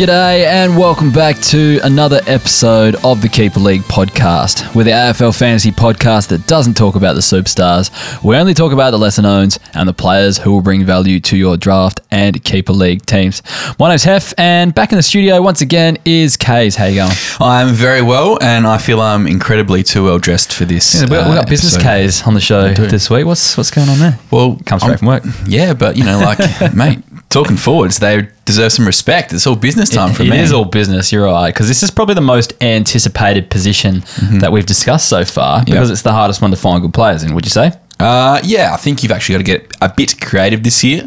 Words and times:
G'day 0.00 0.46
and 0.46 0.78
welcome 0.78 1.12
back 1.12 1.38
to 1.48 1.78
another 1.82 2.22
episode 2.26 2.96
of 3.04 3.20
the 3.20 3.28
Keeper 3.28 3.60
League 3.60 3.82
podcast. 3.82 4.74
We're 4.74 4.84
the 4.84 4.92
AFL 4.92 5.38
fantasy 5.38 5.72
podcast 5.72 6.28
that 6.28 6.46
doesn't 6.46 6.72
talk 6.72 6.94
about 6.94 7.16
the 7.16 7.20
superstars. 7.20 7.90
We 8.24 8.34
only 8.36 8.54
talk 8.54 8.72
about 8.72 8.92
the 8.92 8.98
lesser 8.98 9.20
knowns 9.20 9.58
and 9.74 9.86
the 9.86 9.92
players 9.92 10.38
who 10.38 10.52
will 10.52 10.62
bring 10.62 10.86
value 10.86 11.20
to 11.20 11.36
your 11.36 11.58
draft 11.58 12.00
and 12.10 12.42
Keeper 12.42 12.72
League 12.72 13.04
teams. 13.04 13.42
My 13.78 13.90
name's 13.90 14.04
Hef 14.04 14.32
and 14.38 14.74
back 14.74 14.90
in 14.90 14.96
the 14.96 15.02
studio 15.02 15.42
once 15.42 15.60
again 15.60 15.98
is 16.06 16.38
Kaes. 16.38 16.76
How 16.76 16.86
you 16.86 16.94
going? 16.94 17.12
I'm 17.38 17.74
very 17.74 18.00
well, 18.00 18.38
and 18.40 18.66
I 18.66 18.78
feel 18.78 19.02
I'm 19.02 19.26
incredibly 19.26 19.82
too 19.82 20.04
well 20.04 20.18
dressed 20.18 20.54
for 20.54 20.64
this. 20.64 20.94
Yeah, 20.94 21.02
we 21.02 21.08
got, 21.08 21.28
we 21.28 21.34
got 21.34 21.44
uh, 21.44 21.50
business. 21.50 21.76
Kaes 21.76 22.26
on 22.26 22.32
the 22.32 22.40
show 22.40 22.72
this 22.72 23.10
week. 23.10 23.26
What's 23.26 23.54
what's 23.54 23.70
going 23.70 23.90
on 23.90 23.98
there? 23.98 24.18
Well, 24.30 24.58
Come 24.64 24.78
straight 24.78 24.92
I'm- 24.92 24.98
from 24.98 25.08
work. 25.08 25.24
Yeah, 25.46 25.74
but 25.74 25.98
you 25.98 26.04
know, 26.04 26.20
like, 26.20 26.38
mate, 26.74 27.00
talking 27.30 27.56
forwards, 27.56 27.98
they 28.00 28.28
deserve 28.44 28.72
some 28.72 28.86
respect. 28.86 29.32
It's 29.32 29.46
all 29.46 29.56
business 29.56 29.88
time 29.88 30.12
for 30.12 30.22
It 30.22 30.30
me. 30.30 30.38
It 30.38 30.42
is 30.42 30.52
all 30.52 30.66
business, 30.66 31.10
you're 31.12 31.24
right. 31.24 31.52
Because 31.54 31.68
this 31.68 31.82
is 31.82 31.90
probably 31.90 32.14
the 32.14 32.20
most 32.20 32.52
anticipated 32.62 33.50
position 33.50 34.02
that 34.40 34.52
we've 34.52 34.66
discussed 34.66 35.08
so 35.08 35.24
far 35.24 35.64
because 35.64 35.90
it's 35.90 36.02
the 36.02 36.12
hardest 36.12 36.42
one 36.42 36.50
to 36.50 36.56
find 36.56 36.82
good 36.82 36.92
players 36.92 37.22
in, 37.22 37.34
would 37.34 37.46
you 37.46 37.50
say? 37.50 37.72
Uh, 37.98 38.40
yeah, 38.42 38.72
I 38.72 38.78
think 38.78 39.02
you've 39.02 39.12
actually 39.12 39.34
got 39.34 39.38
to 39.38 39.58
get 39.58 39.76
a 39.82 39.92
bit 39.94 40.20
creative 40.22 40.62
this 40.62 40.82
year, 40.82 41.06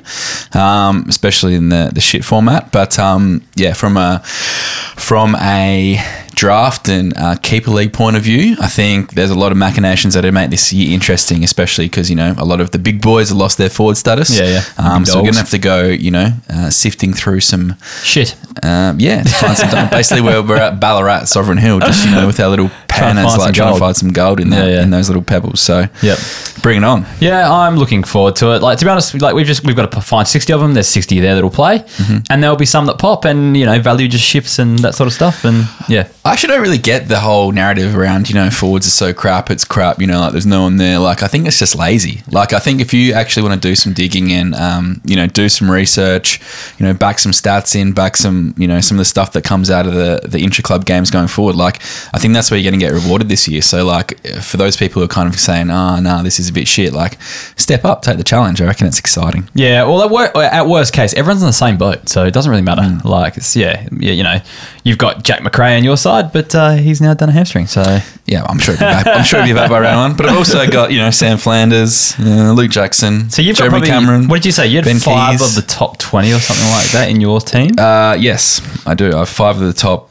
um, 0.54 1.06
especially 1.10 1.56
in 1.56 1.70
the, 1.70 1.90
the 1.92 2.02
shit 2.02 2.24
format. 2.24 2.72
But 2.72 3.00
um, 3.00 3.44
yeah, 3.56 3.74
from 3.74 3.98
a 3.98 4.20
from 4.24 5.36
a 5.36 5.98
draft 6.36 6.90
and 6.90 7.14
uh, 7.18 7.36
keeper 7.42 7.72
league 7.72 7.94
point 7.94 8.16
of 8.16 8.24
view, 8.24 8.56
I 8.60 8.68
think 8.68 9.14
there's 9.14 9.30
a 9.30 9.36
lot 9.36 9.52
of 9.52 9.58
machinations 9.58 10.14
that 10.16 10.30
make 10.34 10.50
this 10.50 10.72
year 10.74 10.94
interesting, 10.94 11.44
especially 11.44 11.86
because 11.86 12.10
you 12.10 12.16
know 12.16 12.34
a 12.38 12.46
lot 12.46 12.62
of 12.62 12.72
the 12.72 12.80
big 12.80 13.02
boys 13.02 13.30
have 13.30 13.38
lost 13.38 13.58
their 13.58 13.70
forward 13.70 13.98
status. 13.98 14.38
Yeah, 14.38 14.46
yeah. 14.46 14.64
Um, 14.78 15.06
so 15.06 15.20
we're 15.20 15.26
gonna 15.32 15.38
have 15.38 15.50
to 15.52 15.60
go, 15.60 15.88
you 15.88 16.12
know, 16.12 16.30
uh, 16.50 16.70
sifting 16.70 17.14
through 17.14 17.42
some 17.42 17.76
Shit. 18.04 18.36
um, 18.64 19.00
yeah, 19.00 19.24
find 19.24 19.58
some. 19.58 19.90
Basically, 19.92 20.22
we're, 20.22 20.42
we're 20.42 20.58
at 20.58 20.80
Ballarat, 20.80 21.26
Sovereign 21.26 21.58
Hill, 21.58 21.80
just 21.80 22.06
you 22.06 22.12
know, 22.12 22.28
with 22.28 22.40
our 22.40 22.50
little 22.50 22.70
panners, 22.88 23.26
find 23.26 23.38
like 23.40 23.54
trying 23.54 23.70
gold. 23.70 23.76
to 23.76 23.80
find 23.80 23.96
some 23.98 24.12
gold 24.12 24.40
in 24.40 24.50
there 24.50 24.68
Yeah, 24.70 24.76
yeah. 24.76 24.84
in 24.84 24.90
those 24.92 25.10
little 25.10 25.24
pebbles. 25.24 25.60
So, 25.62 25.88
Yep. 26.02 26.18
bring 26.62 26.78
it 26.78 26.84
on. 26.84 27.06
Yeah, 27.20 27.52
I'm 27.52 27.76
looking 27.78 28.04
forward 28.04 28.36
to 28.38 28.52
it. 28.56 28.62
Like 28.62 28.78
to 28.80 28.86
be 28.86 28.90
honest, 28.92 29.20
like 29.22 29.36
we've 29.36 29.48
just 29.48 29.64
we've 29.66 29.76
got 29.76 29.92
to 29.92 30.02
find 30.02 30.28
sixty 30.28 30.54
of 30.54 30.60
them. 30.62 30.74
There's 30.74 30.88
sixty 30.88 31.20
there 31.20 31.36
that'll 31.36 31.50
play, 31.50 31.80
Mm-hmm. 31.80 32.18
and 32.30 32.44
there'll 32.44 32.56
be 32.56 32.66
some 32.66 32.86
that 32.88 32.98
pop, 33.00 33.26
and 33.26 33.56
you 33.58 33.66
know 33.66 33.80
value 33.80 34.08
just 34.08 34.24
shifts 34.24 34.60
and 34.60 34.80
that 34.80 34.96
sort 34.96 35.08
of 35.08 35.14
stuff. 35.14 35.44
And 35.46 35.68
yeah, 35.88 36.08
I 36.26 36.32
actually 36.32 36.54
don't 36.54 36.62
really 36.62 36.78
get 36.78 37.10
the 37.10 37.20
whole 37.20 37.52
narrative 37.52 37.98
around, 37.98 38.30
you 38.30 38.36
know, 38.36 38.50
forwards 38.50 38.88
are 38.88 38.92
so 38.92 39.14
crap, 39.14 39.52
it's 39.52 39.66
crap, 39.66 40.00
you 40.00 40.08
know, 40.08 40.22
like 40.22 40.32
there's 40.32 40.46
no 40.46 40.62
one 40.62 40.78
there. 40.78 41.00
Like, 41.00 41.22
I 41.22 41.28
think 41.28 41.46
it's 41.48 41.60
just 41.60 41.76
lazy. 41.76 42.22
Like, 42.32 42.54
I 42.54 42.60
think 42.60 42.80
if 42.80 42.94
you 42.94 43.14
actually 43.14 43.48
want 43.48 43.62
to 43.62 43.68
do 43.68 43.76
some 43.76 43.92
digging 43.94 44.32
and, 44.32 44.56
um, 44.56 45.02
you 45.04 45.16
know, 45.16 45.28
do 45.28 45.50
some 45.50 45.70
research, 45.70 46.40
you 46.80 46.86
know, 46.86 46.94
back 46.94 47.20
some 47.20 47.34
stats 47.34 47.76
in, 47.76 47.92
back 47.92 48.16
some, 48.16 48.56
you 48.58 48.68
know, 48.68 48.80
some 48.80 48.96
of 48.96 49.00
the 49.00 49.06
stuff 49.06 49.34
that 49.34 49.44
comes 49.44 49.70
out 49.70 49.86
of 49.86 49.94
the, 49.94 50.22
the 50.26 50.40
intra 50.40 50.64
club 50.64 50.86
games 50.86 51.12
going 51.12 51.28
forward, 51.28 51.56
like, 51.56 51.82
I 52.14 52.20
think 52.20 52.34
that's 52.34 52.50
where 52.50 52.60
you're 52.60 52.72
going 52.72 52.80
to 52.80 52.86
get 52.86 52.94
rewarded 52.94 53.28
this 53.28 53.48
year. 53.48 53.62
So, 53.62 53.86
like, 53.86 54.18
for 54.42 54.58
those 54.58 54.78
people 54.78 55.02
who 55.02 55.06
are 55.06 55.10
kind 55.10 55.28
of 55.28 55.38
saying, 55.40 55.70
oh, 55.70 56.00
no, 56.00 56.24
this 56.24 56.40
is 56.40 56.48
a 56.50 56.54
bit 56.54 56.68
shit, 56.68 56.94
like, 56.94 57.22
step 57.58 57.84
up, 57.84 58.02
take 58.02 58.18
the 58.18 58.24
challenge. 58.24 58.62
I 58.62 58.66
reckon 58.66 58.88
it's 58.88 59.00
exciting. 59.00 59.50
yeah. 59.54 59.84
Well, 59.84 60.02
at, 60.04 60.10
wor- 60.10 60.38
at 60.42 60.68
worst 60.68 60.94
case, 60.94 61.14
everyone's 61.16 61.42
in 61.42 61.48
the 61.48 61.54
same 61.54 61.78
boat, 61.78 62.08
so 62.08 62.24
it 62.24 62.32
doesn't 62.32 62.50
really 62.50 62.62
matter. 62.62 62.82
Mm. 62.82 63.04
Like 63.04 63.36
it's 63.38 63.56
yeah, 63.56 63.88
yeah. 64.00 64.12
You 64.12 64.24
know, 64.24 64.38
you've 64.84 64.98
got 64.98 65.24
Jack 65.24 65.42
Macrae 65.42 65.76
on 65.78 65.84
your 65.84 65.98
side, 65.98 66.13
but 66.22 66.54
uh, 66.54 66.72
he's 66.74 67.02
now 67.02 67.14
done 67.16 67.30
a 67.30 67.32
hamstring, 67.32 67.66
so 67.68 67.82
Yeah, 68.26 68.44
I'm 68.48 68.60
sure 68.60 68.76
it'll 68.76 68.88
be 68.88 68.94
back. 68.94 69.08
I'm 69.08 69.24
sure 69.24 69.40
it'll 69.40 69.50
be 69.50 69.54
back 69.54 69.70
by 69.70 69.80
round 69.80 69.98
one. 70.12 70.18
But 70.18 70.28
I've 70.28 70.38
also 70.38 70.68
got, 70.70 70.92
you 70.92 71.00
know, 71.00 71.10
Sam 71.10 71.38
Flanders, 71.38 72.14
uh, 72.20 72.54
Luke 72.54 72.72
Jackson, 72.72 73.30
So 73.30 73.42
you've 73.42 73.58
Jeremy 73.58 73.80
got 73.80 73.88
probably, 73.88 74.06
Cameron. 74.06 74.28
What 74.28 74.36
did 74.38 74.46
you 74.46 74.52
say? 74.52 74.68
You 74.68 74.78
had 74.78 74.86
Ben 74.86 75.00
five 75.00 75.40
Keays. 75.40 75.50
of 75.50 75.56
the 75.56 75.68
top 75.68 75.98
twenty 75.98 76.32
or 76.32 76.40
something 76.40 76.70
like 76.72 76.92
that 76.92 77.10
in 77.10 77.20
your 77.20 77.40
team. 77.42 77.72
Uh, 77.78 78.16
yes, 78.20 78.62
I 78.86 78.94
do. 78.94 79.12
I 79.14 79.20
have 79.20 79.30
five 79.30 79.56
of 79.60 79.64
the 79.64 79.74
top 79.74 80.10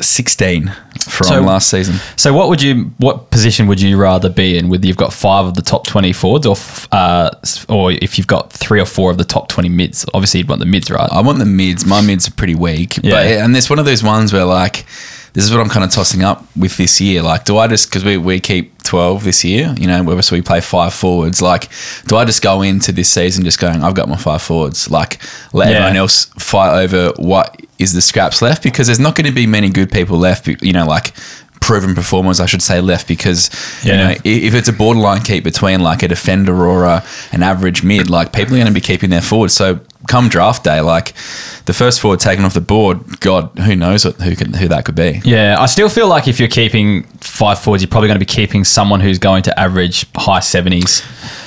16 0.00 0.72
from 1.08 1.26
So- 1.26 1.40
last 1.42 1.68
season. 1.70 1.96
so 2.16 2.32
what 2.32 2.48
would 2.48 2.60
you? 2.62 2.92
What 2.98 3.30
position 3.30 3.66
would 3.66 3.80
you 3.80 3.96
rather 3.96 4.28
be 4.28 4.56
in? 4.58 4.68
Whether 4.68 4.86
you've 4.86 4.96
got 4.96 5.12
five 5.12 5.46
of 5.46 5.54
the 5.54 5.62
top 5.62 5.86
twenty 5.86 6.12
forwards, 6.12 6.46
or 6.46 6.56
f- 6.56 6.88
uh, 6.92 7.30
or 7.68 7.92
if 7.92 8.18
you've 8.18 8.26
got 8.26 8.52
three 8.52 8.80
or 8.80 8.84
four 8.86 9.10
of 9.10 9.18
the 9.18 9.24
top 9.24 9.48
twenty 9.48 9.68
mids. 9.68 10.04
Obviously, 10.14 10.38
you'd 10.38 10.48
want 10.48 10.60
the 10.60 10.66
mids, 10.66 10.90
right? 10.90 11.08
I 11.10 11.20
want 11.20 11.38
the 11.38 11.44
mids. 11.44 11.84
My 11.86 12.00
mids 12.00 12.28
are 12.28 12.32
pretty 12.32 12.54
weak. 12.54 12.96
Yeah. 13.02 13.10
But, 13.12 13.26
and 13.26 13.56
it's 13.56 13.70
one 13.70 13.78
of 13.78 13.84
those 13.84 14.02
ones 14.02 14.32
where, 14.32 14.44
like, 14.44 14.84
this 15.34 15.44
is 15.44 15.50
what 15.50 15.60
I'm 15.60 15.68
kind 15.68 15.84
of 15.84 15.90
tossing 15.90 16.22
up 16.22 16.44
with 16.56 16.76
this 16.76 17.00
year. 17.00 17.22
Like, 17.22 17.44
do 17.44 17.56
I 17.58 17.66
just, 17.66 17.88
because 17.88 18.04
we, 18.04 18.16
we 18.18 18.38
keep 18.40 18.82
12 18.82 19.24
this 19.24 19.44
year, 19.44 19.74
you 19.78 19.86
know, 19.86 20.02
whether 20.02 20.20
so 20.22 20.36
we 20.36 20.42
play 20.42 20.60
five 20.60 20.92
forwards, 20.92 21.40
like, 21.40 21.68
do 22.06 22.16
I 22.16 22.24
just 22.24 22.42
go 22.42 22.62
into 22.62 22.92
this 22.92 23.08
season 23.08 23.44
just 23.44 23.58
going, 23.58 23.82
I've 23.82 23.94
got 23.94 24.08
my 24.08 24.16
five 24.16 24.42
forwards? 24.42 24.90
Like, 24.90 25.20
let 25.54 25.70
Yeah. 25.70 25.76
everyone 25.76 25.96
else 25.96 26.26
fight 26.38 26.82
over 26.82 27.12
what 27.16 27.60
is 27.78 27.94
the 27.94 28.02
scraps 28.02 28.42
left? 28.42 28.62
Because 28.62 28.88
there's 28.88 29.00
not 29.00 29.14
going 29.14 29.26
to 29.26 29.32
be 29.32 29.46
many 29.46 29.70
good 29.70 29.90
people 29.90 30.18
left, 30.18 30.46
you 30.62 30.72
know, 30.72 30.84
like, 30.86 31.14
proven 31.60 31.94
performers, 31.94 32.40
I 32.40 32.46
should 32.46 32.60
say, 32.60 32.80
left 32.80 33.06
because 33.06 33.48
you 33.84 33.92
know 33.92 34.10
if 34.24 34.52
it's 34.52 34.68
a 34.68 34.72
borderline 34.72 35.20
keep 35.22 35.44
between 35.44 35.78
like 35.80 36.02
a 36.02 36.08
defender 36.08 36.66
or 36.66 36.84
a, 36.84 37.04
an 37.30 37.44
average 37.44 37.84
mid, 37.84 38.10
like 38.10 38.32
people 38.32 38.54
are 38.54 38.56
going 38.56 38.66
to 38.66 38.72
be 38.72 38.80
keeping 38.80 39.10
their 39.10 39.20
forward. 39.22 39.52
So 39.52 39.78
come 40.08 40.28
draft 40.28 40.64
day, 40.64 40.80
like 40.80 41.14
the 41.66 41.72
first 41.72 42.00
forward 42.00 42.20
taken 42.20 42.44
off 42.44 42.54
the 42.54 42.60
board, 42.60 43.20
God, 43.20 43.50
who 43.58 43.76
knows 43.76 44.04
what, 44.04 44.16
who 44.16 44.34
could, 44.34 44.54
who 44.56 44.68
that 44.68 44.84
could 44.84 44.94
be. 44.94 45.20
Yeah, 45.24 45.56
I 45.58 45.66
still 45.66 45.88
feel 45.88 46.08
like 46.08 46.28
if 46.28 46.38
you're 46.40 46.48
keeping 46.48 47.04
five 47.20 47.58
forwards, 47.58 47.82
you're 47.82 47.90
probably 47.90 48.08
going 48.08 48.18
to 48.18 48.24
be 48.24 48.32
keeping 48.32 48.64
someone 48.64 49.00
who's 49.00 49.18
going 49.18 49.42
to 49.44 49.58
average 49.58 50.06
high 50.14 50.40
seventies. 50.40 51.02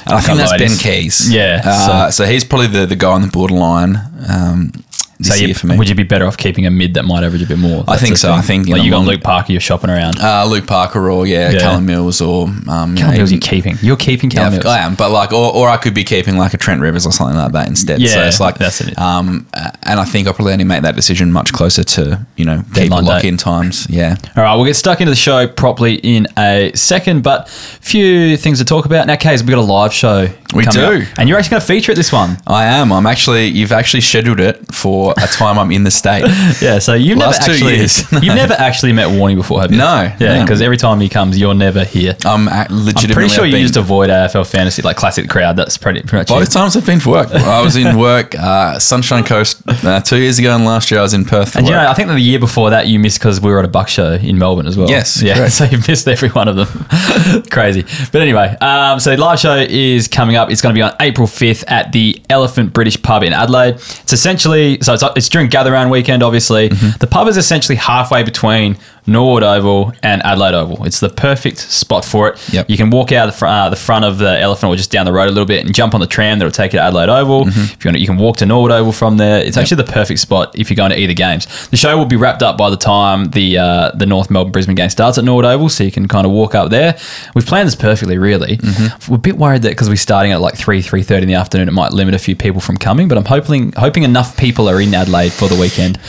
I 0.08 0.22
think 0.22 0.38
that's 0.38 0.52
Ben 0.54 0.78
Keays. 0.78 1.32
Yeah, 1.32 1.62
Uh, 1.64 2.12
so, 2.12 2.26
he's 2.26 2.44
probably 2.44 2.68
the, 2.68 2.86
the 2.86 2.96
guy 2.96 3.12
on 3.12 3.22
the 3.22 3.28
borderline 3.28 3.98
um, 4.30 4.72
this 5.18 5.30
So 5.30 5.36
you, 5.36 5.48
year 5.48 5.56
for 5.56 5.68
me. 5.68 5.78
would 5.78 5.88
you 5.90 5.96
be 5.96 6.04
better 6.04 6.26
off 6.26 6.38
keeping 6.38 6.66
a 6.66 6.72
mid 6.72 6.94
that 6.96 7.04
might 7.04 7.24
average 7.24 7.42
a 7.44 7.46
bit 7.48 7.58
more? 7.58 7.84
I 7.88 7.98
think 7.98 8.18
so. 8.18 8.30
thing. 8.30 8.38
I 8.38 8.42
think 8.42 8.66
in 8.68 8.72
like 8.74 8.82
the 8.82 8.86
you 8.86 8.92
got 8.92 9.06
Luke 9.06 9.22
Parker, 9.22 9.52
you're 9.52 9.62
shopping 9.62 9.90
around. 9.90 10.20
uh, 10.20 10.46
Luke 10.46 10.68
Parker 10.68 11.10
or 11.10 11.26
yeah, 11.26 11.52
Yeah. 11.52 11.60
Callum 11.60 11.86
Mills 11.86 12.22
or 12.22 12.48
um, 12.48 12.66
Callum 12.68 12.98
yeah, 12.98 13.12
Mills, 13.18 13.32
you're 13.32 13.40
keeping. 13.42 13.78
You're 13.82 13.96
keeping 13.98 14.30
Yeah, 14.32 14.50
Mills. 14.50 14.66
I 14.66 14.80
am, 14.80 14.96
but 14.96 15.12
like, 15.12 15.32
or, 15.32 15.54
or 15.54 15.70
I 15.70 15.78
could 15.78 15.94
be 15.94 16.04
keeping 16.04 16.38
like 16.38 16.54
a 16.54 16.58
Trent 16.58 16.82
Rivers 16.82 17.06
or 17.06 17.12
something 17.12 17.38
like 17.38 17.52
that 17.54 17.68
instead. 17.68 18.00
so 18.02 18.06
Yeah, 18.20 18.28
it's 18.28 18.40
like, 18.40 18.58
that's 18.58 18.82
it. 18.82 18.98
Um, 19.00 19.48
and 19.84 20.00
I 20.00 20.06
think 20.06 20.28
I'll 20.28 20.34
probably 20.34 20.54
only 20.54 20.66
make 20.66 20.82
that 20.82 20.96
decision 20.96 21.32
much 21.32 21.54
closer 21.54 21.84
to 21.84 22.26
you 22.36 22.46
know 22.46 22.58
keep 22.74 22.74
Deadline 22.90 23.06
lock 23.06 23.24
in 23.24 23.38
times. 23.38 23.88
Yeah, 23.90 24.16
All 24.36 24.44
right, 24.44 24.56
we'll 24.56 24.66
get 24.66 24.76
stuck 24.76 25.00
into 25.02 25.12
the 25.12 25.16
show 25.16 25.48
properly 25.48 25.96
in 25.96 26.28
a 26.38 26.72
second, 26.76 27.24
but 27.24 27.48
few 27.50 28.36
things 28.38 28.60
to 28.60 28.66
talk 28.66 28.86
about. 28.86 29.08
Now, 29.08 29.16
Kaes, 29.16 29.42
we've 29.42 29.50
got 29.50 29.60
a 29.60 29.62
live 29.62 29.94
show. 29.94 30.28
We 30.56 30.66
do. 30.66 31.02
up, 31.02 31.08
and 31.18 31.28
you're 31.30 31.38
actually 31.38 31.52
going 31.52 31.62
to 31.62 31.68
feature 31.68 31.92
at 31.92 31.96
this 31.96 32.12
one. 32.12 32.38
I 32.48 32.66
am. 32.66 32.92
I'm 32.92 33.06
actually. 33.06 33.48
You've 33.48 33.72
actually 33.72 34.02
scheduled 34.02 34.40
it 34.40 34.74
for 34.74 35.14
a 35.18 35.28
time 35.28 35.58
I'm 35.60 35.72
in 35.72 35.84
the 35.84 35.92
state. 35.92 36.26
Yeah, 36.62 36.80
so 36.80 36.94
you've 36.94 37.18
never 37.18 37.34
actually 37.34 37.76
years. 37.76 38.10
you've 38.12 38.36
never 38.36 38.54
actually 38.54 38.94
met 38.94 39.08
Warney 39.10 39.36
before, 39.36 39.62
have 39.62 39.72
you? 39.72 39.78
No, 39.78 40.12
Yeah, 40.20 40.36
no. 40.38 40.42
because 40.44 40.62
every 40.62 40.78
time 40.78 41.00
he 41.00 41.10
comes, 41.10 41.38
you're 41.40 41.54
never 41.54 41.84
here. 41.84 42.16
I'm 42.26 42.48
at 42.48 42.72
legitimately. 42.72 43.10
I'm 43.10 43.14
pretty 43.14 43.30
sure 43.30 43.44
I've 43.46 43.52
you 43.52 43.60
just 43.60 43.76
avoid 43.78 44.10
AFL 44.10 44.48
fantasy, 44.50 44.82
like 44.82 44.96
classic 44.96 45.30
crowd. 45.30 45.58
That's 45.58 45.78
pretty, 45.78 46.00
pretty 46.02 46.18
much 46.18 46.28
Both 46.30 46.48
it. 46.50 46.52
times 46.52 46.78
I've 46.78 46.86
been 46.86 47.00
for 47.00 47.12
work. 47.12 47.32
I 47.32 47.62
was 47.62 47.76
in 47.76 47.98
work, 47.98 48.36
uh, 48.36 48.80
Sunshine 48.80 49.24
Coast 49.24 49.62
uh, 49.68 50.00
two 50.02 50.18
years 50.18 50.40
ago, 50.40 50.56
and 50.56 50.66
last 50.66 50.90
year 50.92 51.00
I 51.02 51.04
was 51.04 51.14
in 51.14 51.26
Perth. 51.26 51.56
And 51.56 51.66
you 51.68 51.74
know, 51.74 51.88
I 51.88 51.94
think 51.94 52.08
that 52.08 52.14
the 52.16 52.22
year 52.22 52.40
before 52.40 52.70
that 52.70 52.88
you 52.88 53.00
missed 53.00 53.20
because 53.20 53.42
we 53.42 53.52
were 53.52 53.60
at 53.60 53.66
a 53.66 53.70
buck 53.70 53.90
show 53.90 54.14
in 54.14 54.38
Melbourne 54.38 54.68
as 54.68 54.78
well. 54.78 54.90
Yes, 54.90 55.22
yeah. 55.22 55.34
correct. 55.38 55.54
So 55.54 55.66
you 55.66 55.80
missed 55.88 56.08
every 56.08 56.30
one 56.30 56.48
of 56.48 56.56
them. 56.56 57.44
Crazy, 57.52 57.84
but 58.12 58.22
anyway, 58.22 58.56
um, 58.62 59.00
so 59.00 59.14
live 59.16 59.40
show 59.40 59.58
is 59.58 60.08
coming 60.08 60.36
up. 60.36 60.45
It's 60.52 60.62
going 60.62 60.74
to 60.74 60.78
be 60.78 60.82
on 60.82 60.94
April 61.00 61.28
fifth 61.28 61.64
at 61.68 61.92
the 61.92 62.22
Elephant 62.30 62.74
British 62.74 63.02
Pub 63.02 63.24
in 63.24 63.34
Adelaide. 63.34 63.76
It's 63.76 64.14
essentially 64.14 64.80
so 64.82 64.94
it's, 64.94 65.04
it's 65.16 65.30
during 65.30 65.48
Gather 65.50 65.72
Round 65.72 65.90
weekend. 65.92 66.24
Obviously, 66.24 66.70
Mm-hmm. 66.70 66.98
the 67.00 67.08
pub 67.08 67.28
is 67.28 67.38
essentially 67.38 67.76
halfway 67.76 68.24
between 68.24 68.78
Norwood 69.08 69.44
Oval 69.44 69.94
and 70.02 70.22
Adelaide 70.24 70.54
Oval. 70.54 70.86
It's 70.86 71.00
the 71.00 71.10
perfect 71.10 71.60
spot 71.60 72.04
for 72.04 72.30
it. 72.30 72.54
Yep. 72.54 72.70
You 72.70 72.78
can 72.78 72.90
walk 72.90 73.12
out 73.12 73.28
the, 73.28 73.32
fr- 73.32 73.46
uh, 73.46 73.70
the 73.70 73.76
front 73.76 74.06
of 74.06 74.18
the 74.18 74.40
Elephant 74.40 74.72
or 74.72 74.76
just 74.76 74.92
down 74.92 75.06
the 75.06 75.14
road 75.14 75.28
a 75.28 75.32
little 75.32 75.46
bit 75.46 75.66
and 75.66 75.74
jump 75.74 75.94
on 75.94 76.00
the 76.00 76.08
tram 76.08 76.40
that'll 76.40 76.52
take 76.52 76.74
you 76.74 76.80
to 76.80 76.84
Adelaide 76.84 77.10
Oval. 77.10 77.46
Mm-hmm. 77.46 77.62
If 77.62 77.86
you 77.86 77.90
want, 77.90 77.96
to, 77.96 78.00
you 78.00 78.08
can 78.08 78.18
walk 78.18 78.38
to 78.38 78.46
Norwood 78.46 78.72
Oval 78.72 78.92
from 78.92 79.18
there. 79.18 79.44
It's 79.44 79.58
actually 79.58 79.84
the 79.84 79.92
perfect 79.92 80.20
spot 80.20 80.58
if 80.58 80.70
you're 80.70 80.76
going 80.76 80.92
to 80.92 81.00
either 81.00 81.14
games. 81.14 81.68
The 81.70 81.78
show 81.78 81.98
will 81.98 82.06
be 82.06 82.16
wrapped 82.16 82.42
up 82.42 82.58
by 82.58 82.70
the 82.70 82.78
time 82.78 83.26
the 83.32 83.58
uh, 83.58 83.92
the 83.92 84.06
North 84.06 84.30
Melbourne 84.30 84.52
Brisbane 84.52 84.76
game 84.76 84.90
starts 84.90 85.18
at 85.18 85.24
Norwood 85.24 85.46
Oval, 85.46 85.70
so 85.70 85.84
you 85.84 85.92
can 85.92 86.08
kind 86.08 86.26
of 86.26 86.32
walk 86.32 86.56
up 86.56 86.70
there. 86.70 86.98
We've 87.36 87.46
planned 87.46 87.68
this 87.68 87.76
perfectly, 87.76 88.18
really. 88.18 88.58
Mm-hmm. 88.58 89.12
We're 89.12 89.18
a 89.18 89.20
bit 89.20 89.38
worried 89.38 89.62
that 89.64 89.70
because 89.70 89.90
we're 89.90 89.96
starting 89.96 90.32
at 90.32 90.42
like 90.42 90.56
three 90.56 90.82
three 90.82 91.04
thirty 91.04 91.24
in 91.24 91.28
the 91.28 91.36
afternoon, 91.36 91.68
it 91.68 91.74
might 91.74 91.92
limit 91.92 92.16
a 92.16 92.20
few 92.20 92.36
people 92.36 92.62
from 92.62 92.78
coming. 92.78 93.08
But 93.08 93.18
I'm 93.18 93.26
hoping 93.26 93.72
hoping 93.74 94.04
enough 94.04 94.38
people 94.38 94.68
are 94.68 94.82
in 94.82 94.94
Adelaide 94.94 95.32
for 95.34 95.48
the 95.48 95.60
weekend 95.60 96.00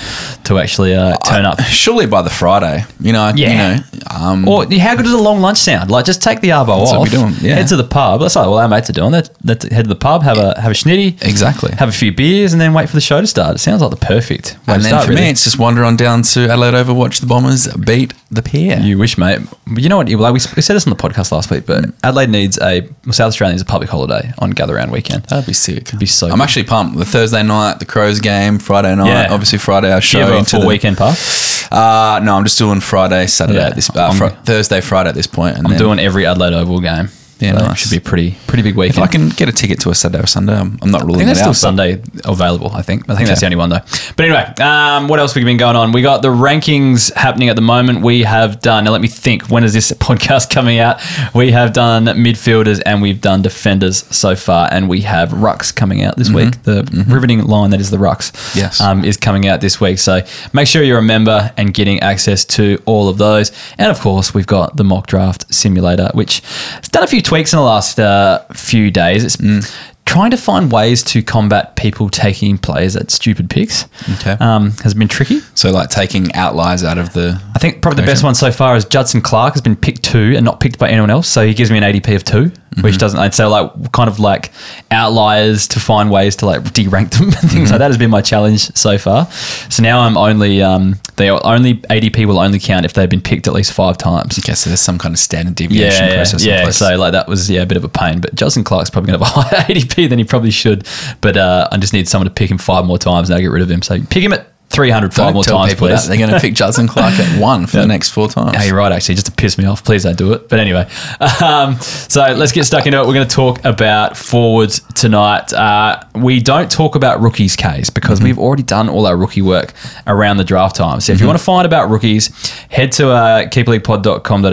to 0.45 0.59
actually 0.59 0.95
uh, 0.95 1.17
turn 1.19 1.45
up. 1.45 1.61
Surely 1.65 2.07
by 2.07 2.23
the 2.23 2.31
Friday, 2.31 2.85
You 3.01 3.13
know, 3.13 3.23
I- 3.23 3.33
Yeah. 3.35 3.51
you 3.51 3.57
know, 3.57 3.83
um, 4.11 4.49
Or 4.49 4.65
how 4.65 4.95
good 4.95 5.05
does 5.05 5.13
a 5.13 5.19
long 5.19 5.41
lunch 5.41 5.59
sound? 5.59 5.91
Like, 5.91 6.05
just 6.05 6.23
take 6.23 6.41
the 6.41 6.51
arvo 6.51 6.79
That's 6.79 6.93
off. 6.93 6.99
what 6.99 7.13
we're 7.13 7.19
doing, 7.19 7.35
yeah. 7.41 7.55
Head 7.57 7.69
to 7.69 7.77
the 7.77 7.85
pub. 7.85 8.21
That's 8.21 8.37
like 8.37 8.47
what 8.49 8.63
our 8.63 8.69
mates 8.69 8.89
are 8.91 8.93
doing. 8.93 9.13
Let's, 9.13 9.31
let's 9.45 9.65
head 9.69 9.85
to 9.85 9.89
the 9.89 9.95
pub, 9.97 10.23
have 10.23 10.39
a 10.39 10.61
have 10.61 10.71
a 10.71 10.75
schnitty, 10.75 11.23
Exactly. 11.23 11.73
have 11.79 11.89
a 11.89 11.93
few 11.93 12.13
beers, 12.13 12.53
and 12.53 12.61
then 12.61 12.73
wait 12.75 12.89
for 12.89 12.95
the 12.97 13.01
show 13.01 13.21
to 13.21 13.27
start. 13.27 13.57
It 13.57 13.59
sounds 13.59 13.81
like 13.83 13.91
the 13.91 13.97
perfect 13.97 14.57
way 14.67 14.75
and 14.75 14.83
to 14.83 14.89
then 14.89 14.91
start. 14.91 15.05
for 15.05 15.11
really. 15.11 15.23
me, 15.23 15.31
it's 15.31 15.45
just 15.45 15.59
wander 15.59 15.85
on 15.85 15.97
down 15.97 16.23
to 16.23 16.49
Adelaide 16.49 16.75
Oval, 16.75 16.95
watch 16.97 17.21
the 17.21 17.27
Bombers 17.27 17.67
beat 17.77 18.15
the 18.31 18.43
Power. 18.43 18.81
You 18.81 18.99
wish, 18.99 19.19
mate. 19.19 19.41
But 19.67 19.83
you 19.83 19.89
know 19.89 19.97
what? 19.99 20.09
Like 20.09 20.33
we, 20.33 20.41
we 20.57 20.63
said 20.63 20.75
this 20.75 20.87
on 20.87 20.91
the 20.91 20.97
podcast 21.03 21.33
last 21.33 21.51
week, 21.51 21.67
but 21.67 21.87
Adelaide 22.05 22.31
needs 22.31 22.59
a 22.61 22.83
well, 23.05 23.13
South 23.13 23.29
Australia 23.29 23.53
needs 23.55 23.63
a 23.63 23.67
public 23.67 23.91
holiday 23.91 24.33
on 24.39 24.51
Gather 24.51 24.75
Round 24.75 24.91
weekend. 24.93 25.25
That'd 25.25 25.47
be 25.47 25.53
sick. 25.53 25.91
be 25.99 26.07
so 26.07 26.27
I'm 26.29 26.35
good. 26.39 26.43
actually 26.43 26.65
pumped. 26.65 26.97
The 26.99 27.05
Thursday 27.05 27.43
night, 27.43 27.79
the 27.79 27.85
Crows 27.85 28.21
game, 28.21 28.59
Friday 28.59 28.95
night, 28.95 29.07
Yeah. 29.09 29.27
obviously 29.31 29.59
Friday 29.59 29.93
our 29.93 30.01
Do 30.01 30.07
you 30.07 30.11
show 30.11 30.21
have 30.21 30.31
a 30.31 30.37
into 30.39 30.51
full 30.51 30.61
the 30.61 30.67
weekend 30.67 30.97
pass? 30.99 31.67
Uh, 31.71 32.21
no, 32.23 32.37
I'm 32.37 32.45
just 32.45 32.59
doing 32.59 32.76
Friday, 32.81 33.27
Saturday 33.27 33.59
Yeah, 33.59 33.67
at 33.69 33.75
this. 33.75 33.91
Uh, 33.91 34.09
I'm- 34.09 34.31
Thursday, 34.45 34.81
Friday 34.81 35.09
at 35.11 35.15
this 35.15 35.27
point, 35.27 35.57
and 35.57 35.67
I'm 35.67 35.73
then 35.73 35.79
doing 35.79 35.99
every 35.99 36.27
Adelaide 36.27 36.55
Oval 36.55 36.81
game. 36.81 37.09
Yeah, 37.39 37.59
So 37.59 37.71
it. 37.71 37.77
Should 37.79 37.91
be 37.91 37.97
a 37.99 38.01
pretty 38.01 38.37
pretty 38.47 38.63
big 38.63 38.77
weekend. 38.77 38.99
If. 38.99 39.05
I 39.05 39.07
can 39.09 39.29
get 39.29 39.49
a 39.49 39.53
ticket 39.53 39.81
to 39.81 39.91
a 39.91 39.95
Saturday 39.95 40.23
or 40.23 40.27
Sunday, 40.27 40.55
I'm, 40.55 40.79
I'm 40.81 40.91
not 40.91 41.03
I 41.03 41.05
ruling 41.05 41.19
think 41.21 41.31
it 41.31 41.35
there's 41.35 41.39
out. 41.47 41.55
still 41.55 41.69
Sunday 41.69 42.03
available. 42.25 42.71
I 42.73 42.83
think. 42.83 43.09
I 43.11 43.15
think 43.15 43.29
that's 43.29 43.41
the 43.41 43.47
only 43.47 43.57
one 43.57 43.69
though. 43.71 43.81
But 44.17 44.21
anyway, 44.25 44.45
um, 44.61 45.09
what 45.09 45.19
else 45.19 45.35
have 45.35 45.41
we 45.41 45.45
been 45.45 45.57
going 45.59 45.77
on? 45.77 45.93
We 45.93 46.03
got 46.03 46.23
the 46.23 46.29
rankings 46.29 47.13
happening 47.15 47.49
at 47.49 47.57
the 47.57 47.63
moment. 47.63 48.01
We 48.03 48.23
have 48.23 48.61
done. 48.61 48.85
Now 48.85 48.93
let 48.93 49.01
me 49.01 49.09
think. 49.09 49.51
When 49.51 49.65
is 49.65 49.73
this 49.73 49.93
podcast 50.07 50.51
coming 50.51 50.79
out? 50.79 51.01
We 51.35 51.51
have 51.53 51.73
done 51.73 52.07
midfielders 52.07 52.81
and 52.87 53.03
we've 53.03 53.21
done 53.21 53.43
defenders 53.43 54.05
so 54.15 54.35
far, 54.37 54.69
and 54.73 54.89
we 54.89 55.03
have 55.03 55.31
rucks 55.31 55.75
coming 55.75 56.03
out 56.03 56.17
this 56.17 56.31
week. 56.31 56.63
The 56.63 57.05
riveting 57.09 57.45
line 57.45 57.71
that 57.71 57.81
is 57.81 57.91
the 57.91 57.99
rucks. 57.99 58.33
Mm-hmm. 58.33 58.59
Yes. 58.59 58.81
Um, 58.81 59.05
is 59.05 59.17
coming 59.17 59.47
out 59.47 59.61
this 59.61 59.81
week. 59.81 59.99
So 59.99 60.23
make 60.53 60.67
sure 60.69 60.83
you're 60.83 60.99
a 60.99 61.03
member 61.03 61.53
and 61.57 61.73
getting 61.75 62.01
access 62.01 62.45
to 62.47 62.81
all 62.87 63.09
of 63.09 63.19
those. 63.19 63.53
And 63.79 63.91
of 63.91 64.01
course, 64.01 64.33
we've 64.33 64.47
got 64.47 64.77
the 64.77 64.85
mock 64.85 65.07
draft 65.07 65.53
simulator, 65.55 66.11
which 66.15 66.41
has 66.41 66.89
done 66.89 67.03
a 67.05 67.07
few 67.07 67.21
tweaks 67.27 67.53
in 67.53 67.59
the 67.59 67.63
last 67.65 67.99
uh, 68.01 68.41
few 68.55 68.91
days. 68.91 69.25
It's 69.25 69.37
Mm. 69.37 69.71
trying 70.05 70.31
to 70.31 70.37
find 70.37 70.71
ways 70.71 71.03
to 71.03 71.21
combat 71.23 71.75
people 71.77 72.09
taking 72.09 72.57
players 72.59 72.95
at 72.97 73.11
stupid 73.11 73.51
picks. 73.51 73.87
Okay. 74.15 74.37
Um, 74.41 74.71
has 74.85 74.95
been 74.95 75.09
tricky. 75.09 75.41
So 75.55 75.71
like 75.73 75.91
taking 75.91 76.33
outliers 76.35 76.85
out 76.85 76.97
of 76.99 77.13
the. 77.13 77.41
I 77.55 77.59
think 77.59 77.83
probably 77.83 78.03
the 78.03 78.07
best 78.07 78.23
one 78.23 78.35
so 78.37 78.53
far 78.53 78.77
is 78.77 78.85
Judson 78.85 79.21
Clark 79.21 79.55
has 79.55 79.63
been 79.63 79.75
picked 79.77 80.05
two 80.05 80.35
and 80.37 80.45
not 80.45 80.61
picked 80.61 80.79
by 80.79 80.89
anyone 80.89 81.11
else. 81.11 81.27
So 81.29 81.45
he 81.47 81.53
gives 81.55 81.71
me 81.73 81.79
an 81.79 81.85
ADP 81.85 82.15
of 82.15 82.23
2 82.25 82.53
Mm-hmm. 82.77 82.83
which 82.83 82.99
doesn't. 82.99 83.19
I'd 83.19 83.35
say 83.35 83.47
like 83.47 83.93
kind 83.93 84.09
of 84.09 84.19
like 84.21 84.53
outliers 84.91 85.67
to 85.69 85.81
find 85.81 86.11
ways 86.11 86.37
to 86.37 86.47
like 86.47 86.73
de-rank 86.73 87.11
them 87.11 87.25
and 87.29 87.35
things 87.35 87.53
Mm-hmm. 87.53 87.71
like 87.71 87.79
that 87.79 87.87
has 87.89 87.97
been 87.99 88.11
my 88.11 88.21
challenge 88.21 88.61
so 88.77 88.99
far. 88.99 89.27
So 89.71 89.83
now 89.83 90.01
I'm 90.01 90.17
only 90.17 90.63
um, 90.63 90.97
they 91.17 91.31
only 91.31 91.77
ADP 91.77 92.27
will 92.27 92.39
only 92.39 92.59
count 92.59 92.85
if 92.85 92.93
they've 92.93 93.09
been 93.09 93.23
picked 93.23 93.47
at 93.49 93.55
least 93.55 93.73
five 93.73 93.97
times. 93.99 94.39
Okay, 94.39 94.55
so 94.55 94.69
there's 94.71 94.81
some 94.81 94.99
kind 94.99 95.15
of 95.15 95.19
standard 95.19 95.55
deviation 95.55 96.05
Yeah, 96.05 96.11
yeah, 96.11 96.17
process. 96.17 96.45
yeah. 96.45 96.71
So 96.71 96.97
like 96.97 97.13
that 97.13 97.29
was 97.29 97.49
yeah 97.51 97.63
a 97.63 97.67
bit 97.67 97.77
of 97.79 97.85
a 97.85 97.89
pain, 97.89 98.21
but 98.21 98.35
Justin 98.35 98.63
Clark's 98.65 98.91
probably 98.91 99.13
going 99.13 99.21
to 99.25 99.25
have 99.27 99.37
a 99.37 99.41
higher 99.41 99.65
ADP 99.75 100.09
than 100.09 100.19
he 100.19 100.25
probably 100.25 100.51
should. 100.51 100.87
But 101.21 101.37
uh, 101.37 101.69
I 101.73 101.79
just 101.79 101.93
need 101.93 102.09
someone 102.09 102.27
to 102.29 102.35
pick 102.35 102.51
him 102.51 102.59
five 102.59 102.85
more 102.85 102.99
times 102.99 103.29
and 103.31 103.35
I'll 103.37 103.41
get 103.43 103.49
rid 103.49 103.63
of 103.63 103.71
him. 103.71 103.83
So 103.83 103.99
pick 104.11 104.23
him 104.23 104.33
at 104.35 104.49
300 104.71 105.15
five 105.15 105.27
Don't 105.27 105.35
more 105.35 105.45
tell 105.45 105.59
times, 105.59 105.75
please. 105.75 106.03
that 106.03 106.09
they're 106.09 106.19
going 106.19 106.31
to 106.31 106.41
pick 106.41 106.55
Judson 106.63 106.87
Clark 106.87 107.15
at 107.19 107.41
one 107.41 107.67
for 107.67 107.79
the 107.79 107.87
next 107.87 108.11
four 108.11 108.29
times. 108.29 108.53
Yeah, 108.55 108.65
you're 108.65 108.77
right, 108.77 108.93
actually, 108.93 109.15
just 109.15 109.27
to 109.27 109.33
piss 109.33 109.57
me 109.57 109.65
off. 109.65 109.85
Please 109.85 110.03
don't 110.03 110.19
do 110.19 110.33
it. 110.33 110.49
But 110.49 110.59
anyway, 110.59 110.89
um, 111.43 111.77
so 111.81 112.21
let's 112.35 112.53
get 112.53 112.65
stuck 112.65 112.85
into 112.85 112.99
it. 112.99 113.07
We're 113.07 113.15
going 113.15 113.29
to 113.29 113.35
talk 113.35 113.65
about 113.65 114.17
forwards 114.17 114.81
tonight. 114.95 115.53
Uh, 115.53 116.03
we 116.15 116.41
don't 116.41 116.71
talk 116.71 116.95
about 116.95 117.21
rookies 117.21 117.57
Kaes 117.57 117.93
because 117.93 118.21
we've 118.21 118.39
already 118.39 118.63
done 118.63 118.89
all 118.89 119.07
our 119.07 119.17
rookie 119.17 119.43
work 119.43 119.73
around 120.07 120.37
the 120.37 120.45
draft 120.45 120.77
time. 120.77 121.01
So 121.01 121.13
if 121.13 121.21
you 121.21 121.27
want 121.27 121.39
to 121.39 121.45
find 121.45 121.65
about 121.65 121.89
rookies, 121.89 122.29
head 122.69 122.93
to 122.93 123.11
uh, 123.11 123.45
keeperleaguepod.com.au, 123.45 124.51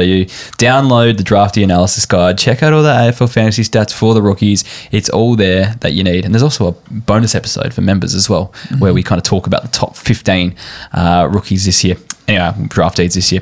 download 0.58 1.18
the 1.18 1.24
drafty 1.24 1.64
analysis 1.64 2.06
guide, 2.06 2.38
check 2.38 2.64
out 2.64 2.72
all 2.72 2.84
the 2.84 2.90
AFL 2.90 3.32
fantasy 3.34 3.64
stats 3.64 3.92
for 3.92 4.14
the 4.14 4.22
rookies. 4.22 4.64
It's 4.92 5.10
all 5.10 5.36
there 5.36 5.76
that 5.82 5.94
you 5.94 6.04
need. 6.04 6.24
And 6.24 6.34
there's 6.34 6.44
also 6.44 6.68
a 6.68 6.72
bonus 6.92 7.36
episode 7.36 7.74
for 7.74 7.82
members 7.82 8.14
as 8.14 8.30
well, 8.30 8.54
where 8.80 8.94
we 8.94 9.04
kind 9.04 9.20
of 9.20 9.24
talk 9.24 9.48
about 9.48 9.64
the 9.64 9.70
top 9.70 9.96
15 10.04 10.56
uh, 10.94 11.28
rookies 11.32 11.66
this 11.66 11.84
year. 11.84 11.96
Anyway, 12.28 12.68
draft 12.70 12.96
deeds 12.98 13.16
this 13.16 13.32
year. 13.34 13.42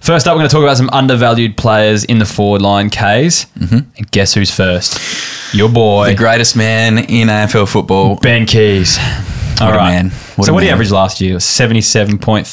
First 0.00 0.26
up, 0.28 0.34
we're 0.34 0.40
going 0.40 0.48
to 0.48 0.54
talk 0.54 0.62
about 0.62 0.76
some 0.76 0.88
undervalued 0.92 1.56
players 1.56 2.04
in 2.04 2.18
the 2.18 2.24
forward 2.24 2.62
line, 2.62 2.88
Kaes. 2.90 3.46
And 3.60 4.10
guess 4.12 4.34
who's 4.34 4.50
first? 4.54 5.54
Your 5.54 5.68
boy, 5.68 6.10
The 6.10 6.14
greatest 6.14 6.56
man 6.56 6.98
in 6.98 7.28
AFL 7.28 7.68
football. 7.68 8.16
Ben 8.20 8.46
Keays. 8.46 8.98
All 9.60 9.68
What 9.68 9.74
a 9.74 9.78
man. 9.82 10.10
What 10.36 10.46
so 10.46 10.52
what 10.54 10.60
did 10.60 10.66
he 10.66 10.72
average 10.72 10.90
last 10.92 11.20
year? 11.20 11.36
77.3, 11.36 12.44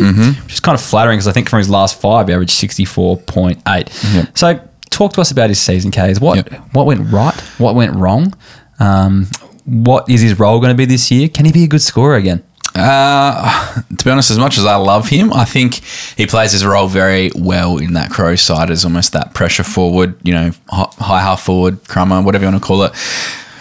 Mm-hmm. 0.00 0.42
which 0.44 0.54
is 0.54 0.60
kind 0.60 0.76
of 0.78 0.82
flattering 0.84 1.16
because 1.18 1.28
I 1.28 1.32
think 1.32 1.48
from 1.48 1.58
his 1.58 1.68
last 1.70 2.00
five, 2.00 2.28
he 2.28 2.34
averaged 2.34 2.52
64.8. 2.52 4.14
Yep. 4.14 4.38
So 4.38 4.60
talk 4.90 5.12
to 5.14 5.20
us 5.20 5.30
about 5.30 5.48
his 5.48 5.60
season, 5.60 5.90
Kaes. 5.90 6.20
What, 6.20 6.36
Yep. 6.36 6.48
what 6.72 6.86
went 6.86 7.10
right? 7.12 7.38
What 7.58 7.74
went 7.74 7.94
wrong? 7.94 8.34
Um, 8.78 9.26
what 9.64 10.08
is 10.08 10.20
his 10.20 10.38
role 10.38 10.58
going 10.60 10.70
to 10.70 10.76
be 10.76 10.86
this 10.86 11.10
year? 11.10 11.28
Can 11.28 11.44
he 11.44 11.52
be 11.52 11.64
a 11.64 11.68
good 11.68 11.82
scorer 11.82 12.16
again? 12.16 12.42
Uh, 12.74 13.82
to 13.98 14.04
be 14.04 14.10
honest, 14.10 14.30
as 14.30 14.38
much 14.38 14.58
as 14.58 14.64
I 14.64 14.76
love 14.76 15.08
him, 15.08 15.32
I 15.32 15.44
think 15.44 15.74
he 16.16 16.26
plays 16.26 16.52
his 16.52 16.64
role 16.64 16.88
very 16.88 17.30
well 17.34 17.78
in 17.78 17.94
that 17.94 18.10
Crow 18.10 18.36
side 18.36 18.70
as 18.70 18.84
almost 18.84 19.12
that 19.12 19.34
pressure 19.34 19.64
forward, 19.64 20.14
you 20.22 20.32
know, 20.32 20.52
hi- 20.68 20.92
high 20.98 21.20
half 21.20 21.42
forward, 21.42 21.86
crummer, 21.88 22.22
whatever 22.22 22.44
you 22.44 22.50
want 22.50 22.62
to 22.62 22.66
call 22.66 22.82
it. 22.84 22.92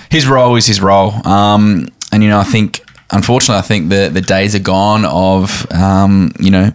His 0.10 0.28
role 0.28 0.56
is 0.56 0.66
his 0.66 0.82
role. 0.82 1.26
Um, 1.28 1.88
and, 2.12 2.24
you 2.24 2.30
know, 2.30 2.40
I 2.40 2.44
think, 2.44 2.84
unfortunately, 3.12 3.60
I 3.60 3.64
think 3.64 3.90
the, 3.90 4.10
the 4.12 4.22
days 4.22 4.56
are 4.56 4.60
gone 4.60 5.06
of, 5.06 5.72
um, 5.72 6.32
you 6.40 6.50
know, 6.50 6.72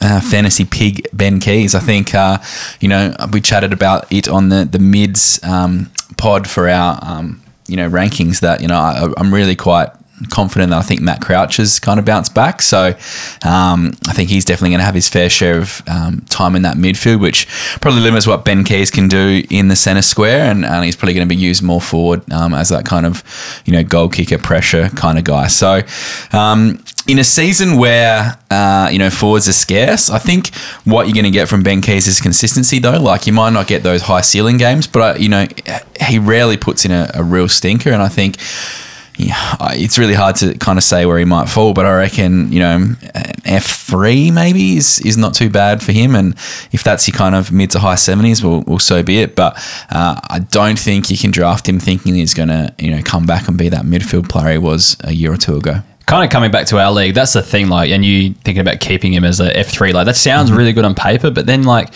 uh, 0.00 0.20
fantasy 0.20 0.64
pig 0.64 1.06
Ben 1.12 1.40
Keays. 1.40 1.74
I 1.74 1.80
think 1.80 2.14
uh, 2.14 2.38
you 2.80 2.88
know 2.88 3.14
we 3.32 3.40
chatted 3.40 3.72
about 3.72 4.10
it 4.12 4.28
on 4.28 4.48
the 4.48 4.64
the 4.64 4.78
mids 4.78 5.40
um, 5.42 5.90
pod 6.16 6.48
for 6.48 6.68
our 6.68 6.98
um, 7.02 7.42
you 7.66 7.76
know 7.76 7.90
rankings. 7.90 8.40
That 8.40 8.60
you 8.60 8.68
know 8.68 8.78
I, 8.78 9.12
I'm 9.16 9.34
really 9.34 9.56
quite 9.56 9.88
confident 10.30 10.70
that 10.70 10.78
I 10.78 10.82
think 10.82 11.00
Matt 11.00 11.20
Crouch 11.20 11.56
has 11.56 11.78
kind 11.78 11.98
of 11.98 12.06
bounced 12.06 12.34
back. 12.34 12.62
So 12.62 12.88
um, 13.44 13.92
I 14.06 14.12
think 14.12 14.30
he's 14.30 14.44
definitely 14.44 14.70
going 14.70 14.80
to 14.80 14.86
have 14.86 14.94
his 14.94 15.08
fair 15.08 15.30
share 15.30 15.58
of 15.58 15.82
um, 15.88 16.20
time 16.28 16.56
in 16.56 16.62
that 16.62 16.76
midfield, 16.76 17.20
which 17.20 17.46
probably 17.80 18.00
limits 18.00 18.26
what 18.26 18.44
Ben 18.44 18.64
Keays 18.64 18.90
can 18.90 19.08
do 19.08 19.42
in 19.50 19.68
the 19.68 19.76
centre 19.76 20.02
square, 20.02 20.50
and, 20.50 20.64
and 20.64 20.84
he's 20.84 20.96
probably 20.96 21.14
going 21.14 21.28
to 21.28 21.34
be 21.34 21.40
used 21.40 21.62
more 21.62 21.80
forward 21.80 22.30
um, 22.32 22.54
as 22.54 22.68
that 22.68 22.84
kind 22.84 23.06
of 23.06 23.22
you 23.64 23.72
know 23.72 23.82
goal 23.82 24.08
kicker 24.08 24.38
pressure 24.38 24.88
kind 24.90 25.18
of 25.18 25.24
guy. 25.24 25.46
So 25.46 25.82
um, 26.32 26.82
in 27.06 27.18
a 27.18 27.24
season 27.24 27.78
where 27.78 28.38
uh, 28.50 28.88
you 28.92 28.98
know 28.98 29.10
forwards 29.10 29.48
are 29.48 29.52
scarce, 29.52 30.10
I 30.10 30.18
think 30.18 30.54
what 30.84 31.06
you're 31.06 31.14
going 31.14 31.24
to 31.24 31.30
get 31.30 31.48
from 31.48 31.62
Ben 31.62 31.80
Keays 31.80 32.06
is 32.06 32.20
consistency. 32.20 32.78
Though, 32.78 33.00
like 33.00 33.26
you 33.26 33.32
might 33.32 33.52
not 33.52 33.66
get 33.66 33.82
those 33.82 34.02
high 34.02 34.20
ceiling 34.20 34.58
games, 34.58 34.86
but 34.86 35.16
uh, 35.16 35.18
you 35.18 35.28
know 35.28 35.46
he 36.00 36.18
rarely 36.18 36.56
puts 36.56 36.84
in 36.84 36.90
a, 36.90 37.10
a 37.14 37.22
real 37.22 37.48
stinker, 37.48 37.90
and 37.90 38.02
I 38.02 38.08
think. 38.08 38.36
Yeah, 39.20 39.56
it's 39.72 39.98
really 39.98 40.14
hard 40.14 40.36
to 40.36 40.56
kind 40.58 40.78
of 40.78 40.84
say 40.84 41.04
where 41.04 41.18
he 41.18 41.24
might 41.24 41.48
fall, 41.48 41.74
but 41.74 41.84
I 41.84 41.96
reckon 41.96 42.52
you 42.52 42.60
know 42.60 42.94
an 43.14 43.32
F 43.44 43.64
three 43.66 44.30
maybe 44.30 44.76
is 44.76 45.00
is 45.00 45.16
not 45.16 45.34
too 45.34 45.50
bad 45.50 45.82
for 45.82 45.90
him, 45.90 46.14
and 46.14 46.34
if 46.70 46.84
that's 46.84 47.08
your 47.08 47.16
kind 47.16 47.34
of 47.34 47.50
mid 47.50 47.72
to 47.72 47.80
high 47.80 47.96
seventies, 47.96 48.44
well, 48.44 48.62
well, 48.66 48.78
so 48.78 49.02
be 49.02 49.18
it. 49.20 49.34
But 49.34 49.56
uh, 49.90 50.20
I 50.30 50.38
don't 50.38 50.78
think 50.78 51.10
you 51.10 51.18
can 51.18 51.32
draft 51.32 51.68
him 51.68 51.80
thinking 51.80 52.14
he's 52.14 52.32
going 52.32 52.48
to 52.48 52.72
you 52.78 52.92
know 52.94 53.02
come 53.02 53.26
back 53.26 53.48
and 53.48 53.58
be 53.58 53.68
that 53.70 53.84
midfield 53.84 54.28
player 54.28 54.52
he 54.52 54.58
was 54.58 54.96
a 55.02 55.12
year 55.12 55.32
or 55.32 55.36
two 55.36 55.56
ago. 55.56 55.82
kind 56.06 56.24
of 56.24 56.30
coming 56.30 56.52
back 56.52 56.66
to 56.68 56.78
our 56.78 56.92
league, 56.92 57.14
that's 57.14 57.32
the 57.32 57.42
thing. 57.42 57.68
Like, 57.68 57.90
and 57.90 58.04
you 58.04 58.34
thinking 58.44 58.60
about 58.60 58.78
keeping 58.78 59.12
him 59.12 59.24
as 59.24 59.40
a 59.40 59.54
F 59.56 59.68
three, 59.68 59.92
like 59.92 60.06
that 60.06 60.16
sounds 60.16 60.48
Mm-hmm. 60.50 60.58
really 60.58 60.72
good 60.72 60.84
on 60.84 60.94
paper, 60.94 61.32
but 61.32 61.44
then 61.44 61.64
like 61.64 61.92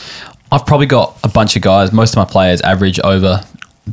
I've 0.51 0.67
probably 0.67 0.87
got 0.87 1.17
a 1.23 1.29
bunch 1.29 1.55
of 1.55 1.63
guys. 1.63 1.93
Most 1.93 2.15
of 2.15 2.17
my 2.17 2.25
players 2.25 2.61
average 2.63 2.99
over 3.01 3.45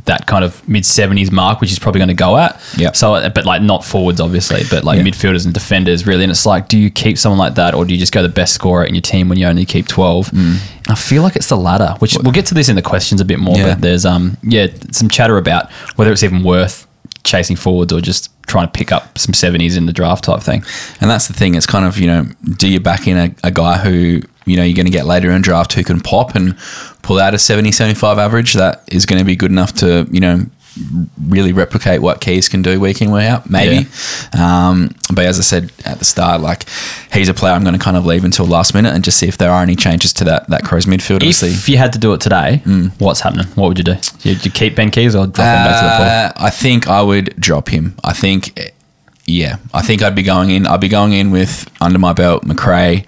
that 0.04 0.26
kind 0.26 0.44
of 0.44 0.66
mid 0.68 0.86
seventies 0.86 1.32
mark, 1.32 1.60
which 1.60 1.72
is 1.72 1.78
probably 1.78 1.98
going 1.98 2.08
to 2.08 2.14
go 2.14 2.36
at. 2.36 2.60
Yeah. 2.76 2.92
So, 2.92 3.28
but 3.30 3.44
like 3.44 3.60
not 3.62 3.84
forwards, 3.84 4.20
obviously, 4.20 4.62
but 4.70 4.84
like 4.84 4.98
Yeah. 4.98 5.04
midfielders 5.04 5.44
and 5.44 5.52
defenders, 5.52 6.06
really. 6.06 6.22
And 6.22 6.30
it's 6.30 6.46
like, 6.46 6.68
do 6.68 6.78
you 6.78 6.90
keep 6.90 7.18
someone 7.18 7.38
like 7.38 7.54
that, 7.56 7.74
or 7.74 7.84
do 7.84 7.92
you 7.92 7.98
just 7.98 8.12
go 8.12 8.22
the 8.22 8.28
best 8.28 8.54
scorer 8.54 8.84
in 8.84 8.94
your 8.94 9.02
team 9.02 9.28
when 9.28 9.36
you 9.38 9.46
only 9.46 9.64
keep 9.66 9.88
twelve? 9.88 10.28
Mm. 10.30 10.58
I 10.88 10.94
feel 10.94 11.22
like 11.22 11.34
it's 11.36 11.48
the 11.48 11.56
latter, 11.56 11.94
which 11.98 12.16
we'll 12.22 12.32
get 12.32 12.46
to 12.46 12.54
this 12.54 12.68
in 12.68 12.76
the 12.76 12.82
questions 12.82 13.20
a 13.20 13.24
bit 13.24 13.38
more. 13.40 13.56
Yeah. 13.56 13.74
But 13.74 13.80
there's 13.80 14.06
um 14.06 14.36
yeah 14.42 14.68
some 14.92 15.08
chatter 15.08 15.36
about 15.38 15.70
whether 15.96 16.12
it's 16.12 16.22
even 16.22 16.44
worth 16.44 16.86
chasing 17.24 17.56
forwards 17.56 17.92
or 17.92 18.00
just 18.00 18.30
trying 18.46 18.66
to 18.66 18.72
pick 18.72 18.90
up 18.90 19.16
some 19.18 19.32
70s 19.32 19.76
in 19.76 19.86
the 19.86 19.92
draft 19.92 20.24
type 20.24 20.40
thing. 20.40 20.64
And 21.00 21.10
that's 21.10 21.28
the 21.28 21.34
thing. 21.34 21.54
It's 21.54 21.66
kind 21.66 21.84
of, 21.84 21.98
you 21.98 22.06
know, 22.06 22.26
do 22.56 22.66
you 22.66 22.80
back 22.80 23.06
in 23.06 23.16
a, 23.16 23.34
a 23.44 23.50
guy 23.52 23.76
who, 23.78 24.22
you 24.46 24.56
know, 24.56 24.62
you're 24.64 24.76
going 24.76 24.86
to 24.86 24.92
get 24.92 25.06
later 25.06 25.30
in 25.30 25.42
draft 25.42 25.72
who 25.74 25.84
can 25.84 26.00
pop 26.00 26.34
and 26.34 26.56
pull 27.02 27.18
out 27.18 27.34
a 27.34 27.38
70, 27.38 27.72
75 27.72 28.18
average 28.18 28.54
that 28.54 28.82
is 28.88 29.06
going 29.06 29.18
to 29.18 29.24
be 29.24 29.36
good 29.36 29.50
enough 29.50 29.72
to, 29.74 30.06
you 30.10 30.20
know, 30.20 30.46
really 31.26 31.52
replicate 31.52 32.00
what 32.00 32.20
Keays 32.20 32.48
can 32.48 32.62
do 32.62 32.78
week 32.80 33.02
in, 33.02 33.10
week 33.10 33.24
out, 33.24 33.50
maybe. 33.50 33.88
Um, 34.38 34.94
but 35.12 35.24
as 35.26 35.38
I 35.38 35.42
said 35.42 35.72
at 35.84 35.98
the 35.98 36.04
start, 36.04 36.40
like 36.40 36.64
he's 37.12 37.28
a 37.28 37.34
player 37.34 37.52
I'm 37.54 37.64
going 37.64 37.76
to 37.76 37.84
kind 37.84 37.96
of 37.96 38.06
leave 38.06 38.24
until 38.24 38.46
last 38.46 38.72
minute 38.72 38.94
and 38.94 39.02
just 39.02 39.18
see 39.18 39.26
if 39.26 39.36
there 39.36 39.50
are 39.50 39.62
any 39.62 39.74
changes 39.74 40.12
to 40.14 40.24
that, 40.24 40.48
that 40.48 40.62
Crows 40.64 40.86
midfield. 40.86 41.16
Obviously. 41.16 41.48
If 41.50 41.68
you 41.68 41.76
had 41.76 41.92
to 41.94 41.98
do 41.98 42.12
it 42.14 42.20
today, 42.20 42.62
Mm. 42.64 42.92
what's 43.00 43.20
happening? 43.20 43.46
What 43.56 43.68
would 43.68 43.78
you 43.78 43.84
do? 43.84 43.96
Would 44.24 44.44
you 44.44 44.50
keep 44.52 44.76
Ben 44.76 44.90
Keays 44.90 45.14
or 45.16 45.26
drop 45.26 45.36
him 45.38 45.64
back 45.64 45.80
to 45.80 45.86
the 45.86 45.96
pool? 45.96 46.06
Uh, 46.06 46.46
I 46.46 46.50
think 46.50 46.86
I 46.88 47.02
would 47.02 47.34
drop 47.38 47.68
him. 47.68 47.94
I 48.04 48.12
think 48.12 48.72
yeah, 49.26 49.56
I 49.74 49.82
think 49.82 50.02
I'd 50.02 50.14
be 50.14 50.22
going 50.24 50.50
in. 50.50 50.66
I'd 50.66 50.80
be 50.80 50.88
going 50.88 51.12
in 51.12 51.30
with 51.30 51.68
under 51.80 51.98
my 51.98 52.12
belt 52.12 52.44
Macrae, 52.44 53.04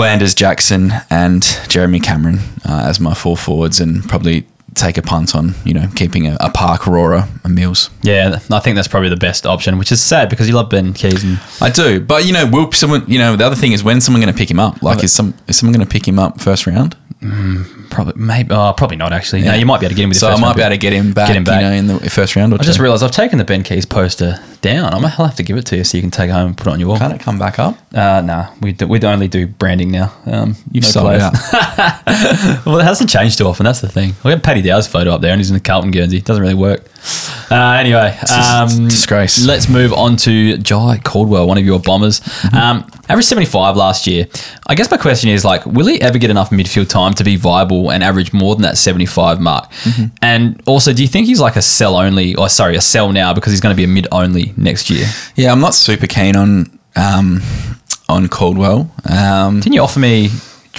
Flanders, 0.00 0.34
Jackson, 0.34 0.94
and 1.10 1.42
Jeremy 1.68 2.00
Cameron 2.00 2.38
uh, 2.64 2.86
as 2.86 2.98
my 2.98 3.12
four 3.12 3.36
forwards, 3.36 3.80
and 3.80 4.02
probably 4.08 4.46
take 4.72 4.96
a 4.96 5.02
punt 5.02 5.36
on 5.36 5.54
you 5.62 5.74
know 5.74 5.88
keeping 5.94 6.26
a, 6.26 6.38
a 6.40 6.48
Park, 6.48 6.88
Aurora, 6.88 7.28
and 7.44 7.54
Mills. 7.54 7.90
Yeah, 8.00 8.38
I 8.50 8.60
think 8.60 8.76
that's 8.76 8.88
probably 8.88 9.10
the 9.10 9.18
best 9.18 9.44
option, 9.44 9.76
which 9.76 9.92
is 9.92 10.02
sad 10.02 10.30
because 10.30 10.48
you 10.48 10.54
love 10.54 10.70
Ben 10.70 10.94
Keays 10.94 11.22
and 11.22 11.38
I 11.60 11.68
do, 11.68 12.00
but 12.00 12.24
you 12.24 12.32
know, 12.32 12.46
will 12.46 12.72
someone? 12.72 13.04
You 13.08 13.18
know, 13.18 13.36
the 13.36 13.44
other 13.44 13.54
thing 13.54 13.72
is 13.72 13.84
when 13.84 14.00
someone 14.00 14.22
going 14.22 14.32
to 14.32 14.38
pick 14.38 14.50
him 14.50 14.58
up? 14.58 14.82
Like, 14.82 15.04
is 15.04 15.12
some 15.12 15.34
is 15.48 15.58
someone 15.58 15.74
going 15.74 15.86
to 15.86 15.92
pick 15.92 16.08
him 16.08 16.18
up 16.18 16.40
first 16.40 16.66
round? 16.66 16.96
Probably 17.90 18.14
maybe 18.16 18.50
oh, 18.52 18.72
probably 18.76 18.96
not 18.96 19.12
actually. 19.12 19.42
No, 19.42 19.54
you 19.54 19.66
might 19.66 19.80
be 19.80 19.86
able 19.86 19.90
to 19.90 19.96
get 19.96 20.04
him 20.04 20.10
with 20.10 20.20
the 20.20 20.26
So 20.26 20.32
I 20.32 20.40
might 20.40 20.56
be 20.56 20.62
able 20.62 20.70
to 20.70 20.78
get 20.78 20.92
him 20.92 21.12
back. 21.12 21.28
Get 21.28 21.36
him 21.36 21.44
back. 21.44 21.60
You 21.60 21.68
know, 21.68 21.72
in 21.72 21.86
the 21.86 22.10
first 22.10 22.36
round 22.36 22.52
or 22.52 22.56
I 22.60 22.62
just 22.62 22.78
realised 22.78 23.02
I've 23.02 23.10
taken 23.10 23.38
the 23.38 23.44
Ben 23.44 23.62
Keays 23.62 23.88
poster 23.88 24.38
down. 24.60 24.92
I'm, 24.94 25.04
I'll 25.04 25.10
have 25.26 25.34
to 25.36 25.42
give 25.42 25.56
it 25.56 25.66
to 25.66 25.76
you 25.76 25.84
so 25.84 25.96
you 25.96 26.02
can 26.02 26.10
take 26.10 26.30
it 26.30 26.32
home 26.32 26.48
and 26.48 26.56
put 26.56 26.66
it 26.66 26.70
on 26.70 26.80
your 26.80 26.88
wall. 26.90 26.98
Can't 26.98 27.12
it 27.12 27.20
come 27.20 27.38
back 27.38 27.58
up? 27.58 27.76
Uh, 27.94 28.20
nah, 28.20 28.54
we 28.60 28.72
do, 28.72 28.86
we 28.86 29.00
only 29.02 29.28
do 29.28 29.46
branding 29.46 29.90
now. 29.90 30.12
Um, 30.26 30.56
You've 30.70 30.84
no 30.84 30.90
sold 30.90 31.06
players. 31.06 31.22
out. 31.22 31.32
well, 32.66 32.78
it 32.78 32.84
hasn't 32.84 33.10
changed 33.10 33.38
too 33.38 33.46
often. 33.46 33.64
That's 33.64 33.80
the 33.80 33.88
thing. 33.88 34.14
We 34.24 34.30
have 34.30 34.42
Paddy 34.42 34.62
Dow's 34.62 34.86
photo 34.86 35.12
up 35.12 35.20
there, 35.20 35.32
and 35.32 35.40
he's 35.40 35.50
in 35.50 35.54
the 35.54 35.60
Carlton 35.60 35.90
Guernsey. 35.90 36.18
It 36.18 36.24
doesn't 36.24 36.42
really 36.42 36.54
work. 36.54 36.84
Uh, 37.50 37.72
anyway, 37.72 38.16
um, 38.32 38.88
disgrace. 38.88 39.44
Let's 39.44 39.68
move 39.68 39.92
on 39.92 40.16
to 40.18 40.56
Jye 40.58 41.00
Caldwell, 41.02 41.48
one 41.48 41.58
of 41.58 41.64
your 41.64 41.80
bombers. 41.80 42.20
Mm-hmm. 42.20 42.56
Um, 42.56 42.90
averaged 43.08 43.28
75 43.28 43.76
last 43.76 44.06
year. 44.06 44.26
I 44.66 44.74
guess 44.76 44.90
my 44.90 44.96
question 44.96 45.30
is 45.30 45.44
like, 45.44 45.66
will 45.66 45.86
he 45.86 46.00
ever 46.00 46.18
get 46.18 46.30
enough 46.30 46.50
midfield 46.50 46.88
time 46.88 47.14
to 47.14 47.24
be 47.24 47.34
viable 47.34 47.79
and 47.88 48.04
average 48.04 48.32
more 48.34 48.54
than 48.54 48.62
that 48.62 48.76
75 48.76 49.40
mark? 49.40 49.70
Mm-hmm. 49.70 50.04
And 50.20 50.62
also, 50.66 50.92
do 50.92 51.00
you 51.00 51.08
think 51.08 51.26
he's 51.26 51.40
like 51.40 51.56
a 51.56 51.62
sell 51.62 51.96
only, 51.96 52.34
or 52.34 52.48
sorry, 52.50 52.76
a 52.76 52.80
sell 52.82 53.12
now 53.12 53.32
because 53.32 53.52
he's 53.52 53.60
going 53.60 53.74
to 53.74 53.76
be 53.76 53.84
a 53.84 53.88
mid 53.88 54.06
only 54.12 54.52
next 54.56 54.90
year? 54.90 55.06
Yeah, 55.36 55.52
I'm 55.52 55.60
not 55.60 55.74
super 55.74 56.06
keen 56.06 56.36
on 56.36 56.78
um, 56.96 57.40
on 58.08 58.28
Caldwell. 58.28 58.90
Um, 59.08 59.60
Didn't 59.60 59.74
you 59.74 59.82
offer 59.82 60.00
me 60.00 60.28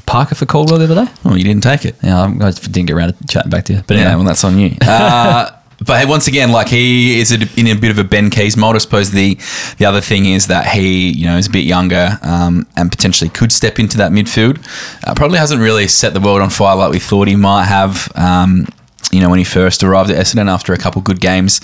Parker 0.05 0.35
for 0.35 0.45
Caldwell 0.45 0.77
the 0.79 0.85
other 0.91 1.05
day? 1.05 1.11
oh, 1.25 1.35
you 1.35 1.43
didn't 1.43 1.63
take 1.63 1.85
it. 1.85 1.95
Yeah, 2.03 2.23
I 2.23 2.51
didn't 2.51 2.85
get 2.85 2.91
around 2.91 3.13
to 3.13 3.27
chatting 3.27 3.49
back 3.49 3.65
to 3.65 3.73
you. 3.73 3.83
But 3.87 3.95
Yeah, 3.97 4.03
anyway, 4.03 4.15
well, 4.17 4.25
that's 4.25 4.43
on 4.43 4.57
you. 4.59 4.75
Uh, 4.81 5.51
but 5.85 6.07
once 6.07 6.27
again, 6.27 6.51
like 6.51 6.67
he 6.67 7.19
is 7.19 7.31
in 7.31 7.67
a 7.67 7.75
bit 7.75 7.89
of 7.89 7.97
a 7.97 8.03
Ben 8.03 8.29
Keays 8.29 8.55
mold. 8.55 8.75
I 8.75 8.79
suppose 8.79 9.11
the 9.11 9.35
the 9.77 9.85
other 9.85 10.01
thing 10.01 10.25
is 10.25 10.47
that 10.47 10.67
he, 10.67 11.09
you 11.11 11.25
know, 11.25 11.37
is 11.37 11.47
a 11.47 11.51
bit 11.51 11.65
younger 11.65 12.19
um, 12.21 12.67
and 12.75 12.91
potentially 12.91 13.29
could 13.29 13.51
step 13.51 13.79
into 13.79 13.97
that 13.97 14.11
midfield. 14.11 14.63
Uh, 15.05 15.15
probably 15.15 15.39
hasn't 15.39 15.61
really 15.61 15.87
set 15.87 16.13
the 16.13 16.19
world 16.19 16.41
on 16.41 16.49
fire 16.49 16.75
like 16.75 16.91
we 16.91 16.99
thought 16.99 17.27
he 17.27 17.35
might 17.35 17.65
have. 17.65 18.11
Um, 18.15 18.67
you 19.11 19.19
know, 19.19 19.29
when 19.29 19.39
he 19.39 19.45
first 19.45 19.83
arrived 19.83 20.09
at 20.09 20.15
Essendon 20.23 20.47
after 20.47 20.71
a 20.71 20.77
couple 20.77 20.99
of 20.99 21.03
good 21.03 21.19
games 21.19 21.59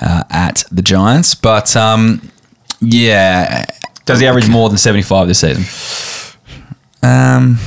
uh, 0.00 0.24
at 0.30 0.64
the 0.72 0.82
Giants, 0.82 1.34
but 1.34 1.76
um, 1.76 2.28
yeah, 2.80 3.66
does 4.04 4.18
he 4.18 4.26
average 4.26 4.48
more 4.48 4.68
than 4.68 4.78
75 4.78 5.28
this 5.28 5.40
season? 5.40 6.34
Um, 7.02 7.58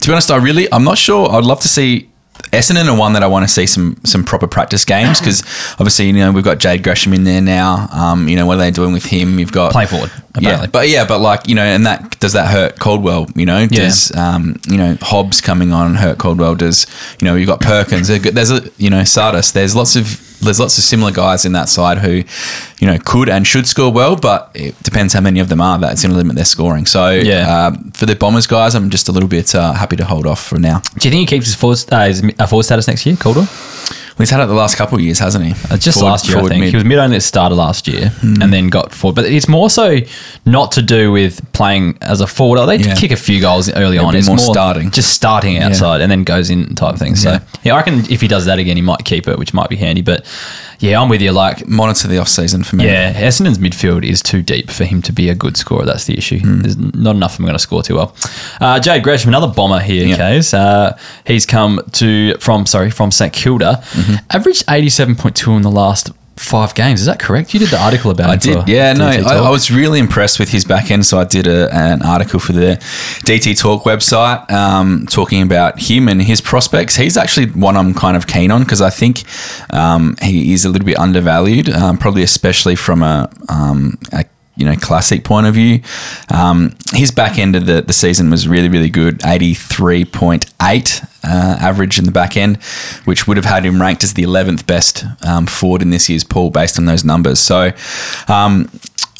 to 0.00 0.08
be 0.08 0.12
honest, 0.12 0.30
I 0.30 0.38
really, 0.38 0.72
I'm 0.72 0.82
not 0.82 0.98
sure. 0.98 1.30
I'd 1.30 1.44
love 1.44 1.60
to 1.60 1.68
see 1.68 2.08
Essendon 2.50 2.92
are 2.92 2.98
one 2.98 3.14
that 3.14 3.22
I 3.22 3.26
want 3.26 3.44
to 3.44 3.48
see 3.48 3.66
some 3.66 3.96
some 4.04 4.24
proper 4.24 4.46
practice 4.46 4.84
games 4.84 5.18
because 5.18 5.42
obviously 5.72 6.06
you 6.06 6.12
know 6.12 6.32
we've 6.32 6.44
got 6.44 6.58
Jade 6.58 6.82
Gresham 6.82 7.12
in 7.12 7.24
there 7.24 7.40
now. 7.40 7.88
Um, 7.92 8.28
you 8.28 8.36
know 8.36 8.46
what 8.46 8.54
are 8.56 8.60
they 8.60 8.70
doing 8.70 8.92
with 8.92 9.04
him? 9.04 9.38
You've 9.38 9.52
got 9.52 9.72
play 9.72 9.86
forward, 9.86 10.10
Yeah, 10.40 10.66
but 10.66 10.88
yeah, 10.88 11.04
but 11.06 11.20
like 11.20 11.46
you 11.48 11.54
know, 11.54 11.62
and 11.62 11.84
that 11.86 12.18
does 12.20 12.32
that 12.32 12.50
hurt 12.50 12.78
Caldwell? 12.78 13.26
You 13.34 13.44
know, 13.46 13.66
does 13.66 14.14
um, 14.16 14.56
you 14.68 14.78
know 14.78 14.96
Hobbs 15.00 15.40
coming 15.40 15.72
on 15.72 15.94
hurt 15.96 16.18
Caldwell? 16.18 16.54
Does 16.54 16.86
you 17.20 17.26
know 17.26 17.34
you've 17.34 17.48
got 17.48 17.60
Perkins? 17.60 18.08
There's 18.08 18.50
a 18.50 18.70
you 18.78 18.88
know 18.90 19.04
Sardis. 19.04 19.52
There's 19.52 19.76
lots 19.76 19.94
of 19.96 20.28
there's 20.40 20.58
lots 20.58 20.76
of 20.76 20.84
similar 20.84 21.12
guys 21.12 21.44
in 21.44 21.52
that 21.52 21.68
side 21.68 21.98
who, 21.98 22.24
you 22.80 22.86
know, 22.86 22.98
could 23.04 23.28
and 23.28 23.46
should 23.46 23.66
score 23.66 23.92
well, 23.92 24.16
but 24.16 24.50
it 24.54 24.74
depends 24.82 25.14
how 25.14 25.20
many 25.20 25.38
of 25.38 25.48
them 25.48 25.60
are. 25.60 25.78
That's 25.78 26.02
going 26.02 26.10
to 26.10 26.16
limit 26.16 26.34
their 26.34 26.44
scoring. 26.44 26.84
So 26.86 27.10
Yeah. 27.10 27.66
um, 27.66 27.92
for 27.92 28.06
the 28.06 28.16
Bombers 28.16 28.48
guys, 28.48 28.74
I'm 28.74 28.90
just 28.90 29.08
a 29.08 29.12
little 29.12 29.28
bit 29.28 29.54
uh, 29.54 29.72
happy 29.72 29.94
to 29.96 30.04
hold 30.04 30.26
off 30.26 30.42
for 30.44 30.58
now. 30.58 30.80
Do 30.98 31.08
you 31.08 31.12
think 31.14 31.28
he 31.30 31.36
keeps 31.36 31.46
his 31.46 31.54
four, 31.54 31.74
uh, 31.96 32.06
his 32.08 32.24
uh, 32.40 32.46
forward 32.48 32.64
status 32.64 32.88
next 32.88 33.06
year, 33.06 33.14
Caldwell? 33.16 33.46
He's 34.18 34.30
had 34.30 34.40
it 34.40 34.46
the 34.46 34.54
last 34.54 34.76
couple 34.76 34.96
of 34.96 35.02
years, 35.04 35.18
hasn't 35.18 35.44
he? 35.44 35.52
Uh, 35.70 35.76
just 35.76 35.98
Forward- 35.98 36.12
last 36.12 36.28
year, 36.28 36.38
I 36.38 36.48
think. 36.48 36.60
mid. 36.60 36.70
He 36.70 36.76
was 36.76 36.84
mid 36.84 36.98
only 36.98 37.16
at 37.16 37.18
the 37.18 37.26
start 37.26 37.50
of 37.52 37.58
last 37.58 37.88
year 37.88 38.12
and 38.22 38.52
then 38.52 38.68
got 38.68 38.92
forward. 38.92 39.14
But 39.16 39.24
it's 39.26 39.48
more 39.48 39.70
so 39.70 39.98
not 40.44 40.72
to 40.72 40.82
do 40.82 41.10
with 41.10 41.40
playing 41.52 41.98
as 42.02 42.20
a 42.20 42.26
forward. 42.26 42.64
They 42.66 42.76
Yeah. 42.76 42.94
kick 42.94 43.10
a 43.10 43.16
few 43.16 43.40
goals 43.40 43.70
early 43.72 43.98
on. 43.98 44.14
It's 44.14 44.26
more 44.28 44.36
more, 44.36 44.52
starting. 44.54 44.90
Just 44.90 45.10
starting 45.12 45.58
outside 45.58 46.00
and 46.00 46.10
then 46.12 46.24
goes 46.24 46.50
in 46.50 46.74
type 46.74 46.96
thing. 46.96 47.16
So, 47.16 47.30
Yeah. 47.32 47.38
yeah, 47.64 47.74
I 47.74 47.76
reckon 47.78 48.04
if 48.10 48.20
he 48.20 48.28
does 48.28 48.44
that 48.44 48.58
again, 48.58 48.76
he 48.76 48.82
might 48.82 49.04
keep 49.04 49.26
it, 49.28 49.38
which 49.38 49.54
might 49.54 49.68
be 49.68 49.76
handy. 49.76 50.02
But 50.02 50.24
yeah, 50.82 51.00
I'm 51.00 51.08
with 51.08 51.22
you. 51.22 51.32
Like, 51.32 51.66
monitor 51.68 52.08
the 52.08 52.18
off 52.18 52.28
season 52.28 52.62
for 52.64 52.76
me. 52.76 52.84
Yeah, 52.86 53.12
Essendon's 53.14 53.58
midfield 53.58 54.04
is 54.04 54.20
too 54.22 54.42
deep 54.42 54.70
for 54.70 54.84
him 54.84 55.00
to 55.02 55.12
be 55.12 55.28
a 55.28 55.34
good 55.34 55.56
scorer. 55.56 55.84
That's 55.86 56.04
the 56.06 56.18
issue. 56.18 56.40
Hmm. 56.40 56.60
There's 56.60 56.76
not 56.76 57.16
enough 57.16 57.32
of 57.32 57.36
them 57.38 57.46
going 57.46 57.54
to 57.54 57.58
score 57.58 57.82
too 57.82 57.94
well. 57.96 58.14
Uh, 58.60 58.78
Jade 58.80 59.02
Gresham, 59.02 59.28
another 59.28 59.46
bomber 59.52 59.80
here, 59.80 60.06
Yeah. 60.06 60.16
Kaes. 60.16 60.52
Uh, 60.52 60.96
he's 61.26 61.46
come 61.46 61.80
to 61.92 62.34
from 62.38 62.66
sorry 62.66 62.90
from 62.90 63.10
St 63.10 63.32
Kilda, 63.32 63.80
Mm-hmm. 63.92 64.14
averaged 64.30 64.64
eighty 64.68 64.88
seven 64.90 65.14
point 65.14 65.36
two 65.36 65.52
in 65.52 65.62
the 65.62 65.70
last 65.70 66.10
five 66.42 66.74
games. 66.74 67.00
Is 67.00 67.06
that 67.06 67.18
correct? 67.18 67.54
You 67.54 67.60
did 67.60 67.70
the 67.70 67.80
article 67.80 68.10
about 68.10 68.30
I 68.30 68.36
did, 68.36 68.68
yeah, 68.68 68.92
no, 68.92 69.06
I, 69.06 69.36
I 69.36 69.50
was 69.50 69.70
really 69.70 69.98
impressed 69.98 70.38
with 70.38 70.50
his 70.50 70.64
back 70.64 70.90
end. 70.90 71.06
So 71.06 71.18
I 71.18 71.24
did 71.24 71.46
a, 71.46 71.72
an 71.74 72.02
article 72.02 72.40
for 72.40 72.52
the 72.52 72.76
DT 73.24 73.58
Talk 73.58 73.84
website 73.84 74.50
um, 74.50 75.06
talking 75.06 75.42
about 75.42 75.78
him 75.80 76.08
and 76.08 76.20
his 76.20 76.40
prospects. 76.40 76.96
He's 76.96 77.16
actually 77.16 77.46
one 77.50 77.76
I'm 77.76 77.94
kind 77.94 78.16
of 78.16 78.26
keen 78.26 78.50
on 78.50 78.62
because 78.62 78.80
I 78.80 78.90
think 78.90 79.24
um, 79.70 80.16
he 80.22 80.52
is 80.52 80.64
a 80.64 80.68
little 80.68 80.86
bit 80.86 80.98
undervalued, 80.98 81.70
um, 81.70 81.98
probably 81.98 82.22
especially 82.22 82.74
from 82.74 83.02
a, 83.02 83.30
um, 83.48 83.98
a 84.12 84.24
you 84.54 84.66
know, 84.66 84.76
classic 84.76 85.24
point 85.24 85.46
of 85.46 85.54
view. 85.54 85.80
Um, 86.28 86.76
his 86.92 87.10
back 87.10 87.38
end 87.38 87.56
of 87.56 87.66
the, 87.66 87.82
the 87.82 87.92
season 87.92 88.30
was 88.30 88.46
really, 88.46 88.68
really 88.68 88.90
good 88.90 89.18
83.8 89.20 91.04
uh, 91.24 91.56
average 91.60 91.98
in 91.98 92.04
the 92.04 92.10
back 92.10 92.36
end, 92.36 92.62
which 93.04 93.26
would 93.26 93.36
have 93.36 93.46
had 93.46 93.64
him 93.64 93.80
ranked 93.80 94.04
as 94.04 94.14
the 94.14 94.24
11th 94.24 94.66
best 94.66 95.04
um, 95.26 95.46
forward 95.46 95.80
in 95.82 95.90
this 95.90 96.08
year's 96.08 96.24
pool 96.24 96.50
based 96.50 96.78
on 96.78 96.84
those 96.84 97.04
numbers. 97.04 97.40
So, 97.40 97.72
um, 98.28 98.70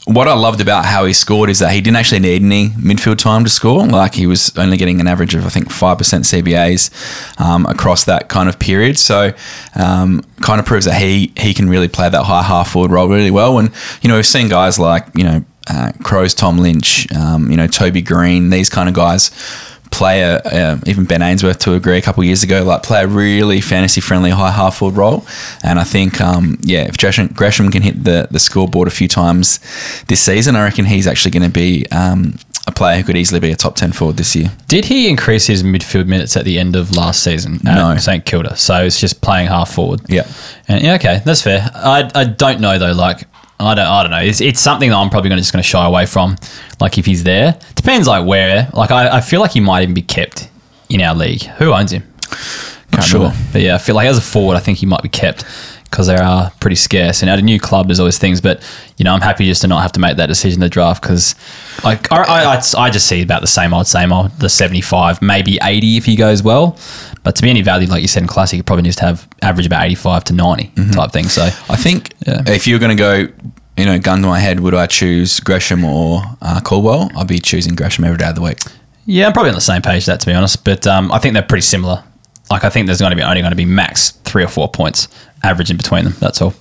what 0.04 0.26
I 0.26 0.34
loved 0.34 0.60
about 0.60 0.84
how 0.84 1.04
he 1.04 1.12
scored 1.12 1.48
is 1.48 1.60
that 1.60 1.72
he 1.72 1.80
didn't 1.80 1.96
actually 1.96 2.20
need 2.20 2.42
any 2.42 2.70
midfield 2.70 3.18
time 3.18 3.44
to 3.44 3.50
score. 3.50 3.86
Like 3.86 4.14
he 4.14 4.26
was 4.26 4.56
only 4.58 4.76
getting 4.76 5.00
an 5.00 5.06
average 5.06 5.34
of 5.34 5.46
I 5.46 5.48
think 5.48 5.70
five 5.70 5.98
percent 5.98 6.24
CBAs 6.24 7.40
um, 7.40 7.66
across 7.66 8.04
that 8.04 8.28
kind 8.28 8.48
of 8.48 8.58
period. 8.58 8.98
So 8.98 9.32
um, 9.76 10.24
kind 10.40 10.58
of 10.58 10.66
proves 10.66 10.86
that 10.86 11.00
he 11.00 11.32
he 11.36 11.54
can 11.54 11.68
really 11.68 11.88
play 11.88 12.08
that 12.08 12.24
high 12.24 12.42
half 12.42 12.72
forward 12.72 12.90
role 12.90 13.08
really 13.08 13.30
well. 13.30 13.58
And 13.58 13.70
you 14.02 14.08
know 14.08 14.16
we've 14.16 14.26
seen 14.26 14.48
guys 14.48 14.78
like 14.78 15.06
you 15.14 15.24
know 15.24 15.44
uh, 15.70 15.92
Crows, 16.02 16.34
Tom 16.34 16.58
Lynch, 16.58 17.10
um, 17.12 17.50
you 17.50 17.56
know 17.56 17.68
Toby 17.68 18.02
Greene, 18.02 18.50
these 18.50 18.68
kind 18.68 18.88
of 18.88 18.96
guys 18.96 19.30
play 19.92 20.22
a, 20.22 20.38
uh, 20.38 20.78
even 20.86 21.04
Ben 21.04 21.22
Ainsworth 21.22 21.58
to 21.60 21.74
agree 21.74 21.98
a 21.98 22.02
couple 22.02 22.22
of 22.22 22.26
years 22.26 22.42
ago, 22.42 22.64
like 22.64 22.82
play 22.82 23.02
a 23.04 23.06
really 23.06 23.60
fantasy 23.60 24.00
friendly 24.00 24.30
high 24.30 24.50
half 24.50 24.78
forward 24.78 24.96
role. 24.96 25.26
And 25.62 25.78
I 25.78 25.84
think, 25.84 26.20
um, 26.20 26.58
yeah, 26.62 26.84
if 26.84 26.98
Gresham, 26.98 27.28
Gresham 27.28 27.70
can 27.70 27.82
hit 27.82 28.02
the, 28.02 28.26
the 28.30 28.40
scoreboard 28.40 28.88
a 28.88 28.90
few 28.90 29.06
times 29.06 29.60
this 30.08 30.20
season, 30.20 30.56
I 30.56 30.64
reckon 30.64 30.86
he's 30.86 31.06
actually 31.06 31.30
going 31.30 31.44
to 31.44 31.50
be 31.50 31.86
um, 31.90 32.34
a 32.66 32.72
player 32.72 32.96
who 32.96 33.04
could 33.04 33.16
easily 33.16 33.40
be 33.40 33.50
a 33.50 33.56
top 33.56 33.76
10 33.76 33.92
forward 33.92 34.16
this 34.16 34.34
year. 34.34 34.50
Did 34.66 34.86
he 34.86 35.08
increase 35.08 35.46
his 35.46 35.62
midfield 35.62 36.06
minutes 36.06 36.36
at 36.36 36.44
the 36.44 36.58
end 36.58 36.74
of 36.74 36.96
last 36.96 37.22
season 37.22 37.54
at 37.66 37.74
No. 37.74 37.96
St 37.96 38.24
Kilda? 38.24 38.56
So 38.56 38.84
it's 38.84 38.98
just 39.00 39.20
playing 39.20 39.48
half 39.48 39.72
forward. 39.72 40.00
Yeah. 40.08 40.26
And, 40.68 40.82
yeah, 40.82 40.94
okay, 40.94 41.20
that's 41.24 41.42
fair. 41.42 41.70
I, 41.74 42.10
I 42.14 42.24
don't 42.24 42.60
know 42.60 42.78
though. 42.78 42.92
Like 42.92 43.24
I 43.66 43.74
don't 43.74 43.86
I 43.86 44.02
don't 44.02 44.10
know. 44.10 44.20
It's, 44.22 44.40
it's 44.40 44.60
something 44.60 44.90
that 44.90 44.96
I'm 44.96 45.10
probably 45.10 45.30
to 45.30 45.36
just 45.36 45.52
going 45.52 45.62
to 45.62 45.68
shy 45.68 45.84
away 45.84 46.06
from. 46.06 46.36
Like 46.80 46.98
if 46.98 47.06
he's 47.06 47.24
there, 47.24 47.58
depends 47.74 48.06
like 48.08 48.26
where. 48.26 48.68
Like 48.72 48.90
I, 48.90 49.18
I 49.18 49.20
feel 49.20 49.40
like 49.40 49.52
he 49.52 49.60
might 49.60 49.82
even 49.82 49.94
be 49.94 50.02
kept 50.02 50.48
in 50.88 51.00
our 51.00 51.14
league. 51.14 51.42
Who 51.42 51.72
owns 51.72 51.92
him? 51.92 52.02
Can't 52.92 53.04
sure. 53.04 53.20
remember. 53.20 53.38
But 53.52 53.62
yeah, 53.62 53.74
I 53.74 53.78
feel 53.78 53.94
like 53.94 54.06
as 54.08 54.18
a 54.18 54.22
forward, 54.22 54.56
I 54.56 54.60
think 54.60 54.78
he 54.78 54.86
might 54.86 55.02
be 55.02 55.08
kept 55.08 55.44
because 55.92 56.08
they 56.08 56.16
are 56.16 56.50
pretty 56.58 56.74
scarce. 56.74 57.22
And 57.22 57.30
at 57.30 57.38
a 57.38 57.42
new 57.42 57.60
club, 57.60 57.86
there's 57.86 58.00
always 58.00 58.18
things. 58.18 58.40
But 58.40 58.62
you 58.96 59.04
know, 59.04 59.12
I'm 59.14 59.20
happy 59.20 59.44
just 59.46 59.62
to 59.62 59.68
not 59.68 59.82
have 59.82 59.92
to 59.92 60.00
make 60.00 60.16
that 60.16 60.26
decision 60.26 60.60
to 60.62 60.68
draft 60.68 61.00
because 61.02 61.36
like 61.84 62.10
I, 62.10 62.22
I, 62.22 62.42
I, 62.56 62.62
I 62.86 62.90
just 62.90 63.06
see 63.06 63.22
about 63.22 63.40
the 63.42 63.46
same 63.46 63.72
old, 63.72 63.86
same 63.86 64.12
old. 64.12 64.32
The 64.40 64.48
75, 64.48 65.22
maybe 65.22 65.58
80 65.62 65.96
if 65.98 66.04
he 66.06 66.16
goes 66.16 66.42
well. 66.42 66.76
But 67.22 67.36
to 67.36 67.42
be 67.42 67.50
any 67.50 67.62
value, 67.62 67.86
like 67.86 68.02
you 68.02 68.08
said 68.08 68.22
in 68.22 68.28
classic, 68.28 68.58
it 68.58 68.66
probably 68.66 68.82
needs 68.82 68.96
to 68.96 69.04
have 69.04 69.28
average 69.42 69.66
about 69.66 69.84
85 69.84 70.24
to 70.24 70.32
90 70.34 70.72
type 70.92 71.12
thing. 71.12 71.28
So 71.28 71.44
I 71.44 71.76
think 71.76 72.12
Yeah. 72.26 72.42
if 72.46 72.66
you're 72.66 72.80
going 72.80 72.96
to 72.96 73.00
go, 73.00 73.28
you 73.76 73.84
know, 73.86 73.98
gun 73.98 74.22
to 74.22 74.26
my 74.28 74.40
head, 74.40 74.60
would 74.60 74.74
I 74.74 74.86
choose 74.86 75.38
Gresham 75.40 75.84
or 75.84 76.22
uh, 76.42 76.60
Caldwell? 76.62 77.10
I'll 77.14 77.24
be 77.24 77.38
choosing 77.38 77.74
Gresham 77.74 78.04
every 78.04 78.18
day 78.18 78.28
of 78.28 78.34
the 78.34 78.42
week. 78.42 78.58
Yeah, 79.06 79.26
I'm 79.26 79.32
probably 79.32 79.50
on 79.50 79.54
the 79.56 79.60
same 79.60 79.82
page 79.82 80.06
that 80.06 80.20
to 80.20 80.26
be 80.26 80.32
honest, 80.32 80.64
but 80.64 80.86
um, 80.86 81.10
I 81.12 81.18
think 81.18 81.34
they're 81.34 81.42
pretty 81.42 81.62
similar. 81.62 82.02
Like 82.50 82.64
I 82.64 82.70
think 82.70 82.86
there's 82.86 82.98
going 83.00 83.10
to 83.10 83.16
be 83.16 83.22
only 83.22 83.40
going 83.40 83.50
to 83.50 83.56
be 83.56 83.64
max 83.64 84.10
three 84.24 84.44
or 84.44 84.48
four 84.48 84.68
points 84.70 85.08
average 85.42 85.70
in 85.70 85.76
between 85.76 86.04
them. 86.04 86.14
That's 86.20 86.40
all. 86.40 86.54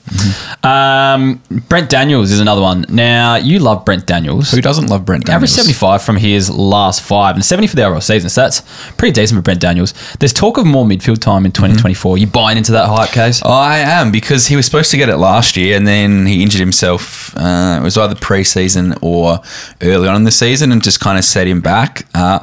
Um, 0.63 1.41
Brent 1.69 1.89
Daniels 1.89 2.31
is 2.31 2.39
another 2.39 2.61
one. 2.61 2.85
Now 2.89 3.35
you 3.35 3.59
love 3.59 3.85
Brent 3.85 4.07
Daniels. 4.07 4.51
Who 4.51 4.61
doesn't 4.61 4.87
love 4.87 5.05
Brent 5.05 5.25
Daniels? 5.25 5.51
Average 5.57 5.67
75 5.67 6.01
from 6.03 6.17
his 6.17 6.49
last 6.49 7.01
five 7.01 7.35
and 7.35 7.45
70 7.45 7.67
for 7.67 7.75
the 7.75 7.83
overall 7.83 8.01
season. 8.01 8.29
So 8.29 8.41
that's 8.41 8.61
pretty 8.93 9.13
decent 9.13 9.37
for 9.37 9.43
Brent 9.43 9.59
Daniels. 9.61 9.93
There's 10.19 10.33
talk 10.33 10.57
of 10.57 10.65
more 10.65 10.85
midfield 10.85 11.19
time 11.19 11.45
in 11.45 11.51
2024. 11.51 12.17
You 12.17 12.27
buying 12.27 12.57
into 12.57 12.71
that 12.73 12.87
hype 12.87 13.09
Kaes? 13.09 13.45
I 13.45 13.79
am 13.79 14.11
because 14.11 14.47
he 14.47 14.55
was 14.55 14.65
supposed 14.65 14.91
to 14.91 14.97
get 14.97 15.09
it 15.09 15.17
last 15.17 15.55
year 15.57 15.77
and 15.77 15.85
then 15.87 16.25
he 16.25 16.41
injured 16.41 16.59
himself. 16.61 17.35
Uh, 17.37 17.77
it 17.79 17.83
was 17.83 17.97
either 17.97 18.15
pre-season 18.15 18.95
or 19.01 19.39
early 19.81 20.07
on 20.07 20.15
in 20.15 20.23
the 20.23 20.31
season 20.31 20.71
and 20.71 20.83
just 20.83 20.99
kind 20.99 21.17
of 21.17 21.23
set 21.23 21.47
him 21.47 21.61
back. 21.61 22.07
Uh, 22.15 22.39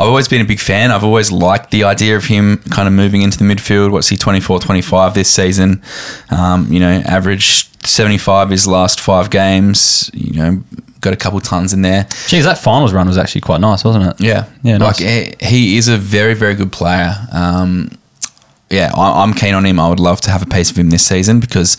I've 0.00 0.08
always 0.08 0.28
been 0.28 0.40
a 0.40 0.44
big 0.46 0.60
fan. 0.60 0.90
I've 0.90 1.04
always 1.04 1.30
liked 1.30 1.70
the 1.70 1.84
idea 1.84 2.16
of 2.16 2.24
him 2.24 2.56
kind 2.70 2.88
of 2.88 2.94
moving 2.94 3.20
into 3.20 3.36
the 3.36 3.44
midfield. 3.44 3.90
What's 3.92 4.08
he, 4.08 4.16
24, 4.16 4.58
25 4.60 5.12
this 5.14 5.30
season? 5.30 5.82
Um, 6.30 6.72
you 6.72 6.80
know, 6.80 7.02
average 7.04 7.68
75 7.84 8.48
his 8.50 8.66
last 8.66 8.98
five 9.00 9.28
games. 9.28 10.10
You 10.14 10.32
know, 10.42 10.64
got 11.02 11.12
a 11.12 11.16
couple 11.16 11.38
tons 11.40 11.74
in 11.74 11.82
there. 11.82 12.08
Geez, 12.28 12.44
that 12.44 12.56
finals 12.58 12.92
run 12.94 13.08
was 13.08 13.18
actually 13.18 13.42
quite 13.42 13.60
nice, 13.60 13.84
wasn't 13.84 14.06
it? 14.06 14.20
Yeah, 14.20 14.46
Yeah, 14.62 14.78
Like 14.78 15.00
nice. 15.00 15.34
he, 15.40 15.46
he 15.46 15.76
is 15.76 15.88
a 15.88 15.98
very, 15.98 16.32
very 16.34 16.54
good 16.54 16.72
player. 16.72 17.14
Um, 17.32 17.90
yeah, 18.70 18.92
I, 18.94 19.22
I'm 19.22 19.34
keen 19.34 19.54
on 19.54 19.66
him. 19.66 19.78
I 19.80 19.88
would 19.88 20.00
love 20.00 20.20
to 20.22 20.30
have 20.30 20.42
a 20.42 20.46
piece 20.46 20.70
of 20.70 20.78
him 20.78 20.90
this 20.90 21.04
season 21.06 21.40
because 21.40 21.76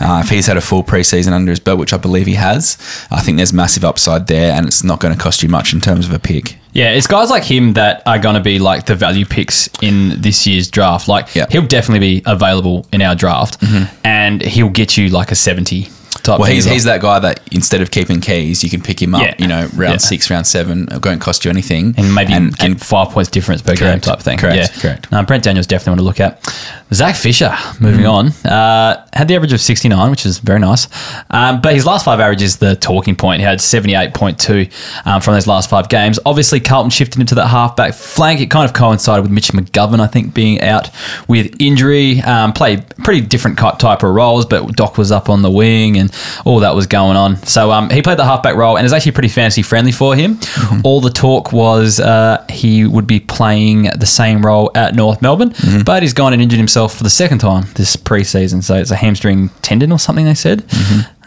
uh, 0.00 0.20
if 0.22 0.30
he's 0.30 0.46
had 0.46 0.56
a 0.56 0.60
full 0.60 0.84
preseason 0.84 1.32
under 1.32 1.50
his 1.50 1.60
belt, 1.60 1.78
which 1.78 1.92
I 1.92 1.96
believe 1.96 2.26
he 2.26 2.34
has, 2.34 2.76
I 3.10 3.20
think 3.22 3.36
there's 3.38 3.52
massive 3.52 3.84
upside 3.84 4.26
there, 4.26 4.52
and 4.52 4.66
it's 4.66 4.84
not 4.84 5.00
going 5.00 5.14
to 5.16 5.20
cost 5.20 5.42
you 5.42 5.48
much 5.48 5.72
in 5.72 5.80
terms 5.80 6.06
of 6.06 6.12
a 6.12 6.18
pick. 6.18 6.56
Yeah, 6.72 6.90
it's 6.90 7.06
guys 7.06 7.30
like 7.30 7.44
him 7.44 7.74
that 7.74 8.02
are 8.04 8.18
going 8.18 8.34
to 8.34 8.40
be 8.42 8.58
like 8.58 8.86
the 8.86 8.94
value 8.96 9.24
picks 9.24 9.68
in 9.80 10.20
this 10.20 10.46
year's 10.46 10.68
draft. 10.68 11.06
Like, 11.08 11.34
Yeah. 11.34 11.46
he'll 11.50 11.66
definitely 11.66 12.00
be 12.18 12.22
available 12.26 12.86
in 12.92 13.00
our 13.00 13.14
draft, 13.14 13.62
and 14.04 14.42
he'll 14.42 14.68
get 14.70 14.96
you 14.96 15.08
like 15.08 15.30
a 15.30 15.34
70 15.36 15.88
type 16.24 16.40
Well, 16.40 16.50
he's, 16.50 16.64
he's 16.64 16.84
that 16.84 17.00
guy 17.00 17.18
that 17.20 17.40
instead 17.52 17.80
of 17.80 17.90
keeping 17.90 18.20
Keays, 18.20 18.62
you 18.64 18.70
can 18.70 18.82
pick 18.82 19.00
him 19.00 19.14
up. 19.14 19.22
Yeah. 19.22 19.34
You 19.38 19.46
know, 19.46 19.68
round 19.76 19.94
Yeah. 19.94 19.96
six, 19.98 20.30
round 20.30 20.46
seven, 20.46 20.88
it 20.90 21.04
won't 21.04 21.20
cost 21.20 21.44
you 21.44 21.50
anything, 21.50 21.94
and 21.96 22.14
maybe 22.14 22.32
and 22.32 22.54
and 22.60 22.80
five 22.80 23.10
points 23.10 23.30
difference 23.30 23.62
per 23.62 23.74
game 23.76 23.88
Correct. 23.88 24.04
type 24.04 24.20
thing. 24.20 24.38
Correct. 24.38 24.56
Yeah, 24.56 24.80
Correct. 24.80 25.12
No, 25.12 25.22
Brent 25.22 25.44
Daniels 25.44 25.66
definitely 25.66 25.90
want 25.92 26.00
to 26.00 26.04
look 26.04 26.20
at. 26.20 26.54
Zac 26.92 27.16
Fisher, 27.16 27.52
moving 27.80 28.06
on, 28.06 28.28
uh, 28.44 29.04
had 29.12 29.26
the 29.28 29.34
average 29.34 29.52
of 29.52 29.60
69, 29.60 30.10
which 30.10 30.24
is 30.26 30.38
very 30.38 30.60
nice. 30.60 30.86
Um, 31.30 31.60
but 31.60 31.74
his 31.74 31.84
last 31.86 32.04
five 32.04 32.20
averages 32.20 32.56
the 32.56 32.76
talking 32.76 33.16
point. 33.16 33.40
He 33.40 33.44
had 33.44 33.58
78.2 33.58 34.70
um, 35.06 35.20
from 35.20 35.34
those 35.34 35.46
last 35.46 35.68
five 35.70 35.88
games. 35.88 36.18
Obviously, 36.24 36.60
Carlton 36.60 36.90
shifted 36.90 37.20
into 37.20 37.34
that 37.36 37.48
halfback 37.48 37.94
flank. 37.94 38.40
It 38.40 38.50
kind 38.50 38.64
of 38.64 38.74
coincided 38.74 39.22
with 39.22 39.30
Mitch 39.32 39.48
McGovern, 39.48 40.00
I 40.00 40.06
think, 40.06 40.34
being 40.34 40.60
out 40.60 40.90
with 41.28 41.54
injury. 41.58 42.20
Um, 42.20 42.52
played 42.52 42.84
pretty 42.98 43.22
different 43.22 43.58
type 43.58 44.02
of 44.02 44.14
roles, 44.14 44.46
but 44.46 44.76
Doc 44.76 44.96
was 44.98 45.10
up 45.10 45.28
on 45.28 45.42
the 45.42 45.50
wing 45.50 45.96
and 45.96 46.13
all 46.44 46.60
that 46.60 46.74
was 46.74 46.86
going 46.86 47.16
on. 47.16 47.36
So 47.44 47.70
um, 47.72 47.90
he 47.90 48.02
played 48.02 48.18
the 48.18 48.24
halfback 48.24 48.56
role 48.56 48.76
and 48.76 48.84
it's 48.84 48.94
actually 48.94 49.12
pretty 49.12 49.28
fantasy 49.28 49.62
friendly 49.62 49.92
for 49.92 50.14
him. 50.14 50.38
All 50.84 51.00
the 51.00 51.10
talk 51.10 51.52
was 51.52 52.00
uh, 52.00 52.44
he 52.50 52.86
would 52.86 53.06
be 53.06 53.20
playing 53.20 53.84
the 53.96 54.06
same 54.06 54.44
role 54.44 54.70
at 54.74 54.94
North 54.94 55.20
Melbourne, 55.22 55.54
but 55.84 56.02
he's 56.02 56.12
gone 56.14 56.32
and 56.32 56.42
injured 56.42 56.58
himself 56.58 56.94
for 56.96 57.02
the 57.02 57.10
second 57.10 57.38
time 57.38 57.64
this 57.74 57.96
preseason. 57.96 58.62
So 58.62 58.74
it's 58.76 58.90
a 58.90 58.96
hamstring 58.96 59.48
tendon 59.62 59.92
or 59.92 59.98
something 59.98 60.24
they 60.24 60.34
said. 60.34 60.64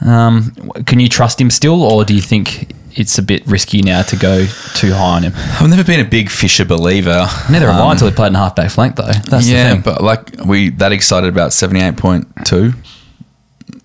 Um, 0.02 0.52
can 0.86 1.00
you 1.00 1.10
trust 1.10 1.42
him 1.42 1.50
still, 1.50 1.84
or 1.84 2.06
do 2.06 2.14
you 2.14 2.22
think 2.22 2.72
it's 2.96 3.18
a 3.18 3.22
bit 3.22 3.46
risky 3.48 3.82
now 3.82 4.02
to 4.04 4.16
go 4.16 4.46
too 4.76 4.94
high 4.94 5.16
on 5.18 5.24
him? 5.24 5.34
I've 5.36 5.70
never 5.70 5.84
been 5.84 6.00
a 6.00 6.08
big 6.10 6.30
Fisher 6.30 6.66
believer. 6.66 7.28
Neither 7.50 7.68
have 7.72 7.82
I 7.82 7.86
Um, 7.86 7.92
until 7.92 8.08
he 8.08 8.14
played 8.14 8.28
in 8.28 8.34
halfback 8.36 8.70
flank, 8.72 8.96
though. 8.96 9.06
That's 9.06 9.48
yeah, 9.50 9.70
the 9.70 9.74
thing. 9.76 9.82
but 9.82 10.04
like 10.04 10.46
we 10.46 10.70
that 10.72 10.92
excited 10.92 11.30
about 11.30 11.52
seventy 11.54 11.82
eight 11.82 11.98
point 11.98 12.28
two, 12.46 12.74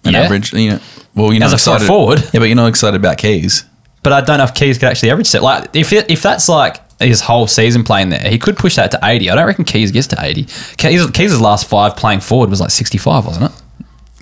an 0.04 0.14
Yeah. 0.14 0.20
average. 0.20 0.52
You 0.52 0.70
know, 0.72 0.80
well, 1.14 1.32
you're 1.32 1.40
not 1.40 1.46
As 1.46 1.52
a 1.52 1.56
excited 1.56 1.86
forward. 1.86 2.20
Yeah, 2.32 2.40
but 2.40 2.44
you're 2.46 2.56
not 2.56 2.68
excited 2.68 2.96
about 2.96 3.18
Keays. 3.18 3.64
But 4.02 4.12
I 4.12 4.20
don't 4.20 4.38
know 4.38 4.44
if 4.44 4.54
Keays 4.54 4.78
could 4.80 4.88
actually 4.88 5.10
average 5.10 5.30
that. 5.32 5.42
Like, 5.42 5.68
if 5.74 5.92
it, 5.92 6.10
if 6.10 6.22
that's 6.22 6.48
like 6.48 6.80
his 7.00 7.20
whole 7.20 7.46
season 7.46 7.84
playing 7.84 8.08
there, 8.10 8.20
he 8.20 8.38
could 8.38 8.56
push 8.56 8.76
that 8.76 8.90
to 8.92 8.98
80. 9.02 9.30
I 9.30 9.34
don't 9.36 9.46
reckon 9.46 9.64
Keays 9.64 9.92
gets 9.92 10.08
to 10.08 10.16
80. 10.18 10.44
Keays, 10.44 11.06
Keays' 11.12 11.40
last 11.40 11.68
five 11.68 11.96
playing 11.96 12.20
forward 12.20 12.50
was 12.50 12.60
like 12.60 12.70
65, 12.70 13.26
wasn't 13.26 13.46
it? 13.46 13.52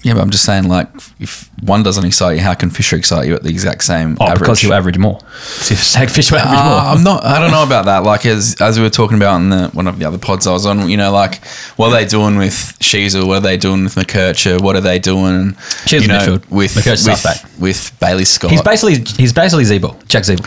Yeah, 0.03 0.15
but 0.15 0.21
I'm 0.23 0.31
just 0.31 0.45
saying, 0.47 0.67
like, 0.67 0.89
if 1.19 1.51
one 1.63 1.83
doesn't 1.83 2.05
excite 2.07 2.37
you, 2.39 2.43
how 2.43 2.55
can 2.55 2.71
Fisher 2.71 2.97
excite 2.97 3.27
you 3.29 3.35
at 3.35 3.43
the 3.43 3.51
exact 3.51 3.85
same 3.85 4.17
Oh, 4.19 4.25
average? 4.25 4.41
because 4.41 4.61
he'll 4.61 4.73
average 4.73 4.97
more. 4.97 5.19
See 5.43 5.75
if 5.75 5.83
Zac 5.85 6.09
Fisher 6.09 6.37
average 6.37 6.59
Uh, 6.59 6.65
more. 6.65 6.79
I'm 6.97 7.05
not. 7.05 7.25
I 7.25 7.39
don't 7.39 7.51
know 7.51 7.63
about 7.63 7.85
that. 7.85 7.99
Like 8.03 8.25
as 8.25 8.57
as 8.61 8.79
we 8.79 8.83
were 8.83 8.89
talking 8.91 9.19
about 9.19 9.37
in 9.37 9.51
the 9.51 9.69
one 9.75 9.87
of 9.87 9.99
the 9.99 10.07
other 10.07 10.17
pods 10.17 10.47
I 10.47 10.53
was 10.53 10.65
on, 10.65 10.89
you 10.89 10.97
know, 10.97 11.13
like 11.13 11.45
what 11.77 11.89
are 11.89 11.93
they 11.93 12.07
doing 12.07 12.39
with 12.39 12.55
Sheezel? 12.81 13.27
What 13.27 13.37
are 13.37 13.41
they 13.41 13.59
doing 13.59 13.85
with 13.85 13.95
McKercher? 13.95 14.61
What 14.63 14.75
are 14.75 14.81
they 14.81 14.99
doing? 14.99 15.53
Sheezel's 15.85 16.03
you 16.03 16.09
know, 16.09 16.19
midfield. 16.19 16.51
with 16.51 16.75
McKercher's 16.77 17.07
with, 17.07 17.23
halfback. 17.23 17.51
with 17.61 17.97
Bailey 18.01 18.25
Scott. 18.25 18.51
He's 18.53 18.63
basically 18.63 19.05
he's 19.19 19.33
basically 19.35 19.65
Ziebell, 19.65 19.97
Jack 20.09 20.23
Ziebell. 20.23 20.47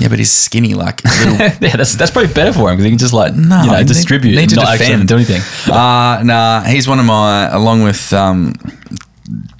Yeah, 0.00 0.08
but 0.08 0.18
he's 0.18 0.32
skinny, 0.32 0.74
like 0.74 1.04
little 1.04 1.34
yeah, 1.60 1.76
that's 1.76 1.94
that's 1.94 2.10
probably 2.10 2.32
better 2.32 2.52
for 2.52 2.70
him 2.70 2.76
because 2.76 2.84
he 2.84 2.90
can 2.90 2.98
just 2.98 3.12
like 3.12 3.34
No, 3.34 3.60
you 3.62 3.70
know 3.70 3.76
need- 3.78 3.86
distribute, 3.86 4.32
need 4.34 4.40
and 4.42 4.50
to 4.50 4.56
not 4.56 4.78
defend. 4.78 5.06
do 5.08 5.14
anything. 5.16 5.42
Uh, 5.72 6.22
nah, 6.24 6.62
he's 6.62 6.88
one 6.88 6.98
of 6.98 7.04
my, 7.04 7.48
along 7.50 7.82
with 7.82 8.12
um, 8.12 8.54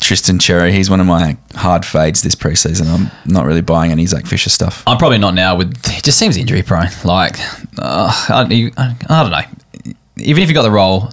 Tristan 0.00 0.38
Xerri, 0.38 0.72
he's 0.72 0.90
one 0.90 1.00
of 1.00 1.06
my 1.06 1.36
hard 1.54 1.84
fades 1.84 2.22
this 2.22 2.34
preseason. 2.34 2.86
I'm 2.88 3.10
not 3.32 3.44
really 3.46 3.60
buying 3.60 3.92
any 3.92 4.06
Zac 4.06 4.26
Fisher 4.26 4.50
stuff. 4.50 4.82
I'm 4.86 4.98
probably 4.98 5.18
not 5.18 5.34
now. 5.34 5.56
With 5.56 5.70
it 5.88 6.02
just 6.02 6.18
seems 6.18 6.36
injury 6.36 6.62
prone. 6.62 6.88
Like 7.04 7.38
uh, 7.78 8.10
I, 8.28 8.44
don't- 8.48 8.78
I, 8.78 8.96
I 9.08 9.22
don't 9.22 9.30
know. 9.32 9.94
Even 10.22 10.42
if 10.42 10.48
he 10.50 10.54
got 10.54 10.62
the 10.62 10.70
role, 10.70 11.10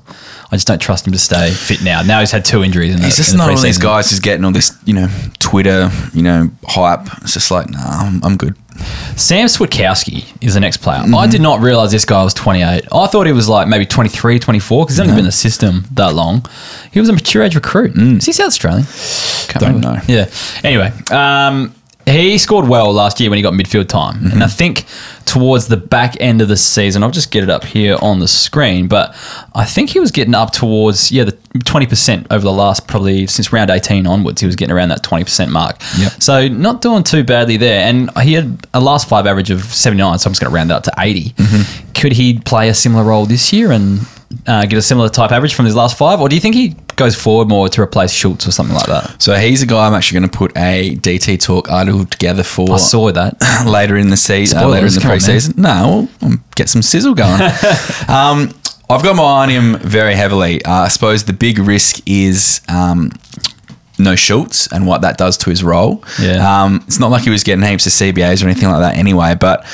I 0.51 0.55
just 0.55 0.67
don't 0.67 0.81
trust 0.81 1.05
him 1.07 1.13
to 1.13 1.19
stay 1.19 1.49
fit 1.51 1.81
now. 1.83 2.01
Now 2.01 2.19
he's 2.19 2.31
had 2.31 2.43
two 2.43 2.61
injuries. 2.63 2.93
In 2.93 2.99
the, 2.99 3.05
He's 3.05 3.15
just 3.15 3.31
in 3.31 3.37
the 3.37 3.43
not 3.43 3.49
one 3.51 3.57
of 3.57 3.63
these 3.63 3.77
guys 3.77 4.09
who's 4.09 4.19
getting 4.19 4.43
all 4.43 4.51
this, 4.51 4.77
you 4.85 4.93
know, 4.93 5.07
Twitter, 5.49 5.89
you 6.13 6.21
know, 6.23 6.49
hype. 6.63 7.07
It's 7.21 7.33
just 7.33 7.51
like, 7.51 7.69
nah, 7.69 7.79
I'm, 8.01 8.23
I'm 8.23 8.35
good. 8.37 8.55
Sam 9.15 9.47
Switkowski 9.47 10.25
is 10.43 10.53
the 10.53 10.59
next 10.59 10.77
player. 10.77 10.99
Mm-hmm. 10.99 11.15
I 11.15 11.25
did 11.27 11.41
not 11.41 11.61
realize 11.61 11.91
this 11.91 12.05
guy 12.05 12.23
was 12.23 12.33
28. 12.33 12.83
I 12.91 13.07
thought 13.07 13.25
he 13.25 13.31
was 13.33 13.47
like 13.49 13.67
maybe 13.67 13.85
23, 13.85 14.39
24 14.39 14.85
because 14.85 14.95
he's 14.97 14.99
only 14.99 15.13
been 15.13 15.19
in 15.19 15.25
the 15.25 15.31
system 15.31 15.85
that 15.93 16.13
long. 16.13 16.45
He 16.91 16.99
was 16.99 17.09
a 17.09 17.13
mature 17.13 17.41
age 17.43 17.55
recruit. 17.55 17.95
Is 17.97 18.25
he 18.25 18.33
South 18.33 18.47
Australian? 18.47 18.83
Can't 18.83 18.93
Mm. 18.93 19.59
Don't 19.59 19.75
remember. 19.75 19.97
know. 19.97 20.01
Yeah. 20.07 20.29
Anyway, 20.63 20.91
um, 21.11 21.73
he 22.07 22.37
scored 22.37 22.67
well 22.67 22.93
last 22.93 23.19
year 23.19 23.29
when 23.29 23.37
he 23.37 23.43
got 23.43 23.53
midfield 23.53 23.87
time. 23.89 24.15
Mm-hmm. 24.15 24.31
And 24.31 24.43
I 24.43 24.47
think 24.47 24.85
towards 25.25 25.67
the 25.67 25.77
back 25.77 26.15
end 26.21 26.41
of 26.41 26.47
the 26.47 26.55
season, 26.55 27.03
I'll 27.03 27.11
just 27.11 27.31
get 27.31 27.43
it 27.43 27.49
up 27.49 27.65
here 27.65 27.97
on 28.01 28.19
the 28.19 28.27
screen, 28.27 28.87
but 28.87 29.15
I 29.53 29.65
think 29.65 29.89
he 29.89 29.99
was 29.99 30.11
getting 30.11 30.33
up 30.33 30.51
towards, 30.51 31.11
yeah, 31.11 31.25
the 31.25 31.33
20% 31.33 32.27
over 32.31 32.43
the 32.43 32.51
last 32.51 32.87
probably 32.87 33.27
since 33.27 33.51
round 33.51 33.69
18 33.69 34.07
onwards. 34.07 34.39
He 34.41 34.47
was 34.47 34.55
getting 34.55 34.73
around 34.73 34.89
that 34.89 35.03
20% 35.03 35.49
mark. 35.49 35.77
Yep. 35.97 36.21
So 36.21 36.47
not 36.47 36.81
doing 36.81 37.03
too 37.03 37.23
badly 37.23 37.57
there. 37.57 37.81
And 37.81 38.09
he 38.19 38.33
had 38.33 38.65
a 38.73 38.79
last 38.79 39.09
five 39.09 39.25
average 39.27 39.51
of 39.51 39.63
79, 39.63 40.19
so 40.19 40.29
I'm 40.29 40.33
just 40.33 40.41
going 40.41 40.51
to 40.51 40.55
round 40.55 40.69
that 40.69 40.75
up 40.75 40.83
to 40.83 40.93
80. 40.97 41.29
Mm-hmm. 41.31 41.91
Could 41.93 42.13
he 42.13 42.39
play 42.39 42.69
a 42.69 42.73
similar 42.73 43.03
role 43.03 43.25
this 43.25 43.51
year 43.51 43.71
and 43.71 44.01
uh, 44.45 44.65
get 44.65 44.77
a 44.77 44.81
similar 44.81 45.09
type 45.09 45.31
average 45.31 45.53
from 45.53 45.65
his 45.65 45.75
last 45.75 45.97
five? 45.97 46.19
Or 46.19 46.29
do 46.29 46.35
you 46.35 46.41
think 46.41 46.55
he 46.55 46.75
goes 46.95 47.15
forward 47.15 47.47
more 47.47 47.69
to 47.69 47.81
replace 47.81 48.11
Schultz 48.11 48.47
or 48.47 48.51
something 48.51 48.75
like 48.75 48.87
that? 48.87 49.21
So 49.21 49.35
he's 49.35 49.61
a 49.61 49.65
guy 49.65 49.87
I'm 49.87 49.93
actually 49.93 50.19
going 50.19 50.29
to 50.29 50.37
put 50.37 50.57
a 50.57 50.95
DT 50.95 51.39
Talk 51.39 51.69
article 51.69 52.05
together 52.05 52.43
for 52.43 52.73
I 52.73 52.77
saw 52.77 53.11
that. 53.11 53.37
later 53.65 53.97
in 53.97 54.09
the 54.09 54.17
season, 54.17 54.59
uh, 54.59 54.67
later 54.67 54.87
in 54.87 54.93
the 54.93 55.01
man. 55.01 55.17
preseason. 55.17 55.57
no, 55.57 56.09
we'll 56.21 56.39
get 56.55 56.69
some 56.69 56.81
sizzle 56.81 57.15
going. 57.15 57.41
um, 58.07 58.53
I've 58.89 59.03
got 59.03 59.15
my 59.15 59.23
eye 59.23 59.43
on 59.43 59.49
him 59.49 59.77
very 59.79 60.15
heavily. 60.15 60.63
Uh, 60.63 60.71
I 60.71 60.87
suppose 60.87 61.25
the 61.25 61.33
big 61.33 61.59
risk 61.59 62.01
is 62.05 62.61
um, 62.69 63.11
no 63.99 64.15
Schultz 64.15 64.71
and 64.71 64.87
what 64.87 65.01
that 65.01 65.17
does 65.17 65.37
to 65.39 65.49
his 65.49 65.63
role. 65.63 66.03
Yeah. 66.21 66.63
Um, 66.63 66.83
it's 66.87 66.99
not 66.99 67.11
like 67.11 67.23
he 67.23 67.29
was 67.29 67.43
getting 67.43 67.65
heaps 67.65 67.85
of 67.85 67.91
CBAs 67.91 68.43
or 68.43 68.47
anything 68.47 68.69
like 68.69 68.79
that 68.81 68.97
anyway, 68.97 69.35
but 69.35 69.65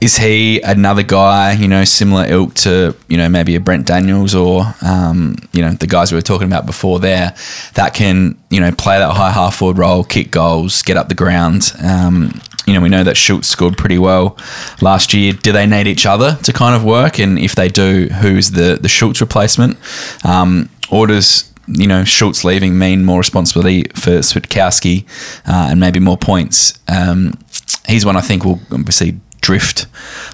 is 0.00 0.16
he 0.16 0.60
another 0.60 1.02
guy, 1.02 1.52
you 1.52 1.66
know, 1.66 1.84
similar 1.84 2.24
ilk 2.26 2.54
to, 2.54 2.94
you 3.08 3.16
know, 3.16 3.28
maybe 3.28 3.56
a 3.56 3.60
Brent 3.60 3.86
Daniels 3.86 4.34
or, 4.34 4.74
um, 4.82 5.36
you 5.52 5.60
know, 5.60 5.72
the 5.72 5.88
guys 5.88 6.12
we 6.12 6.16
were 6.16 6.22
talking 6.22 6.46
about 6.46 6.66
before 6.66 7.00
there 7.00 7.34
that 7.74 7.94
can, 7.94 8.38
you 8.48 8.60
know, 8.60 8.70
play 8.70 8.98
that 8.98 9.12
high 9.12 9.32
half 9.32 9.56
forward 9.56 9.78
role, 9.78 10.04
kick 10.04 10.30
goals, 10.30 10.82
get 10.82 10.96
up 10.96 11.08
the 11.08 11.16
ground. 11.16 11.72
Um, 11.82 12.40
you 12.64 12.74
know, 12.74 12.80
we 12.80 12.88
know 12.88 13.02
that 13.02 13.16
Schultz 13.16 13.48
scored 13.48 13.76
pretty 13.76 13.98
well 13.98 14.36
last 14.80 15.14
year. 15.14 15.32
Do 15.32 15.52
they 15.52 15.66
need 15.66 15.86
each 15.86 16.06
other 16.06 16.36
to 16.44 16.52
kind 16.52 16.76
of 16.76 16.84
work? 16.84 17.18
And 17.18 17.38
if 17.38 17.54
they 17.54 17.68
do, 17.68 18.06
who's 18.06 18.52
the, 18.52 18.78
the 18.80 18.88
Schultz 18.88 19.20
replacement? 19.20 19.78
Um, 20.24 20.68
or 20.90 21.06
does 21.06 21.52
you 21.66 21.86
know, 21.86 22.02
Schultz 22.04 22.44
leaving 22.44 22.78
mean 22.78 23.04
more 23.04 23.18
responsibility 23.18 23.84
for 23.94 24.20
Switkowski 24.20 25.04
uh, 25.46 25.68
and 25.70 25.78
maybe 25.78 26.00
more 26.00 26.16
points. 26.16 26.78
Um, 26.88 27.34
he's 27.86 28.06
one 28.06 28.16
I 28.16 28.22
think 28.22 28.44
will 28.44 28.60
obviously 28.72 29.20
drift 29.40 29.86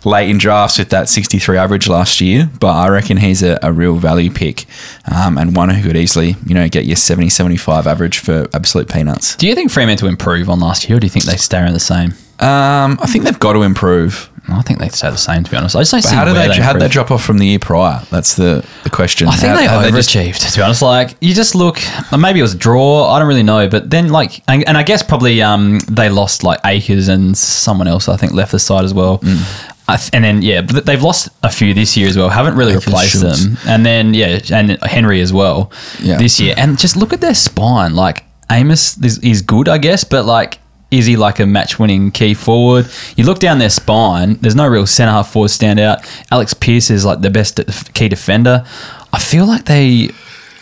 late 0.04 0.28
in 0.30 0.38
drafts 0.38 0.78
with 0.78 0.90
that 0.90 1.08
63 1.08 1.56
average 1.56 1.88
last 1.88 2.20
year, 2.20 2.50
but 2.60 2.72
I 2.72 2.88
reckon 2.88 3.18
he's 3.18 3.42
a, 3.42 3.58
a 3.62 3.72
real 3.72 3.96
value 3.96 4.30
pick 4.30 4.66
um, 5.10 5.38
and 5.38 5.56
one 5.56 5.68
who 5.70 5.82
could 5.82 5.96
easily, 5.96 6.36
you 6.46 6.54
know, 6.54 6.68
get 6.68 6.84
your 6.84 6.96
70, 6.96 7.28
75 7.28 7.86
average 7.86 8.18
for 8.18 8.48
absolute 8.52 8.88
peanuts. 8.88 9.36
Do 9.36 9.46
you 9.46 9.54
think 9.54 9.70
Fremantle 9.70 10.08
improve 10.08 10.48
on 10.48 10.60
last 10.60 10.88
year, 10.88 10.96
or 10.96 11.00
do 11.00 11.06
you 11.06 11.10
think 11.10 11.24
they 11.24 11.36
stay 11.36 11.58
around 11.58 11.74
the 11.74 11.80
same? 11.80 12.10
Um, 12.40 12.98
I 13.00 13.06
think 13.06 13.24
they've 13.24 13.38
got 13.38 13.52
to 13.52 13.62
improve. 13.62 14.30
I 14.48 14.60
think 14.62 14.78
they 14.78 14.88
say 14.90 15.10
the 15.10 15.16
same. 15.16 15.42
To 15.44 15.50
be 15.50 15.56
honest, 15.56 15.74
I 15.74 15.80
just 15.80 15.92
don't 15.92 16.02
But 16.02 16.08
see 16.10 16.14
how 16.16 16.24
did 16.24 16.34
where 16.34 16.48
they, 16.48 16.56
how 16.60 16.72
did 16.74 16.82
they 16.82 16.88
drop 16.88 17.10
off 17.10 17.24
from 17.24 17.38
the 17.38 17.46
year 17.46 17.58
prior? 17.58 18.02
That's 18.10 18.34
the, 18.34 18.64
the 18.82 18.90
question. 18.90 19.26
I 19.28 19.32
think 19.36 19.48
How- 19.52 19.56
they 19.56 19.66
how 19.66 19.90
just- 19.90 20.10
to 20.10 20.18
be 20.58 20.62
honest, 20.62 20.82
like 20.82 21.16
you 21.20 21.32
just 21.34 21.54
look. 21.54 21.78
Maybe 22.16 22.40
it 22.40 22.42
was 22.42 22.54
a 22.54 22.58
draw. 22.58 23.08
I 23.10 23.18
don't 23.18 23.28
really 23.28 23.42
know. 23.42 23.68
But 23.68 23.90
then, 23.90 24.10
like, 24.10 24.42
and, 24.46 24.66
and 24.68 24.76
I 24.76 24.82
guess 24.82 25.02
probably 25.02 25.40
um, 25.40 25.78
they 25.88 26.08
lost 26.10 26.44
like 26.44 26.60
Acres 26.64 27.08
and 27.08 27.36
someone 27.36 27.88
else. 27.88 28.08
I 28.08 28.16
think 28.18 28.32
left 28.32 28.52
the 28.52 28.58
side 28.58 28.84
as 28.84 28.92
well. 28.92 29.18
Mm. 29.18 29.70
I 29.88 29.96
th- 29.96 30.10
and 30.12 30.24
then 30.24 30.42
yeah, 30.42 30.60
but 30.62 30.86
they've 30.86 31.02
lost 31.02 31.28
a 31.42 31.50
few 31.50 31.72
this 31.74 31.96
year 31.96 32.08
as 32.08 32.16
well. 32.16 32.28
Haven't 32.28 32.56
really 32.56 32.72
Acres, 32.72 32.86
replaced 32.86 33.20
Schultz. 33.20 33.44
them. 33.44 33.56
And 33.66 33.84
then 33.86 34.14
yeah, 34.14 34.40
and 34.52 34.78
Henry 34.82 35.20
as 35.20 35.32
well. 35.32 35.70
Yeah. 36.00 36.16
this 36.18 36.38
year. 36.40 36.54
And 36.56 36.78
just 36.78 36.96
look 36.96 37.12
at 37.12 37.20
their 37.20 37.34
spine. 37.34 37.94
Like 37.94 38.24
Amiss 38.50 38.98
is, 39.02 39.18
is 39.18 39.40
good, 39.42 39.68
I 39.68 39.78
guess, 39.78 40.04
but 40.04 40.26
like. 40.26 40.58
Is 40.98 41.06
he 41.06 41.16
like 41.16 41.40
a 41.40 41.46
match-winning 41.46 42.10
key 42.10 42.34
forward? 42.34 42.88
You 43.16 43.24
look 43.24 43.38
down 43.38 43.58
their 43.58 43.70
spine. 43.70 44.34
There's 44.34 44.54
no 44.54 44.66
real 44.66 44.86
centre 44.86 45.12
half 45.12 45.32
forward 45.32 45.50
standout. 45.50 46.06
Alex 46.30 46.54
Pearce 46.54 46.90
is 46.90 47.04
like 47.04 47.20
the 47.20 47.30
best 47.30 47.60
key 47.94 48.08
defender. 48.08 48.64
I 49.12 49.18
feel 49.18 49.46
like 49.46 49.66
they 49.66 50.10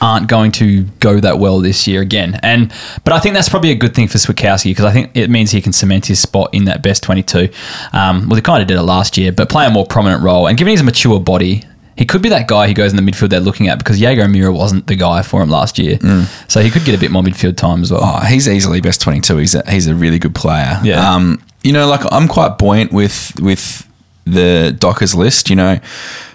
aren't 0.02 0.28
going 0.28 0.50
to 0.50 0.82
go 0.98 1.20
that 1.20 1.38
well 1.38 1.60
this 1.60 1.86
year 1.86 2.00
again. 2.02 2.38
And 2.42 2.72
but 3.04 3.12
I 3.12 3.20
think 3.20 3.34
that's 3.34 3.48
probably 3.48 3.70
a 3.70 3.76
good 3.76 3.94
thing 3.94 4.08
for 4.08 4.18
Switkowski 4.18 4.64
because 4.64 4.84
I 4.84 4.92
think 4.92 5.16
it 5.16 5.30
means 5.30 5.52
he 5.52 5.62
can 5.62 5.72
cement 5.72 6.06
his 6.06 6.20
spot 6.20 6.52
in 6.52 6.64
that 6.64 6.82
best 6.82 7.04
22. 7.04 7.48
Um, 7.92 8.28
well, 8.28 8.36
he 8.36 8.42
kind 8.42 8.60
of 8.60 8.68
did 8.68 8.76
it 8.76 8.82
last 8.82 9.16
year, 9.16 9.32
but 9.32 9.48
play 9.48 9.64
a 9.64 9.70
more 9.70 9.86
prominent 9.86 10.22
role. 10.22 10.48
And 10.48 10.58
given 10.58 10.72
he's 10.72 10.80
a 10.80 10.84
mature 10.84 11.20
body, 11.20 11.62
he 12.02 12.06
could 12.06 12.20
be 12.20 12.30
that 12.30 12.48
guy 12.48 12.66
who 12.66 12.74
goes 12.74 12.92
in 12.92 12.96
the 12.96 13.12
midfield 13.12 13.28
they're 13.28 13.38
looking 13.38 13.68
at 13.68 13.78
because 13.78 14.00
Jaeger 14.00 14.24
O'Meara 14.24 14.52
wasn't 14.52 14.88
the 14.88 14.96
guy 14.96 15.22
for 15.22 15.40
him 15.40 15.50
last 15.50 15.78
year. 15.78 16.00
So 16.48 16.60
he 16.60 16.68
could 16.68 16.84
get 16.84 16.96
a 16.96 16.98
bit 16.98 17.12
more 17.12 17.22
midfield 17.22 17.56
time 17.56 17.80
as 17.80 17.92
well. 17.92 18.00
Oh, 18.02 18.26
he's 18.26 18.48
easily 18.48 18.80
best 18.80 19.00
22. 19.02 19.36
He's 19.36 19.54
a, 19.54 19.70
he's 19.70 19.86
a 19.86 19.94
really 19.94 20.18
good 20.18 20.34
player. 20.34 20.80
Yeah. 20.82 21.14
Um, 21.14 21.40
you 21.62 21.72
know, 21.72 21.86
like 21.86 22.00
I'm 22.10 22.26
quite 22.26 22.58
buoyant 22.58 22.92
with 22.92 23.40
with 23.40 23.88
the 24.24 24.74
Dockers 24.76 25.14
list. 25.14 25.48
You 25.48 25.54
know, 25.54 25.78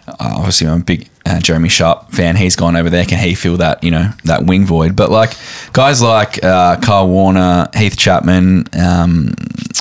uh, 0.08 0.14
obviously 0.20 0.70
I'm 0.70 0.80
a 0.80 0.86
big 0.86 1.10
uh, 1.26 1.42
Jeremy 1.42 1.68
Sharp 1.68 2.12
fan. 2.14 2.38
He's 2.38 2.56
gone 2.56 2.78
over 2.78 2.90
there. 2.90 3.04
Can 3.04 3.20
he 3.20 3.36
fill 3.36 3.58
that 3.58 3.84
you 3.84 3.92
know 3.92 4.12
that 4.24 4.46
wing 4.46 4.66
void? 4.66 4.96
But 4.96 5.12
like 5.12 5.34
guys 5.74 6.02
like 6.02 6.42
uh, 6.46 6.78
Karl 6.80 7.10
Worner, 7.10 7.76
Heath 7.76 7.98
Chapman, 7.98 8.68
um, 8.80 9.34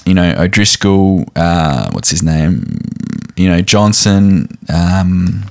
you 0.05 0.15
know 0.15 0.35
O'Driscoll, 0.37 1.27
uh, 1.37 1.91
what's 1.93 2.11
his 2.11 2.25
name? 2.25 2.81
You 3.37 3.51
know 3.51 3.61
Johnson. 3.61 4.49
Um, 4.69 5.45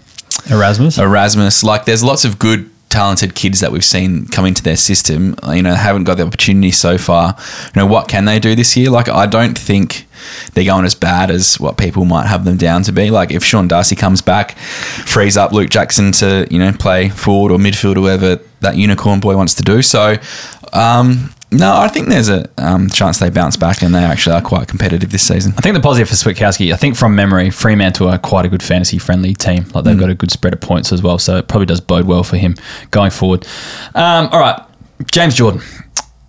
Erasmus. 0.49 0.97
Erasmus. 0.97 1.63
Like, 1.63 1.85
there's 1.85 2.03
lots 2.03 2.25
of 2.25 2.39
good, 2.39 2.69
talented 2.89 3.35
kids 3.35 3.59
that 3.59 3.71
we've 3.71 3.85
seen 3.85 4.27
come 4.27 4.45
into 4.45 4.63
their 4.63 4.77
system. 4.77 5.35
You 5.47 5.61
know, 5.61 5.73
haven't 5.73 6.05
got 6.05 6.17
the 6.17 6.25
opportunity 6.25 6.71
so 6.71 6.97
far. 6.97 7.35
You 7.67 7.81
know, 7.81 7.85
what 7.85 8.07
can 8.07 8.25
they 8.25 8.39
do 8.39 8.55
this 8.55 8.75
year? 8.77 8.89
Like, 8.89 9.09
I 9.09 9.25
don't 9.25 9.57
think 9.57 10.07
they're 10.53 10.65
going 10.65 10.85
as 10.85 10.95
bad 10.95 11.29
as 11.31 11.59
what 11.59 11.77
people 11.77 12.05
might 12.05 12.27
have 12.27 12.45
them 12.45 12.57
down 12.57 12.83
to 12.83 12.91
be. 12.91 13.11
Like, 13.11 13.31
if 13.31 13.43
Sean 13.43 13.67
Darcy 13.67 13.95
comes 13.95 14.21
back, 14.21 14.57
frees 14.57 15.37
up 15.37 15.51
Luke 15.51 15.69
Jackson 15.69 16.11
to 16.13 16.47
you 16.49 16.59
know 16.59 16.71
play 16.71 17.09
forward 17.09 17.51
or 17.51 17.57
midfield, 17.57 17.97
or 17.97 18.01
whatever 18.01 18.39
that 18.61 18.77
unicorn 18.77 19.19
boy 19.19 19.35
wants 19.35 19.55
to 19.55 19.63
do. 19.63 19.81
So. 19.81 20.17
Um, 20.73 21.34
no, 21.57 21.75
I 21.75 21.87
think 21.87 22.07
there's 22.07 22.29
a 22.29 22.49
um, 22.57 22.89
chance 22.89 23.19
they 23.19 23.29
bounce 23.29 23.57
back 23.57 23.81
and 23.81 23.93
they 23.93 24.03
actually 24.03 24.35
are 24.35 24.41
quite 24.41 24.67
competitive 24.67 25.11
this 25.11 25.27
season. 25.27 25.53
I 25.57 25.61
think 25.61 25.75
the 25.75 25.81
positive 25.81 26.09
for 26.09 26.15
Switkowski, 26.15 26.73
I 26.73 26.77
think 26.77 26.95
from 26.95 27.15
memory, 27.15 27.49
Fremantle 27.49 28.09
are 28.09 28.17
quite 28.17 28.45
a 28.45 28.49
good 28.49 28.63
fantasy 28.63 28.97
friendly 28.97 29.33
team. 29.33 29.65
Like 29.73 29.83
they've 29.83 29.99
got 29.99 30.09
a 30.09 30.15
good 30.15 30.31
spread 30.31 30.53
of 30.53 30.61
points 30.61 30.91
as 30.91 31.01
well, 31.01 31.17
so 31.17 31.37
it 31.37 31.47
probably 31.47 31.65
does 31.65 31.81
bode 31.81 32.05
well 32.05 32.23
for 32.23 32.37
him 32.37 32.55
going 32.91 33.11
forward. 33.11 33.45
Um, 33.93 34.27
all 34.31 34.39
right, 34.39 34.61
James 35.11 35.35
Jordan. 35.35 35.61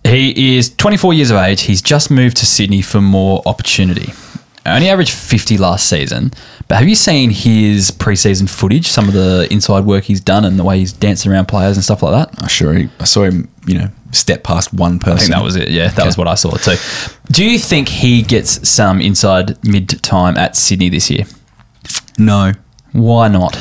He 0.03 0.57
is 0.57 0.73
24 0.73 1.13
years 1.13 1.31
of 1.31 1.37
age. 1.37 1.63
He's 1.63 1.81
just 1.81 2.09
moved 2.09 2.37
to 2.37 2.45
Sydney 2.45 2.81
for 2.81 3.01
more 3.01 3.41
opportunity. 3.45 4.13
Only 4.65 4.89
averaged 4.89 5.11
50 5.11 5.57
last 5.57 5.89
season, 5.89 6.31
but 6.67 6.77
have 6.77 6.89
you 6.89 6.95
seen 6.95 7.29
his 7.29 7.89
preseason 7.91 8.49
footage? 8.49 8.87
Some 8.87 9.07
of 9.07 9.13
the 9.13 9.47
inside 9.49 9.85
work 9.85 10.05
he's 10.05 10.19
done 10.19 10.43
and 10.43 10.59
the 10.59 10.63
way 10.63 10.79
he's 10.79 10.91
dancing 10.91 11.31
around 11.31 11.47
players 11.47 11.77
and 11.77 11.83
stuff 11.83 12.03
like 12.03 12.11
that. 12.11 12.43
I 12.43 12.47
sure 12.47 12.73
he, 12.73 12.89
I 12.99 13.05
saw 13.05 13.23
him, 13.23 13.49
you 13.65 13.79
know, 13.79 13.87
step 14.11 14.43
past 14.43 14.73
one 14.73 14.99
person. 14.99 15.13
I 15.15 15.19
think 15.19 15.31
that 15.31 15.43
was 15.43 15.55
it. 15.55 15.69
Yeah, 15.69 15.87
that 15.89 15.99
Okay. 15.99 16.05
was 16.07 16.17
what 16.17 16.27
I 16.27 16.35
saw 16.35 16.51
too. 16.51 16.75
Do 17.31 17.43
you 17.45 17.59
think 17.59 17.89
he 17.89 18.21
gets 18.21 18.67
some 18.69 19.01
inside 19.01 19.57
mid 19.63 20.01
time 20.03 20.37
at 20.37 20.55
Sydney 20.55 20.89
this 20.89 21.09
year? 21.09 21.25
no. 22.17 22.53
Why 22.93 23.27
not? 23.27 23.53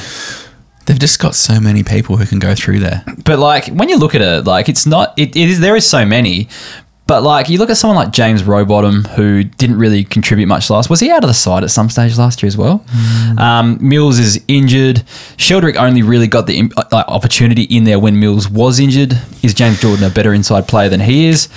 They've 0.87 0.99
just 0.99 1.19
got 1.19 1.35
so 1.35 1.59
many 1.61 1.83
people 1.83 2.17
who 2.17 2.25
can 2.27 2.39
go 2.39 2.55
through 2.55 2.79
there. 2.79 3.05
But 3.25 3.39
like 3.41 3.67
when 3.69 3.89
you 3.89 3.99
look 3.99 4.15
at 4.15 4.21
it, 4.23 4.47
like 4.47 4.69
it's 4.69 4.87
not. 4.87 5.13
It, 5.19 5.37
it 5.37 5.49
is 5.51 5.59
there 5.61 5.75
is 5.77 5.87
so 5.87 6.07
many. 6.07 6.49
But 7.07 7.23
like 7.23 7.49
you 7.49 7.59
look 7.59 7.71
at 7.71 7.77
someone 7.77 7.97
like 7.97 8.13
James 8.13 8.43
Rowbottom, 8.43 9.05
who 9.11 9.45
didn't 9.45 9.79
really 9.79 10.03
contribute 10.03 10.47
much 10.47 10.71
last. 10.71 10.91
Was 10.91 11.01
he 11.01 11.11
out 11.11 11.23
of 11.23 11.29
the 11.29 11.35
side 11.35 11.63
at 11.63 11.71
some 11.71 11.89
stage 11.89 12.19
last 12.19 12.43
year 12.43 12.49
as 12.49 12.57
well? 12.57 12.85
Um, 13.39 13.79
Mills 13.81 14.19
is 14.19 14.43
injured. 14.49 14.97
Sheldrick 15.37 15.77
only 15.77 16.03
really 16.03 16.27
got 16.27 16.47
the 16.47 16.71
uh, 16.77 16.83
like, 16.91 17.07
opportunity 17.07 17.63
in 17.63 17.85
there 17.85 18.01
when 18.01 18.19
Mills 18.19 18.49
was 18.49 18.81
injured. 18.81 19.13
Is 19.43 19.55
James 19.55 19.81
Jordan 19.81 20.05
a 20.05 20.11
better 20.11 20.35
inside 20.35 20.67
player 20.67 20.89
than 20.89 21.01
he 21.01 21.27
is? 21.27 21.49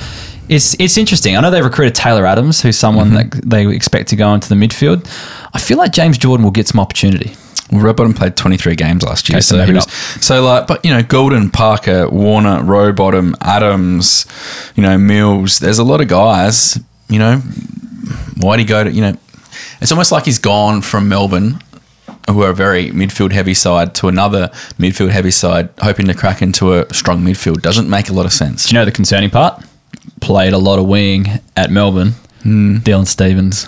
It's 0.50 0.76
it's 0.80 0.98
interesting. 0.98 1.36
I 1.36 1.42
know 1.42 1.52
they 1.52 1.62
recruited 1.62 1.96
Taylor 1.96 2.26
Adams, 2.26 2.62
who's 2.62 2.78
someone 2.78 3.14
that 3.14 3.32
they 3.44 3.68
expect 3.68 4.10
to 4.10 4.16
go 4.16 4.34
into 4.34 4.50
the 4.50 4.56
midfield. 4.56 5.08
I 5.54 5.60
feel 5.60 5.78
like 5.78 5.92
James 5.92 6.18
Jordan 6.18 6.44
will 6.44 6.52
get 6.52 6.68
some 6.68 6.80
opportunity. 6.80 7.36
Well, 7.72 7.82
Rowbottom 7.82 8.16
played 8.16 8.36
23 8.36 8.76
games 8.76 9.04
last 9.04 9.30
year. 9.30 9.38
Okay, 9.38 9.42
so 9.42 9.58
so, 9.58 9.66
he 9.66 9.74
was, 9.74 9.92
so 10.22 10.44
like, 10.44 10.68
but 10.68 10.84
you 10.84 10.92
know, 10.92 11.04
Gulden, 11.04 11.52
Parker, 11.54 12.10
Warner, 12.10 12.64
Rowbottom, 12.64 13.36
Adams, 13.42 14.26
you 14.76 14.84
know, 14.84 14.98
Mills. 14.98 15.60
There's 15.60 15.80
a 15.80 15.84
lot 15.84 16.02
of 16.02 16.08
guys. 16.08 16.80
You 17.10 17.20
know, 17.20 17.38
why'd 18.38 18.60
he 18.60 18.66
go 18.66 18.84
to? 18.84 18.92
You 18.92 19.02
know, 19.02 19.18
it's 19.82 19.92
almost 19.92 20.12
like 20.12 20.26
he's 20.26 20.40
gone 20.40 20.82
from 20.82 21.08
Melbourne, 21.08 21.60
who 22.28 22.42
are 22.44 22.50
a 22.50 22.56
very 22.56 22.90
midfield 22.90 23.32
heavy 23.32 23.54
side, 23.54 23.94
to 23.96 24.08
another 24.08 24.50
midfield 24.78 25.10
heavy 25.10 25.32
side, 25.32 25.70
hoping 25.80 26.08
to 26.08 26.14
crack 26.14 26.42
into 26.42 26.74
a 26.74 26.92
strong 26.94 27.22
midfield. 27.22 27.62
Doesn't 27.62 27.90
make 27.90 28.10
a 28.10 28.14
lot 28.14 28.26
of 28.26 28.34
sense. 28.34 28.68
Do 28.68 28.76
you 28.76 28.80
know 28.80 28.86
the 28.86 28.92
concerning 28.92 29.30
part? 29.30 29.64
Played 30.22 30.54
a 30.54 30.58
lot 30.58 30.80
of 30.80 30.88
wing 30.88 31.28
at 31.56 31.72
Melbourne. 31.72 32.14
Hmm. 32.42 32.78
Dylan 32.78 33.08
Stephens 33.08 33.68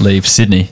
leaves 0.00 0.30
Sydney. 0.30 0.70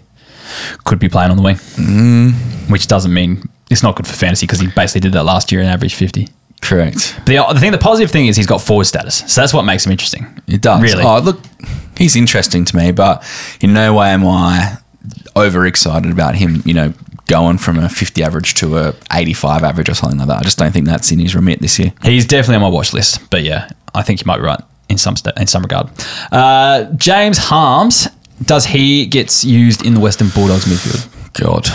Could 0.85 0.99
be 0.99 1.09
playing 1.09 1.31
on 1.31 1.37
the 1.37 1.43
wing, 1.43 2.33
which 2.69 2.87
doesn't 2.87 3.13
mean 3.13 3.43
it's 3.71 3.83
not 3.83 3.97
good 3.97 4.07
for 4.07 4.15
fantasy 4.15 4.47
because 4.47 4.61
he 4.61 4.69
basically 4.69 5.01
did 5.01 5.13
that 5.13 5.25
last 5.25 5.51
year 5.51 5.61
and 5.61 5.71
averaged 5.71 5.97
50. 5.97 6.29
Correct. 6.63 7.21
The, 7.27 7.45
the 7.53 7.61
thing, 7.61 7.73
the 7.73 7.79
positive 7.79 8.11
thing 8.11 8.27
is 8.27 8.37
he's 8.37 8.47
got 8.47 8.61
forward 8.61 8.85
status. 8.85 9.19
So 9.33 9.41
that's 9.41 9.53
what 9.53 9.63
makes 9.63 9.87
him 9.87 9.93
interesting. 9.93 10.27
It 10.47 10.63
does. 10.63 10.81
Really? 10.83 11.05
Oh, 11.05 11.21
look, 11.21 11.41
he's 11.97 12.17
interesting 12.17 12.65
to 12.65 12.77
me, 12.77 12.93
but 12.93 13.25
in 13.61 13.73
no 13.75 13.95
way 13.95 14.11
am 14.11 14.25
I 14.27 14.79
overexcited 15.37 16.11
about 16.11 16.35
him, 16.35 16.63
you 16.65 16.75
know, 16.75 16.93
going 17.27 17.59
from 17.59 17.79
a 17.79 17.89
50 17.89 18.23
average 18.23 18.55
to 18.55 18.79
a 18.79 18.95
85 19.13 19.65
average 19.65 19.89
or 19.89 19.95
something 19.95 20.19
like 20.19 20.29
that. 20.29 20.39
I 20.39 20.43
just 20.43 20.59
don't 20.59 20.73
think 20.73 20.87
that's 20.87 21.11
in 21.11 21.19
his 21.19 21.35
remit 21.35 21.61
this 21.61 21.79
year. 21.79 21.93
He's 22.03 22.27
definitely 22.27 22.57
on 22.57 22.63
my 22.63 22.69
watch 22.69 22.93
list. 22.93 23.29
But 23.31 23.43
yeah, 23.43 23.69
I 23.95 24.03
think 24.03 24.21
you 24.21 24.27
might 24.27 24.39
be 24.39 24.45
right 24.45 24.61
in 24.89 24.99
some 24.99 25.17
sta 25.17 25.33
in 25.37 25.47
some 25.47 25.63
regard. 25.63 25.91
Uh, 26.31 26.85
James 26.97 27.39
Harmes, 27.39 28.09
does 28.45 28.67
he 28.67 29.07
gets 29.07 29.45
used 29.45 29.85
in 29.85 29.95
the 29.95 30.01
Western 30.01 30.29
Bulldogs 30.29 30.65
midfield? 30.65 31.09
God, 31.35 31.69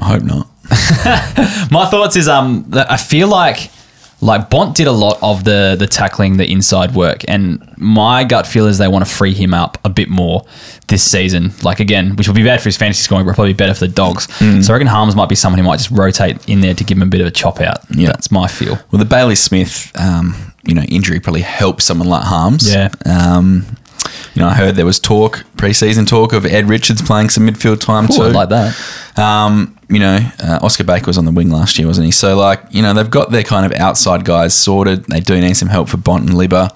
I 0.00 0.12
hope 0.12 0.22
not. 0.22 0.48
My 1.70 1.86
thoughts 1.86 2.16
is 2.16 2.28
um 2.28 2.64
that 2.68 2.90
I 2.90 2.96
feel 2.96 3.28
like 3.28 3.70
like 4.20 4.50
Bont 4.50 4.76
did 4.76 4.88
a 4.88 4.92
lot 4.92 5.18
of 5.22 5.44
the 5.44 5.76
the 5.78 5.86
tackling, 5.86 6.36
the 6.38 6.50
inside 6.50 6.94
work, 6.94 7.22
and 7.28 7.62
my 7.76 8.24
gut 8.24 8.46
feel 8.46 8.66
is 8.66 8.78
they 8.78 8.88
want 8.88 9.06
to 9.06 9.10
free 9.10 9.32
him 9.32 9.54
up 9.54 9.78
a 9.84 9.88
bit 9.88 10.08
more 10.08 10.44
this 10.88 11.04
season. 11.04 11.52
Like 11.62 11.78
again, 11.78 12.16
which 12.16 12.26
will 12.26 12.34
be 12.34 12.42
bad 12.42 12.60
for 12.60 12.64
his 12.68 12.76
fantasy 12.76 13.02
scoring, 13.02 13.26
but 13.26 13.36
probably 13.36 13.52
better 13.52 13.74
for 13.74 13.86
the 13.86 13.92
dogs. 13.92 14.26
So 14.64 14.72
I 14.72 14.74
reckon 14.74 14.88
Harmes 14.88 15.14
might 15.14 15.28
be 15.28 15.36
someone 15.36 15.60
who 15.60 15.64
might 15.64 15.76
just 15.76 15.92
rotate 15.92 16.48
in 16.48 16.60
there 16.60 16.74
to 16.74 16.82
give 16.84 16.98
him 16.98 17.02
a 17.02 17.10
bit 17.10 17.20
of 17.20 17.28
a 17.28 17.30
chop 17.30 17.60
out. 17.60 17.78
Yeah. 17.90 18.08
That's 18.08 18.32
my 18.32 18.48
feel. 18.48 18.76
Well, 18.90 18.98
the 18.98 19.04
Bailey 19.04 19.36
Smith, 19.36 19.92
um, 19.94 20.34
you 20.64 20.74
know, 20.74 20.82
injury 20.82 21.20
probably 21.20 21.42
helps 21.42 21.84
someone 21.84 22.08
like 22.08 22.24
Harmes. 22.24 22.72
Yeah. 22.72 22.88
Um, 23.06 23.66
you 24.34 24.42
know, 24.42 24.48
I 24.48 24.54
heard 24.54 24.76
there 24.76 24.86
was 24.86 25.00
talk, 25.00 25.44
preseason 25.56 26.06
talk 26.06 26.32
of 26.32 26.46
Ed 26.46 26.68
Richards 26.68 27.02
playing 27.02 27.30
some 27.30 27.46
midfield 27.46 27.80
time 27.80 28.04
Ooh, 28.04 28.16
too. 28.16 28.22
I'd 28.24 28.34
like 28.34 28.48
that. 28.50 29.18
Um, 29.18 29.76
you 29.88 29.98
know, 29.98 30.18
uh, 30.42 30.58
Oscar 30.62 30.84
Baker 30.84 31.06
was 31.06 31.18
on 31.18 31.24
the 31.24 31.32
wing 31.32 31.50
last 31.50 31.78
year, 31.78 31.86
wasn't 31.88 32.04
he? 32.06 32.10
So, 32.12 32.36
like, 32.36 32.62
you 32.70 32.82
know, 32.82 32.92
they've 32.94 33.10
got 33.10 33.30
their 33.30 33.42
kind 33.42 33.64
of 33.66 33.72
outside 33.78 34.24
guys 34.24 34.54
sorted. 34.54 35.04
They 35.04 35.20
do 35.20 35.40
need 35.40 35.54
some 35.56 35.68
help 35.68 35.88
for 35.88 35.96
Bont 35.96 36.28
and 36.28 36.38
Libba. 36.38 36.70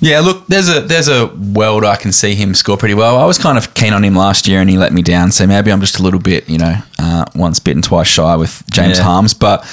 Yeah, 0.00 0.20
look, 0.20 0.46
there's 0.48 0.68
a 0.68 0.80
there's 0.82 1.08
a 1.08 1.26
world 1.28 1.82
I 1.84 1.96
can 1.96 2.12
see 2.12 2.34
him 2.34 2.54
score 2.54 2.76
pretty 2.76 2.94
well. 2.94 3.16
I 3.16 3.24
was 3.24 3.38
kind 3.38 3.56
of 3.56 3.72
keen 3.74 3.92
on 3.94 4.04
him 4.04 4.14
last 4.14 4.46
year, 4.46 4.60
and 4.60 4.68
he 4.68 4.76
let 4.76 4.92
me 4.92 5.00
down. 5.02 5.32
So 5.32 5.46
maybe 5.46 5.72
I'm 5.72 5.80
just 5.80 5.98
a 5.98 6.02
little 6.02 6.20
bit, 6.20 6.46
you 6.48 6.58
know, 6.58 6.76
uh, 6.98 7.24
once 7.34 7.58
bitten, 7.58 7.80
twice 7.80 8.06
shy 8.08 8.36
with 8.36 8.62
James 8.70 8.98
Yeah. 8.98 9.04
Harmes. 9.04 9.32
But 9.34 9.64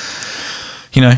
you 0.93 1.01
know, 1.01 1.13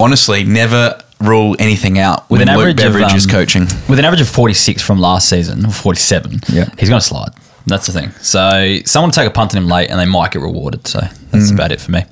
honestly, 0.00 0.42
never 0.44 0.98
rule 1.20 1.56
anything 1.58 1.98
out 1.98 2.28
With 2.30 2.42
an 2.42 2.48
Luke 2.48 2.58
average 2.58 2.80
of, 2.82 2.92
Beveridge 2.92 3.14
is 3.14 3.24
um, 3.26 3.30
coaching. 3.30 3.62
With 3.88 3.98
an 3.98 4.04
average 4.04 4.20
of 4.20 4.28
46 4.28 4.82
from 4.82 5.00
last 5.00 5.28
season, 5.28 5.64
or 5.66 5.70
47, 5.72 6.40
Yeah. 6.48 6.68
he's 6.78 6.88
going 6.88 7.00
to 7.00 7.06
slide. 7.06 7.30
That's 7.68 7.86
the 7.88 7.92
thing. 7.92 8.12
So 8.20 8.78
someone 8.84 9.10
take 9.10 9.26
a 9.26 9.30
punt 9.32 9.52
on 9.56 9.60
him 9.62 9.68
late, 9.68 9.90
and 9.90 9.98
they 9.98 10.04
might 10.04 10.30
get 10.30 10.40
rewarded. 10.40 10.86
So 10.86 11.00
that's 11.32 11.50
about 11.50 11.72
it 11.72 11.80
for 11.80 11.90
me. 11.90 12.04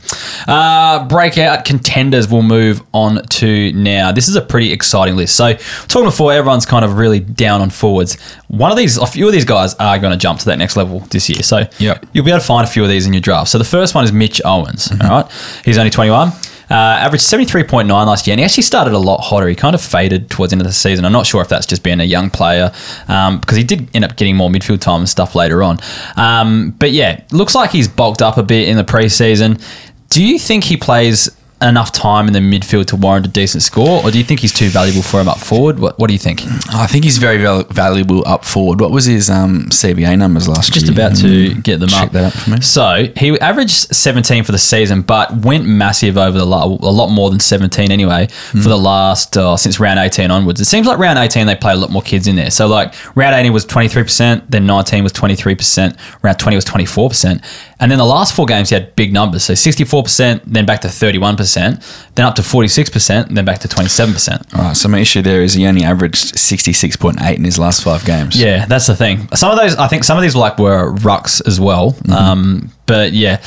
Uh, 0.48 1.06
breakout 1.06 1.64
contenders 1.64 2.26
will 2.28 2.42
move 2.42 2.82
on 2.92 3.22
to 3.24 3.72
now. 3.72 4.10
This 4.10 4.26
is 4.26 4.34
a 4.34 4.42
pretty 4.42 4.72
exciting 4.72 5.14
list. 5.14 5.36
So 5.36 5.52
talking 5.86 6.06
before, 6.06 6.32
everyone's 6.32 6.66
kind 6.66 6.84
of 6.84 6.94
really 6.98 7.20
down 7.20 7.60
on 7.60 7.70
forwards. 7.70 8.20
One 8.48 8.72
of 8.72 8.76
these, 8.76 8.96
a 8.98 9.06
few 9.06 9.26
of 9.28 9.32
these 9.32 9.44
guys 9.44 9.74
are 9.74 9.96
going 10.00 10.10
to 10.10 10.18
jump 10.18 10.40
to 10.40 10.46
that 10.46 10.58
next 10.58 10.76
level 10.76 11.00
this 11.10 11.28
year. 11.28 11.44
So 11.44 11.68
Yep. 11.78 12.06
you'll 12.12 12.24
be 12.24 12.32
able 12.32 12.40
to 12.40 12.46
find 12.46 12.66
a 12.66 12.70
few 12.70 12.82
of 12.82 12.88
these 12.88 13.06
in 13.06 13.12
your 13.12 13.20
draft. 13.22 13.48
So 13.50 13.58
the 13.58 13.64
first 13.64 13.94
one 13.94 14.02
is 14.02 14.10
Mitch 14.12 14.42
Owens. 14.44 14.90
All 14.90 15.08
right, 15.08 15.26
he's 15.64 15.78
only 15.78 15.90
21. 15.90 16.32
Uh, 16.70 16.74
averaged 16.74 17.24
73.9 17.24 17.88
last 17.88 18.26
year, 18.26 18.32
and 18.32 18.40
he 18.40 18.44
actually 18.44 18.62
started 18.62 18.94
a 18.94 18.98
lot 18.98 19.20
hotter. 19.20 19.46
He 19.48 19.54
kind 19.54 19.74
of 19.74 19.82
faded 19.82 20.30
towards 20.30 20.50
the 20.50 20.54
end 20.54 20.62
of 20.62 20.66
the 20.66 20.72
season. 20.72 21.04
I'm 21.04 21.12
not 21.12 21.26
sure 21.26 21.42
if 21.42 21.48
that's 21.48 21.66
just 21.66 21.82
being 21.82 22.00
a 22.00 22.04
young 22.04 22.30
player, 22.30 22.72
um, 23.08 23.38
because 23.38 23.56
he 23.56 23.64
did 23.64 23.88
end 23.94 24.04
up 24.04 24.16
getting 24.16 24.36
more 24.36 24.48
midfield 24.50 24.80
time 24.80 25.00
and 25.00 25.08
stuff 25.08 25.34
later 25.34 25.62
on. 25.62 25.78
Um, 26.16 26.70
but 26.78 26.92
yeah, 26.92 27.22
looks 27.32 27.54
like 27.54 27.70
he's 27.70 27.88
bulked 27.88 28.22
up 28.22 28.38
a 28.38 28.42
bit 28.42 28.68
in 28.68 28.76
the 28.76 28.84
preseason. 28.84 29.62
Do 30.08 30.24
you 30.24 30.38
think 30.38 30.64
he 30.64 30.76
plays 30.76 31.28
enough 31.64 31.92
time 31.92 32.26
in 32.26 32.32
the 32.32 32.38
midfield 32.40 32.86
to 32.86 32.96
warrant 32.96 33.26
a 33.26 33.28
decent 33.28 33.62
score, 33.62 34.02
or 34.04 34.10
do 34.10 34.18
you 34.18 34.24
think 34.24 34.40
he's 34.40 34.52
too 34.52 34.68
valuable 34.68 35.02
for 35.02 35.20
him 35.20 35.28
up 35.28 35.38
forward? 35.38 35.78
What, 35.78 35.98
what 35.98 36.06
do 36.08 36.12
you 36.12 36.18
think? 36.18 36.42
I 36.72 36.86
think 36.86 37.04
he's 37.04 37.18
very 37.18 37.38
val- 37.38 37.64
valuable 37.64 38.26
up 38.26 38.44
forward. 38.44 38.80
What 38.80 38.90
was 38.90 39.06
his 39.06 39.30
um, 39.30 39.64
CBA 39.70 40.18
numbers 40.18 40.46
last 40.48 40.72
Just 40.72 40.86
year? 40.86 40.94
about 40.94 41.16
to 41.18 41.54
get 41.62 41.80
them 41.80 41.88
Check 41.88 42.04
up. 42.08 42.12
that 42.12 42.24
up 42.24 42.32
for 42.34 42.50
me. 42.50 42.60
So 42.60 43.08
he 43.16 43.38
averaged 43.40 43.94
17 43.94 44.44
for 44.44 44.52
the 44.52 44.58
season, 44.58 45.02
but 45.02 45.32
went 45.44 45.64
massive 45.66 46.16
over 46.18 46.38
the 46.38 46.44
la- 46.44 46.64
a 46.64 46.92
lot 46.92 47.08
more 47.08 47.30
than 47.30 47.40
17 47.40 47.90
anyway 47.90 48.28
Hmm. 48.52 48.60
for 48.60 48.68
the 48.68 48.78
last 48.78 49.36
uh, 49.36 49.56
since 49.56 49.80
round 49.80 49.98
18 49.98 50.30
onwards. 50.30 50.60
It 50.60 50.66
seems 50.66 50.86
like 50.86 50.98
round 50.98 51.18
18 51.18 51.46
they 51.46 51.56
play 51.56 51.72
a 51.72 51.76
lot 51.76 51.90
more 51.90 52.02
kids 52.02 52.26
in 52.26 52.36
there. 52.36 52.50
So 52.50 52.66
like 52.66 52.94
round 53.16 53.34
18 53.34 53.52
was 53.52 53.64
23%, 53.66 54.44
then 54.48 54.66
19 54.66 55.02
was 55.02 55.12
23%, 55.12 55.96
round 56.22 56.38
20 56.38 56.54
was 56.56 56.64
24%, 56.64 57.44
and 57.80 57.90
then 57.90 57.98
the 57.98 58.04
last 58.04 58.34
four 58.34 58.46
games 58.46 58.68
he 58.70 58.74
had 58.74 58.94
big 58.96 59.12
numbers. 59.12 59.44
So 59.44 59.54
64%, 59.54 60.42
then 60.46 60.66
back 60.66 60.80
to 60.82 60.88
31%, 60.88 61.53
then 61.54 62.26
up 62.26 62.34
to 62.36 62.42
46%, 62.42 63.28
and 63.28 63.36
then 63.36 63.44
back 63.44 63.60
to 63.60 63.68
27%. 63.68 64.54
All 64.54 64.62
right, 64.64 64.76
so 64.76 64.88
my 64.88 64.98
issue 64.98 65.22
there 65.22 65.42
is 65.42 65.54
he 65.54 65.66
only 65.66 65.84
averaged 65.84 66.34
66.8 66.34 67.36
in 67.36 67.44
his 67.44 67.58
last 67.58 67.82
five 67.82 68.04
games. 68.04 68.40
Yeah, 68.40 68.66
that's 68.66 68.86
the 68.86 68.96
thing. 68.96 69.28
Some 69.34 69.50
of 69.50 69.58
those, 69.58 69.76
I 69.76 69.88
think, 69.88 70.04
some 70.04 70.16
of 70.18 70.22
these 70.22 70.36
like 70.36 70.58
were 70.58 70.92
rucks 70.94 71.46
as 71.46 71.60
well. 71.60 71.92
Mm-hmm. 71.92 72.12
Um, 72.12 72.70
but 72.86 73.12
yeah, 73.12 73.40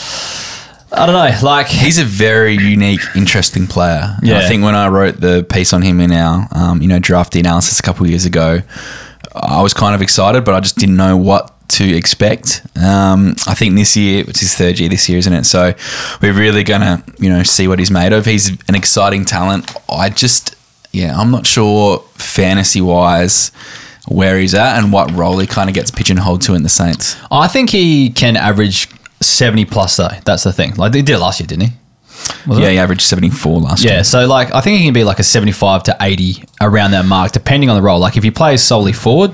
I 0.91 1.05
don't 1.05 1.15
know. 1.15 1.37
Like, 1.43 1.67
He's 1.67 1.97
a 1.97 2.03
very 2.05 2.53
unique, 2.55 3.01
interesting 3.15 3.67
player. 3.67 4.15
And 4.19 4.27
Yeah. 4.27 4.39
I 4.39 4.47
think 4.47 4.63
when 4.63 4.75
I 4.75 4.87
wrote 4.87 5.19
the 5.19 5.43
piece 5.43 5.73
on 5.73 5.81
him 5.81 5.99
in 5.99 6.11
our, 6.11 6.47
um, 6.51 6.81
you 6.81 6.87
know, 6.87 6.99
drafty 6.99 7.39
analysis 7.39 7.79
a 7.79 7.83
couple 7.83 8.05
of 8.05 8.09
years 8.09 8.25
ago, 8.25 8.61
I 9.35 9.61
was 9.61 9.73
kind 9.73 9.93
of 9.93 10.01
excited, 10.01 10.45
but 10.45 10.55
I 10.55 10.59
just 10.61 10.77
didn't 10.77 10.95
know 10.97 11.15
what 11.17 11.53
to 11.69 11.95
expect. 11.95 12.61
Um, 12.75 13.35
I 13.45 13.53
think 13.53 13.75
this 13.75 13.95
year, 13.97 14.23
it's 14.27 14.39
his 14.39 14.55
third 14.55 14.79
year 14.79 14.89
this 14.89 15.07
year, 15.09 15.17
isn't 15.17 15.33
it? 15.33 15.45
So 15.45 15.73
we're 16.21 16.33
really 16.33 16.63
gonna, 16.63 17.03
you 17.19 17.29
know, 17.29 17.43
see 17.43 17.67
what 17.67 17.79
he's 17.79 17.91
made 17.91 18.13
of. 18.13 18.25
He's 18.25 18.49
an 18.67 18.75
exciting 18.75 19.25
talent. 19.25 19.75
I 19.89 20.09
just, 20.09 20.55
yeah, 20.91 21.17
I'm 21.17 21.31
not 21.31 21.45
sure 21.45 21.99
fantasy 22.15 22.81
wise 22.81 23.51
where 24.07 24.39
he's 24.39 24.55
at 24.55 24.81
and 24.81 24.93
what 24.93 25.11
role 25.11 25.37
he 25.37 25.47
kind 25.47 25.69
of 25.69 25.73
gets 25.75 25.91
pigeonholed 25.91 26.41
to 26.43 26.53
in 26.53 26.63
the 26.63 26.69
Saints. 26.69 27.17
I 27.29 27.47
think 27.47 27.69
he 27.69 28.09
can 28.09 28.37
average 28.37 28.87
seventy 29.21 29.65
plus 29.65 29.97
though. 29.97 30.09
That's 30.23 30.43
the 30.43 30.53
thing. 30.53 30.75
Like 30.75 30.93
he 30.93 31.01
did 31.01 31.15
it 31.15 31.19
last 31.19 31.39
year, 31.39 31.47
didn't 31.47 31.69
he? 31.69 31.73
Was 32.45 32.59
Yeah, 32.59 32.67
it? 32.67 32.71
he 32.73 32.77
averaged 32.79 33.01
74 33.01 33.59
last 33.59 33.83
year. 33.83 33.93
Yeah, 33.95 34.01
so 34.03 34.25
like 34.25 34.53
I 34.53 34.61
think 34.61 34.79
he 34.79 34.85
can 34.85 34.93
be 34.93 35.03
like 35.03 35.19
a 35.19 35.23
seventy-five 35.23 35.83
to 35.83 35.97
eighty 36.01 36.43
around 36.61 36.91
that 36.91 37.05
mark, 37.05 37.31
depending 37.33 37.69
on 37.69 37.75
the 37.75 37.81
role. 37.81 37.99
Like 37.99 38.15
if 38.17 38.23
he 38.23 38.31
plays 38.31 38.61
solely 38.63 38.93
forward, 38.93 39.31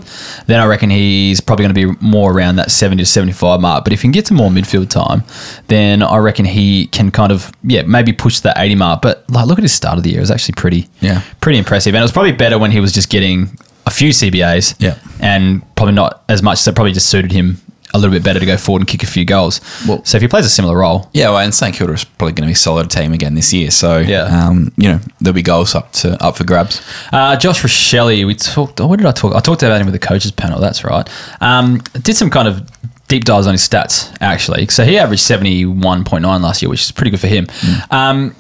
then 0.48 0.60
I 0.60 0.66
reckon 0.66 0.90
he's 0.90 1.40
probably 1.40 1.66
going 1.66 1.76
to 1.76 1.94
be 1.94 2.06
more 2.06 2.32
around 2.32 2.56
that 2.58 2.72
seventy 2.72 3.04
to 3.04 3.10
seventy-five 3.10 3.62
mark. 3.62 3.84
But 3.84 3.94
if 3.94 4.00
he 4.02 4.06
can 4.06 4.12
get 4.12 4.26
to 4.28 4.34
more 4.34 4.50
midfield 4.50 4.90
time, 4.90 5.24
then 5.68 6.02
I 6.02 6.18
reckon 6.18 6.46
he 6.46 6.88
can 6.88 7.12
kind 7.12 7.32
of 7.32 7.52
yeah 7.64 7.84
maybe 7.84 8.14
push 8.14 8.40
the 8.40 8.54
eighty 8.58 8.76
mark. 8.76 9.02
But 9.02 9.30
like 9.30 9.46
look 9.48 9.60
at 9.60 9.64
his 9.64 9.74
start 9.74 9.98
of 9.98 10.04
the 10.04 10.10
year; 10.10 10.20
it 10.20 10.22
was 10.22 10.32
actually 10.32 10.56
pretty 10.56 10.88
Yeah. 11.02 11.22
pretty 11.42 11.60
impressive, 11.60 11.94
and 11.94 12.00
it 12.00 12.04
was 12.04 12.12
probably 12.12 12.32
better 12.34 12.58
when 12.58 12.72
he 12.72 12.80
was 12.80 12.92
just 12.92 13.10
getting 13.10 13.58
a 13.86 13.92
few 13.92 14.10
CBAs, 14.10 14.76
Yeah. 14.80 14.96
and 15.20 15.62
probably 15.76 15.94
not 15.94 16.24
as 16.30 16.42
much. 16.42 16.60
So 16.60 16.72
it 16.72 16.76
probably 16.76 16.94
just 16.94 17.10
suited 17.10 17.32
him 17.34 17.60
a 17.94 18.00
little 18.00 18.12
bit 18.14 18.24
better 18.24 18.40
to 18.40 18.46
go 18.46 18.58
forward 18.58 18.82
and 18.82 18.88
kick 18.88 19.04
a 19.04 19.08
few 19.08 19.24
goals. 19.26 19.62
Well- 19.88 20.04
so 20.04 20.18
if 20.18 20.22
he 20.22 20.28
plays 20.28 20.46
a 20.46 20.50
similar 20.50 20.78
role, 20.78 21.10
Yeah, 21.14 21.30
well, 21.30 21.40
and 21.40 21.54
St 21.54 21.76
Kilda 21.76 21.94
is 21.94 22.04
probably 22.04 22.34
going 22.34 22.44
to 22.44 22.48
be 22.48 22.54
a 22.54 22.56
solid 22.56 22.90
team 22.90 23.14
again 23.14 23.36
this 23.36 23.54
year. 23.54 23.70
So, 23.72 24.00
Yeah. 24.00 24.24
um, 24.24 24.72
you 24.78 24.90
know, 24.90 25.00
there'll 25.22 25.36
be 25.36 25.42
goals 25.44 25.76
up 25.76 25.92
to 25.94 26.22
up 26.24 26.38
for 26.38 26.44
grabs. 26.44 26.82
Uh, 27.12 27.36
Josh 27.36 27.62
Rachele, 27.62 28.26
we 28.26 28.34
talked. 28.36 28.82
Oh, 28.82 28.88
what 28.88 28.98
did 28.98 29.06
I 29.06 29.12
talk? 29.12 29.36
I 29.36 29.40
talked 29.40 29.62
about 29.64 29.80
him 29.80 29.86
with 29.86 29.94
the 29.94 30.00
coaches 30.08 30.32
panel. 30.32 30.60
That's 30.60 30.84
right. 30.84 31.08
Um, 31.42 31.82
did 32.02 32.16
some 32.18 32.30
kind 32.30 32.48
of 32.48 32.68
deep 33.08 33.26
dives 33.26 33.46
on 33.46 33.54
his 33.54 33.68
stats 33.68 34.10
actually. 34.22 34.66
So 34.68 34.86
he 34.86 34.98
averaged 34.98 35.22
seventy 35.24 35.66
one 35.66 36.04
point 36.04 36.24
nine 36.24 36.42
last 36.42 36.62
year, 36.64 36.70
which 36.70 36.82
is 36.82 36.92
pretty 36.92 37.12
good 37.12 37.20
for 37.20 37.28
him. 37.28 37.48
Um, 37.92 38.36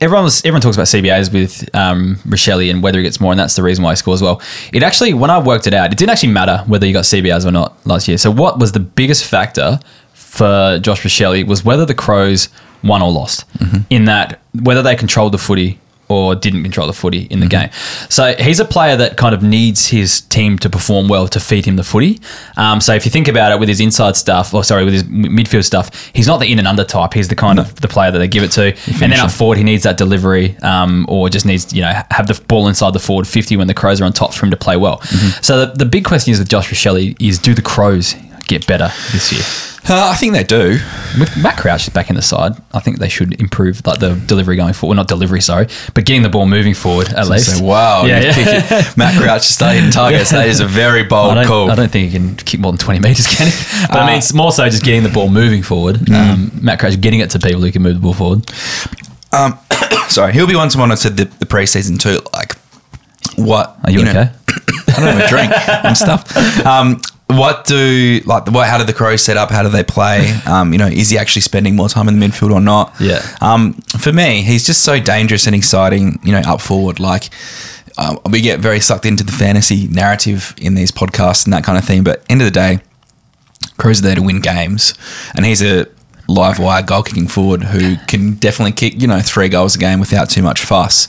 everyone 0.00 0.24
was 0.24 0.40
everyone 0.44 0.60
talks 0.60 0.76
about 0.76 0.86
CBAs 0.86 1.32
with 1.32 1.74
um, 1.74 2.16
Rachele 2.26 2.70
and 2.70 2.82
whether 2.82 2.98
he 2.98 3.04
gets 3.04 3.20
more, 3.20 3.32
and 3.32 3.38
that's 3.38 3.56
the 3.56 3.62
reason 3.62 3.84
why 3.84 3.92
he 3.92 3.96
scores 3.96 4.22
well. 4.22 4.40
It 4.72 4.82
actually, 4.82 5.14
when 5.14 5.30
I 5.30 5.38
worked 5.42 5.66
it 5.66 5.74
out, 5.74 5.92
it 5.92 5.98
didn't 5.98 6.10
actually 6.10 6.32
matter 6.32 6.62
whether 6.66 6.86
you 6.86 6.92
got 6.92 7.04
CBAs 7.04 7.46
or 7.46 7.50
not 7.50 7.84
last 7.86 8.08
year. 8.08 8.18
So 8.18 8.30
what 8.30 8.58
was 8.58 8.72
the 8.72 8.80
biggest 8.80 9.24
factor 9.24 9.78
for 10.12 10.78
Josh 10.80 11.02
Rachele 11.02 11.46
was 11.46 11.64
whether 11.64 11.86
the 11.86 11.94
Crows 11.94 12.48
won 12.82 13.02
or 13.02 13.10
lost. 13.10 13.44
In 13.90 14.04
that 14.04 14.40
whether 14.62 14.82
they 14.82 14.94
controlled 14.96 15.32
the 15.32 15.38
footy 15.38 15.78
or 16.08 16.34
didn't 16.34 16.62
control 16.62 16.86
the 16.86 16.92
footy 16.92 17.26
in 17.30 17.40
the 17.40 17.46
game. 17.46 17.70
So 18.08 18.34
he's 18.34 18.60
a 18.60 18.64
player 18.64 18.96
that 18.96 19.16
kind 19.16 19.34
of 19.34 19.42
needs 19.42 19.88
his 19.88 20.20
team 20.22 20.58
to 20.58 20.70
perform 20.70 21.08
well 21.08 21.28
to 21.28 21.40
feed 21.40 21.64
him 21.64 21.76
the 21.76 21.84
footy. 21.84 22.20
Um, 22.56 22.80
so 22.80 22.94
if 22.94 23.04
you 23.04 23.10
think 23.10 23.28
about 23.28 23.52
it 23.52 23.58
with 23.58 23.68
his 23.68 23.80
inside 23.80 24.16
stuff, 24.16 24.54
or 24.54 24.64
sorry, 24.64 24.84
with 24.84 24.94
his 24.94 25.04
midfield 25.04 25.64
stuff, 25.64 26.10
he's 26.14 26.26
not 26.26 26.38
the 26.38 26.50
in 26.50 26.58
and 26.58 26.68
under 26.68 26.84
type. 26.84 27.14
He's 27.14 27.28
the 27.28 27.34
kind 27.34 27.58
of 27.58 27.80
the 27.80 27.88
player 27.88 28.10
that 28.10 28.18
they 28.18 28.28
give 28.28 28.42
it 28.42 28.50
to. 28.52 28.74
And 29.02 29.12
then 29.12 29.20
up 29.20 29.30
forward, 29.30 29.58
he 29.58 29.64
needs 29.64 29.82
that 29.84 29.96
delivery, 29.96 30.56
um, 30.58 31.06
or 31.08 31.28
just 31.28 31.46
needs 31.46 31.72
you 31.72 31.82
know 31.82 32.02
have 32.10 32.26
the 32.26 32.40
ball 32.48 32.68
inside 32.68 32.92
the 32.92 32.98
forward 32.98 33.26
fifty 33.26 33.56
when 33.56 33.66
the 33.66 33.74
Crows 33.74 34.00
are 34.00 34.04
on 34.04 34.12
top 34.12 34.32
for 34.34 34.46
him 34.46 34.50
to 34.50 34.56
play 34.56 34.76
well. 34.76 35.00
So 35.42 35.66
the, 35.66 35.72
the 35.72 35.84
big 35.84 36.04
question 36.04 36.32
is 36.32 36.38
with 36.38 36.48
Josh 36.48 36.70
Rachele 36.70 37.16
is 37.20 37.38
do 37.38 37.54
the 37.54 37.62
Crows 37.62 38.14
get 38.46 38.66
better 38.66 38.88
this 39.12 39.32
year? 39.32 39.42
Uh, 39.88 40.10
I 40.10 40.16
think 40.16 40.32
they 40.32 40.42
do. 40.42 40.78
With 41.20 41.36
Matt 41.40 41.58
Crouch 41.58 41.92
back 41.92 42.10
in 42.10 42.16
the 42.16 42.22
side, 42.22 42.54
I 42.74 42.80
think 42.80 42.98
they 42.98 43.08
should 43.08 43.40
improve 43.40 43.86
like 43.86 44.00
the 44.00 44.14
delivery 44.26 44.56
going 44.56 44.72
forward. 44.72 44.96
Well, 44.96 45.02
Not 45.04 45.08
delivery, 45.08 45.40
sorry, 45.40 45.68
but 45.94 46.04
getting 46.04 46.22
the 46.22 46.28
ball 46.28 46.46
moving 46.46 46.74
forward 46.74 47.08
at 47.10 47.28
least. 47.28 47.58
So, 47.58 47.64
wow, 47.64 48.04
Yeah, 48.04 48.20
yeah. 48.36 48.92
Matt 48.96 49.22
Crouch 49.22 49.42
start 49.42 49.76
hitting 49.76 49.90
targets. 49.92 50.30
That 50.32 50.48
is 50.48 50.58
a 50.58 50.66
very 50.66 51.04
bold 51.04 51.34
don't, 51.36 51.46
call. 51.46 51.70
I 51.70 51.76
don't 51.76 51.90
think 51.90 52.10
he 52.10 52.18
can 52.18 52.34
kick 52.34 52.58
more 52.58 52.72
than 52.72 52.78
20 52.78 52.98
metres, 53.00 53.26
can 53.28 53.46
he? 53.46 53.52
But 53.88 53.98
I 53.98 54.02
Uh, 54.02 54.06
mean, 54.08 54.18
it's 54.18 54.32
more 54.34 54.50
so 54.50 54.68
just 54.68 54.82
getting 54.82 55.04
the 55.04 55.08
ball 55.08 55.28
moving 55.28 55.62
forward. 55.62 55.96
Mm. 55.96 56.14
Um, 56.32 56.50
Matt 56.60 56.80
Crouch 56.80 57.00
getting 57.00 57.20
it 57.20 57.30
to 57.30 57.38
people 57.38 57.60
who 57.60 57.70
can 57.70 57.82
move 57.82 57.94
the 57.94 58.00
ball 58.00 58.14
forward. 58.14 58.50
Sorry, 60.10 60.32
he'll 60.32 60.46
be 60.48 60.56
one 60.56 60.68
to 60.70 60.78
monitor 60.78 61.10
the, 61.10 61.24
the 61.26 61.46
preseason 61.46 61.98
too. 62.00 62.18
Like, 62.32 62.56
what? 63.36 63.76
Are 63.84 63.90
you, 63.90 64.02
know, 64.04 64.10
okay? 64.10 64.30
I 64.88 65.00
don't 65.00 65.16
have 65.16 65.20
a 65.20 65.28
drink 65.28 65.52
and 65.84 65.96
stuff. 65.96 66.36
Um, 66.66 67.00
what 67.28 67.64
do 67.64 68.20
like 68.24 68.50
what? 68.50 68.68
How 68.68 68.78
do 68.78 68.84
the 68.84 68.92
Crows 68.92 69.22
set 69.22 69.36
up? 69.36 69.50
How 69.50 69.62
do 69.62 69.68
they 69.68 69.84
play? 69.84 70.34
Um, 70.46 70.72
you 70.72 70.78
know, 70.78 70.86
is 70.86 71.10
he 71.10 71.18
actually 71.18 71.42
spending 71.42 71.74
more 71.74 71.88
time 71.88 72.08
in 72.08 72.18
the 72.18 72.24
midfield 72.24 72.52
or 72.52 72.60
not? 72.60 72.94
Yeah. 73.00 73.20
Um, 73.40 73.72
for 73.98 74.12
me, 74.12 74.42
he's 74.42 74.64
just 74.64 74.84
so 74.84 75.00
dangerous 75.00 75.46
and 75.46 75.56
exciting. 75.56 76.20
You 76.22 76.32
know, 76.32 76.42
up 76.46 76.60
forward, 76.60 77.00
like. 77.00 77.30
Um, 77.98 78.20
we 78.30 78.42
get 78.42 78.60
very 78.60 78.78
sucked 78.80 79.06
into 79.06 79.24
the 79.24 79.32
fantasy 79.32 79.88
narrative 79.88 80.54
in 80.58 80.74
these 80.74 80.92
podcasts 80.92 81.46
and 81.46 81.54
that 81.54 81.64
kind 81.64 81.78
of 81.78 81.84
thing. 81.86 82.04
But 82.04 82.22
end 82.28 82.42
of 82.42 82.44
the 82.44 82.50
day, 82.50 82.80
Crows 83.78 84.00
are 84.00 84.02
there 84.02 84.14
to 84.16 84.22
win 84.22 84.42
games, 84.42 84.92
and 85.34 85.46
he's 85.46 85.62
a 85.62 85.86
live 86.28 86.58
wire 86.58 86.82
goal 86.82 87.02
kicking 87.02 87.26
forward 87.26 87.62
who 87.62 87.96
can 88.06 88.34
definitely 88.34 88.72
kick 88.72 89.00
you 89.00 89.06
know 89.06 89.20
three 89.20 89.48
goals 89.48 89.76
a 89.76 89.78
game 89.78 89.98
without 89.98 90.28
too 90.28 90.42
much 90.42 90.62
fuss. 90.62 91.08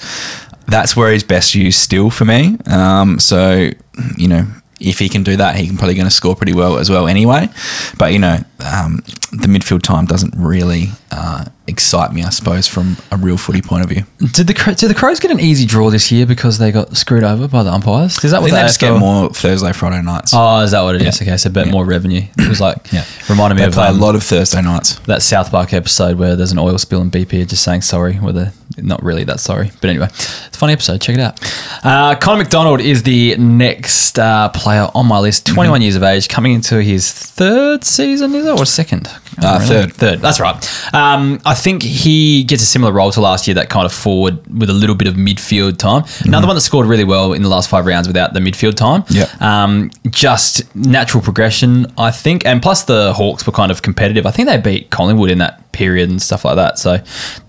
That's 0.68 0.96
where 0.96 1.12
he's 1.12 1.24
best 1.24 1.56
used 1.56 1.80
still 1.80 2.10
for 2.10 2.26
me. 2.26 2.58
Um, 2.66 3.20
so 3.20 3.70
you 4.18 4.28
know 4.28 4.48
if 4.80 5.00
he 5.00 5.10
can 5.10 5.24
do 5.24 5.36
that, 5.38 5.56
he's 5.56 5.76
probably 5.76 5.96
going 5.96 6.08
to 6.08 6.12
score 6.12 6.36
pretty 6.36 6.54
well 6.54 6.78
as 6.78 6.90
well 6.90 7.08
anyway. 7.08 7.50
But 7.98 8.14
you 8.14 8.20
know 8.20 8.44
um, 8.60 8.98
the 9.32 9.48
midfield 9.48 9.82
time 9.82 10.06
doesn't 10.06 10.34
really 10.38 10.88
uh, 11.12 11.46
excite 11.68 12.12
me, 12.14 12.24
I 12.24 12.30
suppose, 12.30 12.68
from 12.68 12.98
a 13.12 13.18
real 13.18 13.38
footy 13.38 13.62
point 13.62 13.84
of 13.84 13.90
view. 13.90 14.04
Did 14.32 14.48
the 14.48 14.76
did 14.78 14.90
the 14.90 14.96
Crows 14.96 15.20
get 15.20 15.32
an 15.32 15.40
easy 15.40 15.66
draw 15.66 15.90
this 15.90 16.12
year 16.12 16.26
because 16.26 16.58
they 16.58 16.72
got 16.72 16.96
screwed 16.98 17.24
over 17.24 17.48
by 17.48 17.64
the 17.64 17.72
umpires? 17.72 18.24
Is 18.24 18.32
that 18.32 18.38
I 18.38 18.40
what 18.42 18.52
they 18.52 18.62
just 18.62 18.80
get 18.80 18.92
AFL 18.94 19.00
more 19.00 19.30
Thursday, 19.30 19.74
Friday 19.74 20.02
nights. 20.02 20.32
Oh, 20.36 20.60
is 20.62 20.72
that 20.72 20.82
what 20.82 20.96
it 20.96 21.02
is? 21.04 21.22
Yeah. 21.22 21.28
Okay, 21.28 21.38
so 21.38 21.50
a 21.50 21.52
bit 21.52 21.68
Yeah. 21.68 21.72
more 21.72 21.86
revenue. 21.86 22.22
It 22.38 22.48
was 22.50 22.60
like 22.62 22.92
Yeah. 22.92 23.04
reminded 23.30 23.56
me 23.56 23.62
they 23.62 23.68
of 23.68 23.74
play 23.74 23.88
um, 23.88 23.98
a 24.00 24.00
lot 24.06 24.16
of 24.16 24.24
Thursday 24.24 24.62
nights. 24.62 24.96
that 25.08 25.22
South 25.22 25.52
Park 25.52 25.74
episode 25.74 26.18
where 26.18 26.36
there's 26.36 26.52
an 26.52 26.60
oil 26.60 26.78
spill 26.78 27.02
and 27.02 27.12
BP 27.12 27.42
are 27.42 27.46
just 27.46 27.64
saying 27.64 27.82
sorry, 27.82 28.16
where 28.16 28.34
they're 28.34 28.54
not 28.78 29.04
really 29.04 29.24
that 29.26 29.40
sorry. 29.40 29.72
But 29.82 29.90
anyway, 29.90 30.08
it's 30.08 30.56
a 30.56 30.60
funny 30.60 30.74
episode. 30.74 31.02
Check 31.02 31.16
it 31.18 31.22
out. 31.22 31.40
Uh, 31.86 32.16
Connor 32.16 32.38
Macdonald 32.44 32.80
is 32.82 33.04
the 33.04 33.36
next 33.38 34.18
uh, 34.20 34.50
player 34.50 34.88
on 34.96 35.06
my 35.08 35.20
list. 35.20 35.46
21 35.46 35.82
years 35.82 35.96
of 35.96 36.04
age, 36.04 36.28
coming 36.28 36.54
into 36.54 36.82
his 36.82 37.12
third 37.12 37.84
season, 37.84 38.34
is 38.36 38.47
it, 38.48 38.60
or 38.60 38.66
second? 38.66 39.08
Uh, 39.40 39.60
third. 39.60 39.94
Third, 39.94 40.20
that's 40.20 40.40
right. 40.40 40.56
Um, 40.94 41.40
I 41.46 41.54
think 41.54 41.84
he 41.84 42.44
gets 42.44 42.64
a 42.64 42.66
similar 42.66 42.92
role 42.92 43.12
to 43.12 43.22
last 43.22 43.48
year, 43.48 43.56
that 43.56 43.70
kind 43.70 43.86
of 43.86 43.94
forward 43.94 44.40
with 44.60 44.70
a 44.70 44.74
little 44.74 44.96
bit 44.96 45.08
of 45.08 45.16
midfield 45.16 45.78
time. 45.78 46.04
Another 46.26 46.48
one 46.48 46.56
that 46.56 46.62
scored 46.62 46.88
really 46.88 47.04
well 47.04 47.34
in 47.34 47.44
the 47.44 47.50
last 47.50 47.70
five 47.70 47.86
rounds 47.86 48.08
without 48.08 48.34
the 48.34 48.40
midfield 48.40 48.76
time. 48.76 49.04
Yep. 49.10 49.42
Um, 49.42 49.92
just 50.10 50.76
natural 50.76 51.24
progression, 51.24 51.86
I 51.98 52.12
think. 52.12 52.46
And 52.46 52.62
plus, 52.62 52.84
the 52.84 53.14
Hawks 53.14 53.46
were 53.46 53.54
kind 53.54 53.72
of 53.72 53.82
competitive. 53.82 54.26
I 54.26 54.32
think 54.32 54.48
they 54.48 54.58
beat 54.58 54.90
Collingwood 54.90 55.30
in 55.30 55.38
that 55.40 55.72
period 55.72 56.10
and 56.10 56.22
stuff 56.22 56.44
like 56.44 56.56
that. 56.56 56.80
So, 56.80 56.98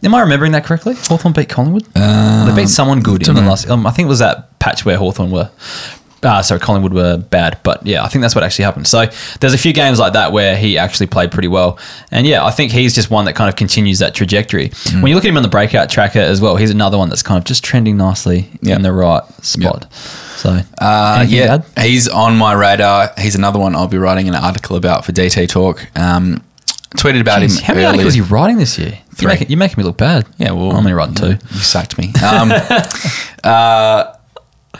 am 0.03 0.15
I 0.15 0.21
remembering 0.21 0.53
that 0.53 0.65
correctly? 0.65 0.95
Hawthorn 0.95 1.33
beat 1.33 1.49
Collingwood? 1.49 1.85
they 1.95 2.53
beat 2.55 2.69
someone 2.69 3.01
good 3.01 3.27
in 3.27 3.35
the 3.35 3.41
last. 3.43 3.69
Um, 3.69 3.87
I 3.87 3.91
think 3.91 4.07
it 4.07 4.11
was 4.11 4.19
that 4.19 4.59
patch 4.59 4.85
where 4.85 4.97
Hawthorn 4.99 5.31
were. 5.31 5.51
Uh, 6.23 6.43
sorry, 6.43 6.59
Collingwood 6.61 6.93
were 6.93 7.17
bad, 7.17 7.59
but 7.63 7.87
yeah, 7.87 8.03
I 8.03 8.09
think 8.09 8.23
that's 8.23 8.35
what 8.35 8.43
actually 8.43 8.65
happened. 8.65 8.89
So 8.89 9.07
there's 9.41 9.55
a 9.55 9.59
few 9.59 9.73
games 9.73 10.01
like 10.01 10.15
that 10.15 10.33
where 10.33 10.57
he 10.57 10.77
actually 10.77 11.07
played 11.07 11.31
pretty 11.31 11.47
well, 11.49 11.79
and 12.11 12.27
yeah, 12.27 12.45
I 12.45 12.51
think 12.51 12.73
he's 12.73 12.93
just 12.95 13.09
one 13.11 13.25
that 13.27 13.35
kind 13.35 13.49
of 13.49 13.55
continues 13.55 14.01
that 14.01 14.15
trajectory. 14.15 14.73
When 14.95 15.07
you 15.07 15.15
look 15.15 15.25
at 15.25 15.29
him 15.29 15.37
on 15.37 15.45
the 15.45 15.49
breakout 15.49 15.91
tracker 15.91 16.19
as 16.19 16.41
well, 16.41 16.57
he's 16.57 16.71
another 16.73 16.99
one 16.99 17.09
that's 17.09 17.23
kind 17.23 17.39
of 17.39 17.45
just 17.45 17.63
trending 17.63 17.97
nicely 17.97 18.49
Yep. 18.63 18.77
in 18.77 18.83
the 18.83 18.93
right 18.93 19.23
spot. 19.45 19.93
So 19.93 20.61
Uh, 20.81 21.25
yeah, 21.29 21.59
he's 21.81 22.09
on 22.09 22.37
my 22.37 22.53
radar. 22.53 23.11
He's 23.19 23.35
another 23.37 23.59
one 23.61 23.77
I'll 23.77 23.87
be 23.89 23.99
writing 23.99 24.29
an 24.29 24.35
article 24.35 24.77
about 24.77 25.05
for 25.05 25.13
DT 25.13 25.49
Talk. 25.49 25.87
Um, 25.97 26.43
tweeted 26.97 27.21
about 27.21 27.43
Jeez, 27.43 27.59
him. 27.59 27.65
how 27.65 27.75
many 27.75 27.85
earlier. 27.85 27.89
articles 28.01 28.15
are 28.15 28.17
you 28.17 28.25
writing 28.25 28.57
this 28.57 28.77
year? 28.79 28.89
You're 28.89 29.15
Three. 29.15 29.27
making, 29.29 29.49
you're 29.51 29.59
making 29.59 29.77
me 29.79 29.85
look 29.85 29.99
bad. 29.99 30.27
Yeah, 30.39 30.53
well, 30.53 30.71
I'm 30.71 30.79
only 30.79 30.93
writing 30.93 31.15
two. 31.15 31.37
You 31.55 31.61
sacked 31.61 31.99
me. 31.99 32.13
Um, 32.25 32.53
uh, 33.45 34.15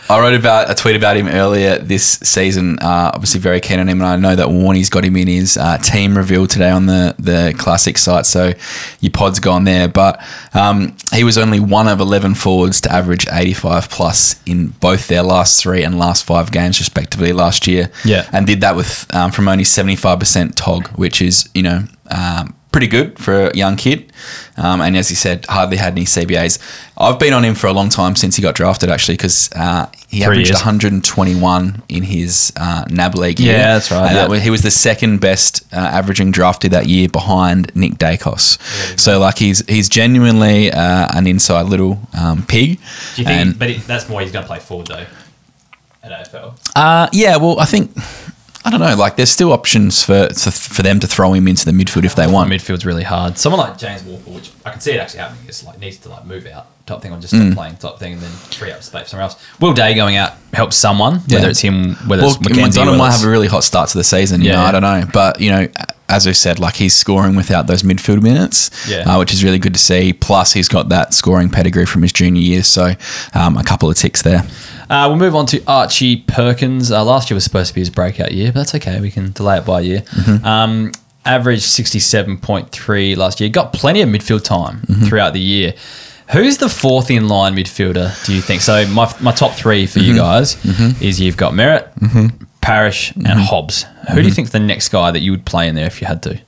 I 0.09 0.19
wrote 0.19 0.33
about 0.33 0.69
a 0.71 0.75
tweet 0.75 0.95
about 0.95 1.17
him 1.17 1.27
earlier 1.27 1.77
this 1.77 2.19
season. 2.23 2.79
Uh, 2.79 3.11
obviously, 3.13 3.39
very 3.39 3.59
keen 3.59 3.79
on 3.79 3.89
him, 3.89 4.01
and 4.01 4.07
I 4.07 4.15
know 4.15 4.35
that 4.35 4.49
Warney's 4.49 4.89
got 4.89 5.03
him 5.03 5.15
in 5.15 5.27
his 5.27 5.57
uh, 5.57 5.77
team 5.79 6.15
reveal 6.15 6.47
today 6.47 6.69
on 6.69 6.85
the 6.85 7.15
the 7.19 7.53
classic 7.57 7.97
site. 7.97 8.25
So 8.25 8.53
your 9.01 9.11
pod's 9.11 9.39
gone 9.39 9.65
there, 9.65 9.87
but 9.87 10.23
um, 10.53 10.95
he 11.13 11.23
was 11.23 11.37
only 11.37 11.59
one 11.59 11.87
of 11.87 11.99
eleven 11.99 12.33
forwards 12.35 12.81
to 12.81 12.91
average 12.91 13.27
eighty 13.31 13.53
five 13.53 13.89
plus 13.89 14.41
in 14.45 14.67
both 14.79 15.07
their 15.07 15.23
last 15.23 15.61
three 15.61 15.83
and 15.83 15.97
last 15.99 16.23
five 16.23 16.51
games, 16.51 16.79
respectively, 16.79 17.33
last 17.33 17.67
year. 17.67 17.91
Yeah. 18.05 18.29
and 18.31 18.47
did 18.47 18.61
that 18.61 18.75
with 18.75 19.13
um, 19.13 19.31
from 19.31 19.47
only 19.47 19.63
seventy 19.63 19.95
five 19.95 20.19
percent 20.19 20.55
tog, 20.55 20.87
which 20.89 21.21
is 21.21 21.49
you 21.53 21.63
know. 21.63 21.83
Um, 22.11 22.55
Pretty 22.71 22.85
good 22.87 23.17
for 23.17 23.47
a 23.47 23.57
young 23.57 23.77
kid, 23.77 24.13
um, 24.55 24.79
and 24.79 24.95
as 24.95 25.09
he 25.09 25.15
said, 25.15 25.43
hardly 25.49 25.77
had 25.77 25.93
any 25.93 26.05
CBAs. 26.05 26.59
I've 26.97 27.17
been 27.17 27.33
on 27.33 27.43
him 27.43 27.55
for 27.55 27.65
a 27.65 27.73
long 27.73 27.89
time 27.89 28.15
since 28.15 28.35
he 28.35 28.43
got 28.43 28.53
drafted, 28.53 28.91
actually, 28.91 29.15
because 29.17 29.49
uh, 29.55 29.87
he 30.07 30.17
Three 30.17 30.23
averaged 30.25 30.49
years. 30.49 30.59
121 30.59 31.81
in 31.89 32.03
his 32.03 32.53
uh, 32.57 32.85
NAB 32.91 33.15
league 33.15 33.39
year. 33.39 33.53
Yeah, 33.57 33.73
that's 33.73 33.89
right, 33.89 34.01
And 34.05 34.11
yeah. 34.15 34.21
that 34.21 34.29
was- 34.29 34.43
he 34.43 34.51
was 34.51 34.61
the 34.61 34.69
second 34.69 35.19
best 35.19 35.63
uh, 35.73 35.77
averaging 35.77 36.29
drafted 36.31 36.69
that 36.71 36.85
year 36.85 37.09
behind 37.09 37.75
Nick 37.75 37.93
Daicos. 37.93 38.59
So, 38.99 39.17
like, 39.19 39.39
he's 39.39 39.65
he's 39.67 39.89
genuinely 39.89 40.71
uh, 40.71 41.07
an 41.11 41.25
inside 41.25 41.63
little 41.63 41.97
um, 42.15 42.43
pig. 42.45 42.77
Do 43.15 43.21
you 43.21 43.25
think? 43.27 43.29
And- 43.29 43.57
but 43.57 43.71
it, 43.71 43.87
that's 43.87 44.07
more 44.07 44.21
he's 44.21 44.31
going 44.31 44.43
to 44.43 44.47
play 44.47 44.59
forward 44.59 44.87
though 44.87 45.05
at 46.03 46.11
AFL. 46.31 46.53
Uh, 46.75 47.07
yeah, 47.13 47.35
well, 47.37 47.59
I 47.59 47.65
think 47.65 47.91
I 48.69 48.77
don't 48.77 48.81
know. 48.81 48.95
Like, 48.95 49.15
there's 49.15 49.31
still 49.31 49.51
options 49.51 50.03
for 50.03 50.27
to, 50.27 50.51
for 50.51 50.83
them 50.83 50.99
to 50.99 51.07
throw 51.07 51.33
him 51.33 51.47
into 51.47 51.65
the 51.65 51.71
midfield 51.71 52.05
if 52.05 52.13
they 52.13 52.27
want. 52.27 52.51
Midfield's 52.51 52.85
really 52.85 53.03
hard. 53.03 53.37
Someone 53.39 53.59
like 53.59 53.79
James 53.79 54.03
Walker, 54.03 54.29
which 54.29 54.51
I 54.63 54.69
can 54.69 54.79
see 54.79 54.91
it 54.91 54.99
actually 54.99 55.21
happening, 55.21 55.47
is 55.47 55.63
like 55.63 55.79
needs 55.79 55.97
to 55.97 56.09
like 56.09 56.25
move 56.25 56.45
out 56.45 56.67
type 56.85 57.01
thing 57.01 57.11
or 57.11 57.19
just 57.19 57.33
Mm. 57.33 57.55
playing 57.55 57.77
type 57.77 57.97
thing 57.97 58.13
and 58.13 58.21
then 58.21 58.29
free 58.29 58.71
up 58.71 58.83
space 58.83 59.09
somewhere 59.09 59.23
else. 59.23 59.35
Will 59.59 59.73
Day 59.73 59.95
going 59.95 60.17
out 60.17 60.33
helps 60.53 60.75
someone, 60.75 61.15
whether 61.31 61.49
it's 61.49 61.59
him, 61.61 61.95
whether 62.07 62.21
Well, 62.21 62.31
it's 62.31 62.39
Mackenzie. 62.39 62.61
Macdonald 62.61 62.87
whether 62.89 62.97
might 63.09 63.11
have 63.17 63.25
a 63.25 63.29
really 63.29 63.47
hot 63.47 63.63
start 63.63 63.89
to 63.89 63.97
the 63.97 64.03
season. 64.03 64.41
You 64.41 64.49
Yeah, 64.49 64.55
know, 64.57 64.61
yeah. 64.61 64.67
I 64.67 64.71
don't 64.71 64.81
know, 64.83 65.03
but 65.11 65.41
you 65.41 65.49
know, 65.51 65.67
as 66.07 66.25
I 66.27 66.31
said, 66.31 66.57
like 66.59 66.75
he's 66.75 66.95
scoring 66.95 67.35
without 67.35 67.67
those 67.67 67.83
midfield 67.83 68.21
minutes, 68.23 68.69
Yeah. 68.87 69.01
uh, 69.01 69.17
which 69.19 69.31
is 69.33 69.43
really 69.43 69.59
good 69.59 69.73
to 69.73 69.79
see. 69.79 70.13
Plus, 70.13 70.53
he's 70.53 70.67
got 70.67 70.89
that 70.89 71.13
scoring 71.13 71.49
pedigree 71.49 71.85
from 71.85 72.01
his 72.03 72.11
junior 72.11 72.41
year, 72.41 72.63
so 72.63 72.93
um, 73.35 73.57
a 73.57 73.63
couple 73.63 73.89
of 73.89 73.95
ticks 73.97 74.21
there. 74.23 74.43
Uh, 74.89 75.05
we'll 75.07 75.17
move 75.17 75.35
on 75.35 75.45
to 75.47 75.63
Archie 75.67 76.17
Perkins. 76.17 76.91
Uh, 76.91 77.03
last 77.03 77.29
year 77.29 77.35
was 77.35 77.43
supposed 77.43 77.69
to 77.69 77.75
be 77.75 77.81
his 77.81 77.89
breakout 77.89 78.31
year, 78.31 78.47
but 78.51 78.61
that's 78.61 78.75
okay. 78.75 78.99
We 78.99 79.11
can 79.11 79.31
delay 79.33 79.57
it 79.57 79.65
by 79.65 79.81
a 79.81 79.83
year. 79.83 79.99
Mm-hmm. 80.01 80.45
Um, 80.45 80.91
averaged 81.25 81.63
67.3 81.63 83.15
last 83.17 83.39
year. 83.39 83.49
Got 83.49 83.73
plenty 83.73 84.01
of 84.01 84.09
midfield 84.09 84.43
time 84.43 84.81
Mm-hmm. 84.81 85.03
throughout 85.05 85.33
the 85.33 85.39
year. 85.39 85.73
Who's 86.31 86.57
the 86.59 86.69
fourth 86.69 87.09
in 87.09 87.27
line 87.27 87.55
midfielder, 87.55 88.25
do 88.25 88.33
you 88.35 88.41
think? 88.41 88.61
So, 88.61 88.85
my, 88.87 89.11
my 89.19 89.31
top 89.31 89.53
three 89.53 89.85
for 89.87 89.99
Mm-hmm. 89.99 90.09
you 90.09 90.15
guys 90.17 91.01
is 91.01 91.19
you've 91.19 91.37
got 91.37 91.53
Merrett, 91.53 91.89
Parish, 92.61 93.11
and 93.15 93.27
Hobbs. 93.27 93.83
Who 93.83 93.89
Mm-hmm. 93.89 94.15
do 94.15 94.21
you 94.27 94.31
think's 94.33 94.51
the 94.51 94.59
next 94.59 94.89
guy 94.89 95.11
that 95.11 95.19
you 95.21 95.31
would 95.31 95.45
play 95.45 95.67
in 95.67 95.75
there 95.75 95.87
if 95.87 96.01
you 96.01 96.07
had 96.07 96.21
to? 96.23 96.39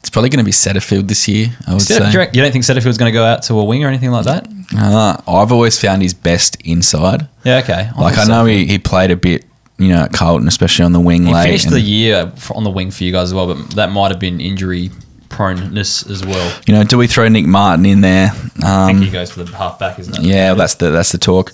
It's 0.00 0.10
probably 0.10 0.28
going 0.30 0.38
to 0.38 0.44
be 0.44 0.52
Setterfield 0.52 1.08
this 1.08 1.26
year. 1.28 1.48
I 1.66 1.72
would 1.72 1.82
Set- 1.82 2.02
say. 2.02 2.12
do 2.12 2.38
you 2.38 2.42
don't 2.42 2.52
think 2.52 2.64
Setterfield's 2.64 2.98
going 2.98 3.10
to 3.12 3.16
go 3.18 3.24
out 3.24 3.42
to 3.44 3.58
a 3.58 3.64
wing 3.64 3.84
or 3.84 3.88
anything 3.88 4.10
like 4.10 4.24
that? 4.26 4.46
Uh, 4.76 5.16
I've 5.26 5.50
always 5.52 5.78
found 5.80 6.02
his 6.02 6.14
best 6.14 6.56
inside. 6.64 7.28
Yeah, 7.44 7.58
okay. 7.58 7.90
Like 7.98 8.14
I 8.14 8.16
think 8.16 8.28
know 8.28 8.42
so. 8.42 8.46
he, 8.46 8.66
he 8.66 8.78
played 8.78 9.10
a 9.10 9.16
bit, 9.16 9.44
you 9.78 9.88
know, 9.88 10.02
at 10.04 10.12
Carlton, 10.12 10.46
especially 10.46 10.84
on 10.84 10.92
the 10.92 11.00
wing 11.00 11.26
He 11.26 11.32
late. 11.34 11.44
finished 11.46 11.64
and- 11.66 11.74
the 11.74 11.80
year 11.80 12.32
f- 12.36 12.50
on 12.54 12.64
the 12.64 12.70
wing 12.70 12.90
for 12.90 13.02
you 13.04 13.12
guys 13.12 13.24
as 13.28 13.34
well, 13.34 13.52
but 13.52 13.70
that 13.76 13.90
might 13.90 14.10
have 14.10 14.20
been 14.20 14.40
injury 14.40 14.90
proneness 15.30 16.08
as 16.08 16.24
well. 16.24 16.58
you 16.66 16.74
know, 16.74 16.84
do 16.84 16.96
we 16.96 17.06
throw 17.06 17.28
Nic 17.28 17.44
Martin 17.46 17.84
in 17.84 18.00
there? 18.00 18.30
I 18.62 18.86
think 18.86 18.98
Um, 18.98 19.02
he 19.02 19.10
goes 19.10 19.30
for 19.30 19.42
the 19.44 19.56
half 19.56 19.78
back, 19.78 19.98
isn't 19.98 20.16
it? 20.18 20.22
yeah, 20.22 20.54
that's 20.54 20.74
the 20.76 20.90
that's 20.90 21.12
the 21.12 21.18
talk. 21.18 21.52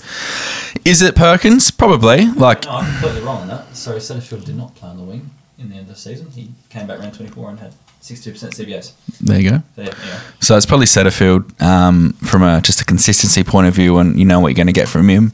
Is 0.84 1.02
it 1.02 1.16
Perkins? 1.16 1.70
Probably. 1.70 2.26
Like 2.32 2.64
No, 2.66 2.72
I'm 2.72 2.90
completely 2.92 3.22
wrong 3.22 3.42
on 3.42 3.48
that. 3.48 3.76
Sorry, 3.76 3.98
Setterfield 4.00 4.44
did 4.44 4.56
not 4.56 4.74
play 4.74 4.90
on 4.90 4.96
the 4.98 5.02
wing 5.02 5.30
in 5.58 5.68
the 5.70 5.76
end 5.76 5.88
of 5.88 5.94
the 5.94 6.00
season. 6.00 6.30
He 6.30 6.50
came 6.68 6.86
back 6.86 6.98
round 6.98 7.14
24 7.14 7.50
and 7.50 7.58
had 7.60 7.74
62% 8.02 8.34
CBAs. 8.34 8.92
there 9.20 9.40
you 9.40 9.50
go. 9.50 9.62
There, 9.76 9.86
yeah. 9.86 10.20
So 10.40 10.56
it's 10.56 10.66
probably 10.66 10.86
Setterfield 10.86 11.60
um, 11.62 12.12
from 12.14 12.42
a 12.42 12.60
just 12.60 12.80
a 12.80 12.84
consistency 12.84 13.42
point 13.44 13.66
of 13.66 13.74
view, 13.74 13.98
and 13.98 14.18
you 14.18 14.24
know 14.26 14.40
what 14.40 14.48
you're 14.48 14.56
going 14.56 14.66
to 14.66 14.72
get 14.74 14.88
from 14.88 15.08
him. 15.08 15.32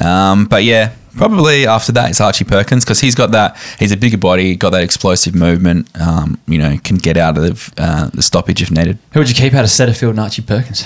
Um, 0.00 0.46
but 0.46 0.62
yeah, 0.62 0.94
probably 1.16 1.66
after 1.66 1.90
that 1.92 2.10
it's 2.10 2.20
Archie 2.20 2.44
Perkins 2.44 2.84
because 2.84 3.00
he's 3.00 3.16
got 3.16 3.32
that. 3.32 3.56
He's 3.78 3.90
a 3.90 3.96
bigger 3.96 4.18
body, 4.18 4.54
got 4.54 4.70
that 4.70 4.84
explosive 4.84 5.34
movement. 5.34 5.88
Um, 6.00 6.38
you 6.46 6.58
know, 6.58 6.76
can 6.84 6.96
get 6.96 7.16
out 7.16 7.36
of 7.36 7.72
uh, 7.78 8.10
the 8.14 8.22
stoppage 8.22 8.62
if 8.62 8.70
needed. 8.70 8.98
Who 9.12 9.20
would 9.20 9.28
you 9.28 9.34
keep 9.34 9.52
out 9.54 9.64
of 9.64 9.70
Setterfield 9.70 10.10
and 10.10 10.20
Archie 10.20 10.42
Perkins? 10.42 10.82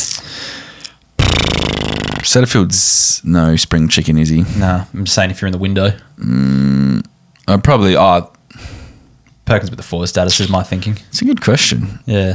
Setterfield's 2.22 3.22
no 3.24 3.56
spring 3.56 3.88
chicken, 3.88 4.18
is 4.18 4.28
he? 4.28 4.44
Nah, 4.58 4.84
I'm 4.92 5.04
just 5.04 5.14
saying 5.14 5.30
if 5.30 5.40
you're 5.40 5.46
in 5.46 5.52
the 5.52 5.58
window. 5.58 5.92
Uh, 7.46 7.58
probably. 7.58 7.96
Oh, 7.96 8.30
Perkins 9.48 9.70
with 9.70 9.78
the 9.78 9.82
forward 9.82 10.06
status 10.08 10.38
is 10.40 10.48
my 10.48 10.62
thinking. 10.62 10.96
it's 11.08 11.22
a 11.22 11.24
good 11.24 11.40
question. 11.42 11.98
Yeah. 12.06 12.34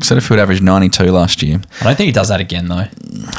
Setterfield 0.00 0.38
averaged 0.38 0.62
92 0.62 1.04
last 1.04 1.42
year. 1.42 1.60
I 1.80 1.84
don't 1.84 1.96
think 1.96 2.06
he 2.06 2.12
does 2.12 2.28
that 2.28 2.40
again, 2.40 2.66
though. 2.68 2.86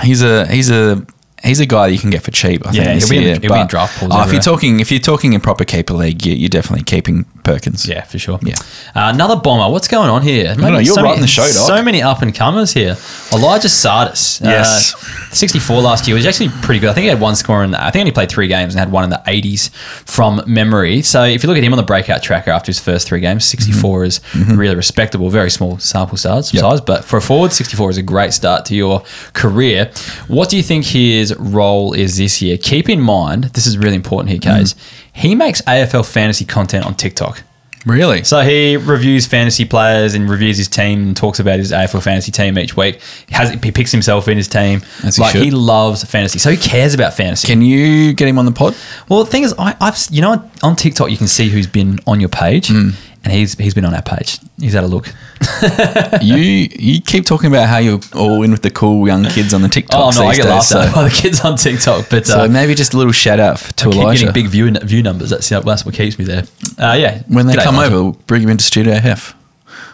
He's 0.01 0.21
a 0.23 0.47
he's 0.47 0.69
a 0.71 1.05
he's 1.43 1.59
a 1.59 1.65
guy 1.65 1.87
that 1.87 1.93
you 1.93 1.99
can 1.99 2.09
get 2.09 2.21
for 2.23 2.31
cheap. 2.31 2.65
I 2.65 2.71
Yeah, 2.71 2.83
think 2.85 2.99
he'll 3.01 3.09
be 3.09 3.29
in- 3.29 3.41
he'll 3.41 3.53
be 3.53 3.59
in 3.59 3.67
draft 3.67 3.99
pools 3.99 4.11
oh, 4.13 4.23
if 4.25 4.31
you're 4.33 4.41
talking 4.41 4.79
if 4.79 4.91
you're 4.91 4.99
talking 4.99 5.33
in 5.33 5.41
proper 5.41 5.65
keeper 5.65 5.93
league, 5.93 6.25
you, 6.25 6.33
you're 6.33 6.49
definitely 6.49 6.83
keeping 6.85 7.25
Perkins. 7.53 7.87
Yeah, 7.87 8.03
for 8.03 8.19
sure. 8.19 8.39
Yeah. 8.43 8.55
Uh, 8.95 9.11
another 9.13 9.35
bomber. 9.35 9.71
What's 9.71 9.87
going 9.87 10.09
on 10.09 10.21
here? 10.21 10.55
know, 10.55 10.77
you're 10.77 10.93
so 10.95 11.01
right 11.01 11.11
many, 11.11 11.21
the 11.21 11.27
show, 11.27 11.41
Doc. 11.43 11.51
So 11.51 11.81
many 11.83 12.01
up 12.01 12.21
and 12.21 12.33
comers 12.33 12.73
here. 12.73 12.95
Elijah 13.33 13.67
Tsatas. 13.67 14.41
Yes. 14.43 14.93
Uh, 14.95 15.33
64 15.33 15.81
last 15.81 16.07
year 16.07 16.15
was 16.15 16.25
actually 16.25 16.49
pretty 16.61 16.79
good. 16.79 16.89
I 16.89 16.93
think 16.93 17.03
he 17.03 17.09
had 17.09 17.19
one 17.21 17.35
score 17.35 17.63
in. 17.63 17.71
The, 17.71 17.79
I 17.79 17.85
think 17.85 17.95
he 17.95 17.99
only 18.01 18.11
played 18.11 18.29
three 18.29 18.47
games 18.47 18.73
and 18.73 18.79
had 18.79 18.91
one 18.91 19.03
in 19.03 19.09
the 19.09 19.21
80s 19.27 19.69
from 20.05 20.41
memory. 20.47 21.01
So 21.01 21.23
if 21.23 21.43
you 21.43 21.49
look 21.49 21.57
at 21.57 21.63
him 21.63 21.73
on 21.73 21.77
the 21.77 21.83
breakout 21.83 22.21
tracker 22.23 22.51
after 22.51 22.67
his 22.69 22.79
first 22.79 23.07
three 23.07 23.19
games, 23.19 23.45
64 23.45 24.03
is 24.05 24.21
really 24.35 24.75
respectable. 24.75 25.29
Very 25.29 25.49
small 25.51 25.77
sample 25.79 26.17
size, 26.17 26.29
Mm-hmm. 26.49 26.57
Yep. 26.57 26.61
size, 26.61 26.81
but 26.81 27.03
for 27.05 27.17
a 27.17 27.21
forward, 27.21 27.51
64 27.51 27.89
is 27.91 27.97
a 27.97 28.03
great 28.03 28.33
start 28.33 28.65
to 28.65 28.75
your 28.75 29.03
career. 29.33 29.91
What 30.27 30.49
do 30.49 30.57
you 30.57 30.63
think 30.63 30.85
his 30.85 31.35
role 31.37 31.93
is 31.93 32.17
this 32.17 32.41
year? 32.41 32.57
Keep 32.57 32.89
in 32.89 33.01
mind, 33.01 33.45
this 33.55 33.65
is 33.67 33.77
really 33.77 33.95
important 33.95 34.29
here, 34.29 34.39
Kaes. 34.39 34.73
Mm-hmm. 34.73 35.08
He 35.13 35.35
makes 35.35 35.61
AFL 35.63 36.09
fantasy 36.09 36.45
content 36.45 36.85
on 36.85 36.95
TikTok. 36.95 37.43
Really? 37.85 38.25
So 38.25 38.41
he 38.41 38.75
reviews 38.75 39.25
fantasy 39.25 39.63
players 39.63 40.13
and 40.13 40.29
reviews 40.29 40.57
his 40.57 40.67
team 40.67 41.01
and 41.01 41.15
talks 41.17 41.39
about 41.39 41.59
his 41.59 41.71
AFL 41.71 42.03
fantasy 42.03 42.29
team 42.31 42.59
each 42.59 42.75
week. 42.75 42.99
He 43.27 43.33
has 43.33 43.51
he 43.51 43.71
picks 43.71 43.91
himself 43.91 44.27
in 44.27 44.35
his 44.35 44.49
team. 44.49 44.81
As 45.03 45.15
he 45.15 45.21
like 45.21 45.31
should. 45.31 45.43
he 45.43 45.49
loves 45.51 46.03
fantasy, 46.03 46.39
so 46.39 46.51
he 46.51 46.57
cares 46.57 46.93
about 46.93 47.13
fantasy. 47.13 47.47
Can 47.47 47.61
you 47.61 48.11
get 48.13 48.27
him 48.27 48.37
on 48.37 48.45
the 48.45 48.51
pod? 48.51 48.75
well, 49.07 49.23
the 49.23 49.31
thing 49.31 49.43
is, 49.43 49.55
I, 49.57 49.77
I've 49.79 49.97
you 50.11 50.21
know 50.21 50.49
on 50.61 50.75
TikTok 50.75 51.09
you 51.09 51.15
can 51.17 51.27
see 51.27 51.47
who's 51.49 51.67
been 51.67 51.99
on 52.05 52.19
your 52.19 52.29
page, 52.29 52.67
Hmm. 52.67 52.89
And 53.23 53.33
he's 53.33 53.53
he's 53.55 53.73
been 53.73 53.83
on 53.85 53.93
our 53.93 54.01
page. 54.01 54.39
He's 54.59 54.73
had 54.73 54.83
a 54.83 54.87
look. 54.87 55.13
you 56.21 56.35
you 56.37 57.01
keep 57.01 57.25
talking 57.25 57.47
about 57.47 57.67
how 57.67 57.77
you're 57.77 57.99
all 58.15 58.43
in 58.43 58.51
with 58.51 58.61
the 58.61 58.69
cool 58.71 59.05
young 59.07 59.25
kids 59.25 59.53
on 59.53 59.61
the 59.61 59.67
TikTok. 59.69 59.99
Oh 60.15 60.21
no, 60.21 60.27
I 60.27 60.35
get 60.35 60.43
days, 60.43 60.51
laughed 60.51 60.67
so, 60.67 60.79
at 60.81 60.95
by 60.95 61.03
the 61.03 61.09
kids 61.09 61.41
on 61.41 61.57
TikTok, 61.57 62.09
but 62.09 62.27
so 62.27 62.41
uh, 62.43 62.47
maybe 62.47 62.75
just 62.75 62.93
a 62.93 62.97
little 62.97 63.11
shout 63.11 63.39
out 63.39 63.57
to 63.57 63.89
I 63.89 63.91
keep 63.91 64.01
Elijah. 64.01 64.25
getting 64.27 64.43
big 64.43 64.47
view 64.51 64.71
view 64.71 65.03
numbers. 65.03 65.29
That's 65.31 65.49
that's 65.49 65.85
what 65.85 65.93
keeps 65.95 66.17
me 66.17 66.25
there. 66.25 66.43
Uh, 66.77 66.93
yeah, 66.97 67.21
when 67.27 67.47
they 67.47 67.55
G'day, 67.55 67.63
come 67.63 67.75
Elijah. 67.75 67.93
over, 67.95 68.03
we'll 68.03 68.11
bring 68.27 68.41
him 68.41 68.49
into 68.49 68.63
Studio 68.63 68.95
Hef. 68.95 69.35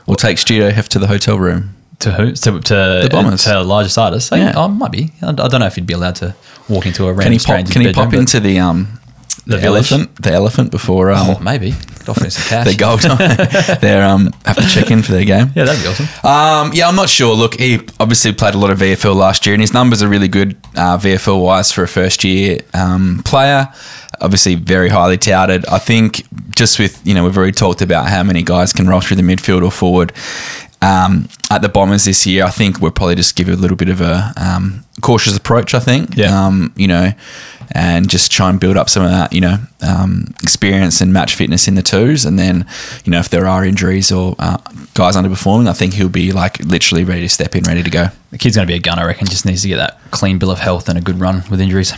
We'll 0.05 0.15
take 0.17 0.38
Studio 0.38 0.69
Hef 0.69 0.88
to 0.89 0.99
the 0.99 1.07
hotel 1.07 1.39
room. 1.39 1.75
to 1.99 2.11
who 2.11 2.31
to 2.33 2.59
to, 2.59 2.99
The 3.03 3.09
Bombers. 3.11 3.43
to 3.45 3.55
Elijah 3.57 3.89
Tsatas. 3.89 4.21
So, 4.23 4.35
Yeah. 4.35 4.53
oh, 4.55 4.67
might 4.67 4.91
be. 4.91 5.11
I, 5.23 5.29
I 5.29 5.31
don't 5.31 5.59
know 5.61 5.65
if 5.65 5.75
he'd 5.75 5.88
be 5.88 5.93
allowed 5.95 6.15
to 6.17 6.35
walk 6.69 6.85
into 6.85 7.05
a 7.07 7.13
random 7.13 7.23
Can 7.23 7.31
he 7.33 7.39
pop? 7.39 7.71
Can 7.71 7.81
he 7.81 7.88
bedroom, 7.88 8.05
pop 8.11 8.13
into 8.13 8.39
the 8.39 8.59
um 8.59 8.99
The 9.47 9.58
the, 9.58 9.63
elephant? 9.63 10.15
The 10.21 10.31
elephant 10.31 10.71
before 10.71 11.12
um 11.12 11.27
Oh, 11.29 11.39
maybe. 11.39 11.73
Offering 12.08 12.29
some 12.29 12.43
cash. 12.49 12.65
their 12.65 12.75
goal 12.75 12.97
time. 12.97 13.17
they 13.81 13.93
um 14.01 14.31
have 14.45 14.55
to 14.58 14.67
check 14.67 14.91
in 14.91 15.01
for 15.01 15.12
their 15.12 15.25
game. 15.25 15.51
Yeah, 15.55 15.65
that'd 15.65 15.81
be 15.84 15.88
awesome. 15.89 16.08
Um, 16.23 16.71
yeah, 16.73 16.88
I'm 16.88 16.95
not 16.95 17.10
sure. 17.10 17.36
Look, 17.36 17.55
he 17.60 17.79
obviously 17.99 18.31
played 18.34 18.53
a 18.55 18.58
lot 18.58 18.69
of 18.71 18.79
VFL 18.79 19.15
last 19.15 19.45
year, 19.45 19.53
and 19.55 19.62
his 19.62 19.73
numbers 19.73 20.01
are 20.03 20.08
really 20.08 20.27
good 20.27 20.55
uh, 20.75 20.97
VFL 20.97 21.41
wise 21.43 21.71
for 21.71 21.84
a 21.84 21.88
first 21.88 22.23
year 22.23 22.60
um, 22.73 23.21
player. 23.25 23.67
Obviously, 24.21 24.55
very 24.55 24.89
highly 24.89 25.17
touted. 25.17 25.65
I 25.65 25.79
think 25.79 26.23
just 26.55 26.77
with 26.79 27.05
you 27.05 27.13
know 27.15 27.23
we've 27.23 27.38
already 27.38 27.51
talked 27.53 27.81
about 27.81 28.08
how 28.08 28.23
many 28.23 28.43
guys 28.43 28.71
can 28.73 28.88
roll 28.88 29.01
through 29.01 29.17
the 29.17 29.23
midfield 29.23 29.63
or 29.63 29.71
forward. 29.71 30.12
Um, 30.81 31.27
at 31.49 31.62
the 31.63 31.69
Bombers 31.69 32.05
this 32.05 32.27
year, 32.27 32.43
I 32.45 32.51
think 32.51 32.79
we'll 32.79 32.91
probably 32.91 33.15
just 33.15 33.36
give 33.36 33.49
a 33.49 33.55
little 33.55 33.77
bit 33.77 33.89
of 33.89 34.01
a 34.01 34.31
um, 34.38 34.86
cautious 35.01 35.36
approach. 35.36 35.73
I 35.73 35.79
think, 35.79 36.15
Yeah. 36.15 36.45
um, 36.45 36.73
you 36.75 36.88
know, 36.88 37.12
and 37.71 38.10
just 38.10 38.32
try 38.32 38.49
and 38.49 38.60
build 38.60 38.78
up 38.78 38.89
some 38.89 39.04
of 39.04 39.12
that, 39.12 39.34
you 39.34 39.41
know, 39.41 39.58
um, 39.82 40.34
experience 40.43 41.01
and 41.01 41.11
match 41.13 41.36
fitness 41.36 41.68
in 41.68 41.76
the 41.76 41.82
twos, 41.82 42.26
and 42.26 42.38
then, 42.39 42.66
you 43.03 43.11
know, 43.11 43.20
if 43.20 43.30
there 43.30 43.47
are 43.47 43.66
injuries 43.66 44.11
or 44.11 44.36
uh, 44.39 44.57
guys 44.93 45.16
underperforming, 45.16 45.68
I 45.68 45.74
think 45.74 45.93
he'll 45.93 46.09
be 46.09 46.32
like 46.32 46.59
literally 46.59 47.03
ready 47.03 47.22
to 47.22 47.30
step 47.30 47.55
in, 47.55 47.63
ready 47.63 47.84
to 47.84 47.89
go. 47.89 48.07
The 48.32 48.38
kid's 48.38 48.55
going 48.55 48.68
to 48.68 48.72
be 48.72 48.78
a 48.78 48.82
gun, 48.82 48.99
I 48.99 49.05
reckon. 49.05 49.28
Just 49.28 49.45
needs 49.45 49.61
to 49.61 49.68
get 49.68 49.78
that 49.78 49.99
clean 50.11 50.39
bill 50.39 50.51
of 50.51 50.59
health 50.59 50.89
and 50.89 50.97
a 50.97 51.01
good 51.01 51.20
run 51.20 51.43
with 51.49 51.61
injuries. 51.61 51.93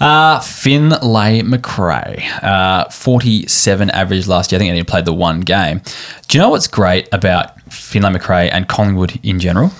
Uh, 0.00 0.40
Finlay 0.40 1.42
Macrae, 1.42 2.22
uh, 2.42 2.88
47 2.90 3.90
average 3.90 4.26
last 4.26 4.52
year. 4.52 4.58
I 4.58 4.60
think 4.60 4.66
he 4.66 4.70
only 4.70 4.84
played 4.84 5.04
the 5.04 5.14
one 5.14 5.40
game. 5.40 5.80
Do 6.28 6.38
you 6.38 6.42
know 6.42 6.50
what's 6.50 6.66
great 6.66 7.08
about 7.12 7.60
Finlay 7.72 8.10
Macrae 8.10 8.50
and 8.50 8.68
Collingwood 8.68 9.18
in 9.22 9.40
general? 9.40 9.72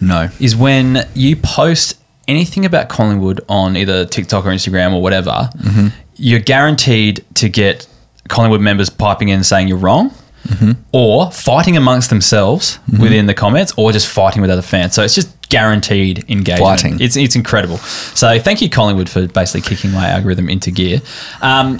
No, 0.00 0.30
Is 0.38 0.56
when 0.56 1.06
you 1.14 1.36
post 1.36 1.99
anything 2.30 2.64
about 2.64 2.88
Collingwood 2.88 3.40
on 3.48 3.76
either 3.76 4.06
TikTok 4.06 4.46
or 4.46 4.50
Instagram 4.50 4.92
or 4.92 5.02
whatever, 5.02 5.50
mm-hmm. 5.58 5.88
you're 6.16 6.40
guaranteed 6.40 7.24
to 7.34 7.48
get 7.48 7.86
Collingwood 8.28 8.60
members 8.60 8.88
piping 8.88 9.28
in 9.28 9.44
saying 9.44 9.68
you're 9.68 9.76
wrong. 9.76 10.10
Mm-hmm. 10.48 10.72
Or 10.92 11.30
fighting 11.30 11.76
amongst 11.76 12.08
themselves 12.08 12.78
mm-hmm. 12.78 13.02
within 13.02 13.26
the 13.26 13.34
comments, 13.34 13.74
or 13.76 13.92
just 13.92 14.08
fighting 14.08 14.40
with 14.40 14.50
other 14.50 14.62
fans. 14.62 14.94
So 14.94 15.02
it's 15.02 15.14
just 15.14 15.28
guaranteed 15.50 16.24
engagement. 16.30 16.80
Fighting. 16.80 17.00
It's 17.00 17.14
it's 17.14 17.36
incredible. 17.36 17.76
So 17.76 18.38
thank 18.38 18.62
you 18.62 18.70
Collingwood 18.70 19.10
for 19.10 19.26
basically 19.26 19.60
kicking 19.60 19.92
my 19.92 20.08
algorithm 20.08 20.48
into 20.48 20.70
gear. 20.70 21.02
Um, 21.42 21.78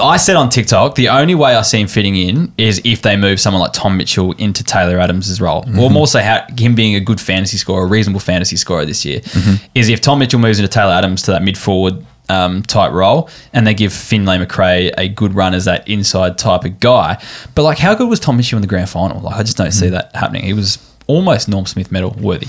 I 0.00 0.16
said 0.16 0.36
on 0.36 0.48
TikTok, 0.48 0.94
the 0.94 1.08
only 1.08 1.34
way 1.34 1.54
I 1.54 1.62
see 1.62 1.80
him 1.80 1.88
fitting 1.88 2.16
in 2.16 2.52
is 2.56 2.80
if 2.84 3.02
they 3.02 3.16
move 3.16 3.40
someone 3.40 3.60
like 3.60 3.72
Tom 3.72 3.96
Mitchell 3.96 4.32
into 4.32 4.64
Taylor 4.64 4.98
Adams' 4.98 5.40
role, 5.40 5.58
or 5.58 5.64
mm-hmm. 5.64 5.92
more 5.92 6.06
so, 6.06 6.20
how, 6.20 6.46
him 6.56 6.74
being 6.74 6.94
a 6.94 7.00
good 7.00 7.20
fantasy 7.20 7.56
scorer, 7.56 7.84
a 7.84 7.86
reasonable 7.86 8.20
fantasy 8.20 8.56
scorer 8.56 8.84
this 8.84 9.04
year, 9.04 9.20
mm-hmm. 9.20 9.64
is 9.74 9.88
if 9.88 10.00
Tom 10.00 10.18
Mitchell 10.18 10.40
moves 10.40 10.58
into 10.58 10.68
Taylor 10.68 10.92
Adams 10.92 11.22
to 11.22 11.32
that 11.32 11.42
mid 11.42 11.58
forward 11.58 12.04
um, 12.28 12.62
type 12.62 12.92
role, 12.92 13.28
and 13.52 13.66
they 13.66 13.74
give 13.74 13.92
Finlay 13.92 14.38
Macrae 14.38 14.92
a 14.96 15.08
good 15.08 15.34
run 15.34 15.52
as 15.54 15.66
that 15.66 15.86
inside 15.88 16.38
type 16.38 16.64
of 16.64 16.80
guy. 16.80 17.22
But 17.54 17.64
like, 17.64 17.78
how 17.78 17.94
good 17.94 18.08
was 18.08 18.20
Tom 18.20 18.36
Mitchell 18.36 18.56
in 18.56 18.62
the 18.62 18.68
grand 18.68 18.88
final? 18.88 19.20
Like, 19.20 19.36
I 19.36 19.42
just 19.42 19.56
don't 19.56 19.72
see 19.72 19.86
mm-hmm. 19.86 19.94
that 19.94 20.16
happening. 20.16 20.44
He 20.44 20.54
was 20.54 20.78
almost 21.06 21.48
Norm 21.48 21.66
Smith 21.66 21.92
medal 21.92 22.16
worthy, 22.18 22.48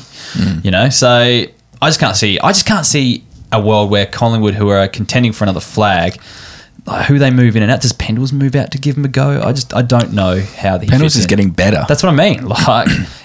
you 0.63 0.71
know. 0.71 0.89
So 0.89 1.09
I 1.09 1.87
just 1.89 1.99
can't 1.99 2.15
see. 2.15 2.39
I 2.39 2.49
just 2.49 2.65
can't 2.65 2.85
see 2.85 3.25
a 3.51 3.59
world 3.61 3.91
where 3.91 4.05
Collingwood, 4.05 4.55
who 4.55 4.69
are 4.69 4.87
contending 4.87 5.33
for 5.33 5.43
another 5.43 5.59
flag, 5.59 6.19
who 7.07 7.17
they 7.17 7.31
move 7.31 7.55
in 7.55 7.63
and 7.63 7.71
out. 7.71 7.81
Does 7.81 7.93
Pendles 7.93 8.33
move 8.33 8.55
out 8.55 8.71
to 8.71 8.77
give 8.77 8.97
him 8.97 9.05
a 9.05 9.09
go? 9.09 9.41
I 9.41 9.53
just 9.53 9.73
I 9.73 9.81
don't 9.81 10.13
know 10.13 10.41
how 10.41 10.77
the 10.77 10.87
Pendles 10.87 11.17
is 11.17 11.25
getting 11.25 11.49
better. 11.49 11.85
That's 11.87 12.03
what 12.03 12.09
I 12.09 12.15
mean. 12.15 12.47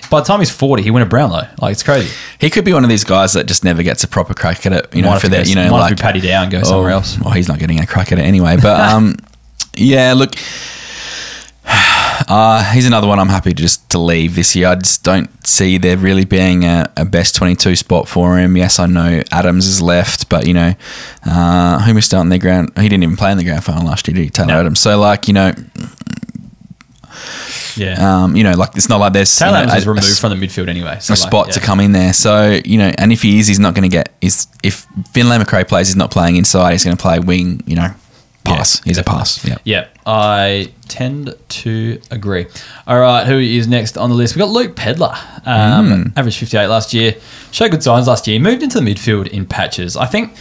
Like 0.09 0.11
by 0.11 0.20
the 0.20 0.26
time 0.26 0.38
he's 0.38 0.50
forty, 0.50 0.82
he 0.82 0.90
went 0.90 1.02
a 1.04 1.09
Brownlow. 1.09 1.46
Like 1.61 1.72
it's 1.72 1.82
crazy. 1.82 2.11
He 2.40 2.48
could 2.48 2.64
be 2.64 2.72
one 2.72 2.82
of 2.82 2.88
these 2.88 3.04
guys 3.04 3.34
that 3.34 3.46
just 3.46 3.62
never 3.62 3.82
gets 3.82 4.02
a 4.04 4.09
proper 4.09 4.32
crack 4.32 4.64
at 4.64 4.72
it. 4.72 4.94
You 4.94 5.02
know, 5.02 5.09
Might 5.09 5.14
have 5.14 5.22
for 5.22 5.28
that, 5.28 5.48
you 5.48 5.54
know, 5.54 5.70
like 5.70 5.98
Paddy 5.98 6.20
Dow 6.20 6.44
and 6.44 6.50
go 6.50 6.62
somewhere 6.62 6.90
else. 6.90 7.18
Well, 7.20 7.34
he's 7.34 7.46
not 7.48 7.59
getting 7.59 7.78
a 7.80 7.86
crack 7.86 8.11
at 8.11 8.18
it 8.18 8.22
anyway. 8.22 8.56
But 8.56 8.80
um, 8.80 9.16
yeah, 9.76 10.14
look, 10.14 10.34
uh, 12.29 12.62
he's 12.72 12.87
another 12.87 13.07
one 13.07 13.18
I'm 13.18 13.29
happy 13.29 13.51
to 13.51 13.57
just 13.57 13.89
to 13.91 13.99
leave 13.99 14.35
this 14.35 14.55
year. 14.55 14.68
I 14.68 14.74
just 14.74 15.03
don't 15.03 15.31
see 15.47 15.79
there 15.79 15.97
really 15.97 16.24
being 16.26 16.64
a, 16.64 16.93
a 16.97 17.05
best 17.05 17.35
22 17.37 17.74
spot 17.76 18.07
for 18.07 18.39
him. 18.39 18.57
Yes, 18.57 18.79
I 18.79 18.87
know 18.87 19.22
Adams 19.33 19.64
has 19.64 19.81
left, 19.81 20.29
but 20.29 20.47
you 20.47 20.55
know, 20.55 20.74
uh, 21.24 21.81
who 21.83 21.95
missed 21.95 22.12
out 22.12 22.20
in 22.20 22.29
the 22.29 22.39
ground? 22.39 22.70
He 22.76 22.89
didn't 22.89 23.03
even 23.03 23.16
play 23.16 23.33
in 23.33 23.39
the 23.39 23.45
grand 23.45 23.64
final 23.64 23.85
last 23.87 24.07
year, 24.07 24.14
did 24.14 24.24
he? 24.24 24.31
Taylor 24.31 24.49
No. 24.49 24.61
Adams. 24.61 24.79
So 24.81 24.99
like, 24.99 25.26
you 25.26 25.35
know, 25.35 25.53
Yeah. 27.76 28.22
um, 28.24 28.37
you 28.37 28.45
know, 28.45 28.53
like 28.53 28.76
it's 28.76 28.89
not 28.89 28.99
like 29.01 29.12
there's 29.12 29.35
Taylor 29.35 29.61
you 29.61 29.66
know, 29.66 29.72
Adams 29.72 29.74
was 29.74 29.87
a- 29.87 29.91
a 29.91 29.95
removed 29.95 30.18
from 30.18 30.39
the 30.39 30.47
midfield 30.47 30.68
anyway. 30.68 30.99
So 31.01 31.12
a 31.12 31.14
like, 31.14 31.18
spot 31.18 31.47
yeah. 31.49 31.53
to 31.55 31.61
come 31.61 31.81
in 31.81 31.93
there. 31.93 32.12
So 32.12 32.61
you 32.64 32.76
know, 32.79 32.93
and 32.99 33.12
if 33.12 33.22
he 33.22 33.39
is, 33.39 33.47
he's 33.47 33.59
not 33.61 33.74
going 33.74 33.89
to 33.89 33.95
get. 33.95 34.11
Is 34.20 34.47
if 34.62 34.87
Finlay 35.12 35.39
Macrae 35.39 35.64
plays, 35.64 35.89
he's 35.89 35.97
not 35.97 36.11
playing 36.11 36.37
inside. 36.37 36.72
He's 36.72 36.85
going 36.85 36.97
to 36.97 37.01
play 37.03 37.18
wing. 37.20 37.62
You 37.66 37.76
know, 37.76 37.91
pass. 38.45 38.81
Yeah, 38.85 38.91
he's 38.91 38.99
a 38.99 39.05
pass. 39.05 39.45
Yeah. 39.45 39.59
Yeah, 39.64 39.87
I 40.11 40.72
tend 40.88 41.34
to 41.48 42.00
agree. 42.11 42.46
All 42.86 42.98
right, 42.98 43.26
who 43.26 43.38
is 43.38 43.68
next 43.68 43.98
on 43.98 44.09
the 44.09 44.16
list? 44.16 44.34
We've 44.34 44.40
got 44.40 44.48
Luke 44.50 44.74
Pedlar, 44.74 45.14
um, 45.44 45.86
Hmm. 46.04 46.18
average 46.18 46.38
58 46.38 46.66
last 46.68 46.94
year. 46.94 47.14
Showed 47.52 47.72
good 47.72 47.82
signs 47.82 48.06
last 48.09 48.26
year. 48.26 48.40
Moved 48.40 48.62
into 48.62 48.80
the 48.80 48.94
midfield 48.94 49.26
in 49.26 49.44
patches. 49.44 49.98
I 49.98 50.06
think 50.06 50.32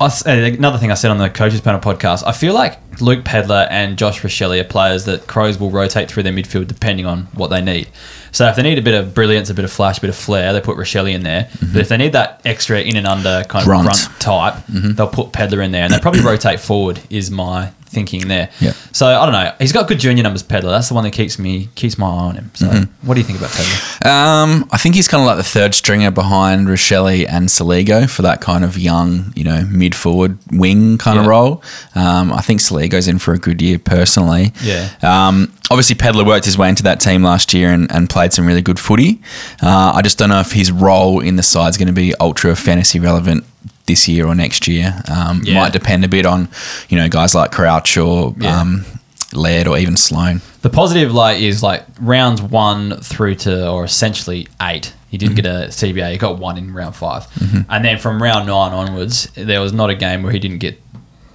uh, 0.00 0.10
another 0.26 0.76
thing 0.78 0.90
I 0.90 0.94
said 0.94 1.10
on 1.10 1.16
the 1.18 1.30
Coaches 1.30 1.60
Panel 1.62 1.80
podcast, 1.80 2.22
I 2.26 2.32
feel 2.32 2.52
like 2.54 2.78
Luke 3.00 3.24
Pedlar 3.24 3.66
and 3.70 3.96
Josh 3.96 4.20
Rachele 4.20 4.60
are 4.60 4.64
players 4.64 5.04
that 5.06 5.26
Crows 5.26 5.58
will 5.58 5.70
rotate 5.70 6.10
through 6.10 6.22
their 6.22 6.32
midfield 6.32 6.68
depending 6.68 7.06
on 7.06 7.22
what 7.34 7.48
they 7.48 7.60
need. 7.62 7.88
So 8.32 8.46
if 8.48 8.56
they 8.56 8.62
need 8.62 8.78
a 8.78 8.82
bit 8.82 8.94
of 8.94 9.14
brilliance, 9.14 9.48
a 9.50 9.54
bit 9.54 9.64
of 9.64 9.72
flash, 9.72 9.96
a 9.98 10.00
bit 10.02 10.10
of 10.10 10.16
flair, 10.16 10.52
they 10.52 10.60
put 10.60 10.76
Rachele 10.76 11.10
in 11.12 11.22
there. 11.22 11.48
But 11.72 11.80
if 11.82 11.88
they 11.88 11.96
need 11.96 12.12
that 12.12 12.40
extra 12.44 12.80
in 12.80 12.96
and 12.96 13.06
under 13.06 13.44
kind 13.48 13.62
of 13.62 13.66
Grunt. 13.66 13.84
grunt 13.84 14.08
type, 14.20 14.54
they'll 14.68 15.06
put 15.08 15.32
Pedlar 15.32 15.62
in 15.62 15.70
there, 15.72 15.84
and 15.84 15.92
they 15.92 15.98
probably 15.98 16.20
rotate 16.24 16.60
forward. 16.60 17.00
Is 17.10 17.30
my 17.30 17.70
thinking 17.90 18.28
there. 18.28 18.50
Yeah. 18.60 18.72
So 18.92 19.06
I 19.06 19.24
don't 19.26 19.32
know. 19.32 19.52
He's 19.58 19.72
got 19.72 19.88
good 19.88 19.98
junior 19.98 20.22
numbers, 20.22 20.42
Pedlar. 20.42 20.70
That's 20.70 20.88
the 20.88 20.94
one 20.94 21.04
that 21.04 21.12
keeps 21.12 21.38
me 21.38 21.68
keeps 21.74 21.98
my 21.98 22.06
eye 22.06 22.10
on 22.10 22.36
him. 22.36 22.50
So 22.54 22.66
what 23.02 23.14
do 23.14 23.20
you 23.20 23.26
think 23.26 23.38
about 23.38 23.50
Pedlar? 23.50 24.12
Um, 24.12 24.68
I 24.70 24.78
think 24.78 24.94
he's 24.94 25.08
kind 25.08 25.20
of 25.20 25.26
like 25.26 25.36
the 25.36 25.42
third 25.42 25.74
stringer 25.74 26.10
behind 26.10 26.68
Rachele 26.68 27.26
and 27.28 27.48
Soligo 27.48 28.08
for 28.08 28.22
that 28.22 28.40
kind 28.40 28.64
of 28.64 28.78
young, 28.78 29.32
you 29.34 29.44
know, 29.44 29.64
mid 29.68 29.94
forward 29.94 30.38
wing 30.52 30.98
kind 30.98 31.18
of 31.18 31.26
role. 31.26 31.62
Um, 31.94 32.32
I 32.32 32.40
think 32.40 32.60
Soligo's 32.60 33.08
in 33.08 33.18
for 33.18 33.34
a 33.34 33.38
good 33.38 33.60
year 33.60 33.78
personally. 33.78 34.52
Yeah. 34.62 34.90
Um, 35.02 35.52
obviously, 35.70 35.96
Pedlar 35.96 36.24
worked 36.24 36.44
his 36.44 36.56
way 36.56 36.68
into 36.68 36.84
that 36.84 37.00
team 37.00 37.22
last 37.22 37.52
year 37.52 37.72
and, 37.72 37.90
and 37.90 38.08
played 38.08 38.32
some 38.32 38.46
really 38.46 38.62
good 38.62 38.78
footy. 38.78 39.20
Uh, 39.62 39.92
I 39.94 40.02
just 40.02 40.16
don't 40.18 40.28
know 40.28 40.40
if 40.40 40.52
his 40.52 40.70
role 40.70 41.20
in 41.20 41.36
the 41.36 41.42
side 41.42 41.68
is 41.70 41.76
going 41.76 41.88
to 41.88 41.92
be 41.92 42.14
ultra 42.20 42.54
fantasy 42.54 43.00
relevant 43.00 43.44
this 43.86 44.06
year 44.08 44.26
or 44.26 44.34
next 44.34 44.68
year. 44.68 45.00
Um, 45.08 45.42
Yeah. 45.44 45.54
Might 45.60 45.72
depend 45.72 46.04
a 46.04 46.08
bit 46.08 46.26
on, 46.26 46.48
you 46.88 46.96
know, 46.96 47.08
guys 47.08 47.34
like 47.34 47.50
Crouch 47.52 47.96
or 47.96 48.34
Yeah. 48.38 48.60
um, 48.60 48.84
Laird 49.32 49.66
or 49.68 49.78
even 49.78 49.96
Sloan. 49.96 50.40
The 50.62 50.70
positive 50.70 51.12
light 51.14 51.40
is 51.40 51.62
like 51.62 51.84
rounds 52.00 52.42
one 52.42 53.00
through 53.00 53.36
to 53.36 53.68
or 53.68 53.84
essentially 53.84 54.48
eight. 54.60 54.92
He 55.08 55.18
didn't 55.18 55.34
get 55.36 55.46
a 55.46 55.68
CBA. 55.70 56.12
He 56.12 56.18
got 56.18 56.38
one 56.38 56.56
in 56.58 56.72
round 56.72 56.94
5 56.94 57.64
and 57.68 57.84
then 57.84 57.98
from 57.98 58.22
round 58.22 58.46
nine 58.46 58.72
onwards, 58.72 59.28
there 59.34 59.60
was 59.60 59.72
not 59.72 59.90
a 59.90 59.94
game 59.94 60.22
where 60.22 60.32
he 60.32 60.38
didn't 60.38 60.58
get 60.58 60.80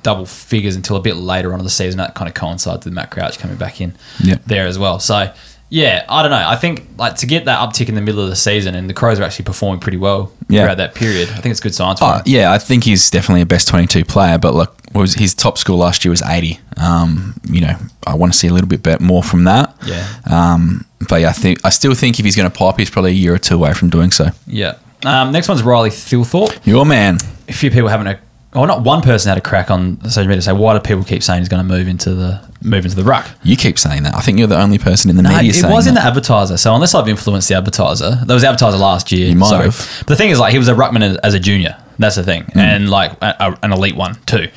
double 0.03 0.25
figures 0.25 0.75
until 0.75 0.95
a 0.97 1.01
bit 1.01 1.15
later 1.15 1.51
on 1.53 1.59
in 1.59 1.65
the 1.65 1.69
season. 1.71 1.97
That 1.97 2.13
kind 2.15 2.27
of 2.29 2.35
coincides 2.35 2.85
with 2.85 2.93
Matt 2.93 3.09
Crouch 3.11 3.39
coming 3.39 3.57
back 3.57 3.81
in 3.81 3.93
Yep. 4.23 4.43
there 4.45 4.67
as 4.67 4.77
well. 4.77 4.99
So 4.99 5.29
yeah, 5.75 6.05
I 6.07 6.21
don't 6.21 6.31
know. 6.31 6.37
I 6.47 6.55
think 6.55 6.85
like 6.97 7.15
to 7.17 7.25
get 7.25 7.45
that 7.45 7.59
uptick 7.59 7.89
in 7.89 7.95
the 7.95 8.01
middle 8.01 8.21
of 8.23 8.29
the 8.29 8.35
season, 8.35 8.75
and 8.75 8.89
the 8.89 8.93
Crows 8.93 9.19
are 9.19 9.23
actually 9.23 9.43
performing 9.45 9.81
pretty 9.81 9.97
well 9.97 10.31
Yeah. 10.47 10.61
throughout 10.63 10.77
that 10.77 10.95
period. 10.95 11.29
I 11.29 11.35
think 11.41 11.51
it's 11.51 11.59
good 11.59 11.75
signs 11.75 11.99
for 11.99 12.05
Uh, 12.05 12.17
him. 12.19 12.23
yeah, 12.27 12.51
I 12.53 12.57
think 12.59 12.85
he's 12.85 13.09
definitely 13.09 13.41
a 13.41 13.45
best 13.45 13.67
22 13.67 14.05
player, 14.05 14.37
but 14.37 14.55
look, 14.55 14.77
was 14.93 15.15
his 15.15 15.33
top 15.33 15.57
score 15.57 15.75
last 15.75 16.05
year 16.05 16.09
was 16.11 16.21
80. 16.21 16.59
Um, 16.77 17.33
you 17.49 17.59
know, 17.59 17.75
I 18.07 18.13
want 18.15 18.31
to 18.31 18.39
see 18.39 18.47
a 18.47 18.53
little 18.53 18.69
bit 18.69 19.01
more 19.01 19.21
from 19.21 19.43
that. 19.43 19.75
Yeah. 19.85 20.05
Um, 20.25 20.85
but 21.09 21.19
yeah, 21.21 21.29
I 21.29 21.33
think 21.33 21.59
I 21.65 21.69
still 21.69 21.93
think 21.93 22.17
if 22.19 22.23
he's 22.25 22.35
going 22.37 22.49
to 22.49 22.57
pop, 22.57 22.79
he's 22.79 22.89
probably 22.89 23.11
a 23.11 23.13
year 23.13 23.33
or 23.33 23.37
two 23.37 23.55
away 23.55 23.73
from 23.73 23.89
doing 23.89 24.11
so. 24.11 24.29
Yeah. 24.47 24.75
Um, 25.05 25.31
next 25.33 25.49
one's 25.49 25.61
Riley 25.63 25.89
Thilthorpe. 25.89 26.57
Your 26.65 26.85
man. 26.85 27.17
a 27.47 27.53
few 27.53 27.69
people 27.69 27.89
having 27.89 28.07
a 28.07 28.17
well, 28.55 28.65
not 28.67 28.81
one 28.83 29.01
person 29.01 29.29
had 29.29 29.37
a 29.37 29.41
crack 29.41 29.69
on 29.69 29.99
social 30.09 30.23
media 30.23 30.35
to 30.37 30.41
say 30.41 30.53
why 30.53 30.73
do 30.73 30.79
people 30.79 31.03
keep 31.03 31.21
saying 31.23 31.41
he's 31.41 31.49
going 31.49 31.65
to 31.65 31.67
move 31.67 31.87
into 31.87 32.13
the 32.15 32.41
move 32.61 32.85
into 32.85 32.95
the 32.95 33.03
ruck? 33.03 33.29
You 33.43 33.55
keep 33.55 33.77
saying 33.77 34.03
that. 34.03 34.15
I 34.15 34.21
think 34.21 34.37
you're 34.39 34.47
the 34.47 34.59
only 34.59 34.77
person 34.79 35.09
in 35.09 35.17
the 35.17 35.23
No, 35.23 35.29
media 35.35 35.51
it 35.53 35.69
was 35.71 35.87
in 35.87 35.93
the 35.93 36.01
advertiser. 36.01 36.57
So 36.57 36.73
unless 36.73 36.95
I've 36.95 37.07
influenced 37.07 37.49
the 37.49 37.55
advertiser, 37.55 38.17
there 38.25 38.33
was 38.33 38.41
the 38.43 38.47
advertiser 38.49 38.77
last 38.77 39.11
year. 39.11 39.27
You 39.29 39.35
might 39.35 39.49
sorry. 39.49 39.65
have. 39.65 39.95
But 39.99 40.07
the 40.07 40.15
thing 40.15 40.29
is, 40.29 40.39
like, 40.39 40.51
he 40.53 40.57
was 40.57 40.67
a 40.67 40.73
ruckman 40.73 41.19
as- 41.23 41.33
a 41.33 41.39
junior. 41.39 41.75
That's 41.97 42.15
the 42.17 42.23
thing, 42.23 42.43
Hmm. 42.43 42.59
and 42.59 42.89
like 42.89 43.13
a, 43.21 43.35
a- 43.39 43.57
an 43.63 43.71
elite 43.71 43.95
one 43.95 44.15
too. 44.25 44.49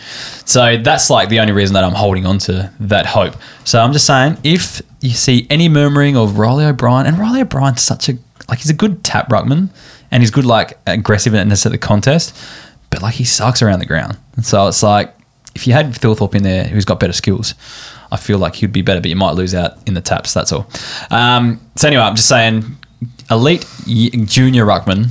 So 0.44 0.76
that's 0.76 1.08
like 1.08 1.28
the 1.28 1.38
only 1.40 1.52
reason 1.52 1.74
that 1.74 1.84
I'm 1.84 1.92
holding 1.94 2.26
on 2.26 2.38
to 2.40 2.70
that 2.80 3.06
hope. 3.06 3.34
So 3.64 3.80
I'm 3.80 3.92
just 3.92 4.06
saying, 4.06 4.38
if 4.42 4.82
you 5.00 5.10
see 5.10 5.46
any 5.48 5.68
murmuring 5.68 6.16
of 6.16 6.38
Riley 6.38 6.64
O'Brien, 6.64 7.06
and 7.06 7.16
Riley 7.18 7.42
O'Brien's 7.42 7.80
such 7.82 8.08
a 8.08 8.18
like 8.48 8.58
he's 8.58 8.70
a 8.70 8.74
good 8.74 9.04
tap 9.04 9.28
ruckman, 9.28 9.68
and 10.10 10.22
he's 10.22 10.30
good 10.32 10.46
like 10.46 10.78
aggressiveness 10.86 11.64
at 11.64 11.70
the 11.70 11.78
contest, 11.78 12.34
but 12.90 13.02
like 13.02 13.14
he 13.14 13.24
sucks 13.24 13.62
around 13.62 13.78
the 13.80 13.86
ground. 13.86 14.16
So 14.42 14.66
it's 14.68 14.82
like 14.82 15.14
if 15.54 15.66
you 15.66 15.72
had 15.72 15.86
Thilthorpe 15.92 16.34
in 16.34 16.42
there, 16.42 16.64
who's 16.64 16.84
got 16.84 17.00
better 17.00 17.12
skills, 17.12 17.54
I 18.12 18.16
feel 18.16 18.38
like 18.38 18.54
he'd 18.56 18.72
be 18.72 18.82
better, 18.82 19.00
but 19.00 19.10
you 19.10 19.16
might 19.16 19.32
lose 19.32 19.54
out 19.54 19.72
in 19.86 19.94
the 19.94 20.00
taps. 20.00 20.32
That's 20.32 20.52
all. 20.52 20.68
Um, 21.10 21.60
so 21.76 21.88
anyway, 21.88 22.02
I'm 22.02 22.16
just 22.16 22.28
saying, 22.28 22.64
elite 23.30 23.66
junior 23.86 24.64
ruckman 24.64 25.08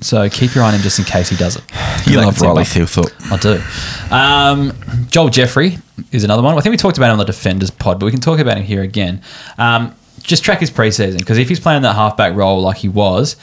So 0.00 0.28
keep 0.30 0.54
your 0.54 0.64
eye 0.64 0.68
on 0.68 0.74
him 0.74 0.80
just 0.80 0.98
in 0.98 1.04
case 1.04 1.28
he 1.28 1.36
does 1.36 1.56
it. 1.56 1.64
You 2.06 2.16
That 2.16 2.26
love 2.26 2.40
Riley 2.40 2.54
like- 2.58 2.68
Thilthorpe. 2.68 3.12
I 3.32 3.36
do. 3.36 4.14
Um, 4.14 5.06
Joel 5.10 5.28
Jeffrey 5.30 5.78
is 6.12 6.24
another 6.24 6.42
one. 6.42 6.56
I 6.56 6.60
think 6.60 6.70
we 6.70 6.76
talked 6.76 6.96
about 6.96 7.06
him 7.08 7.12
on 7.12 7.18
the 7.18 7.24
defenders 7.24 7.70
pod, 7.70 7.98
but 8.00 8.06
we 8.06 8.12
can 8.12 8.20
talk 8.20 8.38
about 8.38 8.56
him 8.56 8.64
here 8.64 8.82
again. 8.82 9.20
Um, 9.58 9.94
just 10.22 10.44
track 10.44 10.60
his 10.60 10.70
preseason 10.70 11.18
because 11.18 11.36
if 11.38 11.48
he's 11.48 11.60
playing 11.60 11.82
that 11.82 11.94
halfback 11.96 12.34
role 12.34 12.60
like 12.62 12.78
he 12.78 12.88
was, 12.88 13.36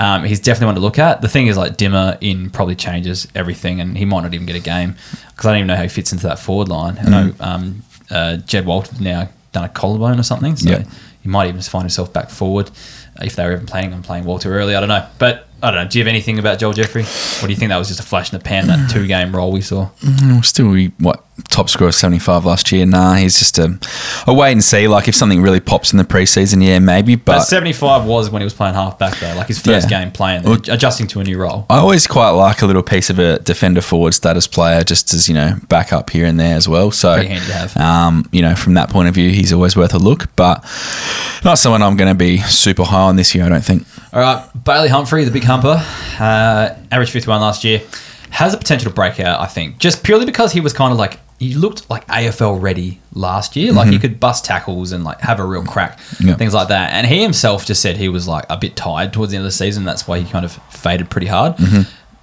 um, 0.00 0.24
he's 0.24 0.40
definitely 0.40 0.66
one 0.66 0.74
to 0.76 0.80
look 0.80 0.98
at. 0.98 1.20
The 1.20 1.28
thing 1.28 1.46
is, 1.46 1.56
like 1.56 1.76
Dimmer 1.76 2.16
in 2.20 2.50
probably 2.50 2.74
changes 2.74 3.28
everything, 3.34 3.80
and 3.80 3.96
he 3.98 4.04
might 4.04 4.22
not 4.22 4.32
even 4.34 4.46
get 4.46 4.56
a 4.56 4.60
game 4.60 4.96
because 5.28 5.46
I 5.46 5.50
don't 5.50 5.58
even 5.58 5.66
know 5.68 5.76
how 5.76 5.82
he 5.82 5.88
fits 5.88 6.12
into 6.12 6.26
that 6.26 6.38
forward 6.38 6.68
line. 6.68 6.98
I 6.98 7.08
know 7.10 7.34
um, 7.40 7.82
uh, 8.10 8.36
Jed 8.38 8.64
Walter's 8.66 9.00
now 9.00 9.28
done 9.52 9.64
a 9.64 9.68
collarbone 9.68 10.18
or 10.18 10.22
something, 10.22 10.56
so 10.56 10.70
Yeah. 10.70 10.84
he 11.22 11.28
might 11.28 11.48
even 11.48 11.60
find 11.60 11.82
himself 11.84 12.12
back 12.12 12.30
forward 12.30 12.70
if 13.20 13.36
they 13.36 13.44
were 13.44 13.52
even 13.52 13.66
planning 13.66 13.92
on 13.92 14.02
playing 14.02 14.24
Walter 14.24 14.52
early. 14.58 14.74
I 14.74 14.80
don't 14.80 14.88
know, 14.88 15.06
but. 15.18 15.46
I 15.62 15.70
don't 15.70 15.84
know. 15.84 15.88
Do 15.90 15.98
you 15.98 16.04
have 16.04 16.08
anything 16.08 16.38
about 16.38 16.58
Joel 16.58 16.72
Jeffrey? 16.72 17.02
Or 17.02 17.46
do 17.46 17.52
you 17.52 17.56
think 17.56 17.68
that 17.70 17.76
was 17.78 17.88
just 17.88 18.00
a 18.00 18.02
flash 18.02 18.32
in 18.32 18.38
the 18.38 18.44
pan, 18.44 18.66
that 18.68 18.90
two 18.90 19.06
game 19.06 19.34
role 19.34 19.52
we 19.52 19.60
saw? 19.60 19.90
Mm, 20.02 20.44
Still, 20.44 20.68
we- 20.68 20.92
what 20.98 21.24
top 21.48 21.70
scorer 21.70 21.90
seventy 21.92 22.18
five 22.18 22.44
last 22.44 22.70
year? 22.70 22.84
Nah, 22.86 23.14
he's 23.14 23.38
just 23.38 23.58
a, 23.58 23.78
a 24.26 24.34
wait 24.34 24.52
and 24.52 24.62
see. 24.62 24.86
Like 24.88 25.08
if 25.08 25.14
something 25.14 25.40
really 25.42 25.60
pops 25.60 25.92
in 25.92 25.96
the 25.98 26.04
preseason, 26.04 26.62
yeah, 26.64 26.78
maybe. 26.78 27.14
But 27.16 27.36
But 27.38 27.40
75 27.44 28.04
was 28.04 28.30
when 28.30 28.42
he 28.42 28.44
was 28.44 28.52
playing 28.54 28.74
halfback 28.74 29.18
though, 29.18 29.34
like 29.34 29.46
his 29.48 29.58
first 29.58 29.90
Yeah. 29.90 30.02
game 30.02 30.12
playing, 30.12 30.42
Well- 30.42 30.58
adjusting 30.68 31.06
to 31.08 31.20
a 31.20 31.24
new 31.24 31.38
role. 31.38 31.66
I 31.70 31.78
always 31.78 32.06
quite 32.06 32.30
like 32.30 32.62
a 32.62 32.66
little 32.66 32.82
piece 32.82 33.08
of 33.10 33.18
a 33.18 33.38
defender 33.38 33.80
forward 33.80 34.12
status 34.14 34.46
player, 34.46 34.82
just 34.84 35.12
as 35.14 35.28
you 35.28 35.34
know, 35.34 35.56
back 35.68 35.92
up 35.92 36.10
here 36.10 36.26
and 36.26 36.38
there 36.38 36.56
as 36.56 36.68
well. 36.68 36.90
So, 36.90 37.14
Pretty 37.14 37.28
handy 37.28 37.46
to 37.46 37.52
have. 37.54 37.76
um, 37.76 38.28
you 38.32 38.42
know, 38.42 38.54
from 38.54 38.74
that 38.74 38.90
point 38.90 39.08
of 39.08 39.14
view, 39.14 39.30
he's 39.30 39.52
always 39.52 39.76
worth 39.76 39.94
a 39.94 39.98
look. 39.98 40.28
But 40.36 40.62
not 41.44 41.58
someone 41.58 41.82
I'm 41.82 41.96
going 41.96 42.10
to 42.10 42.14
be 42.14 42.38
super 42.38 42.84
high 42.84 43.02
on 43.02 43.16
this 43.16 43.34
year. 43.34 43.44
I 43.44 43.48
don't 43.48 43.64
think. 43.64 43.86
All 44.12 44.20
right, 44.20 44.44
Bailey 44.64 44.88
Humphrey, 44.88 45.24
the 45.24 45.30
big 45.30 45.44
humper, 45.44 45.76
uh, 46.18 46.74
average 46.90 47.10
51 47.10 47.40
last 47.40 47.62
year, 47.62 47.80
has 48.30 48.52
a 48.54 48.56
potential 48.58 48.90
to 48.90 48.94
break 48.94 49.20
out, 49.20 49.40
I 49.40 49.46
think, 49.46 49.78
just 49.78 50.02
purely 50.02 50.24
because 50.26 50.52
he 50.52 50.60
was 50.60 50.72
kind 50.72 50.92
of 50.92 50.98
like, 50.98 51.20
he 51.38 51.54
looked 51.54 51.88
like 51.88 52.06
AFL 52.08 52.60
ready 52.60 53.00
last 53.12 53.54
year. 53.56 53.72
Like 53.72 53.88
he 53.88 53.98
could 53.98 54.20
bust 54.20 54.44
tackles 54.44 54.92
and 54.92 55.04
like 55.04 55.20
have 55.20 55.38
a 55.40 55.44
real 55.44 55.64
crack, 55.64 55.98
Yeah. 56.18 56.34
things 56.34 56.52
like 56.52 56.68
that. 56.68 56.92
And 56.92 57.06
he 57.06 57.22
himself 57.22 57.64
just 57.64 57.80
said 57.80 57.96
he 57.96 58.08
was 58.08 58.28
like 58.28 58.44
a 58.50 58.56
bit 58.58 58.76
tired 58.76 59.12
towards 59.12 59.30
the 59.30 59.36
end 59.36 59.44
of 59.46 59.48
the 59.48 59.56
season. 59.56 59.84
That's 59.84 60.06
why 60.06 60.18
he 60.20 60.30
kind 60.30 60.44
of 60.44 60.52
faded 60.70 61.08
pretty 61.08 61.28
hard. 61.28 61.54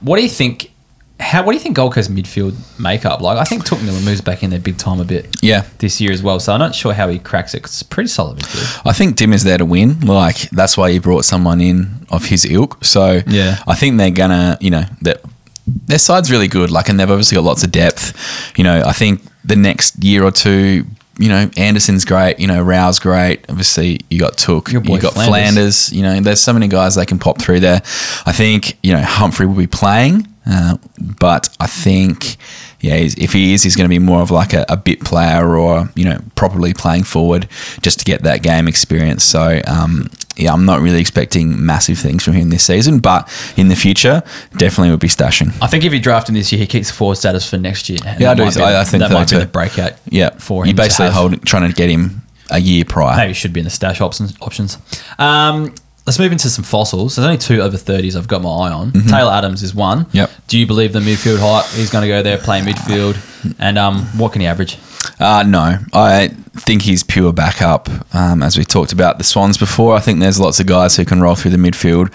What 0.01 0.17
do 0.17 0.23
you 0.23 0.29
think? 0.29 0.71
How 1.19 1.43
what 1.43 1.51
do 1.51 1.57
you 1.57 1.63
think 1.63 1.75
Gold 1.75 1.93
Coast 1.93 2.13
midfield 2.13 2.55
makeup? 2.79 3.21
Like 3.21 3.37
I 3.37 3.43
think 3.43 3.65
Touk 3.65 3.83
Miller 3.83 3.99
moves 4.01 4.21
back 4.21 4.43
in 4.43 4.49
there 4.51 4.59
big 4.59 4.77
time 4.77 4.99
a 4.99 5.03
bit. 5.03 5.35
Yeah. 5.41 5.65
this 5.79 5.99
year 5.99 6.11
as 6.11 6.21
well. 6.21 6.39
So 6.39 6.53
I'm 6.53 6.59
not 6.59 6.75
sure 6.75 6.93
how 6.93 7.07
he 7.09 7.17
cracks 7.19 7.53
it 7.55 7.63
it's 7.63 7.81
pretty 7.83 8.07
solid 8.09 8.37
midfield. 8.37 8.81
I 8.85 8.93
think 8.93 9.15
Dim 9.15 9.33
is 9.33 9.43
there 9.43 9.57
to 9.57 9.65
win. 9.65 9.99
Like 10.01 10.49
that's 10.51 10.77
why 10.77 10.91
he 10.91 10.99
brought 10.99 11.25
someone 11.25 11.59
in 11.59 12.05
of 12.11 12.25
his 12.25 12.45
ilk. 12.45 12.83
So 12.85 13.21
Yeah. 13.27 13.57
I 13.67 13.75
think 13.75 13.97
they're 13.97 14.11
gonna, 14.11 14.57
you 14.61 14.69
know, 14.69 14.83
that 15.01 15.21
their 15.65 15.99
side's 15.99 16.31
really 16.31 16.47
good. 16.47 16.71
Like, 16.71 16.87
and 16.87 16.99
they've 16.99 17.09
obviously 17.09 17.35
got 17.35 17.43
lots 17.43 17.63
of 17.63 17.71
depth. 17.71 18.13
You 18.57 18.63
know, 18.63 18.83
I 18.85 18.93
think 18.93 19.21
the 19.43 19.55
next 19.57 20.01
year 20.03 20.23
or 20.23 20.31
two, 20.31 20.85
you 21.19 21.27
know, 21.29 21.49
Anderson's 21.57 22.05
great. 22.05 22.39
You 22.39 22.47
know, 22.47 22.61
Rao's 22.63 22.99
great. 22.99 23.43
Obviously, 23.49 23.99
you 24.09 24.19
got 24.19 24.37
Touk, 24.37 24.71
you 24.71 24.79
got 24.99 25.13
Flanders. 25.13 25.27
Flanders. 25.27 25.91
You 25.93 26.03
know, 26.03 26.19
there's 26.21 26.39
so 26.39 26.53
many 26.53 26.67
guys 26.67 26.95
they 26.95 27.05
can 27.07 27.17
pop 27.19 27.41
through 27.41 27.59
there. 27.61 27.81
I 28.25 28.31
think 28.33 28.77
you 28.83 28.93
know 28.93 29.01
Humphrey 29.01 29.45
will 29.47 29.55
be 29.55 29.67
playing, 29.67 30.27
uh, 30.49 30.77
but 31.19 31.49
I 31.59 31.67
think. 31.67 32.37
Yeah, 32.79 32.95
he's, 32.97 33.15
if 33.17 33.33
he 33.33 33.55
is, 33.55 33.63
he's 33.63 33.75
going 33.75 33.85
to 33.85 33.89
be 33.89 33.97
more 33.97 34.21
of 34.21 34.29
like 34.29 34.53
a, 34.53 34.63
a 34.69 34.77
bit 34.77 35.03
player 35.03 35.57
or, 35.57 35.89
you 35.95 36.05
know, 36.05 36.19
properly 36.35 36.75
playing 36.75 37.05
forward 37.05 37.47
just 37.81 37.97
to 37.97 38.05
get 38.05 38.21
that 38.21 38.43
game 38.43 38.67
experience. 38.67 39.23
So, 39.23 39.59
um, 39.65 40.11
yeah, 40.35 40.53
I'm 40.53 40.63
not 40.63 40.79
really 40.81 41.01
expecting 41.01 41.65
massive 41.65 41.97
things 41.97 42.23
from 42.23 42.33
him 42.33 42.51
this 42.51 42.63
season, 42.63 42.99
but 42.99 43.27
in 43.57 43.69
the 43.69 43.75
future, 43.75 44.21
definitely 44.57 44.91
would 44.91 44.99
be 44.99 45.07
stashing. 45.07 45.51
I 45.59 45.65
think 45.65 45.85
if 45.85 45.91
you 45.93 45.99
draft 45.99 46.29
him 46.29 46.35
this 46.35 46.51
year, 46.51 46.59
he 46.59 46.67
keeps 46.67 46.91
forward 46.91 47.15
status 47.15 47.49
for 47.49 47.57
next 47.57 47.89
year. 47.89 47.97
Yeah, 48.19 48.29
I 48.31 48.35
do. 48.35 48.43
I- 48.43 48.81
I 48.81 48.83
think 48.83 49.01
that 49.01 49.09
so 49.09 49.13
might 49.15 49.29
be 49.31 49.37
the 49.39 49.47
breakout. 49.47 49.93
Yeah, 50.05 50.29
for 50.37 50.61
him. 50.63 50.67
you 50.67 50.71
him. 50.71 50.75
to 50.75 50.83
basically 50.83 51.09
holding, 51.09 51.39
trying 51.39 51.67
to 51.67 51.75
get 51.75 51.89
him 51.89 52.21
a 52.51 52.59
year 52.59 52.85
prior. 52.85 53.17
Maybe 53.17 53.33
should 53.33 53.53
be 53.53 53.61
in 53.61 53.63
the 53.63 53.71
stash 53.71 54.01
options. 54.01 54.35
Options. 54.39 54.77
Um, 55.17 55.73
let's 56.07 56.17
move 56.17 56.31
into 56.31 56.49
some 56.49 56.63
fossils. 56.63 57.15
There's 57.17 57.25
only 57.25 57.37
two 57.37 57.61
over 57.61 57.75
30s 57.77 58.15
I've 58.15 58.29
got 58.29 58.41
my 58.41 58.49
eye 58.49 58.71
on. 58.71 58.93
Taylor 58.93 59.33
Adams 59.33 59.61
is 59.61 59.75
one. 59.75 60.05
Mm-hmm. 60.05 60.17
Yep. 60.17 60.31
Do 60.47 60.57
you 60.57 60.65
believe 60.65 60.93
the 60.93 60.99
midfield 60.99 61.39
hype? 61.39 61.69
He's 61.73 61.91
going 61.91 62.03
to 62.03 62.07
go 62.07 62.23
there, 62.23 62.37
play 62.37 62.61
midfield, 62.61 63.17
and 63.59 63.77
um, 63.77 64.03
what 64.17 64.31
can 64.31 64.41
he 64.41 64.47
average? 64.47 64.77
Uh, 65.19 65.43
no, 65.45 65.77
I 65.93 66.29
think 66.55 66.81
he's 66.83 67.03
pure 67.03 67.33
backup. 67.33 67.89
Um, 68.15 68.41
as 68.41 68.57
we 68.57 68.63
talked 68.63 68.93
about 68.93 69.17
the 69.17 69.23
Swans 69.23 69.57
before, 69.57 69.95
I 69.95 69.99
think 69.99 70.19
there's 70.19 70.39
lots 70.39 70.59
of 70.59 70.65
guys 70.65 70.95
who 70.95 71.05
can 71.05 71.21
roll 71.21 71.35
through 71.35 71.51
the 71.51 71.57
midfield. 71.57 72.13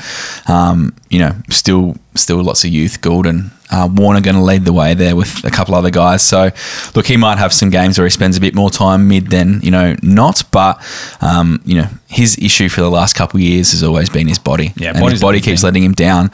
Um, 0.49 0.95
you 1.13 1.19
know, 1.19 1.37
still, 1.51 1.95
still 2.15 2.43
lots 2.43 2.65
of 2.65 2.71
youth. 2.71 3.03
Gulden, 3.03 3.51
uh, 3.71 3.87
Warner 3.93 4.23
going 4.23 4.35
to 4.35 4.43
lead 4.43 4.65
the 4.65 4.73
way 4.73 4.95
there 4.95 5.15
with 5.15 5.45
a 5.45 5.51
couple 5.51 5.75
other 5.75 5.91
guys. 5.91 6.23
So, 6.23 6.51
look, 6.95 7.07
he 7.07 7.19
might 7.19 7.37
have 7.37 7.53
some 7.53 7.69
games 7.69 7.99
where 7.99 8.07
he 8.07 8.11
spends 8.11 8.39
a 8.39 8.41
bit 8.41 8.55
more 8.55 8.71
time 8.71 9.09
mid 9.09 9.27
than 9.29 9.61
you 9.61 9.71
know 9.71 9.95
not. 10.03 10.43
But 10.51 10.83
um, 11.21 11.61
you 11.67 11.75
know, 11.75 11.89
his 12.09 12.39
issue 12.39 12.71
for 12.71 12.81
the 12.81 12.91
last 12.91 13.15
couple 13.15 13.37
of 13.37 13.43
years 13.43 13.73
has 13.73 13.83
always 13.83 14.09
been 14.09 14.27
his 14.27 14.39
body. 14.39 14.73
Yeah, 14.75 14.97
and 14.97 15.11
his 15.11 15.21
body 15.21 15.43
keeps 15.43 15.61
thing. 15.61 15.69
letting 15.69 15.85
him 15.85 15.93
down. 15.93 16.31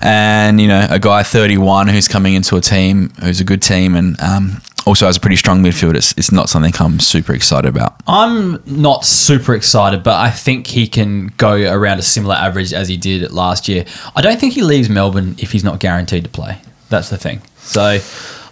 And 0.00 0.60
you 0.60 0.68
know, 0.68 0.86
a 0.88 1.00
guy 1.00 1.24
31 1.24 1.88
who's 1.88 2.06
coming 2.06 2.34
into 2.34 2.56
a 2.56 2.60
team 2.60 3.10
who's 3.20 3.40
a 3.40 3.44
good 3.44 3.62
team 3.62 3.96
and 3.96 4.18
um, 4.20 4.62
also 4.88 5.06
has 5.06 5.16
a 5.16 5.20
pretty 5.20 5.36
strong 5.36 5.62
midfield. 5.62 5.94
It's, 5.94 6.12
it's 6.16 6.32
not 6.32 6.48
something 6.48 6.72
I'm 6.80 6.98
super 6.98 7.34
excited 7.34 7.68
about. 7.68 8.00
I'm 8.06 8.62
not 8.66 9.04
super 9.04 9.54
excited, 9.54 10.02
but 10.02 10.14
I 10.16 10.30
think 10.30 10.66
he 10.66 10.88
can 10.88 11.28
go 11.36 11.52
around 11.72 11.98
a 11.98 12.02
similar 12.02 12.34
average 12.34 12.72
as 12.72 12.88
he 12.88 12.96
did 12.96 13.30
last 13.30 13.68
year. 13.68 13.84
I 14.16 14.22
don't 14.22 14.40
think 14.40 14.54
he 14.54 14.62
leaves 14.62 14.88
Melbourne 14.88 15.36
if 15.38 15.52
he's 15.52 15.62
not 15.64 15.78
guaranteed 15.78 16.24
to 16.24 16.30
play. 16.30 16.58
That's 16.88 17.10
the 17.10 17.18
thing. 17.18 17.42
So 17.58 17.98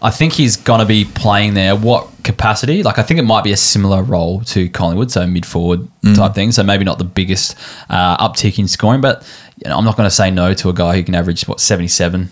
I 0.03 0.11
think 0.11 0.35
he's 0.35 0.57
going 0.59 0.81
to 0.81 0.87
be 0.87 1.07
playing 1.07 1.55
there. 1.55 1.75
What 1.75 2.07
capacity? 2.23 2.83
Like, 2.83 2.99
I 2.99 3.03
think 3.03 3.19
it 3.19 3.23
might 3.25 3.43
be 3.45 3.53
a 3.53 3.57
similar 3.57 4.03
role 4.03 4.43
to 4.43 4.69
Collingwood, 4.69 5.11
so 5.11 5.27
mid 5.27 5.47
forward 5.47 5.89
type 6.15 6.35
thing. 6.35 6.53
So 6.53 6.63
maybe 6.63 6.85
not 6.85 6.99
the 6.99 7.05
biggest 7.05 7.57
uh, 7.89 8.19
uptick 8.29 8.59
in 8.59 8.69
scoring, 8.69 9.01
but 9.01 9.27
you 9.65 9.71
know, 9.71 9.79
I'm 9.79 9.85
not 9.87 9.97
going 9.97 10.07
to 10.07 10.15
say 10.15 10.31
no 10.31 10.53
to 10.53 10.69
a 10.69 10.75
guy 10.75 10.97
who 10.97 11.03
can 11.03 11.15
average, 11.15 11.49
what, 11.49 11.61
77, 11.61 12.29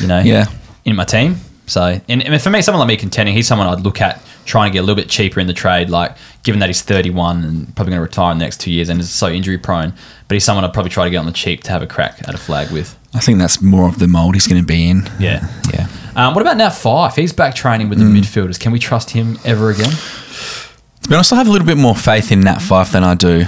you 0.00 0.06
know, 0.08 0.18
Yeah. 0.20 0.46
in 0.84 0.96
my 0.96 1.04
team. 1.04 1.36
So, 1.66 2.00
and, 2.08 2.22
and 2.22 2.40
for 2.40 2.50
me, 2.50 2.62
someone 2.62 2.80
like 2.80 2.88
me 2.88 2.96
contending, 2.96 3.34
he's 3.34 3.46
someone 3.46 3.66
I'd 3.66 3.80
look 3.80 4.00
at 4.00 4.22
trying 4.44 4.70
to 4.70 4.72
get 4.72 4.78
a 4.80 4.82
little 4.82 4.94
bit 4.96 5.08
cheaper 5.10 5.40
in 5.40 5.46
the 5.48 5.52
trade. 5.52 5.90
Like, 5.90 6.16
given 6.44 6.60
that 6.60 6.68
he's 6.68 6.82
31 6.82 7.44
and 7.44 7.74
probably 7.74 7.90
going 7.90 7.98
to 7.98 8.02
retire 8.02 8.32
in 8.32 8.38
the 8.38 8.44
next 8.44 8.60
two 8.60 8.70
years 8.70 8.88
and 8.88 9.00
is 9.00 9.10
so 9.10 9.28
injury 9.28 9.58
prone, 9.58 9.92
but 10.28 10.34
he's 10.34 10.44
someone 10.44 10.64
I'd 10.64 10.72
probably 10.72 10.90
try 10.90 11.04
to 11.04 11.10
get 11.10 11.18
on 11.18 11.26
the 11.26 11.32
cheap 11.32 11.64
to 11.64 11.72
have 11.72 11.82
a 11.82 11.86
crack 11.86 12.20
at 12.28 12.34
a 12.34 12.38
flag 12.38 12.70
with. 12.70 12.96
I 13.14 13.20
think 13.20 13.38
that's 13.38 13.60
more 13.60 13.88
of 13.88 13.98
the 13.98 14.06
mold 14.06 14.34
he's 14.34 14.46
going 14.46 14.62
to 14.62 14.66
be 14.66 14.88
in. 14.88 15.08
Yeah. 15.18 15.48
Yeah. 15.72 15.88
Um, 16.14 16.34
what 16.34 16.42
about 16.42 16.56
Nat 16.56 16.70
Fyfe? 16.70 17.16
He's 17.16 17.32
back 17.32 17.54
training 17.54 17.88
with 17.88 17.98
the 17.98 18.04
midfielders. 18.04 18.58
Can 18.58 18.72
we 18.72 18.78
trust 18.78 19.10
him 19.10 19.38
ever 19.44 19.70
again? 19.70 19.90
To 19.90 21.08
be 21.08 21.14
honest, 21.14 21.32
I 21.32 21.36
have 21.36 21.46
a 21.46 21.50
little 21.50 21.66
bit 21.66 21.76
more 21.76 21.94
faith 21.94 22.32
in 22.32 22.40
Nat 22.40 22.58
Fyfe 22.58 22.92
than 22.92 23.04
I 23.04 23.14
do 23.14 23.44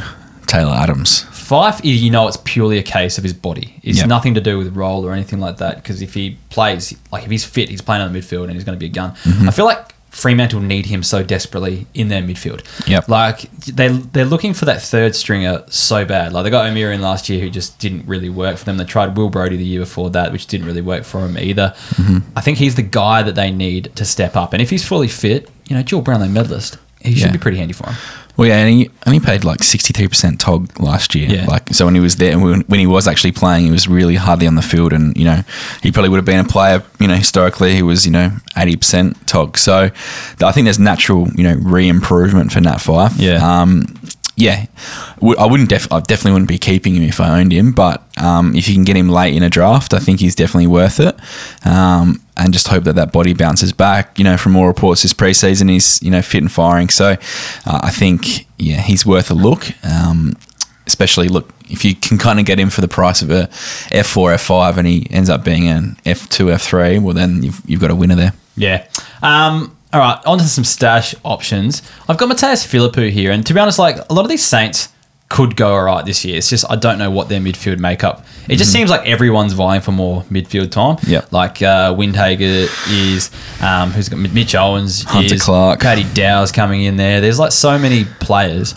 Taylor 0.47 0.75
Adams. 0.75 1.25
Fyfe, 1.49 1.81
you 1.83 2.11
know, 2.11 2.29
it's 2.29 2.37
purely 2.45 2.79
a 2.79 2.83
case 2.83 3.17
of 3.17 3.25
his 3.25 3.33
body. 3.33 3.81
It's 3.83 3.99
Yep. 3.99 4.09
nothing 4.09 4.35
to 4.35 4.41
do 4.41 4.59
with 4.59 4.77
role 4.77 5.05
or 5.07 5.13
anything 5.13 5.41
like 5.41 5.57
that. 5.59 5.77
Because 5.77 6.03
if 6.03 6.13
he 6.15 6.37
plays, 6.51 6.95
like 7.11 7.25
if 7.25 7.31
he's 7.31 7.45
fit, 7.45 7.69
he's 7.71 7.81
playing 7.81 8.03
on 8.03 8.13
the 8.13 8.19
midfield 8.19 8.45
and 8.45 8.53
he's 8.53 8.65
going 8.65 8.77
to 8.77 8.81
be 8.81 8.87
a 8.87 8.91
gun. 8.91 9.13
Mm-hmm. 9.25 9.49
I 9.49 9.53
feel 9.53 9.65
like 9.65 9.95
Fremantle 10.11 10.61
need 10.61 10.87
him 10.87 11.03
so 11.03 11.23
desperately 11.23 11.87
in 11.95 12.09
their 12.09 12.23
midfield. 12.23 12.61
Yep. 12.87 13.09
Like 13.09 13.51
they 13.67 13.89
they're 13.89 14.25
looking 14.25 14.53
for 14.53 14.65
that 14.67 14.83
third 14.83 15.15
stringer 15.15 15.63
so 15.69 16.05
bad. 16.05 16.33
Like 16.33 16.45
they 16.45 16.51
got 16.51 16.67
O'Meara 16.67 16.95
in 16.95 17.01
last 17.01 17.29
year 17.29 17.41
who 17.41 17.49
just 17.51 17.79
didn't 17.79 18.07
really 18.07 18.29
work 18.29 18.57
for 18.59 18.65
them. 18.65 18.77
They 18.79 18.85
tried 18.85 19.17
Will 19.17 19.31
Brodie 19.31 19.57
the 19.57 19.65
year 19.65 19.81
before 19.81 20.11
that, 20.11 20.33
which 20.33 20.47
didn't 20.49 20.67
really 20.67 20.81
work 20.83 21.05
for 21.05 21.21
him 21.25 21.39
either. 21.39 21.73
Mm-hmm. 21.95 22.19
I 22.37 22.41
think 22.41 22.59
he's 22.59 22.75
the 22.75 22.83
guy 22.83 23.23
that 23.23 23.35
they 23.37 23.51
need 23.51 23.93
to 23.97 24.05
step 24.05 24.35
up. 24.37 24.53
And 24.53 24.61
if 24.61 24.71
he's 24.71 24.85
fully 24.87 25.09
fit, 25.09 25.49
you 25.69 25.77
know, 25.77 25.83
Jill 25.83 26.01
Brownlow 26.03 26.29
medalist, 26.29 26.79
he 27.01 27.15
should 27.15 27.33
be 27.33 27.39
pretty 27.39 27.59
handy 27.59 27.75
for 27.75 27.87
him. 27.91 27.97
Well, 28.39 28.47
yeah, 28.47 28.59
and 28.59 28.71
he 28.71 28.89
only 29.05 29.19
paid 29.19 29.43
like 29.43 29.59
63% 29.59 30.39
TOG 30.39 30.79
last 30.79 31.17
year. 31.17 31.29
Yeah. 31.29 31.47
Like, 31.47 31.71
so 31.71 31.85
when 31.85 31.97
he 31.97 32.01
was 32.01 32.17
there, 32.17 32.39
when, 32.39 32.61
when 32.63 32.79
he 32.79 32.87
was 32.87 33.09
actually 33.09 33.33
playing, 33.33 33.65
he 33.65 33.73
was 33.73 33.89
really 33.89 34.15
hardly 34.15 34.47
on 34.47 34.55
the 34.55 34.63
field. 34.63 34.93
And, 34.93 35.17
you 35.17 35.25
know, 35.25 35.43
he 35.83 35.91
probably 35.91 36.09
would 36.09 36.19
have 36.19 36.25
been 36.25 36.39
a 36.39 36.49
player, 36.49 36.85
you 37.01 37.09
know, 37.09 37.17
historically, 37.17 37.75
he 37.75 37.83
was, 37.83 38.07
you 38.07 38.13
know, 38.13 38.31
80% 38.57 39.27
TOG. 39.27 39.59
So 39.59 39.91
I 40.41 40.53
think 40.53 40.67
there's 40.67 40.79
natural, 40.79 41.27
you 41.35 41.43
know, 41.43 41.57
re 41.61 41.89
improvement 41.89 42.53
for 42.53 42.61
Nat 42.61 42.77
Fyfe. 42.77 43.19
Yeah. 43.19 43.39
Um, 43.43 43.87
yeah, 44.39 44.67
I 45.37 45.47
wouldn't. 45.47 45.69
Def- 45.69 45.93
I 45.93 45.99
definitely 45.99 46.33
wouldn't 46.33 46.49
be 46.49 46.59
keeping 46.59 46.95
him 46.95 47.03
if 47.03 47.21
I 47.21 47.41
owned 47.41 47.53
him. 47.53 47.73
But 47.73 48.05
um, 48.19 48.55
if 48.55 48.69
you 48.69 48.75
can 48.75 48.85
get 48.85 48.97
him 48.97 49.09
late 49.09 49.35
in 49.35 49.43
a 49.43 49.51
draft, 49.51 49.93
I 49.93 49.99
think 49.99 50.21
he's 50.21 50.37
definitely 50.37 50.69
worth 50.69 51.01
it. 51.01 51.17
Um, 51.67 52.23
and 52.37 52.53
just 52.53 52.69
hope 52.69 52.85
that 52.85 52.95
that 52.95 53.11
body 53.11 53.35
bounces 53.35 53.73
back. 53.73 54.17
You 54.17 54.23
know, 54.23 54.37
from 54.37 54.55
all 54.55 54.69
reports 54.69 55.03
this 55.03 55.13
preseason, 55.13 55.69
he's 55.69 56.01
you 56.05 56.13
know 56.13 56.23
fit 56.23 56.41
and 56.41 56.53
firing. 56.53 56.89
So 56.89 57.17
uh, 57.67 57.81
I 57.83 57.91
think 57.91 58.47
yeah, 58.59 58.81
he's 58.81 59.05
worth 59.05 59.29
a 59.33 59.35
look. 59.35 59.67
Um, 59.85 60.37
especially 60.87 61.29
look 61.29 61.53
if 61.69 61.85
you 61.85 61.97
can 61.97 62.17
kind 62.17 62.39
of 62.39 62.47
get 62.47 62.61
him 62.61 62.71
for 62.71 62.81
the 62.81 62.89
price 62.89 63.21
of 63.23 63.31
a 63.31 63.49
F4, 63.91 64.37
F5, 64.37 64.79
and 64.79 64.87
he 64.87 65.07
ends 65.11 65.29
up 65.29 65.45
being 65.45 65.69
an 65.69 65.99
F2, 66.07 66.55
F3. 66.55 67.03
Well, 67.03 67.15
then 67.15 67.43
you've 67.43 67.61
you've 67.67 67.81
got 67.81 67.91
a 67.91 67.97
winner 67.97 68.15
there. 68.15 68.35
Yeah. 68.57 68.87
Um, 69.21 69.77
all 69.93 70.01
right, 70.01 70.19
on 70.27 70.39
to 70.39 70.45
some 70.45 70.65
stash 70.65 71.15
options. 71.25 71.83
I've 72.09 72.19
got 72.19 72.29
Mattaes 72.31 72.67
Phillipou 72.67 73.11
here, 73.11 73.33
and 73.33 73.47
to 73.47 73.55
be 73.55 73.61
honest, 73.61 73.79
like 73.79 73.97
a 74.11 74.13
lot 74.13 74.23
of 74.23 74.29
these 74.29 74.45
Saints 74.45 74.89
could 75.29 75.57
go 75.57 75.75
all 75.75 75.83
right 75.83 76.05
this 76.05 76.25
year. 76.25 76.39
It's 76.39 76.51
just 76.51 76.65
I 76.71 76.77
don't 76.77 76.99
know 76.99 77.11
what 77.11 77.29
their 77.29 77.41
midfield 77.41 77.79
makeup. 77.79 78.25
It 78.49 78.57
just 78.57 78.73
seems 78.73 78.91
like 78.91 79.07
everyone's 79.07 79.53
vying 79.53 79.83
for 79.83 79.93
more 79.93 80.23
midfield 80.25 80.71
time. 80.71 80.97
Mm-hmm. 80.97 81.35
Like 81.35 81.63
uh, 81.63 81.95
Windhager 81.95 82.69
is, 82.91 83.31
um, 83.63 83.91
who's 83.91 84.09
got 84.09 84.19
Mitch 84.19 84.55
Owens, 84.55 85.05
Hunter 85.05 85.35
is, 85.35 85.43
Clark. 85.43 85.81
Paddy 85.81 86.05
Dow's 86.15 86.53
coming 86.53 86.83
in 86.83 86.97
there. 86.97 87.21
There's 87.21 87.39
like 87.39 87.53
so 87.53 87.79
many 87.79 88.05
players 88.21 88.75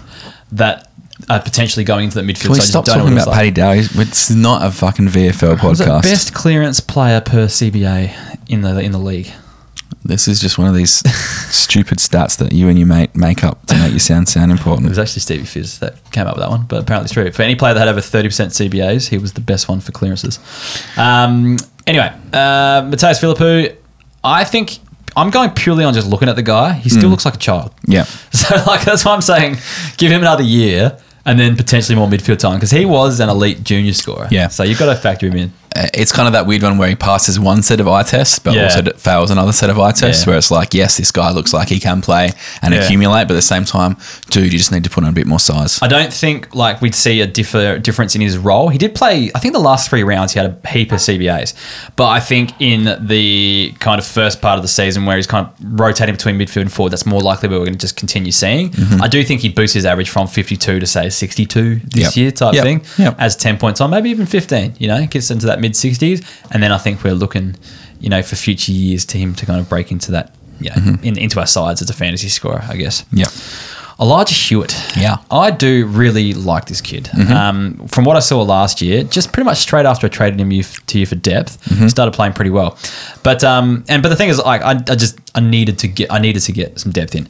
that 0.54 0.90
are 1.30 1.42
potentially 1.42 1.86
going 1.86 2.06
into 2.06 2.22
the 2.22 2.22
midfield. 2.22 2.42
Can 2.42 2.52
we 2.52 2.56
so 2.56 2.62
just 2.62 2.70
stop 2.70 2.86
don't 2.86 2.98
know 2.98 3.04
talking 3.04 3.18
about 3.18 3.28
like. 3.28 3.36
Paddy 3.36 3.52
Dow? 3.52 3.72
It's 3.72 4.30
not 4.30 4.66
a 4.66 4.72
fucking 4.72 5.08
VFL 5.08 5.58
podcast. 5.58 6.04
best 6.04 6.34
clearance 6.34 6.80
player 6.80 7.22
per 7.22 7.46
CBA 7.46 8.40
in 8.50 8.62
the 8.62 8.80
in 8.80 8.92
the 8.92 9.00
league. 9.00 9.32
This 10.04 10.28
is 10.28 10.40
just 10.40 10.58
one 10.58 10.68
of 10.68 10.74
these 10.76 10.92
stupid 11.54 12.00
stats 12.00 12.38
that 12.38 12.54
you 12.54 12.68
and 12.70 12.78
your 12.78 12.88
mate 12.88 13.16
make 13.16 13.44
up 13.44 13.66
to 13.68 13.76
make 13.78 13.94
you 13.94 14.00
sound 14.00 14.28
sound 14.28 14.52
important. 14.52 14.88
It 14.88 14.90
was 14.90 15.00
actually 15.00 15.22
Stevie 15.22 15.46
Fizz 15.46 15.80
that 15.80 16.12
came 16.12 16.26
up 16.28 16.36
with 16.36 16.44
that 16.44 16.50
one, 16.50 16.66
but 16.68 16.82
apparently 16.82 17.06
it's 17.06 17.14
true. 17.14 17.30
For 17.32 17.44
any 17.44 17.56
player 17.56 17.74
that 17.74 17.80
had 17.80 17.88
over 17.88 18.00
30% 18.02 18.26
CBAs, 18.70 19.10
he 19.10 19.18
was 19.18 19.34
the 19.34 19.42
best 19.42 19.70
one 19.70 19.80
for 19.80 19.92
clearances. 19.92 20.40
Um, 20.98 21.58
anyway, 21.86 22.12
uh, 22.34 22.82
Mattaes 22.84 23.20
Phillipou, 23.22 23.76
I 24.24 24.44
think 24.44 24.80
I'm 25.16 25.30
going 25.30 25.52
purely 25.52 25.84
on 25.84 25.94
just 25.94 26.08
looking 26.08 26.30
at 26.30 26.36
the 26.36 26.44
guy. 26.44 26.74
He 26.74 26.90
still 26.90 27.10
looks 27.10 27.26
like 27.26 27.36
a 27.36 27.40
child. 27.40 27.74
Yeah. 27.88 28.06
So, 28.32 28.56
like, 28.66 28.84
that's 28.86 29.06
why 29.06 29.14
I'm 29.14 29.22
saying 29.22 29.58
give 29.98 30.12
him 30.12 30.22
another 30.22 30.44
year 30.44 30.98
and 31.26 31.40
then 31.40 31.56
potentially 31.56 31.96
more 31.96 32.08
midfield 32.08 32.40
time 32.40 32.56
because 32.56 32.72
he 32.72 32.86
was 32.86 33.20
an 33.20 33.30
elite 33.30 33.64
junior 33.64 33.94
scorer. 33.94 34.28
Yeah. 34.32 34.48
So 34.48 34.64
you've 34.64 34.80
got 34.80 34.94
to 34.94 35.00
factor 35.00 35.28
him 35.28 35.36
in. 35.36 35.54
Uh, 35.76 35.88
It's 35.94 36.12
kind 36.12 36.28
of 36.28 36.34
that 36.34 36.46
weird 36.48 36.64
one 36.64 36.78
where 36.78 36.90
he 36.90 36.96
passes 36.96 37.40
one 37.40 37.62
set 37.64 37.80
of 37.80 37.88
eye 37.88 38.04
tests, 38.04 38.40
but 38.40 38.54
Yeah. 38.54 38.64
also 38.66 38.82
d- 38.82 38.92
fails 38.98 39.32
another 39.32 39.52
set 39.52 39.70
of 39.70 39.80
eye 39.80 39.92
tests, 39.92 40.24
Yeah. 40.24 40.30
where 40.32 40.38
it's 40.38 40.52
like, 40.52 40.74
yes, 40.74 40.98
this 40.98 41.12
guy 41.12 41.32
looks 41.32 41.54
like 41.54 41.70
he 41.70 41.80
can 41.80 42.02
play 42.02 42.32
and 42.62 42.74
Yeah. 42.74 42.82
accumulate, 42.82 43.28
but 43.28 43.32
at 43.34 43.36
the 43.38 43.42
same 43.42 43.66
time, 43.66 43.96
dude, 44.30 44.52
you 44.52 44.58
just 44.60 44.72
need 44.72 44.84
to 44.84 44.90
put 44.90 45.04
on 45.04 45.10
a 45.10 45.14
bit 45.14 45.28
more 45.28 45.40
size. 45.40 45.80
I 45.82 45.88
don't 45.88 46.12
think 46.14 46.54
like 46.54 46.82
we'd 46.82 46.96
see 46.96 47.22
a 47.22 47.28
differ, 47.28 47.78
difference 47.80 48.16
in 48.16 48.22
his 48.22 48.38
role. 48.38 48.70
He 48.70 48.78
did 48.78 48.94
play. 48.96 49.32
I 49.36 49.40
think 49.40 49.54
the 49.54 49.60
last 49.62 49.90
three 49.90 50.04
rounds 50.04 50.34
he 50.34 50.40
had 50.40 50.56
a 50.64 50.68
heap 50.70 50.92
of 50.92 51.00
CBAs, 51.00 51.54
but 51.96 52.08
I 52.08 52.20
think 52.20 52.52
in 52.60 52.98
the 53.02 53.74
kind 53.80 54.00
of 54.00 54.06
first 54.06 54.42
part 54.42 54.58
of 54.58 54.64
the 54.64 54.68
season 54.70 55.06
where 55.06 55.16
he's 55.16 55.28
kind 55.28 55.48
of 55.48 55.80
rotating 55.80 56.16
between 56.16 56.38
midfield 56.38 56.62
and 56.62 56.72
forward, 56.74 56.92
that's 56.92 57.06
more 57.06 57.22
likely 57.22 57.48
where 57.50 57.60
we're 57.60 57.66
going 57.66 57.78
to 57.78 57.80
just 57.80 57.96
continue 57.96 58.32
seeing. 58.32 58.74
I 59.02 59.08
do 59.08 59.24
think 59.24 59.42
he 59.42 59.50
boosts 59.50 59.74
his 59.76 59.86
average 59.86 60.10
from 60.10 60.28
52 60.28 60.80
to 60.80 60.86
say 60.88 61.10
62 61.10 61.82
this 61.86 62.04
Yep. 62.04 62.16
year 62.18 62.32
type 62.32 62.54
Yep. 62.56 62.64
thing 62.64 62.82
Yep. 62.98 63.16
as 63.20 63.36
10 63.36 63.58
points 63.58 63.80
on, 63.82 63.90
maybe 63.90 64.10
even 64.10 64.26
15. 64.26 64.74
You 64.80 64.88
know, 64.88 65.06
gets 65.06 65.32
into 65.32 65.46
that 65.48 65.61
mid 65.62 65.74
60s, 65.74 66.26
and 66.52 66.62
then 66.62 66.72
I 66.72 66.78
think 66.78 67.04
we're 67.04 67.14
looking, 67.14 67.56
you 68.00 68.10
know, 68.10 68.22
for 68.22 68.36
future 68.36 68.72
years 68.72 69.06
to 69.06 69.18
him 69.18 69.36
to 69.36 69.46
kind 69.46 69.60
of 69.60 69.70
break 69.70 69.92
into 69.92 70.12
that. 70.12 70.34
Yeah, 70.60 70.78
in, 71.02 71.18
into 71.18 71.40
our 71.40 71.48
sides 71.48 71.82
as 71.82 71.90
a 71.90 71.94
fantasy 71.94 72.30
scorer, 72.30 72.62
I 72.70 72.76
guess. 72.78 73.04
Yeah. 73.12 73.26
Elijah 74.00 74.34
Hewett. 74.34 74.76
Yeah. 74.96 75.18
I 75.30 75.52
do 75.52 75.86
really 75.88 76.34
like 76.34 76.66
this 76.66 76.82
kid. 76.82 77.10
Um, 77.32 77.88
from 77.88 78.04
what 78.06 78.16
I 78.16 78.20
saw 78.20 78.42
last 78.42 78.82
year, 78.82 79.04
just 79.04 79.32
pretty 79.34 79.46
much 79.46 79.58
straight 79.60 79.86
after 79.86 80.06
I 80.08 80.10
traded 80.10 80.40
him 80.40 80.52
you- 80.52 80.64
to 80.64 81.00
you 81.00 81.06
for 81.08 81.16
depth, 81.16 81.58
started 81.90 82.12
playing 82.14 82.34
pretty 82.34 82.50
well. 82.52 82.78
But 83.24 83.44
um, 83.44 83.84
and 83.90 84.02
but 84.04 84.10
the 84.10 84.16
thing 84.16 84.30
is, 84.30 84.38
like, 84.40 84.62
I, 84.62 84.72
I 84.72 84.96
just 84.96 85.20
I 85.36 85.40
needed 85.40 85.80
to 85.80 85.88
get 85.88 86.12
I 86.12 86.20
needed 86.20 86.42
to 86.44 86.52
get 86.52 86.80
some 86.80 86.92
depth 86.92 87.16
in, 87.16 87.28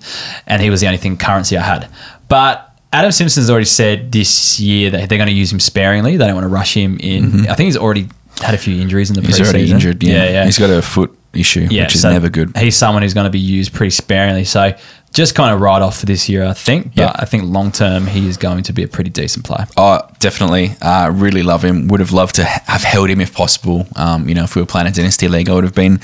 and 0.47 0.61
he 0.61 0.69
was 0.69 0.79
the 0.81 0.87
only 0.87 0.97
thing 0.97 1.17
currency 1.17 1.57
I 1.57 1.61
had. 1.63 1.89
But 2.29 2.69
Adam 2.93 3.11
Simpson's 3.11 3.49
already 3.49 3.65
said 3.65 4.11
this 4.11 4.59
year 4.59 4.89
that 4.91 5.07
they're 5.09 5.17
going 5.17 5.29
to 5.29 5.33
use 5.35 5.51
him 5.51 5.59
sparingly. 5.59 6.15
They 6.17 6.25
don't 6.25 6.35
want 6.35 6.45
to 6.45 6.49
rush 6.49 6.73
him 6.75 6.97
in. 6.99 7.47
I 7.47 7.55
think 7.55 7.67
he's 7.67 7.77
already 7.77 8.07
had 8.41 8.53
a 8.55 8.57
few 8.57 8.81
injuries 8.81 9.09
in 9.09 9.15
the 9.15 9.21
He's 9.21 9.37
preseason. 9.39 9.43
already 9.43 9.71
injured. 9.71 10.03
Yeah. 10.03 10.13
yeah, 10.23 10.29
yeah. 10.31 10.45
He's 10.45 10.59
got 10.59 10.69
a 10.69 10.81
foot 10.81 11.17
issue, 11.33 11.67
which 11.67 11.95
is 11.95 12.01
so 12.01 12.11
never 12.11 12.29
good. 12.29 12.55
He's 12.57 12.75
someone 12.75 13.03
who's 13.03 13.13
going 13.13 13.25
to 13.25 13.29
be 13.31 13.39
used 13.39 13.73
pretty 13.73 13.91
sparingly. 13.91 14.43
So 14.45 14.73
just 15.13 15.35
kind 15.35 15.53
of 15.53 15.59
write 15.59 15.81
off 15.81 15.99
for 15.99 16.05
this 16.05 16.29
year, 16.29 16.45
I 16.45 16.53
think. 16.53 16.95
But 16.95 17.01
Yeah. 17.01 17.11
I 17.15 17.25
think 17.25 17.43
long 17.43 17.71
term, 17.71 18.07
he 18.07 18.27
is 18.27 18.37
going 18.37 18.63
to 18.63 18.73
be 18.73 18.83
a 18.83 18.87
pretty 18.87 19.09
decent 19.09 19.45
player. 19.45 19.67
Oh, 19.77 19.99
definitely. 20.19 20.75
Uh, 20.81 21.11
really 21.13 21.43
love 21.43 21.63
him. 21.63 21.87
Would 21.89 21.99
have 21.99 22.13
loved 22.13 22.35
to 22.35 22.43
have 22.45 22.83
held 22.83 23.09
him 23.09 23.19
if 23.19 23.33
possible. 23.33 23.87
Um, 23.95 24.29
you 24.29 24.35
know, 24.35 24.43
if 24.43 24.55
we 24.55 24.61
were 24.61 24.65
playing 24.65 24.87
a 24.87 24.91
dynasty 24.91 25.27
league, 25.27 25.49
I 25.49 25.53
would 25.53 25.63
have 25.65 25.75
been, 25.75 25.99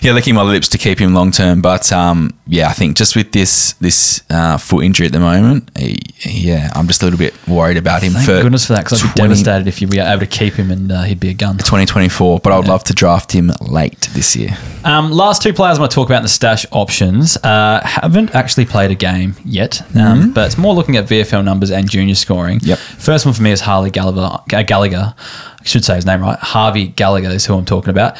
yeah, 0.00 0.12
licking 0.12 0.34
my 0.34 0.42
lips 0.42 0.68
to 0.68 0.78
keep 0.78 0.98
him 0.98 1.12
long 1.14 1.30
term. 1.30 1.60
But 1.60 1.92
um, 1.92 2.32
yeah, 2.46 2.68
I 2.68 2.72
think 2.72 2.96
just 2.96 3.14
with 3.16 3.32
this 3.32 3.74
this 3.74 4.22
uh, 4.30 4.56
foot 4.56 4.84
injury 4.84 5.06
at 5.06 5.12
the 5.12 5.20
moment, 5.20 5.70
he, 5.78 5.98
yeah, 6.24 6.70
I'm 6.74 6.86
just 6.86 7.02
a 7.02 7.04
little 7.04 7.18
bit 7.18 7.34
worried 7.46 7.76
about 7.76 8.02
him 8.02 8.12
Thank 8.12 8.26
for 8.26 8.40
goodness 8.42 8.66
for 8.66 8.74
that, 8.74 8.84
because 8.84 9.02
I'd 9.02 9.14
be 9.14 9.20
20 9.20 9.28
devastated 9.28 9.68
if 9.68 9.82
you 9.82 9.88
were 9.88 10.00
able 10.00 10.20
to 10.20 10.26
keep 10.26 10.54
him 10.54 10.70
and 10.70 10.90
uh, 10.90 11.02
he'd 11.02 11.20
be 11.20 11.28
a 11.28 11.34
gun. 11.34 11.58
2024. 11.58 12.40
But 12.40 12.52
I 12.52 12.58
would 12.58 12.68
love 12.68 12.84
to 12.84 12.94
draft 12.94 13.32
him 13.32 13.52
late 13.60 14.08
this 14.14 14.34
year. 14.34 14.56
Um, 14.84 15.12
last 15.12 15.42
two 15.42 15.52
players 15.52 15.78
I 15.78 15.80
want 15.80 15.90
to 15.92 15.94
talk 15.94 16.08
about 16.08 16.18
in 16.18 16.22
the 16.24 16.28
stash 16.28 16.66
options 16.72 17.36
uh, 17.38 17.80
haven't 18.22 18.36
actually 18.36 18.64
played 18.66 18.90
a 18.90 18.94
game 18.94 19.34
yet, 19.44 19.82
um, 19.96 20.32
but 20.32 20.46
it's 20.46 20.58
more 20.58 20.74
looking 20.74 20.96
at 20.96 21.06
VFL 21.06 21.44
numbers 21.44 21.70
and 21.70 21.88
junior 21.90 22.14
scoring. 22.14 22.60
Yep. 22.62 22.78
First 22.78 23.26
one 23.26 23.34
for 23.34 23.42
me 23.42 23.50
is 23.50 23.60
Harley 23.60 23.90
Gallagher. 23.90 24.42
Gallagher. 24.64 25.14
I 25.16 25.64
should 25.64 25.84
say 25.84 25.96
his 25.96 26.06
name 26.06 26.20
right. 26.20 26.38
Harvey 26.38 26.88
Gallagher 26.88 27.28
is 27.28 27.46
who 27.46 27.54
I'm 27.56 27.64
talking 27.64 27.90
about. 27.90 28.16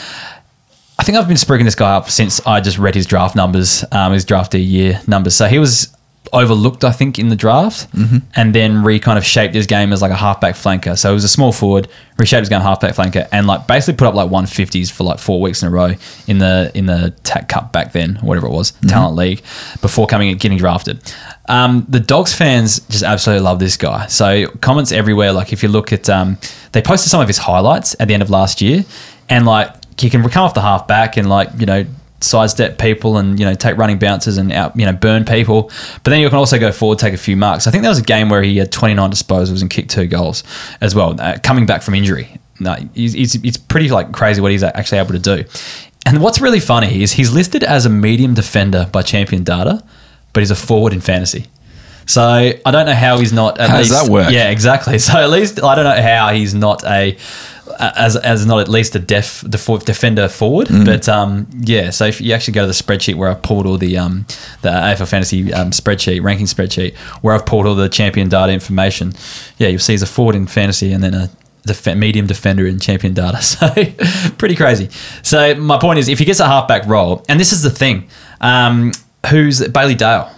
I 0.98 1.04
think 1.04 1.18
I've 1.18 1.26
been 1.26 1.36
sprigging 1.36 1.64
this 1.64 1.74
guy 1.74 1.94
up 1.94 2.10
since 2.10 2.44
I 2.46 2.60
just 2.60 2.78
read 2.78 2.94
his 2.94 3.06
draft 3.06 3.34
numbers, 3.34 3.84
um, 3.90 4.12
his 4.12 4.24
draft 4.24 4.54
year 4.54 5.00
numbers. 5.06 5.34
So 5.34 5.46
he 5.46 5.58
was 5.58 5.94
overlooked, 6.32 6.82
I 6.84 6.92
think, 6.92 7.18
in 7.18 7.28
the 7.28 7.36
draft, 7.36 7.88
and 8.34 8.54
then 8.54 8.82
re 8.82 8.98
kind 8.98 9.18
of 9.18 9.24
shaped 9.24 9.54
his 9.54 9.66
game 9.66 9.92
as 9.92 10.00
like 10.00 10.10
a 10.10 10.16
halfback 10.16 10.54
flanker. 10.54 10.98
So 10.98 11.10
he 11.10 11.14
was 11.14 11.24
a 11.24 11.28
small 11.28 11.52
forward, 11.52 11.88
reshaped 12.16 12.40
his 12.40 12.48
game 12.48 12.60
halfback 12.60 12.94
flanker, 12.94 13.28
and 13.32 13.46
like 13.46 13.66
basically 13.66 13.98
put 13.98 14.08
up 14.08 14.14
like 14.14 14.30
150s 14.30 14.90
for 14.90 15.04
like 15.04 15.18
four 15.18 15.40
weeks 15.40 15.62
in 15.62 15.68
a 15.68 15.70
row 15.70 15.94
in 16.26 16.38
the 16.38 16.70
in 16.74 16.86
the 16.86 17.14
TAC 17.22 17.48
Cup 17.48 17.72
back 17.72 17.92
then, 17.92 18.16
whatever 18.16 18.46
it 18.46 18.52
was, 18.52 18.72
Talent 18.88 19.16
League, 19.16 19.42
before 19.80 20.06
coming 20.06 20.30
and 20.30 20.40
getting 20.40 20.58
drafted. 20.58 21.00
Um, 21.46 21.84
the 21.88 22.00
Dogs 22.00 22.34
fans 22.34 22.80
just 22.88 23.02
absolutely 23.04 23.44
love 23.44 23.58
this 23.58 23.76
guy. 23.76 24.06
So 24.06 24.46
comments 24.60 24.92
everywhere. 24.92 25.32
Like 25.32 25.52
if 25.52 25.62
you 25.62 25.68
look 25.68 25.92
at, 25.92 26.08
um, 26.08 26.38
they 26.72 26.80
posted 26.80 27.10
some 27.10 27.20
of 27.20 27.28
his 27.28 27.38
highlights 27.38 27.94
at 28.00 28.08
the 28.08 28.14
end 28.14 28.22
of 28.22 28.30
last 28.30 28.62
year, 28.62 28.84
and 29.28 29.44
like 29.44 29.70
he 30.00 30.08
can 30.08 30.26
come 30.28 30.44
off 30.44 30.54
the 30.54 30.62
half 30.62 30.88
back 30.88 31.16
and 31.16 31.28
like 31.28 31.48
you 31.58 31.66
know 31.66 31.84
sidestep 32.22 32.78
people 32.78 33.18
and 33.18 33.38
you 33.38 33.44
know 33.44 33.54
take 33.54 33.76
running 33.76 33.98
bounces 33.98 34.38
and 34.38 34.52
out 34.52 34.76
you 34.78 34.86
know 34.86 34.92
burn 34.92 35.24
people. 35.24 35.70
But 36.04 36.10
then 36.10 36.20
you 36.20 36.28
can 36.28 36.38
also 36.38 36.58
go 36.58 36.72
forward, 36.72 36.98
take 36.98 37.14
a 37.14 37.18
few 37.18 37.36
marks. 37.36 37.66
I 37.66 37.70
think 37.70 37.82
there 37.82 37.90
was 37.90 37.98
a 37.98 38.04
game 38.04 38.28
where 38.28 38.42
he 38.42 38.56
had 38.58 38.72
29 38.72 39.10
disposals 39.10 39.60
and 39.60 39.70
kicked 39.70 39.90
two 39.90 40.06
goals 40.06 40.44
as 40.80 40.94
well, 40.94 41.20
uh, 41.20 41.38
coming 41.42 41.66
back 41.66 41.82
from 41.82 41.94
injury. 41.94 42.38
No, 42.60 42.76
he's, 42.94 43.14
he's, 43.14 43.34
it's 43.36 43.56
pretty 43.56 43.88
like 43.88 44.12
crazy 44.12 44.40
what 44.40 44.52
he's 44.52 44.62
actually 44.62 44.98
able 44.98 45.12
to 45.12 45.18
do. 45.18 45.44
And 46.06 46.20
what's 46.20 46.40
really 46.40 46.60
funny 46.60 47.02
is 47.02 47.12
he's 47.12 47.32
listed 47.32 47.62
as 47.64 47.86
a 47.86 47.90
medium 47.90 48.34
defender 48.34 48.88
by 48.92 49.02
Champion 49.02 49.44
Data, 49.44 49.84
but 50.32 50.40
he's 50.40 50.50
a 50.50 50.56
forward 50.56 50.92
in 50.92 51.00
fantasy. 51.00 51.46
So 52.06 52.22
I 52.22 52.70
don't 52.70 52.86
know 52.86 52.94
how 52.94 53.18
he's 53.18 53.32
not. 53.32 53.60
At 53.60 53.70
How 53.70 53.78
does 53.78 53.90
least, 53.90 54.04
that 54.04 54.12
work? 54.12 54.32
Yeah, 54.32 54.50
exactly. 54.50 54.98
So 55.02 55.18
at 55.18 55.30
least 55.30 55.62
I 55.62 55.74
don't 55.74 55.84
know 55.84 56.02
how 56.02 56.32
he's 56.32 56.54
not 56.54 56.84
a 56.84 57.16
as 57.78 58.16
as 58.16 58.46
not 58.46 58.60
at 58.60 58.68
least 58.68 58.94
a 58.94 58.98
def, 58.98 59.44
def 59.48 59.66
defender 59.84 60.28
forward. 60.28 60.68
Mm-hmm. 60.68 60.84
But 60.84 61.08
um, 61.08 61.46
yeah, 61.60 61.90
so 61.90 62.06
if 62.06 62.20
you 62.20 62.32
actually 62.32 62.54
go 62.54 62.62
to 62.62 62.66
the 62.66 62.72
spreadsheet 62.72 63.14
where 63.14 63.30
I've 63.30 63.42
pulled 63.42 63.66
all 63.66 63.78
the 63.78 63.98
um, 63.98 64.26
the 64.62 64.70
AFL 64.70 65.08
fantasy 65.08 65.52
um, 65.52 65.70
spreadsheet 65.70 66.22
ranking 66.22 66.46
spreadsheet 66.46 66.96
where 67.22 67.34
I've 67.34 67.46
pulled 67.46 67.66
all 67.66 67.74
the 67.74 67.88
champion 67.88 68.28
data 68.28 68.52
information, 68.52 69.12
yeah, 69.58 69.68
you'll 69.68 69.78
see 69.78 69.92
he's 69.92 70.02
a 70.02 70.06
forward 70.06 70.34
in 70.34 70.46
fantasy 70.46 70.92
and 70.92 71.02
then 71.02 71.14
a 71.14 71.30
def- 71.64 71.96
medium 71.96 72.26
defender 72.26 72.66
in 72.66 72.78
champion 72.78 73.14
data. 73.14 73.38
So 73.42 73.68
pretty 74.38 74.56
crazy. 74.56 74.88
So 75.22 75.54
my 75.54 75.78
point 75.78 75.98
is, 75.98 76.08
if 76.08 76.18
he 76.18 76.24
gets 76.24 76.40
a 76.40 76.46
halfback 76.46 76.86
role, 76.86 77.24
and 77.28 77.38
this 77.38 77.52
is 77.52 77.62
the 77.62 77.70
thing, 77.70 78.08
um, 78.40 78.92
who's 79.28 79.66
Bailey 79.68 79.94
Dale? 79.94 80.30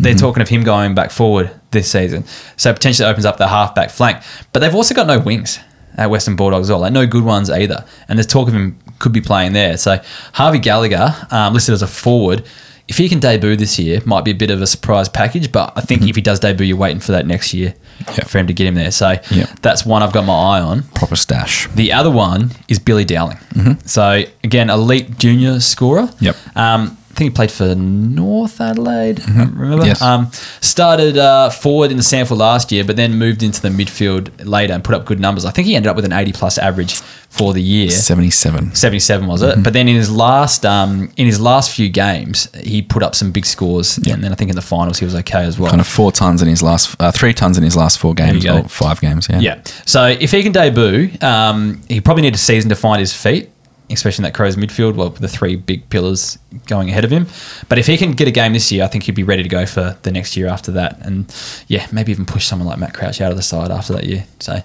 They're 0.00 0.14
talking 0.14 0.42
of 0.42 0.48
him 0.48 0.62
going 0.62 0.94
back 0.94 1.10
forward 1.10 1.50
this 1.72 1.90
season, 1.90 2.24
so 2.56 2.72
potentially 2.72 3.08
opens 3.08 3.24
up 3.24 3.36
the 3.36 3.48
halfback 3.48 3.90
flank. 3.90 4.22
But 4.52 4.60
they've 4.60 4.74
also 4.74 4.94
got 4.94 5.08
no 5.08 5.18
wings 5.18 5.58
at 5.98 6.08
Western 6.10 6.36
Bulldogs 6.36 6.66
as 6.68 6.70
well, 6.70 6.80
like 6.80 6.92
no 6.92 7.06
good 7.06 7.24
ones 7.24 7.50
either. 7.50 7.84
And 8.08 8.18
there's 8.18 8.26
talk 8.26 8.48
of 8.48 8.54
him 8.54 8.78
could 8.98 9.12
be 9.12 9.20
playing 9.20 9.52
there. 9.52 9.76
So 9.76 10.00
Harvey 10.32 10.58
Gallagher, 10.58 11.14
um, 11.30 11.52
listed 11.52 11.72
as 11.74 11.82
a 11.82 11.86
forward, 11.86 12.44
if 12.88 12.96
he 12.96 13.08
can 13.10 13.20
debut 13.20 13.54
this 13.56 13.78
year, 13.78 14.00
might 14.06 14.24
be 14.24 14.30
a 14.30 14.34
bit 14.34 14.50
of 14.50 14.62
a 14.62 14.66
surprise 14.66 15.10
package. 15.10 15.52
But 15.52 15.74
I 15.76 15.82
think 15.82 16.02
if 16.08 16.16
he 16.16 16.22
does 16.22 16.40
debut, 16.40 16.66
you're 16.66 16.76
waiting 16.78 17.00
for 17.00 17.12
that 17.12 17.26
next 17.26 17.52
year 17.52 17.74
Yeah. 18.16 18.24
for 18.24 18.38
him 18.38 18.46
to 18.46 18.54
get 18.54 18.66
him 18.66 18.76
there. 18.76 18.90
So 18.90 19.16
Yeah. 19.30 19.46
that's 19.60 19.84
one 19.84 20.02
I've 20.02 20.12
got 20.12 20.24
my 20.24 20.32
eye 20.32 20.60
on. 20.60 20.84
Proper 20.94 21.16
stash. 21.16 21.68
The 21.74 21.92
other 21.92 22.10
one 22.10 22.52
is 22.68 22.78
Billy 22.78 23.04
Dowling. 23.04 23.36
So 23.84 24.22
again, 24.42 24.70
elite 24.70 25.18
junior 25.18 25.60
scorer. 25.60 26.08
Yep. 26.20 26.36
Um, 26.56 26.96
think 27.18 27.32
he 27.32 27.34
played 27.34 27.50
for 27.50 27.74
North 27.74 28.60
Adelaide. 28.60 29.20
Remember? 29.28 29.84
Yes. 29.84 30.00
Um, 30.00 30.30
started 30.60 31.18
uh, 31.18 31.50
forward 31.50 31.90
in 31.90 31.96
the 31.96 32.02
sample 32.02 32.36
last 32.36 32.70
year, 32.70 32.84
but 32.84 32.96
then 32.96 33.18
moved 33.18 33.42
into 33.42 33.60
the 33.60 33.68
midfield 33.68 34.30
later 34.46 34.72
and 34.72 34.84
put 34.84 34.94
up 34.94 35.04
good 35.04 35.18
numbers. 35.20 35.44
I 35.44 35.50
think 35.50 35.66
he 35.66 35.74
ended 35.76 35.90
up 35.90 35.96
with 35.96 36.04
an 36.04 36.12
80 36.12 36.32
plus 36.32 36.58
average 36.58 36.94
for 37.28 37.52
the 37.52 37.60
year. 37.60 37.90
77. 37.90 38.74
77 38.74 39.26
was 39.26 39.42
it? 39.42 39.62
But 39.62 39.72
then 39.72 39.88
in 39.88 39.96
his 39.96 40.10
last 40.10 40.64
um, 40.64 41.12
in 41.16 41.26
his 41.26 41.40
last 41.40 41.74
few 41.74 41.88
games, 41.88 42.48
he 42.54 42.80
put 42.80 43.02
up 43.02 43.14
some 43.14 43.32
big 43.32 43.44
scores, 43.44 43.98
and 43.98 44.22
then 44.22 44.32
I 44.32 44.34
think 44.34 44.50
in 44.50 44.56
the 44.56 44.62
finals 44.62 44.98
he 44.98 45.04
was 45.04 45.14
okay 45.16 45.42
as 45.42 45.58
well. 45.58 45.70
Kind 45.70 45.80
of 45.80 45.86
four 45.86 46.12
tons 46.12 46.40
in 46.40 46.48
his 46.48 46.62
last, 46.62 46.96
uh, 47.00 47.12
three 47.12 47.34
tons 47.34 47.58
in 47.58 47.64
his 47.64 47.76
last 47.76 47.98
four 47.98 48.14
games, 48.14 48.46
or 48.46 48.64
five 48.68 49.00
games. 49.00 49.28
Yeah. 49.28 49.40
Yeah. 49.40 49.62
So 49.86 50.06
if 50.06 50.30
he 50.30 50.42
can 50.42 50.52
debut, 50.52 51.10
um, 51.20 51.82
he 51.88 52.00
probably 52.00 52.22
need 52.22 52.34
a 52.34 52.38
season 52.38 52.68
to 52.70 52.76
find 52.76 53.00
his 53.00 53.12
feet. 53.12 53.50
Especially 53.90 54.22
in 54.22 54.24
that 54.24 54.34
Crows 54.34 54.56
midfield. 54.56 54.94
Well, 54.96 55.10
the 55.10 55.28
three 55.28 55.56
big 55.56 55.88
pillars 55.90 56.38
going 56.66 56.88
ahead 56.90 57.04
of 57.04 57.10
him. 57.10 57.26
But 57.68 57.78
if 57.78 57.86
he 57.86 57.96
can 57.96 58.12
get 58.12 58.28
a 58.28 58.30
game 58.30 58.52
this 58.52 58.70
year, 58.72 58.84
I 58.84 58.86
think 58.88 59.04
he'd 59.04 59.14
be 59.14 59.22
ready 59.24 59.42
to 59.42 59.48
go 59.48 59.66
for 59.66 59.96
the 60.02 60.10
next 60.10 60.36
year 60.36 60.46
after 60.48 60.72
that. 60.72 60.98
And 61.04 61.34
yeah, 61.68 61.86
maybe 61.92 62.12
even 62.12 62.26
push 62.26 62.46
someone 62.46 62.68
like 62.68 62.78
Matt 62.78 62.94
Crouch 62.94 63.20
out 63.20 63.30
of 63.30 63.36
the 63.36 63.42
side 63.42 63.70
after 63.70 63.92
that 63.94 64.04
year. 64.04 64.24
So 64.40 64.60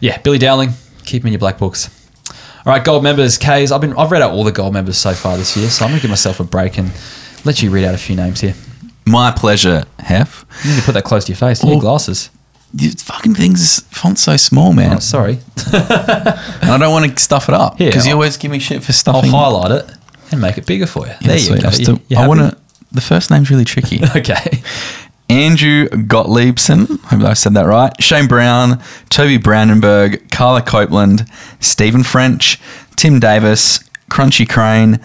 yeah, 0.00 0.18
Billy 0.22 0.38
Dowling, 0.38 0.70
keep 1.04 1.22
him 1.22 1.28
in 1.28 1.32
your 1.32 1.40
black 1.40 1.58
books. 1.58 1.88
All 2.66 2.72
right, 2.72 2.84
gold 2.84 3.02
members, 3.02 3.38
K's. 3.38 3.72
I've 3.72 3.80
been 3.80 3.94
I've 3.94 4.10
read 4.10 4.20
out 4.22 4.32
all 4.32 4.44
the 4.44 4.52
gold 4.52 4.74
members 4.74 4.98
so 4.98 5.14
far 5.14 5.36
this 5.38 5.56
year, 5.56 5.70
so 5.70 5.84
I'm 5.84 5.90
gonna 5.92 6.02
give 6.02 6.10
myself 6.10 6.40
a 6.40 6.44
break 6.44 6.76
and 6.78 6.90
let 7.44 7.62
you 7.62 7.70
read 7.70 7.84
out 7.84 7.94
a 7.94 7.98
few 7.98 8.14
names 8.16 8.40
here. 8.40 8.54
My 9.06 9.30
pleasure, 9.32 9.84
Hef. 9.98 10.44
You 10.64 10.72
need 10.72 10.80
to 10.80 10.84
put 10.84 10.92
that 10.92 11.04
close 11.04 11.24
to 11.24 11.32
your 11.32 11.38
face. 11.38 11.62
You 11.64 11.70
need 11.70 11.76
Oh. 11.78 11.80
glasses. 11.80 12.28
You 12.72 12.90
fucking 12.92 13.34
things 13.34 13.80
font's 13.90 14.22
so 14.22 14.36
small, 14.36 14.72
man. 14.72 14.96
Oh, 14.96 14.98
sorry. 15.00 15.38
and 15.72 16.70
I 16.70 16.76
don't 16.78 16.92
want 16.92 17.10
to 17.16 17.22
stuff 17.22 17.48
it 17.48 17.54
up 17.54 17.78
because 17.78 18.06
you 18.06 18.12
I'll- 18.12 18.16
always 18.18 18.36
give 18.36 18.50
me 18.50 18.58
shit 18.60 18.82
for 18.84 18.92
stuffing. 18.92 19.30
I'll 19.34 19.60
highlight 19.60 19.72
it 19.84 19.96
and 20.30 20.40
make 20.40 20.56
it 20.58 20.66
bigger 20.66 20.86
for 20.86 21.06
you. 21.06 21.12
Yeah, 21.20 21.26
there 21.28 21.36
you 21.38 21.42
sweet. 21.44 21.62
go. 21.62 21.68
I, 21.68 21.70
still, 21.72 21.94
You- 21.96 22.02
you 22.08 22.16
I 22.18 22.28
want 22.28 22.40
to. 22.40 22.56
The 22.92 23.00
first 23.00 23.30
name's 23.30 23.50
really 23.50 23.64
tricky. 23.64 24.00
Okay. 24.16 24.62
Andrew 25.28 25.86
Gottliebson, 25.88 26.98
hope 27.04 27.22
I 27.22 27.34
said 27.34 27.54
that 27.54 27.62
right. 27.66 27.92
Shane 28.02 28.26
Brown, 28.26 28.82
Toby 29.10 29.36
Brandenburg, 29.36 30.28
Carla 30.32 30.60
Copeland, 30.60 31.24
Stephen 31.60 32.02
French, 32.02 32.60
Tim 32.96 33.20
Davis, 33.20 33.78
Crunchy 34.10 34.48
Crane, 34.48 34.98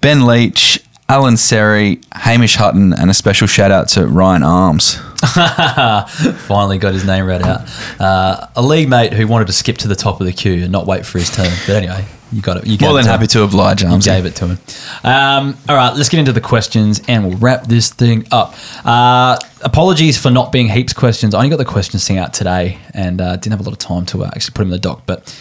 Ben 0.00 0.26
Leach, 0.26 0.78
Alan 1.08 1.36
Seri, 1.36 2.00
Hamish 2.12 2.54
Hutton, 2.54 2.92
and 2.92 3.10
a 3.10 3.14
special 3.14 3.48
shout 3.48 3.72
out 3.72 3.88
to 3.88 4.06
Ryan 4.06 4.44
Arms. 4.44 5.00
Finally 6.46 6.78
got 6.78 6.92
his 6.94 7.04
name 7.04 7.24
read 7.26 7.42
out. 7.42 7.62
Uh, 8.00 8.46
a 8.56 8.62
league 8.62 8.88
mate 8.88 9.12
who 9.12 9.26
wanted 9.26 9.46
to 9.46 9.52
skip 9.52 9.78
to 9.78 9.88
the 9.88 9.94
top 9.96 10.20
of 10.20 10.26
the 10.26 10.32
queue 10.32 10.62
and 10.64 10.72
not 10.72 10.86
wait 10.86 11.04
for 11.06 11.18
his 11.18 11.30
turn. 11.34 11.50
But 11.66 11.76
anyway, 11.76 12.04
you 12.32 12.42
got 12.42 12.58
it. 12.58 12.66
You 12.66 12.76
More 12.80 12.94
than 12.94 13.04
happy 13.06 13.24
him. 13.24 13.28
to 13.28 13.42
oblige, 13.44 13.82
You 13.82 13.88
Arms. 13.88 14.04
gave 14.04 14.26
it 14.26 14.34
to 14.36 14.48
him. 14.48 14.58
Um, 15.02 15.56
all 15.68 15.76
right, 15.76 15.94
let's 15.94 16.08
get 16.08 16.18
into 16.20 16.32
the 16.32 16.40
questions 16.40 17.00
and 17.08 17.26
we'll 17.26 17.38
wrap 17.38 17.64
this 17.64 17.90
thing 17.90 18.26
up. 18.30 18.54
Uh, 18.84 19.38
apologies 19.62 20.18
for 20.20 20.30
not 20.30 20.52
being 20.52 20.68
heaps 20.68 20.92
questions. 20.92 21.34
I 21.34 21.38
only 21.38 21.50
got 21.50 21.56
the 21.56 21.64
questions 21.64 22.06
thing 22.06 22.18
out 22.18 22.34
today 22.34 22.78
and 22.92 23.20
uh, 23.20 23.36
didn't 23.36 23.52
have 23.52 23.60
a 23.60 23.64
lot 23.64 23.72
of 23.72 23.78
time 23.78 24.06
to 24.06 24.24
uh, 24.24 24.30
actually 24.34 24.52
put 24.52 24.58
them 24.62 24.68
in 24.68 24.72
the 24.72 24.78
doc, 24.78 25.02
but. 25.06 25.34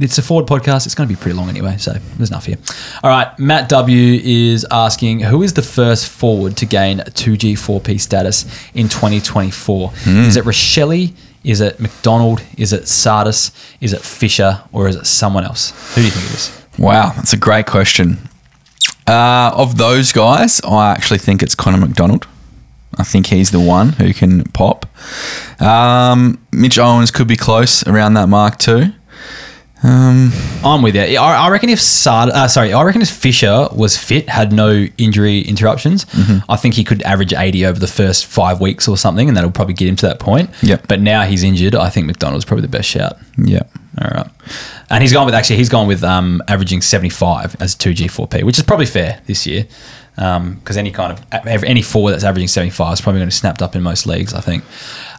It's 0.00 0.16
a 0.16 0.22
forward 0.22 0.46
podcast. 0.46 0.86
It's 0.86 0.94
going 0.94 1.08
to 1.08 1.14
be 1.14 1.20
pretty 1.20 1.36
long 1.36 1.48
anyway, 1.48 1.76
so 1.76 1.92
there's 2.16 2.30
enough 2.30 2.46
here. 2.46 2.56
All 3.02 3.10
right, 3.10 3.36
Matt 3.38 3.68
W 3.70 4.20
is 4.22 4.64
asking 4.70 5.20
who 5.20 5.42
is 5.42 5.54
the 5.54 5.62
first 5.62 6.08
forward 6.08 6.56
to 6.58 6.66
gain 6.66 6.98
2G 6.98 7.54
4P 7.54 8.00
status 8.00 8.44
in 8.74 8.88
2024? 8.88 9.92
Is 10.06 10.36
it 10.36 10.44
Rachele? 10.44 11.12
Is 11.42 11.60
it 11.60 11.80
Macdonald? 11.80 12.42
Is 12.56 12.72
it 12.72 12.82
Tsatas? 12.82 13.50
Is 13.80 13.92
it 13.92 14.02
Fisher? 14.02 14.62
Or 14.72 14.86
is 14.86 14.94
it 14.94 15.06
someone 15.06 15.44
else? 15.44 15.70
Who 15.94 16.00
do 16.02 16.04
you 16.06 16.12
think 16.12 16.26
it 16.26 16.34
is? 16.34 16.64
Wow, 16.78 17.12
that's 17.16 17.32
a 17.32 17.36
great 17.36 17.66
question. 17.66 18.18
Uh, 19.08 19.50
of 19.54 19.78
those 19.78 20.12
guys, 20.12 20.60
I 20.60 20.92
actually 20.92 21.18
think 21.18 21.42
it's 21.42 21.56
Connor 21.56 21.78
Macdonald. 21.78 22.26
I 22.96 23.02
think 23.04 23.26
he's 23.28 23.50
the 23.50 23.60
one 23.60 23.90
who 23.90 24.12
can 24.12 24.44
pop. 24.44 24.86
Um, 25.60 26.38
Mitch 26.52 26.78
Owens 26.78 27.10
could 27.10 27.26
be 27.26 27.36
close 27.36 27.84
around 27.86 28.14
that 28.14 28.28
mark 28.28 28.58
too. 28.58 28.92
Um, 29.82 30.32
I'm 30.64 30.82
with 30.82 30.96
you. 30.96 31.02
I, 31.18 31.46
I 31.46 31.50
reckon 31.50 31.68
if 31.68 31.78
uh, 32.06 32.48
sorry, 32.48 32.72
I 32.72 32.82
reckon 32.82 33.00
if 33.02 33.10
Fisher 33.10 33.68
was 33.72 33.96
fit, 33.96 34.28
had 34.28 34.52
no 34.52 34.86
injury 34.98 35.40
interruptions, 35.40 36.04
Mm-hmm. 36.06 36.50
I 36.50 36.56
think 36.56 36.74
he 36.74 36.82
could 36.84 37.02
average 37.02 37.32
80 37.32 37.64
over 37.66 37.78
the 37.78 37.86
first 37.86 38.26
five 38.26 38.60
weeks 38.60 38.88
or 38.88 38.96
something, 38.96 39.28
and 39.28 39.36
that'll 39.36 39.50
probably 39.52 39.74
get 39.74 39.88
him 39.88 39.96
to 39.96 40.06
that 40.06 40.18
point. 40.18 40.50
Yep. 40.62 40.88
But 40.88 41.00
now 41.00 41.22
he's 41.22 41.44
injured. 41.44 41.74
I 41.74 41.90
think 41.90 42.06
Macdonald's 42.06 42.44
probably 42.44 42.62
the 42.62 42.68
best 42.76 42.88
shout. 42.88 43.18
yeah. 43.36 43.62
All 44.00 44.10
right. 44.14 44.28
And 44.90 45.02
he's 45.02 45.12
gone 45.12 45.26
with 45.26 45.34
actually 45.34 45.56
he's 45.56 45.68
gone 45.68 45.88
with 45.88 46.04
um, 46.04 46.40
averaging 46.48 46.82
75 46.82 47.56
as 47.60 47.74
2G4P, 47.74 48.44
which 48.44 48.56
is 48.58 48.64
probably 48.64 48.86
fair 48.86 49.20
this 49.26 49.46
year. 49.46 49.66
Because 50.18 50.76
any 50.76 50.90
kind 50.90 51.12
of 51.12 51.46
any 51.62 51.80
forward 51.80 52.12
that's 52.12 52.24
averaging 52.24 52.48
75 52.48 52.94
is 52.94 53.00
probably 53.00 53.20
going 53.20 53.30
to 53.30 53.34
be 53.34 53.38
snapped 53.38 53.62
up 53.62 53.76
in 53.76 53.82
most 53.82 54.04
leagues, 54.04 54.34
I 54.34 54.40
think. 54.40 54.64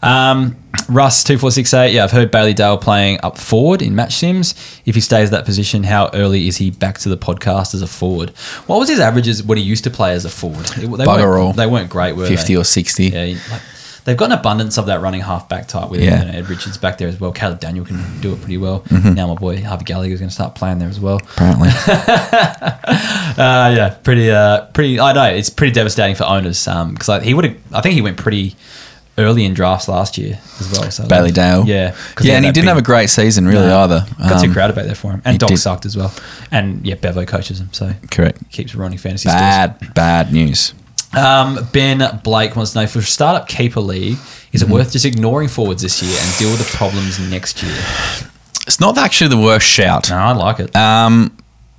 Um, 0.01 0.57
Russ 0.89 1.23
two 1.23 1.37
four 1.37 1.51
six 1.51 1.73
eight. 1.73 1.93
Yeah, 1.93 2.03
I've 2.03 2.11
heard 2.11 2.31
Bailey 2.31 2.53
Dale 2.53 2.77
playing 2.77 3.19
up 3.23 3.37
forward 3.37 3.81
in 3.81 3.95
match 3.95 4.15
sims. 4.15 4.53
If 4.85 4.95
he 4.95 5.01
stays 5.01 5.31
that 5.31 5.45
position, 5.45 5.83
how 5.83 6.09
early 6.13 6.47
is 6.47 6.57
he 6.57 6.69
back 6.69 6.97
to 6.99 7.09
the 7.09 7.17
podcast 7.17 7.73
as 7.73 7.81
a 7.81 7.87
forward? 7.87 8.31
What 8.67 8.79
was 8.79 8.89
his 8.89 8.99
averages 8.99 9.41
when 9.41 9.57
he 9.57 9.63
used 9.63 9.83
to 9.85 9.89
play 9.89 10.11
as 10.13 10.25
a 10.25 10.29
forward? 10.29 10.65
They, 10.65 10.85
they 10.85 11.05
Bugger 11.05 11.25
weren't, 11.25 11.41
all. 11.41 11.53
They 11.53 11.67
weren't 11.67 11.89
great, 11.89 12.13
were 12.13 12.27
50 12.27 12.53
they? 12.53 12.59
or 12.59 12.63
60. 12.63 13.03
Yeah, 13.05 13.39
like, 13.51 13.61
they've 14.09 14.17
got 14.17 14.25
an 14.31 14.37
abundance 14.39 14.77
of 14.77 14.87
that 14.87 15.01
running 15.01 15.21
halfback 15.21 15.67
type 15.67 15.89
with 15.89 16.01
Yeah. 16.01 16.23
Ed 16.33 16.49
Richards 16.49 16.77
back 16.77 16.97
there 16.97 17.07
as 17.07 17.19
well. 17.19 17.31
Caleb 17.31 17.59
Daniel 17.59 17.85
can 17.85 18.03
do 18.21 18.33
it 18.33 18.39
pretty 18.39 18.57
well. 18.57 18.81
Mm-hmm. 18.81 19.13
Now 19.13 19.27
my 19.27 19.35
boy 19.35 19.61
Harvey 19.61 19.85
Gallagher 19.85 20.13
is 20.13 20.19
going 20.19 20.29
to 20.29 20.33
start 20.35 20.55
playing 20.55 20.79
there 20.79 20.89
as 20.89 20.99
well. 20.99 21.17
Apparently. 21.17 21.69
Uh, 23.39 23.71
yeah, 23.73 23.95
pretty, 24.03 24.29
uh, 24.29 24.65
pretty. 24.73 24.99
I 24.99 25.13
know 25.13 25.23
it's 25.25 25.49
pretty 25.49 25.71
devastating 25.71 26.15
for 26.15 26.25
owners 26.25 26.65
because 26.65 27.07
like, 27.07 27.21
he 27.21 27.33
would 27.33 27.45
have. 27.45 27.57
I 27.73 27.79
think 27.81 27.95
he 27.95 28.01
went 28.01 28.17
pretty 28.17 28.55
early 29.17 29.45
in 29.45 29.53
drafts 29.53 29.87
last 29.87 30.17
year 30.17 30.39
as 30.59 30.71
well. 30.71 30.89
So 30.91 31.07
Bailey 31.07 31.31
Dale. 31.31 31.63
yeah, 31.65 31.95
Yeah, 32.21 32.35
and 32.35 32.43
he 32.45 32.51
didn't 32.51 32.65
big- 32.65 32.69
have 32.69 32.77
a 32.77 32.81
great 32.81 33.09
season 33.09 33.47
really 33.47 33.67
No. 33.67 33.79
either. 33.81 34.05
Got 34.17 34.41
too 34.41 34.47
Um, 34.47 34.53
crowded 34.53 34.75
back 34.75 34.85
there 34.85 34.95
for 34.95 35.11
him, 35.11 35.21
and 35.23 35.39
Doc 35.39 35.49
did. 35.49 35.57
sucked 35.57 35.85
as 35.85 35.95
well. 35.95 36.11
And 36.51 36.85
yeah, 36.85 36.95
Bevo 36.95 37.23
coaches 37.25 37.61
him, 37.61 37.69
so 37.71 37.93
Correct. 38.11 38.39
keeps 38.51 38.75
running 38.75 38.97
fantasy. 38.97 39.29
Bad, 39.29 39.93
bad 39.93 40.33
news. 40.33 40.73
Um, 41.17 41.67
ben 41.73 42.19
Blake 42.23 42.55
wants 42.55 42.73
to 42.73 42.81
know 42.81 42.87
for 42.87 43.01
startup 43.01 43.47
keeper 43.47 43.79
league, 43.81 44.17
is 44.51 44.61
Mm-hmm. 44.63 44.71
it 44.71 44.73
worth 44.73 44.91
just 44.91 45.05
ignoring 45.05 45.47
forwards 45.47 45.81
this 45.81 46.01
year 46.03 46.15
and 46.19 46.37
deal 46.37 46.49
with 46.51 46.59
the 46.59 46.77
problems 46.77 47.19
next 47.29 47.61
year? 47.63 47.77
It's 48.67 48.79
not 48.79 48.97
actually 48.97 49.29
the 49.29 49.37
worst 49.41 49.67
shout. 49.67 50.09
No, 50.09 50.17
I 50.17 50.31
like 50.33 50.59
it. 50.59 50.75
Um, 50.75 51.35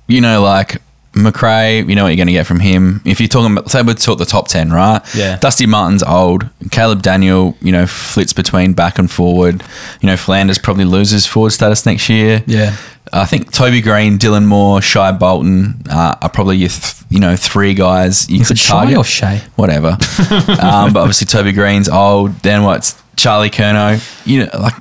you 0.07 0.19
know, 0.19 0.41
like 0.41 0.81
Macrae, 1.13 1.83
you 1.87 1.95
know 1.95 2.03
what 2.03 2.09
you're 2.09 2.17
going 2.17 2.27
to 2.27 2.33
get 2.33 2.45
from 2.47 2.59
him. 2.59 3.01
If 3.05 3.19
you're 3.21 3.29
talking 3.29 3.51
about, 3.53 3.71
say, 3.71 3.81
we're 3.81 3.93
talking 3.93 4.17
the 4.19 4.25
top 4.25 4.47
10, 4.49 4.71
right? 4.71 5.01
Yeah. 5.15 5.37
Dusty 5.37 5.65
Martin's 5.65 6.03
old. 6.03 6.49
Caleb 6.71 7.01
Daniel, 7.01 7.57
you 7.61 7.71
know, 7.71 7.85
flits 7.87 8.33
between 8.33 8.73
back 8.73 8.99
and 8.99 9.09
forward. 9.09 9.63
You 10.01 10.07
know, 10.07 10.17
Flanders 10.17 10.57
probably 10.57 10.85
loses 10.85 11.25
forward 11.25 11.51
status 11.51 11.85
next 11.85 12.09
year. 12.09 12.43
Yeah. 12.47 12.75
I 13.13 13.25
think 13.25 13.51
Toby 13.51 13.81
Greene, 13.81 14.17
Dylan 14.17 14.45
Moore, 14.45 14.81
Shy 14.81 15.11
Bolton 15.11 15.81
uh, 15.89 16.15
are 16.21 16.29
probably 16.29 16.57
your, 16.57 16.69
th- 16.69 16.95
you 17.09 17.19
know, 17.19 17.35
three 17.35 17.73
guys 17.73 18.29
you 18.29 18.41
Is 18.41 18.47
could 18.47 18.55
it 18.57 18.59
Shy 18.59 18.73
target. 18.73 18.97
or 18.97 19.03
Shay? 19.03 19.41
Whatever. 19.57 19.89
um, 20.61 20.93
but 20.93 20.97
obviously 21.01 21.25
Toby 21.27 21.51
Green's 21.51 21.89
old. 21.89 22.31
Then 22.39 22.63
what's 22.63 23.01
Charlie 23.17 23.49
Kerno? 23.49 23.99
You 24.25 24.45
know, 24.45 24.49
like 24.59 24.75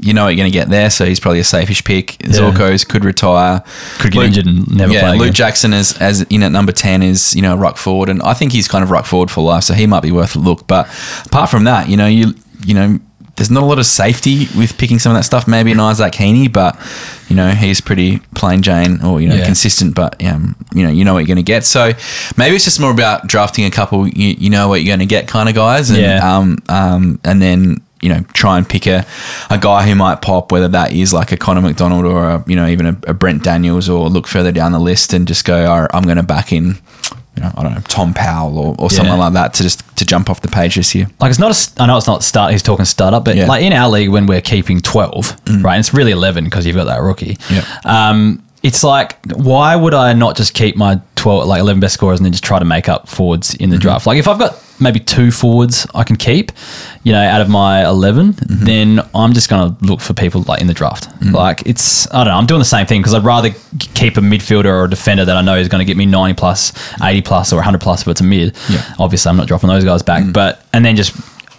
you 0.00 0.12
know 0.14 0.24
what 0.24 0.30
you're 0.30 0.36
going 0.42 0.50
to 0.50 0.56
get 0.56 0.68
there, 0.68 0.90
so 0.90 1.04
he's 1.04 1.18
probably 1.20 1.40
a 1.40 1.44
safeish 1.44 1.84
pick. 1.84 2.18
Zorko's 2.18 2.84
could 2.84 3.04
retire, 3.04 3.62
Could 3.98 4.12
get 4.12 4.18
Luke- 4.20 4.26
injured 4.28 4.46
and 4.46 4.74
never 4.76 4.92
yeah, 4.92 5.00
play 5.00 5.18
Luke. 5.18 5.34
Jackson 5.34 5.72
is 5.72 5.96
as 5.98 6.22
in 6.22 6.42
at 6.42 6.52
number 6.52 6.72
ten 6.72 7.02
is 7.02 7.34
you 7.36 7.42
know 7.42 7.54
a 7.54 7.56
ruck 7.56 7.76
forward, 7.76 8.08
and 8.08 8.22
I 8.22 8.32
think 8.34 8.52
he's 8.52 8.66
kind 8.68 8.82
of 8.82 8.90
ruck 8.90 9.06
forward 9.06 9.30
for 9.30 9.42
life, 9.44 9.64
so 9.64 9.74
he 9.74 9.86
might 9.86 10.02
be 10.02 10.12
worth 10.12 10.36
a 10.36 10.38
look. 10.38 10.66
But 10.66 10.88
apart 11.26 11.50
from 11.50 11.64
that, 11.64 11.88
you 11.88 11.96
know, 11.96 12.06
you 12.06 12.34
you 12.66 12.74
know. 12.74 12.98
There's 13.38 13.50
not 13.50 13.62
a 13.62 13.66
lot 13.66 13.78
of 13.78 13.86
safety 13.86 14.46
with 14.56 14.76
picking 14.76 14.98
some 14.98 15.12
of 15.12 15.16
that 15.18 15.22
stuff. 15.22 15.48
Maybe 15.48 15.72
an 15.72 15.80
Isaac 15.80 16.12
Heaney, 16.12 16.52
but 16.52 16.76
you 17.28 17.36
know 17.36 17.50
he's 17.50 17.80
pretty 17.80 18.18
plain 18.34 18.60
Jane 18.62 19.00
or 19.02 19.20
you 19.20 19.28
know 19.28 19.36
Yeah. 19.36 19.46
consistent. 19.46 19.94
But 19.94 20.22
um, 20.24 20.54
you 20.74 20.82
know 20.84 20.90
you 20.90 21.04
know 21.04 21.14
what 21.14 21.20
you're 21.20 21.28
going 21.34 21.36
to 21.36 21.42
get. 21.54 21.64
So 21.64 21.92
maybe 22.36 22.56
it's 22.56 22.64
just 22.64 22.80
more 22.80 22.90
about 22.90 23.26
drafting 23.26 23.64
a 23.64 23.70
couple. 23.70 24.06
You, 24.06 24.34
you 24.38 24.50
know 24.50 24.68
what 24.68 24.82
you're 24.82 24.90
going 24.90 24.98
to 25.00 25.06
get 25.06 25.26
kind 25.28 25.48
of 25.48 25.54
guys, 25.54 25.88
and 25.90 25.98
Yeah. 25.98 26.36
um, 26.36 26.58
um, 26.68 27.20
and 27.24 27.40
then 27.40 27.80
you 28.02 28.08
know 28.08 28.20
try 28.32 28.58
and 28.58 28.68
pick 28.68 28.86
a, 28.86 29.04
a 29.50 29.58
guy 29.58 29.86
who 29.88 29.94
might 29.94 30.20
pop, 30.22 30.52
whether 30.52 30.68
that 30.68 30.92
is 30.92 31.12
like 31.12 31.32
a 31.32 31.36
Connor 31.36 31.62
Macdonald 31.62 32.04
or 32.06 32.28
a, 32.30 32.44
you 32.46 32.56
know 32.56 32.66
even 32.66 32.86
a, 32.86 32.96
a 33.08 33.14
Brent 33.14 33.42
Daniels, 33.44 33.88
or 33.88 34.08
look 34.08 34.26
further 34.28 34.52
down 34.52 34.72
the 34.72 34.78
list 34.80 35.12
and 35.12 35.26
just 35.28 35.44
go, 35.44 35.64
right, 35.64 35.90
I'm 35.94 36.02
going 36.04 36.16
to 36.16 36.22
back 36.22 36.52
in. 36.52 36.76
You 37.38 37.44
know, 37.44 37.52
I 37.56 37.62
don't 37.62 37.72
know 37.74 37.80
Tom 37.86 38.14
Powell 38.14 38.58
or, 38.58 38.74
or 38.80 38.90
someone 38.90 39.16
Yeah. 39.18 39.24
like 39.26 39.32
that 39.34 39.54
to 39.54 39.62
just 39.62 39.84
to 39.98 40.04
jump 40.04 40.28
off 40.28 40.40
the 40.40 40.48
page 40.48 40.74
this 40.74 40.92
year. 40.92 41.06
like 41.20 41.30
it's 41.30 41.38
not 41.38 41.52
a 41.78 41.82
I 41.82 41.86
know 41.86 41.96
it's 41.96 42.08
not 42.08 42.24
start 42.24 42.50
he's 42.50 42.62
talking 42.64 42.84
startup 42.84 43.24
but 43.24 43.36
Yeah. 43.36 43.46
like 43.46 43.62
in 43.62 43.72
our 43.72 43.88
league 43.88 44.08
when 44.08 44.26
we're 44.26 44.40
keeping 44.40 44.80
12 44.80 45.36
right 45.62 45.74
and 45.76 45.80
it's 45.80 45.94
really 45.94 46.10
11 46.10 46.42
because 46.44 46.66
you've 46.66 46.74
got 46.74 46.84
that 46.86 47.00
rookie 47.00 47.38
Yeah. 47.48 47.64
um 47.84 48.42
it's 48.64 48.82
like 48.82 49.16
why 49.26 49.76
would 49.76 49.94
I 49.94 50.14
not 50.14 50.36
just 50.36 50.52
keep 50.52 50.74
my 50.76 51.00
12 51.18 51.46
like 51.46 51.60
11 51.60 51.80
best 51.80 51.94
scorers 51.94 52.18
and 52.18 52.24
then 52.24 52.32
just 52.32 52.44
try 52.44 52.58
to 52.58 52.64
make 52.64 52.88
up 52.88 53.08
forwards 53.08 53.54
in 53.54 53.70
the 53.70 53.76
Mm-hmm. 53.76 53.82
draft 53.82 54.06
like 54.06 54.18
if 54.18 54.26
I've 54.28 54.38
got 54.38 54.62
maybe 54.80 55.00
two 55.00 55.30
forwards 55.32 55.86
I 55.94 56.04
can 56.04 56.16
keep 56.16 56.52
you 57.02 57.12
know 57.12 57.20
out 57.22 57.40
of 57.40 57.48
my 57.48 57.84
11 57.86 58.32
Mm-hmm. 58.34 58.64
then 58.64 59.00
I'm 59.14 59.32
just 59.32 59.48
going 59.50 59.74
to 59.76 59.84
look 59.84 60.00
for 60.00 60.14
people 60.14 60.42
like 60.42 60.60
in 60.60 60.66
the 60.68 60.74
draft 60.74 61.08
like 61.32 61.62
it's 61.66 62.06
I 62.14 62.24
don't 62.24 62.32
know 62.32 62.38
I'm 62.38 62.46
doing 62.46 62.60
the 62.60 62.64
same 62.64 62.86
thing 62.86 63.00
because 63.00 63.14
I'd 63.14 63.24
rather 63.24 63.50
keep 63.94 64.16
a 64.16 64.20
midfielder 64.20 64.66
or 64.66 64.84
a 64.84 64.90
defender 64.90 65.24
that 65.24 65.36
I 65.36 65.42
know 65.42 65.56
is 65.56 65.68
going 65.68 65.80
to 65.80 65.84
get 65.84 65.96
me 65.96 66.06
90 66.06 66.34
plus 66.34 66.72
80 67.02 67.22
plus 67.22 67.52
or 67.52 67.56
100 67.56 67.80
plus 67.80 68.02
if 68.02 68.08
it's 68.08 68.20
a 68.20 68.24
mid 68.24 68.56
Yeah. 68.68 68.78
Mm. 68.78 69.00
obviously 69.00 69.30
I'm 69.30 69.36
not 69.36 69.48
dropping 69.48 69.68
those 69.68 69.84
guys 69.84 70.02
back 70.02 70.24
but 70.32 70.62
and 70.72 70.84
then 70.84 70.94
just 70.96 71.12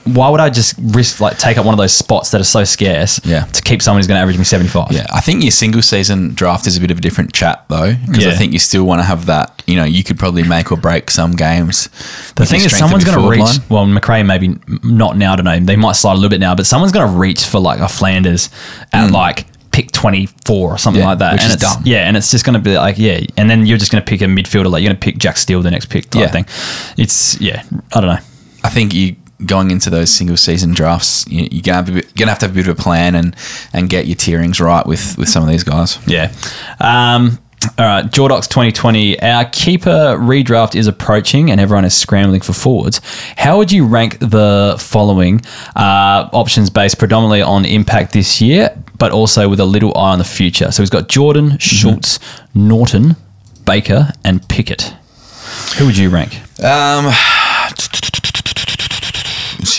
why 0.05 0.29
would 0.29 0.39
I 0.39 0.49
just 0.49 0.75
risk 0.79 1.19
like 1.19 1.37
take 1.37 1.57
up 1.57 1.65
one 1.65 1.73
of 1.73 1.77
those 1.77 1.93
spots 1.93 2.31
that 2.31 2.41
are 2.41 2.45
so 2.45 2.63
scarce 2.63 3.19
Yeah. 3.25 3.43
to 3.45 3.61
keep 3.61 3.81
someone 3.81 3.99
who's 3.99 4.07
going 4.07 4.17
to 4.17 4.21
average 4.21 4.37
me 4.37 4.43
75 4.43 4.91
Yeah, 4.91 5.05
I 5.13 5.21
think 5.21 5.43
your 5.43 5.51
single 5.51 5.81
season 5.81 6.33
draft 6.33 6.65
is 6.67 6.77
a 6.77 6.81
bit 6.81 6.89
of 6.89 6.97
a 6.97 7.01
different 7.01 7.33
chat 7.33 7.65
though, 7.69 7.93
because 8.07 8.25
I 8.25 8.31
think 8.35 8.53
you 8.53 8.59
still 8.59 8.85
want 8.85 8.99
to 8.99 9.03
have 9.05 9.25
that. 9.27 9.61
You 9.67 9.75
know, 9.75 9.83
you 9.83 10.03
could 10.03 10.17
probably 10.17 10.43
make 10.43 10.71
or 10.71 10.77
break 10.77 11.11
some 11.11 11.33
games. 11.33 11.89
the 12.35 12.45
thing 12.45 12.61
is 12.61 12.75
someone's 12.77 13.03
going 13.03 13.19
to 13.21 13.29
reach 13.29 13.59
well 13.69 13.85
Macrae 13.85 14.23
maybe 14.23 14.57
not 14.83 15.17
now 15.17 15.35
don't 15.35 15.45
know 15.45 15.59
they 15.59 15.75
might 15.75 15.93
slide 15.95 16.13
a 16.13 16.15
little 16.15 16.29
bit 16.29 16.39
now 16.39 16.55
but 16.55 16.65
someone's 16.65 16.91
going 16.91 17.07
to 17.11 17.17
reach 17.17 17.45
for 17.45 17.59
like 17.59 17.79
a 17.79 17.87
Flanders 17.87 18.49
at 18.93 19.09
Mm. 19.09 19.11
like 19.11 19.45
pick 19.71 19.91
24 19.91 20.71
or 20.73 20.77
something 20.79 21.01
Yeah, 21.01 21.09
like 21.09 21.19
that. 21.19 21.33
which 21.33 21.41
and 21.43 21.49
is 21.49 21.55
it's, 21.61 21.73
dumb. 21.75 21.83
Yeah, 21.85 22.07
and 22.07 22.17
it's 22.17 22.31
just 22.31 22.43
going 22.43 22.55
to 22.55 22.59
be 22.59 22.75
like, 22.75 22.97
yeah. 22.97 23.19
And 23.37 23.47
then 23.49 23.65
you're 23.67 23.77
just 23.77 23.91
going 23.91 24.03
to 24.03 24.09
pick 24.09 24.19
a 24.21 24.25
midfielder, 24.25 24.69
like 24.71 24.81
you're 24.81 24.89
going 24.89 24.99
to 24.99 25.05
pick 25.05 25.19
Jack 25.19 25.37
Steele 25.37 25.61
the 25.61 25.69
next 25.69 25.85
pick 25.91 26.09
type 26.09 26.21
Yeah. 26.21 26.27
thing. 26.31 26.45
It's, 26.97 27.39
yeah, 27.39 27.63
I 27.93 28.01
don't 28.01 28.09
know. 28.09 28.19
I 28.63 28.69
think 28.69 28.93
you 28.95 29.15
going 29.45 29.71
into 29.71 29.89
those 29.89 30.11
single 30.11 30.37
season 30.37 30.73
drafts, 30.73 31.27
you, 31.27 31.47
you're 31.51 31.61
gonna 31.61 31.75
have, 31.75 31.85
bit, 31.93 32.15
gonna 32.15 32.31
have 32.31 32.39
to 32.39 32.45
have 32.47 32.55
a 32.55 32.55
bit 32.55 32.67
of 32.67 32.77
a 32.77 32.81
plan 32.81 33.15
and 33.15 33.35
and 33.73 33.89
get 33.89 34.07
your 34.07 34.15
tierings 34.15 34.59
right 34.59 34.85
with 34.85 35.17
with 35.17 35.29
some 35.29 35.43
of 35.43 35.49
these 35.49 35.63
guys. 35.63 35.97
Yeah. 36.07 36.31
Um, 36.79 37.39
all 37.77 37.85
right, 37.85 38.05
Jordox 38.05 38.47
2020. 38.47 39.21
Our 39.21 39.45
keeper 39.45 40.17
redraft 40.17 40.75
is 40.75 40.87
approaching 40.87 41.51
and 41.51 41.59
everyone 41.59 41.83
is 41.83 41.93
scrambling 41.93 42.41
for 42.41 42.53
forwards. 42.53 43.01
How 43.37 43.57
would 43.57 43.71
you 43.71 43.85
rank 43.85 44.19
the 44.19 44.77
following 44.79 45.41
uh, 45.75 46.29
options 46.31 46.69
based 46.69 46.97
predominantly 46.99 47.41
on 47.41 47.65
impact 47.65 48.13
this 48.13 48.39
year, 48.41 48.75
but 48.97 49.11
also 49.11 49.49
with 49.49 49.59
a 49.59 49.65
little 49.65 49.95
eye 49.97 50.13
on 50.13 50.19
the 50.19 50.25
future? 50.25 50.71
So 50.71 50.81
he's 50.81 50.89
got 50.89 51.09
Jordan, 51.09 51.57
Schultz, 51.57 52.19
Norton, 52.53 53.17
Baker, 53.65 54.13
and 54.23 54.47
Pickett. 54.47 54.93
Who 55.77 55.85
would 55.87 55.97
you 55.97 56.09
rank? 56.09 56.35
Um, 56.63 57.11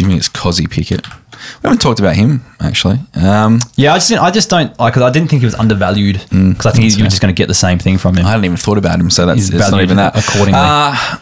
assuming 0.01 0.17
it's 0.17 0.29
Cozzy 0.29 0.69
Pickett. 0.69 1.07
We 1.07 1.69
haven't 1.69 1.81
talked 1.81 2.01
about 2.01 2.17
him 2.17 2.43
actually. 2.61 2.99
Um, 3.15 3.61
Yeah, 3.77 3.93
I 3.93 3.97
just 3.97 4.09
didn't, 4.09 4.23
I 4.23 4.31
just 4.31 4.51
don't 4.51 4.79
like. 4.79 4.95
'cause 4.95 5.03
I 5.03 5.11
didn't 5.11 5.29
think 5.29 5.41
he 5.41 5.47
was 5.47 5.55
undervalued 5.55 6.21
because 6.31 6.67
I 6.67 6.71
think 6.73 6.85
you 6.97 7.05
were 7.05 7.11
just 7.11 7.21
going 7.23 7.35
to 7.35 7.39
get 7.39 7.49
the 7.49 7.55
same 7.55 7.79
thing 7.79 7.99
from 7.99 8.17
him. 8.17 8.27
I 8.27 8.31
hadn't 8.31 8.45
even 8.45 8.57
thought 8.57 8.79
about 8.79 8.99
him, 8.99 9.11
so 9.11 9.27
that's 9.27 9.49
He's 9.49 9.51
it's 9.55 9.71
not 9.71 9.83
even 9.83 9.97
that. 9.99 10.17
accordingly. 10.17 10.59
Uh, 10.61 11.17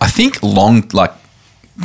I 0.00 0.08
think 0.08 0.42
long, 0.42 0.88
like 0.92 1.12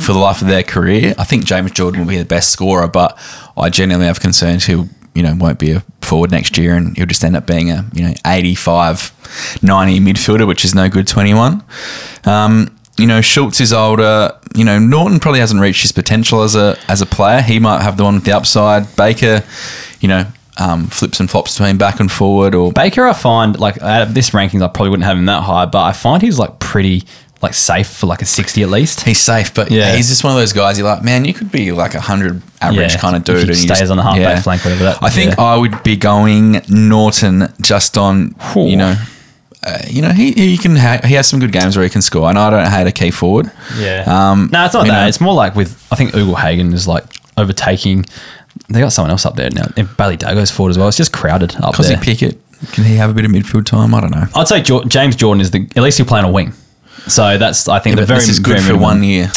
for 0.00 0.12
the 0.12 0.18
life 0.18 0.40
of 0.42 0.48
their 0.48 0.62
career, 0.62 1.14
I 1.18 1.24
think 1.24 1.44
James 1.44 1.70
Jordan 1.72 2.00
will 2.00 2.08
be 2.08 2.18
the 2.18 2.24
best 2.24 2.50
scorer, 2.50 2.88
but 2.88 3.18
I 3.56 3.70
genuinely 3.70 4.06
have 4.06 4.20
concerns 4.20 4.64
he'll, 4.66 4.88
you 5.14 5.22
know, 5.22 5.34
won't 5.38 5.58
be 5.58 5.72
a 5.72 5.84
forward 6.00 6.30
next 6.32 6.58
year 6.58 6.74
and 6.76 6.96
he'll 6.96 7.06
just 7.06 7.22
end 7.24 7.36
up 7.36 7.46
being 7.46 7.70
a, 7.70 7.84
you 7.92 8.02
know, 8.08 8.14
85, 8.26 9.12
90 9.62 10.00
midfielder, 10.00 10.46
which 10.46 10.64
is 10.64 10.74
no 10.74 10.88
good 10.88 11.06
21. 11.06 11.62
Um, 12.24 12.73
you 12.96 13.06
know, 13.06 13.20
Schultz 13.20 13.60
is 13.60 13.72
older. 13.72 14.30
You 14.54 14.64
know, 14.64 14.78
Norton 14.78 15.18
probably 15.20 15.40
hasn't 15.40 15.60
reached 15.60 15.82
his 15.82 15.92
potential 15.92 16.42
as 16.42 16.54
a 16.54 16.78
as 16.88 17.00
a 17.02 17.06
player. 17.06 17.42
He 17.42 17.58
might 17.58 17.82
have 17.82 17.96
the 17.96 18.04
one 18.04 18.14
with 18.16 18.24
the 18.24 18.32
upside. 18.32 18.94
Baker, 18.96 19.42
you 20.00 20.08
know, 20.08 20.26
um, 20.58 20.86
flips 20.86 21.18
and 21.18 21.28
flops 21.30 21.58
between 21.58 21.76
back 21.76 21.98
and 21.98 22.10
forward 22.10 22.54
or 22.54 22.72
Baker, 22.72 23.06
I 23.06 23.12
find 23.12 23.58
like 23.58 23.82
out 23.82 24.02
of 24.02 24.14
this 24.14 24.30
rankings, 24.30 24.62
I 24.62 24.68
probably 24.68 24.90
wouldn't 24.90 25.06
have 25.06 25.18
him 25.18 25.24
that 25.26 25.42
high, 25.42 25.66
but 25.66 25.82
I 25.82 25.92
find 25.92 26.22
he's 26.22 26.38
like 26.38 26.60
pretty 26.60 27.02
like 27.42 27.52
safe 27.52 27.88
for 27.88 28.06
like 28.06 28.22
a 28.22 28.24
sixty 28.24 28.62
at 28.62 28.68
least. 28.70 29.00
He's 29.02 29.20
safe, 29.20 29.52
but 29.52 29.70
Yeah. 29.70 29.94
he's 29.96 30.08
just 30.08 30.22
one 30.22 30.32
of 30.32 30.38
those 30.38 30.52
guys. 30.52 30.78
You're 30.78 30.86
like, 30.88 31.02
man, 31.02 31.24
you 31.24 31.34
could 31.34 31.50
be 31.50 31.72
like 31.72 31.94
a 31.94 32.00
hundred 32.00 32.40
average 32.62 32.92
Yeah, 32.92 32.98
kind 33.00 33.16
of 33.16 33.24
dude. 33.24 33.42
he 33.42 33.48
and 33.48 33.56
stays 33.58 33.78
just- 33.80 33.90
on 33.90 33.96
the 33.96 34.02
halfback 34.04 34.44
flank, 34.44 34.64
whatever 34.64 34.84
that- 34.84 35.02
I 35.02 35.10
think 35.10 35.32
yeah. 35.36 35.42
I 35.44 35.56
would 35.56 35.82
be 35.82 35.96
going 35.96 36.62
Norton 36.68 37.52
just 37.60 37.98
on, 37.98 38.36
Whew. 38.52 38.68
you 38.68 38.76
know, 38.76 38.96
uh, 39.66 39.78
you 39.88 40.02
know, 40.02 40.10
he 40.10 40.32
he 40.32 40.58
can 40.58 40.76
ha- 40.76 41.00
he 41.04 41.14
has 41.14 41.26
some 41.26 41.40
good 41.40 41.52
games 41.52 41.76
where 41.76 41.84
he 41.84 41.90
can 41.90 42.02
score. 42.02 42.24
I 42.26 42.32
know 42.32 42.42
I 42.42 42.50
don't 42.50 42.66
hate 42.70 42.86
a 42.86 42.92
key 42.92 43.10
forward. 43.10 43.50
Yeah. 43.78 44.04
Um, 44.06 44.48
no, 44.52 44.64
it's 44.64 44.74
not 44.74 44.86
that. 44.86 44.92
know- 45.02 45.06
It's 45.08 45.20
more 45.20 45.34
like 45.34 45.54
with 45.56 45.86
I 45.90 45.96
think 45.96 46.14
Ugo 46.14 46.34
Hagen 46.34 46.72
is 46.72 46.86
like 46.86 47.04
overtaking. 47.36 48.04
They 48.68 48.80
got 48.80 48.92
someone 48.92 49.10
else 49.10 49.26
up 49.26 49.36
there 49.36 49.50
now. 49.50 49.66
And 49.76 49.88
Bailey 49.96 50.16
Dago's 50.16 50.50
forward 50.50 50.70
as 50.70 50.78
well. 50.78 50.88
It's 50.88 50.96
just 50.96 51.12
crowded 51.12 51.56
up 51.56 51.74
Cosy 51.74 51.94
there. 51.94 52.02
Pickett, 52.02 52.38
can 52.72 52.84
he 52.84 52.94
have 52.96 53.10
a 53.10 53.14
bit 53.14 53.24
of 53.24 53.30
midfield 53.30 53.66
time? 53.66 53.94
I 53.94 54.00
don't 54.00 54.10
know. 54.12 54.26
I'd 54.34 54.48
say 54.48 54.62
jo- 54.62 54.84
James 54.84 55.16
Jordan 55.16 55.40
is 55.40 55.50
the 55.50 55.68
at 55.76 55.82
least 55.82 55.96
he'll 55.98 56.06
play 56.06 56.20
on 56.20 56.24
a 56.24 56.30
wing. 56.30 56.52
So 57.08 57.36
that's 57.36 57.68
I 57.68 57.78
think 57.80 57.96
Yeah, 57.96 58.02
the 58.02 58.06
very 58.06 58.20
this 58.20 58.28
is 58.28 58.38
good 58.38 58.60
for 58.62 58.76
one 58.78 59.02
year. 59.02 59.30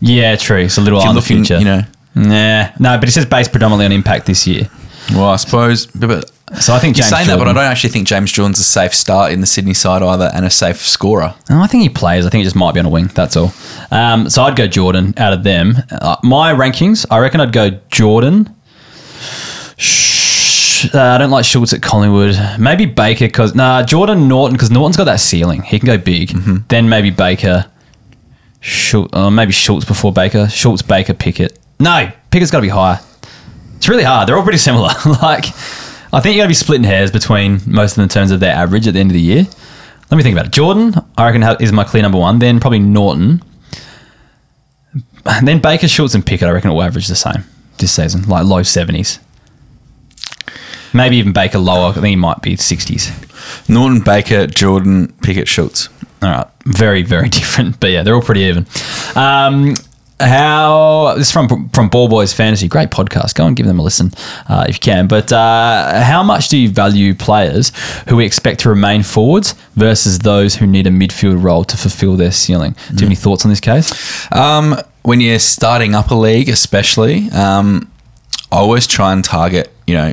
Yeah, 0.00 0.36
true. 0.36 0.58
It's 0.64 0.78
a 0.78 0.80
little 0.80 1.00
on 1.00 1.14
the 1.14 1.22
future. 1.22 1.58
you 1.58 1.64
know, 1.64 1.82
Nah, 2.14 2.68
no, 2.78 2.98
but 2.98 3.04
it's 3.04 3.14
says 3.14 3.24
based 3.26 3.52
predominantly 3.52 3.86
on 3.86 3.92
impact 3.92 4.26
this 4.26 4.46
year. 4.46 4.68
Well, 5.10 5.24
I 5.30 5.36
suppose, 5.36 5.86
but-. 5.86 6.30
So 6.60 6.74
I 6.74 6.78
think 6.80 6.98
You're 6.98 7.04
James 7.04 7.16
saying 7.16 7.28
that, 7.28 7.38
but 7.38 7.48
I 7.48 7.54
don't 7.54 7.64
actually 7.64 7.90
think 7.90 8.06
James 8.06 8.30
Jordan's 8.30 8.58
a 8.60 8.62
safe 8.64 8.92
start 8.92 9.32
in 9.32 9.40
the 9.40 9.46
Sydney 9.46 9.72
side 9.72 10.02
either, 10.02 10.30
and 10.34 10.44
a 10.44 10.50
safe 10.50 10.76
scorer. 10.82 11.34
No, 11.48 11.62
I 11.62 11.66
think 11.66 11.82
he 11.82 11.88
plays. 11.88 12.26
I 12.26 12.28
think 12.30 12.40
he 12.40 12.44
just 12.44 12.56
might 12.56 12.74
be 12.74 12.80
on 12.80 12.84
a 12.84 12.90
wing. 12.90 13.06
That's 13.06 13.38
all. 13.38 13.52
Um, 13.90 14.28
so 14.28 14.42
I'd 14.42 14.54
go 14.54 14.66
Jordan 14.66 15.14
out 15.16 15.32
of 15.32 15.44
them. 15.44 15.76
Uh, 15.90 16.16
my 16.22 16.52
rankings, 16.52 17.06
I 17.10 17.20
reckon 17.20 17.40
I'd 17.40 17.52
go 17.54 17.70
Jordan. 17.88 18.54
Sh- 19.76 20.90
Uh, 20.92 21.00
I 21.00 21.18
don't 21.18 21.30
like 21.30 21.44
Schultz 21.44 21.72
at 21.72 21.80
Collingwood. 21.80 22.36
Maybe 22.58 22.86
Baker 22.86 23.26
because 23.26 23.54
nah, 23.54 23.82
Jordan 23.82 24.28
Norton 24.28 24.54
because 24.54 24.70
Norton's 24.70 24.96
got 24.96 25.04
that 25.04 25.20
ceiling. 25.20 25.62
He 25.62 25.78
can 25.78 25.86
go 25.86 25.96
big. 25.96 26.30
Mm-hmm. 26.30 26.56
Then 26.68 26.88
maybe 26.88 27.10
Baker. 27.10 27.66
Schultz, 28.60 29.14
uh, 29.14 29.30
maybe 29.30 29.52
Schultz 29.52 29.84
before 29.86 30.12
Baker. 30.12 30.48
Schultz, 30.48 30.82
Baker, 30.82 31.14
Pickett. 31.14 31.58
No, 31.80 32.10
Pickett's 32.30 32.50
got 32.50 32.58
to 32.58 32.62
be 32.62 32.68
higher. 32.68 33.00
It's 33.82 33.88
really 33.88 34.04
hard. 34.04 34.28
They're 34.28 34.36
all 34.36 34.44
pretty 34.44 34.58
similar. 34.58 34.90
like, 35.22 35.46
I 36.12 36.20
think 36.20 36.36
you're 36.36 36.42
going 36.42 36.44
to 36.44 36.48
be 36.50 36.54
splitting 36.54 36.84
hairs 36.84 37.10
between 37.10 37.60
most 37.66 37.90
of 37.90 37.96
them 37.96 38.04
in 38.04 38.08
terms 38.10 38.30
of 38.30 38.38
their 38.38 38.54
average 38.54 38.86
at 38.86 38.94
the 38.94 39.00
end 39.00 39.10
of 39.10 39.14
the 39.14 39.20
year. 39.20 39.44
Let 40.08 40.16
me 40.16 40.22
think 40.22 40.34
about 40.34 40.46
it. 40.46 40.52
Jordan, 40.52 40.94
I 41.18 41.28
reckon, 41.28 41.42
is 41.60 41.72
my 41.72 41.82
clear 41.82 42.04
number 42.04 42.16
one. 42.16 42.38
Then 42.38 42.60
probably 42.60 42.78
Norton. 42.78 43.42
And 45.26 45.48
then 45.48 45.58
Baker, 45.58 45.88
Schultz, 45.88 46.14
and 46.14 46.24
Pickett, 46.24 46.46
I 46.46 46.52
reckon, 46.52 46.70
will 46.70 46.80
average 46.80 47.08
the 47.08 47.16
same 47.16 47.42
this 47.78 47.90
season, 47.90 48.22
like 48.28 48.44
low 48.44 48.60
70s. 48.60 49.18
Maybe 50.94 51.16
even 51.16 51.32
Baker 51.32 51.58
lower. 51.58 51.88
I 51.88 51.94
think 51.94 52.06
he 52.06 52.14
might 52.14 52.40
be 52.40 52.54
60s. 52.56 53.68
Norton, 53.68 53.98
Baker, 53.98 54.46
Jordan, 54.46 55.12
Pickett, 55.24 55.48
Schultz. 55.48 55.88
All 56.22 56.30
right, 56.30 56.46
very 56.66 57.02
very 57.02 57.28
different, 57.30 57.80
but 57.80 57.90
yeah, 57.90 58.04
they're 58.04 58.14
all 58.14 58.22
pretty 58.22 58.42
even. 58.42 58.64
Um, 59.16 59.74
how 60.20 61.14
this 61.16 61.28
is 61.28 61.32
from 61.32 61.68
from 61.70 61.88
Ball 61.88 62.08
Boys 62.08 62.32
Fantasy, 62.32 62.68
great 62.68 62.90
podcast. 62.90 63.34
Go 63.34 63.46
and 63.46 63.56
give 63.56 63.66
them 63.66 63.78
a 63.78 63.82
listen 63.82 64.12
uh, 64.48 64.66
if 64.68 64.76
you 64.76 64.80
can. 64.80 65.08
But 65.08 65.32
uh, 65.32 66.02
how 66.02 66.22
much 66.22 66.48
do 66.48 66.56
you 66.56 66.68
value 66.68 67.14
players 67.14 67.72
who 68.08 68.16
we 68.16 68.24
expect 68.24 68.60
to 68.60 68.68
remain 68.68 69.02
forwards 69.02 69.54
versus 69.74 70.20
those 70.20 70.56
who 70.56 70.66
need 70.66 70.86
a 70.86 70.90
midfield 70.90 71.42
role 71.42 71.64
to 71.64 71.76
fulfil 71.76 72.16
their 72.16 72.32
ceiling? 72.32 72.72
Do 72.72 72.94
you 72.94 72.98
have 73.00 73.02
any 73.08 73.14
thoughts 73.16 73.44
on 73.44 73.50
this 73.50 73.60
case? 73.60 74.30
Um, 74.32 74.76
when 75.02 75.20
you're 75.20 75.38
starting 75.38 75.94
up 75.94 76.10
a 76.10 76.14
league, 76.14 76.48
especially, 76.48 77.28
um, 77.30 77.90
I 78.50 78.56
always 78.56 78.86
try 78.86 79.12
and 79.12 79.24
target, 79.24 79.72
you 79.86 79.94
know, 79.94 80.12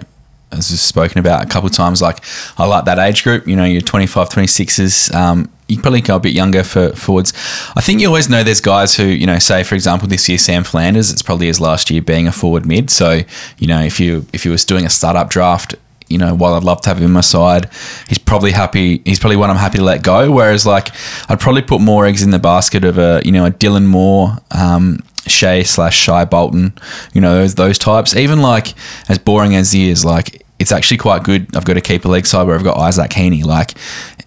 as 0.52 0.70
we've 0.72 0.80
spoken 0.80 1.20
about 1.20 1.44
a 1.44 1.48
couple 1.48 1.68
of 1.68 1.74
times, 1.74 2.02
like 2.02 2.24
I 2.58 2.66
like 2.66 2.86
that 2.86 3.00
age 3.00 3.24
group, 3.24 3.48
you 3.48 3.56
know, 3.56 3.66
your 3.66 3.82
25, 3.82 4.30
26s. 4.30 5.14
Um, 5.14 5.50
you 5.68 5.80
probably 5.80 6.02
go 6.02 6.16
a 6.16 6.20
bit 6.20 6.34
younger 6.34 6.64
for 6.64 6.90
forwards. 6.94 7.32
I 7.76 7.82
think 7.82 8.02
you 8.02 8.08
always 8.08 8.28
know 8.28 8.44
there's 8.44 8.62
guys 8.62 8.96
who, 8.96 9.04
you 9.04 9.28
know, 9.28 9.38
say 9.38 9.64
for 9.64 9.76
example 9.76 10.08
this 10.08 10.28
year 10.28 10.40
Sam 10.40 10.64
Flanders, 10.64 11.12
it's 11.12 11.22
probably 11.22 11.48
his 11.48 11.62
last 11.62 11.92
year 11.92 12.02
being 12.02 12.28
a 12.28 12.32
forward 12.32 12.66
mid. 12.66 12.90
So, 12.90 13.22
you 13.60 13.68
know, 13.68 13.82
if 13.82 14.00
you 14.00 14.26
if 14.34 14.46
you 14.46 14.52
was 14.52 14.66
doing 14.66 14.86
a 14.86 14.90
startup 14.90 15.30
draft, 15.30 15.76
you 16.10 16.18
know, 16.18 16.34
while 16.34 16.56
I'd 16.56 16.64
love 16.64 16.82
to 16.82 16.90
have 16.90 16.98
him 16.98 17.06
on 17.06 17.12
my 17.12 17.22
side, 17.22 17.70
he's 18.08 18.18
probably 18.18 18.52
happy. 18.52 19.02
He's 19.06 19.20
probably 19.20 19.38
one 19.38 19.50
I'm 19.50 19.58
happy 19.58 19.78
to 19.78 19.84
let 19.84 20.02
go. 20.02 20.32
Whereas, 20.32 20.66
like, 20.66 20.90
I'd 21.30 21.40
probably 21.40 21.62
put 21.62 21.82
more 21.82 22.06
eggs 22.06 22.24
in 22.24 22.32
the 22.32 22.40
basket 22.40 22.84
of 22.84 22.98
a, 22.98 23.22
you 23.24 23.32
know, 23.32 23.46
a 23.46 23.52
Dylan 23.52 23.86
Moore, 23.86 24.38
um, 24.52 25.04
Shea 25.30 25.64
slash 25.64 25.98
Shy 25.98 26.26
Bolton, 26.26 26.74
you 27.14 27.22
know, 27.22 27.36
those 27.36 27.56
those 27.56 27.78
types. 27.78 28.16
Even 28.16 28.42
like 28.42 28.74
as 29.10 29.18
boring 29.18 29.56
as 29.56 29.72
he 29.72 29.90
is, 29.90 30.04
like 30.06 30.46
it's 30.60 30.72
actually 30.74 30.98
quite 30.98 31.24
good. 31.24 31.56
I've 31.56 31.66
got 31.66 31.78
a 31.78 31.82
keeper 31.82 32.10
leg 32.10 32.28
side 32.28 32.46
where 32.46 32.56
I've 32.56 32.64
got 32.64 32.78
Isaac 32.78 33.12
Heaney. 33.12 33.44
Like, 33.46 33.76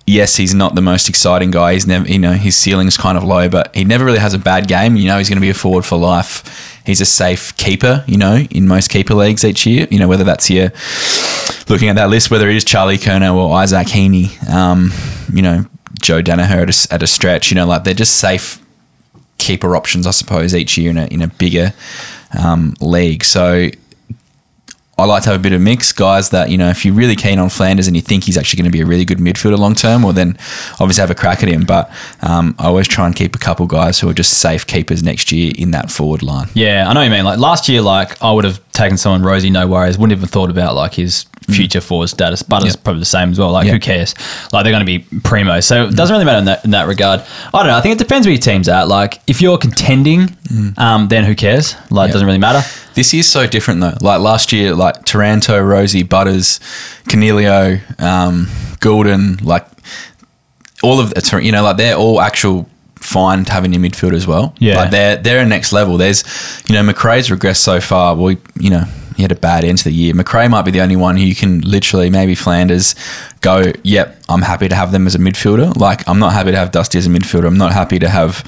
yes, 0.07 0.37
he's 0.37 0.55
not 0.55 0.75
the 0.75 0.81
most 0.81 1.09
exciting 1.09 1.51
guy. 1.51 1.75
He's 1.75 1.87
never, 1.87 2.09
you 2.09 2.19
know, 2.19 2.33
his 2.33 2.57
ceiling's 2.57 2.97
kind 2.97 3.19
of 3.19 3.25
low, 3.25 3.51
but 3.51 3.75
he 3.77 3.85
never 3.85 4.05
really 4.05 4.19
has 4.19 4.33
a 4.33 4.39
bad 4.39 4.67
game. 4.67 4.97
You 4.97 5.09
know, 5.09 5.19
he's 5.19 5.29
going 5.29 5.37
to 5.37 5.43
be 5.43 5.51
a 5.51 5.55
forward 5.55 5.85
for 5.85 5.99
life. 5.99 6.81
He's 6.87 7.03
a 7.03 7.05
safe 7.05 7.55
keeper, 7.59 8.03
you 8.07 8.17
know, 8.17 8.37
in 8.51 8.67
most 8.67 8.89
keeper 8.89 9.15
leagues 9.15 9.45
each 9.45 9.67
year. 9.67 9.87
You 9.91 9.99
know, 9.99 10.09
whether 10.09 10.25
that's 10.25 10.49
your 10.49 10.73
looking 11.69 11.91
at 11.91 11.97
that 11.97 12.09
list, 12.09 12.31
whether 12.31 12.49
it 12.49 12.57
is 12.57 12.65
Charlie 12.65 12.99
Curnow 12.99 13.35
or 13.35 13.55
Isaac 13.57 13.89
Heaney, 13.89 14.43
um, 14.49 14.91
you 15.33 15.43
know, 15.43 15.67
Joe 16.01 16.23
Daniher 16.23 16.63
at 16.63 16.87
a, 16.91 16.95
at 16.95 17.03
a 17.03 17.07
stretch, 17.07 17.51
you 17.51 17.55
know, 17.57 17.67
like 17.67 17.85
they're 17.85 17.95
just 17.95 18.17
safe 18.17 18.62
keeper 19.43 19.77
options, 19.77 20.07
I 20.07 20.13
suppose, 20.13 20.55
each 20.55 20.79
year 20.79 20.91
in 20.91 20.99
a, 20.99 21.07
in 21.07 21.21
a 21.21 21.29
bigger 21.29 21.75
um, 22.39 22.75
league. 22.81 23.25
So 23.25 23.69
I 24.99 25.05
like 25.07 25.23
to 25.25 25.31
have 25.31 25.41
a 25.41 25.43
bit 25.43 25.53
of 25.53 25.61
mix, 25.61 25.91
guys. 25.91 26.31
That 26.31 26.51
you 26.51 26.59
know, 26.59 26.69
if 26.69 26.85
you're 26.85 26.95
really 26.95 27.17
keen 27.17 27.39
on 27.39 27.49
Flanders 27.49 27.87
and 27.87 27.97
you 27.97 28.03
think 28.03 28.25
he's 28.25 28.37
actually 28.37 28.59
going 28.59 28.71
to 28.71 28.77
be 28.77 28.83
a 28.83 28.87
really 28.87 29.05
good 29.05 29.19
midfielder 29.19 29.59
long 29.59 29.75
term, 29.75 30.03
well 30.03 30.13
then 30.13 30.37
obviously 30.79 31.01
have 31.01 31.11
a 31.11 31.15
crack 31.15 31.43
at 31.43 31.49
him. 31.49 31.65
But 31.65 31.91
um, 32.21 32.55
I 32.59 32.67
always 32.67 32.87
try 32.87 33.07
and 33.07 33.17
keep 33.17 33.35
a 33.35 33.39
couple 33.39 33.67
guys 33.67 33.99
who 33.99 34.09
are 34.09 34.15
just 34.15 34.39
safe 34.39 34.67
keepers 34.67 35.03
next 35.03 35.33
year 35.33 35.53
in 35.57 35.73
that 35.73 35.91
forward 35.91 36.23
line. 36.23 36.49
Yeah, 36.55 36.89
I 36.89 36.93
know 36.93 37.01
what 37.01 37.05
you 37.05 37.11
mean. 37.11 37.25
Like 37.25 37.39
last 37.39 37.69
year, 37.69 37.81
like 37.81 38.23
I 38.23 38.31
would 38.33 38.45
have 38.45 38.61
taken 38.73 38.97
someone 38.97 39.23
Rozee, 39.23 39.51
no 39.53 39.67
worries. 39.67 39.99
Wouldn't 39.99 40.17
even 40.17 40.29
thought 40.29 40.51
about 40.51 40.75
like 40.75 40.95
his 40.95 41.27
future 41.49 41.81
forward 41.81 42.07
status. 42.09 42.43
Butters 42.43 42.75
Yeah. 42.75 42.81
probably 42.83 43.01
the 43.01 43.05
same 43.07 43.31
as 43.31 43.39
well. 43.39 43.51
Like 43.51 43.67
Yeah. 43.67 43.73
who 43.73 43.81
cares? 43.81 44.15
Like 44.53 44.65
they're 44.65 44.73
going 44.73 44.81
to 44.81 44.87
be 44.87 45.01
primo, 45.21 45.61
so 45.61 45.87
it 45.87 45.95
doesn't 45.97 46.15
really 46.15 46.25
matter 46.25 46.39
in 46.39 46.45
that 46.47 46.65
in 46.65 46.71
that 46.71 46.87
regard. 46.87 47.21
I 47.53 47.59
don't 47.59 47.67
know. 47.67 47.77
I 47.77 47.81
think 47.81 47.93
it 47.95 47.99
depends 47.99 48.27
where 48.27 48.33
your 48.33 48.41
team's 48.41 48.69
at. 48.69 48.89
Like 48.89 49.21
if 49.27 49.41
you're 49.43 49.59
contending, 49.59 50.37
um, 50.79 51.09
then 51.09 51.25
who 51.25 51.35
cares? 51.35 51.75
Like 51.91 52.11
it 52.11 52.13
doesn't 52.13 52.27
really 52.27 52.39
matter. 52.39 52.63
This 52.95 53.13
year's 53.13 53.29
so 53.29 53.47
different 53.47 53.81
though. 53.81 53.97
Like 54.01 54.21
last 54.21 54.53
year, 54.53 54.75
like 54.75 55.05
Taranto, 55.05 55.61
Rozee, 55.63 56.09
Butters, 56.09 56.61
Canelio, 57.09 57.81
um, 58.01 58.47
Gulden, 58.81 59.43
like 59.45 59.67
all 60.83 60.99
of 61.01 61.11
the, 61.15 61.41
you 61.43 61.53
know, 61.53 61.63
like 61.63 61.77
they're 61.77 61.95
all 61.97 62.21
actual 62.21 62.69
fine 63.03 63.45
to 63.45 63.53
have 63.53 63.65
in 63.65 63.73
your 63.73 63.83
midfield 63.83 64.15
as 64.15 64.27
well. 64.27 64.55
Yeah. 64.59 64.77
Like 64.77 64.91
they're 64.91 65.17
they're 65.17 65.41
a 65.43 65.47
next 65.47 65.73
level. 65.73 65.97
There's, 65.97 66.25
you 66.69 66.75
know, 66.75 66.83
Macrae's 66.83 67.29
regressed 67.29 67.59
so 67.59 67.81
far. 67.81 68.15
Well, 68.17 68.37
you 68.59 68.71
know, 68.71 68.85
he 69.17 69.23
had 69.23 69.33
a 69.33 69.37
bad 69.37 69.65
end 69.65 69.79
to 69.79 69.85
the 69.85 69.93
year. 69.93 70.15
Macrae 70.15 70.49
might 70.49 70.63
be 70.63 70.71
the 70.71 70.81
only 70.81 70.97
one 70.97 71.17
who 71.17 71.25
you 71.25 71.35
can 71.35 71.61
literally 71.61 72.11
maybe 72.11 72.35
Flanders 72.35 72.95
go. 73.41 73.73
Yep, 73.83 74.23
I'm 74.29 74.43
happy 74.43 74.69
to 74.69 74.75
have 74.75 74.93
them 74.93 75.07
as 75.07 75.15
a 75.15 75.19
midfielder. 75.19 75.77
Like 75.77 76.09
I'm 76.09 76.19
not 76.19 76.33
happy 76.33 76.51
to 76.53 76.57
have 76.57 76.71
Dusty 76.73 76.99
as 76.99 77.07
a 77.07 77.11
midfielder. 77.11 77.47
I'm 77.47 77.59
not 77.59 77.73
happy 77.73 77.99
to 77.99 78.09
have. 78.09 78.43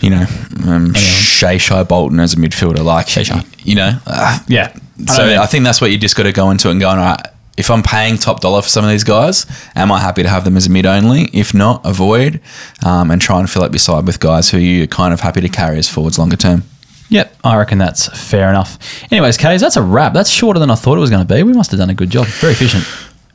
You 0.00 0.10
know, 0.10 0.26
um, 0.66 0.94
Shay 0.94 1.58
Shy 1.58 1.82
Bolton 1.82 2.20
as 2.20 2.32
a 2.34 2.36
midfielder, 2.36 2.84
like 2.84 3.08
Shay-Shy. 3.08 3.42
you 3.64 3.74
know, 3.74 3.98
uh, 4.06 4.38
Yeah. 4.46 4.72
so 5.08 5.24
I 5.24 5.42
I, 5.42 5.46
think 5.46 5.64
that's 5.64 5.80
what 5.80 5.90
you 5.90 5.98
just 5.98 6.14
got 6.14 6.22
to 6.22 6.30
go 6.32 6.50
into 6.52 6.68
it 6.68 6.70
and 6.70 6.80
go, 6.80 6.88
all 6.88 6.96
right, 6.96 7.20
if 7.58 7.70
I'm 7.70 7.82
paying 7.82 8.16
top 8.16 8.40
dollar 8.40 8.62
for 8.62 8.68
some 8.68 8.84
of 8.84 8.90
these 8.90 9.04
guys, 9.04 9.44
am 9.74 9.90
I 9.90 10.00
happy 10.00 10.22
to 10.22 10.28
have 10.28 10.44
them 10.44 10.56
as 10.56 10.66
a 10.66 10.70
mid 10.70 10.86
only? 10.86 11.24
If 11.34 11.52
not, 11.52 11.80
avoid 11.84 12.40
um, 12.86 13.10
and 13.10 13.20
try 13.20 13.40
and 13.40 13.50
fill 13.50 13.64
up 13.64 13.72
your 13.72 13.80
side 13.80 14.06
with 14.06 14.20
guys 14.20 14.50
who 14.50 14.58
you're 14.58 14.86
kind 14.86 15.12
of 15.12 15.20
happy 15.20 15.40
to 15.40 15.48
carry 15.48 15.76
as 15.78 15.88
forwards 15.88 16.18
longer 16.18 16.36
term. 16.36 16.62
Yep, 17.10 17.36
I 17.42 17.56
reckon 17.56 17.78
that's 17.78 18.06
fair 18.30 18.48
enough. 18.48 18.78
Anyways, 19.10 19.38
Kaes, 19.38 19.60
that's 19.60 19.76
a 19.76 19.82
wrap. 19.82 20.12
That's 20.12 20.30
shorter 20.30 20.60
than 20.60 20.70
I 20.70 20.74
thought 20.74 20.98
it 20.98 21.00
was 21.00 21.10
going 21.10 21.26
to 21.26 21.34
be. 21.34 21.42
We 21.42 21.52
must 21.52 21.70
have 21.70 21.80
done 21.80 21.90
a 21.90 21.94
good 21.94 22.10
job. 22.10 22.26
Very 22.26 22.52
efficient. 22.52 22.84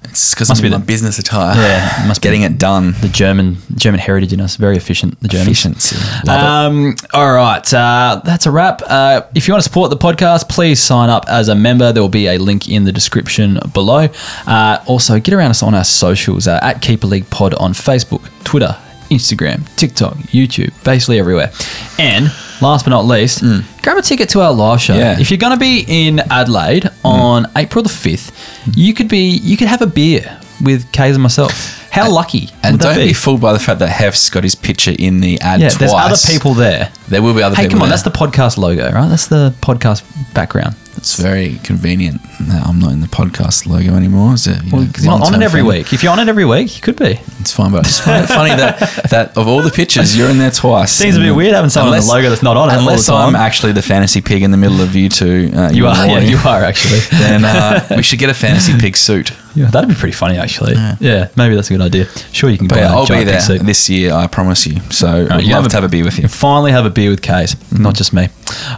It's 0.06 0.34
because 0.34 0.50
Must 0.50 0.62
I'm 0.64 0.70
be 0.72 0.76
the- 0.78 0.84
business 0.84 1.18
attire. 1.20 1.56
Yeah, 1.56 2.06
must 2.08 2.22
be 2.22 2.26
getting 2.28 2.44
it 2.44 2.58
done. 2.58 2.94
The 3.02 3.08
German 3.10 3.58
German 3.76 4.00
heritage 4.00 4.32
in 4.34 4.42
us. 4.42 4.56
Very 4.58 4.78
efficient. 4.78 5.20
The 5.22 5.28
Germans. 5.28 5.48
Efficiency. 5.48 5.96
Um, 6.30 6.96
all 7.14 7.34
right, 7.34 7.74
uh, 7.74 8.22
that's 8.24 8.46
a 8.46 8.52
wrap. 8.52 8.82
Uh, 8.86 9.22
if 9.34 9.48
you 9.48 9.54
want 9.54 9.64
to 9.64 9.68
support 9.70 9.90
the 9.90 9.98
podcast, 9.98 10.50
please 10.50 10.80
sign 10.80 11.10
up 11.10 11.26
as 11.28 11.48
a 11.50 11.56
member. 11.56 11.92
There 11.92 12.04
will 12.04 12.10
be 12.10 12.28
a 12.28 12.38
link 12.38 12.70
in 12.70 12.84
the 12.84 12.92
description 12.92 13.60
below. 13.74 14.08
Uh, 14.46 14.84
also, 14.88 15.20
get 15.20 15.34
around 15.34 15.50
us 15.52 15.64
on 15.64 15.74
our 15.74 15.84
socials 15.84 16.48
uh, 16.48 16.60
at 16.62 16.82
Keeper 16.82 17.08
League 17.08 17.30
Pod 17.30 17.54
on 17.56 17.74
Facebook, 17.74 18.30
Twitter, 18.44 18.76
Instagram, 19.10 19.64
TikTok, 19.78 20.16
YouTube, 20.32 20.72
basically 20.84 21.20
everywhere. 21.20 21.52
And 21.98 22.32
last 22.64 22.86
but 22.86 22.90
not 22.92 23.06
least, 23.06 23.42
grab 23.84 23.98
a 23.98 24.02
ticket 24.02 24.30
to 24.30 24.42
our 24.42 24.52
live 24.52 24.82
show. 24.82 24.94
Mm. 24.96 24.98
Yeah. 25.00 25.16
Mm. 25.16 25.22
If 25.22 25.30
you're 25.30 25.38
going 25.38 25.54
to 25.54 25.60
be 25.60 25.86
in 25.88 26.20
Adelaide 26.32 26.90
on 27.04 27.46
April 27.56 27.84
the 27.84 27.90
fifth, 27.90 28.32
you 28.76 28.94
could 28.94 29.08
be 29.10 29.30
you 29.50 29.56
could 29.58 29.68
have 29.68 29.82
a 29.84 29.88
beer 29.88 30.40
with 30.62 30.92
Kaes 30.92 31.14
and 31.14 31.22
myself. 31.24 31.80
How 31.92 32.10
lucky 32.12 32.50
And 32.64 32.80
don't 32.80 32.96
be? 32.96 33.08
be? 33.10 33.14
fooled 33.14 33.40
by 33.40 33.54
the 33.54 33.60
fact 33.60 33.78
that 33.80 33.88
Hef's 33.90 34.30
got 34.32 34.44
his 34.44 34.56
picture 34.56 34.94
in 34.98 35.20
the 35.22 35.40
ad 35.42 35.60
yeah, 35.62 35.70
twice. 35.70 35.78
there's 35.80 35.94
other 35.94 36.34
people 36.34 36.56
there. 36.56 36.92
There 37.08 37.22
will 37.22 37.36
be 37.36 37.44
other 37.44 37.56
Hey, 37.56 37.64
people. 37.64 37.76
come 37.76 37.82
on, 37.84 37.90
there. 37.90 37.98
that's 37.98 38.04
the 38.04 38.18
podcast 38.26 38.58
logo, 38.58 38.92
right? 38.92 39.08
That's 39.10 39.28
the 39.28 39.54
podcast 39.62 40.02
background. 40.34 40.76
It's 40.98 41.16
very 41.22 41.58
convenient. 41.64 42.22
that 42.48 42.66
I'm 42.66 42.80
not 42.80 42.92
in 42.94 43.02
the 43.02 43.08
podcast 43.08 43.66
logo 43.68 43.96
anymore. 43.96 44.34
Is 44.34 44.48
it? 44.48 44.64
You 44.64 44.72
know, 44.72 44.80
you're 44.98 45.06
not 45.06 45.28
on 45.28 45.36
it 45.42 45.44
every 45.44 45.62
week. 45.64 45.92
If 45.94 46.02
you're 46.04 46.12
on 46.12 46.20
it 46.20 46.28
every 46.30 46.46
week, 46.46 46.76
you 46.76 46.82
could 46.82 46.96
be. 46.98 47.20
It's 47.40 47.52
fine, 47.52 47.72
but 47.72 47.80
I 47.80 47.84
just 47.84 48.04
find 48.04 48.24
it 48.24 48.28
funny 48.28 48.50
that 48.56 48.80
that 49.10 49.38
of 49.38 49.48
all 49.48 49.62
the 49.62 49.72
pictures, 49.72 50.18
you're 50.18 50.30
in 50.30 50.38
there 50.38 50.52
twice. 50.52 50.92
Seems 50.92 51.18
a 51.18 51.20
bit 51.20 51.36
weird 51.36 51.54
having 51.54 51.70
someone 51.70 51.94
on 51.94 52.00
the 52.00 52.06
logo 52.08 52.30
that's 52.30 52.44
not 52.44 52.56
on 52.58 52.70
it 52.70 52.74
all 52.74 52.80
Unless 52.80 53.06
the 53.08 53.12
time. 53.12 53.30
I'm 53.30 53.36
actually 53.36 53.72
the 53.74 53.82
fantasy 53.82 54.22
pig 54.22 54.44
in 54.44 54.52
the 54.52 54.58
middle 54.58 54.82
of 54.82 54.96
you 54.96 55.10
two. 55.10 55.52
Uh, 55.54 55.70
You 55.72 55.88
are, 55.88 56.08
yeah, 56.08 56.20
you 56.20 56.38
are 56.38 56.64
actually. 56.64 57.00
Then 57.12 57.44
uh, 57.44 57.86
we 57.98 58.04
should 58.04 58.20
get 58.20 58.30
a 58.30 58.34
fantasy 58.34 58.78
pig 58.78 58.96
suit. 58.96 59.32
Yeah, 59.56 59.68
that'd 59.70 59.88
be 59.88 59.94
pretty 59.96 60.14
funny 60.14 60.38
actually. 60.38 60.74
Yeah. 61.00 61.28
maybe 61.38 61.56
that's 61.56 61.70
a 61.70 61.74
good 61.74 61.82
idea. 61.82 62.06
Sure, 62.32 62.50
you 62.50 62.58
can 62.58 62.68
But 62.68 62.76
buy 62.76 62.82
yeah, 62.82 62.94
I'll 62.94 63.06
be 63.08 63.24
there 63.24 63.40
suit. 63.40 63.62
this 63.62 63.88
year. 63.90 64.12
I 64.14 64.26
promise 64.28 64.66
you. 64.66 64.80
So 64.90 65.28
I'd 65.30 65.44
you 65.44 65.54
love 65.54 65.64
have 65.64 65.72
to 65.72 65.78
have 65.78 65.84
a 65.84 65.90
beer 65.90 66.04
with 66.04 66.18
you. 66.18 66.28
Finally, 66.28 66.72
have 66.72 66.86
a 66.86 66.90
beer 66.90 67.10
with 67.12 67.22
Kaes, 67.22 67.56
not 67.78 67.94
just 67.96 68.14
me. 68.14 68.30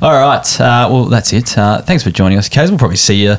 All 0.01 0.11
right, 0.11 0.61
uh, 0.61 0.87
well 0.91 1.05
that's 1.05 1.31
it. 1.33 1.57
Uh, 1.57 1.81
thanks 1.81 2.04
for 2.05 2.11
joining 2.11 2.37
us, 2.37 2.47
Kaes. 2.47 2.69
We'll 2.69 2.77
probably 2.79 2.97
see 2.97 3.15
you 3.23 3.35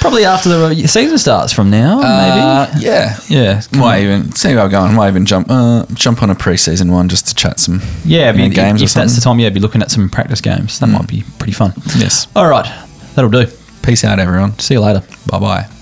probably 0.00 0.24
after 0.24 0.48
the 0.48 0.74
season 0.88 1.18
starts 1.18 1.52
from 1.52 1.70
now, 1.70 2.00
Uh, 2.00 2.70
maybe. 2.72 2.84
yeah. 2.86 3.18
Yeah, 3.28 3.60
Might 3.78 4.02
even 4.02 4.32
see 4.32 4.52
how 4.52 4.64
I'm 4.64 4.70
going. 4.70 4.94
Might 4.94 5.08
even 5.08 5.26
jump 5.26 5.48
uh, 5.50 5.84
jump 5.92 6.22
on 6.22 6.30
a 6.30 6.34
preseason 6.34 6.90
one 6.90 7.08
just 7.08 7.26
to 7.28 7.34
chat 7.34 7.60
some 7.60 7.82
yeah. 8.04 8.30
know, 8.32 8.48
games 8.48 8.80
or 8.80 8.84
if 8.86 8.94
that's 8.94 9.14
the 9.14 9.20
time, 9.20 9.38
yeah, 9.38 9.50
be 9.50 9.60
looking 9.60 9.82
at 9.82 9.90
some 9.90 10.08
practice 10.08 10.40
games. 10.40 10.78
That 10.78 10.86
might 10.86 11.06
be 11.08 11.24
pretty 11.38 11.52
fun. 11.52 11.74
Yes. 11.98 12.26
All 12.34 12.48
right, 12.48 12.66
that'll 13.14 13.30
do. 13.30 13.46
Peace 13.82 14.04
out, 14.04 14.18
everyone. 14.18 14.58
See 14.58 14.74
you 14.74 14.80
later. 14.80 15.02
Bye 15.26 15.38
bye. 15.38 15.79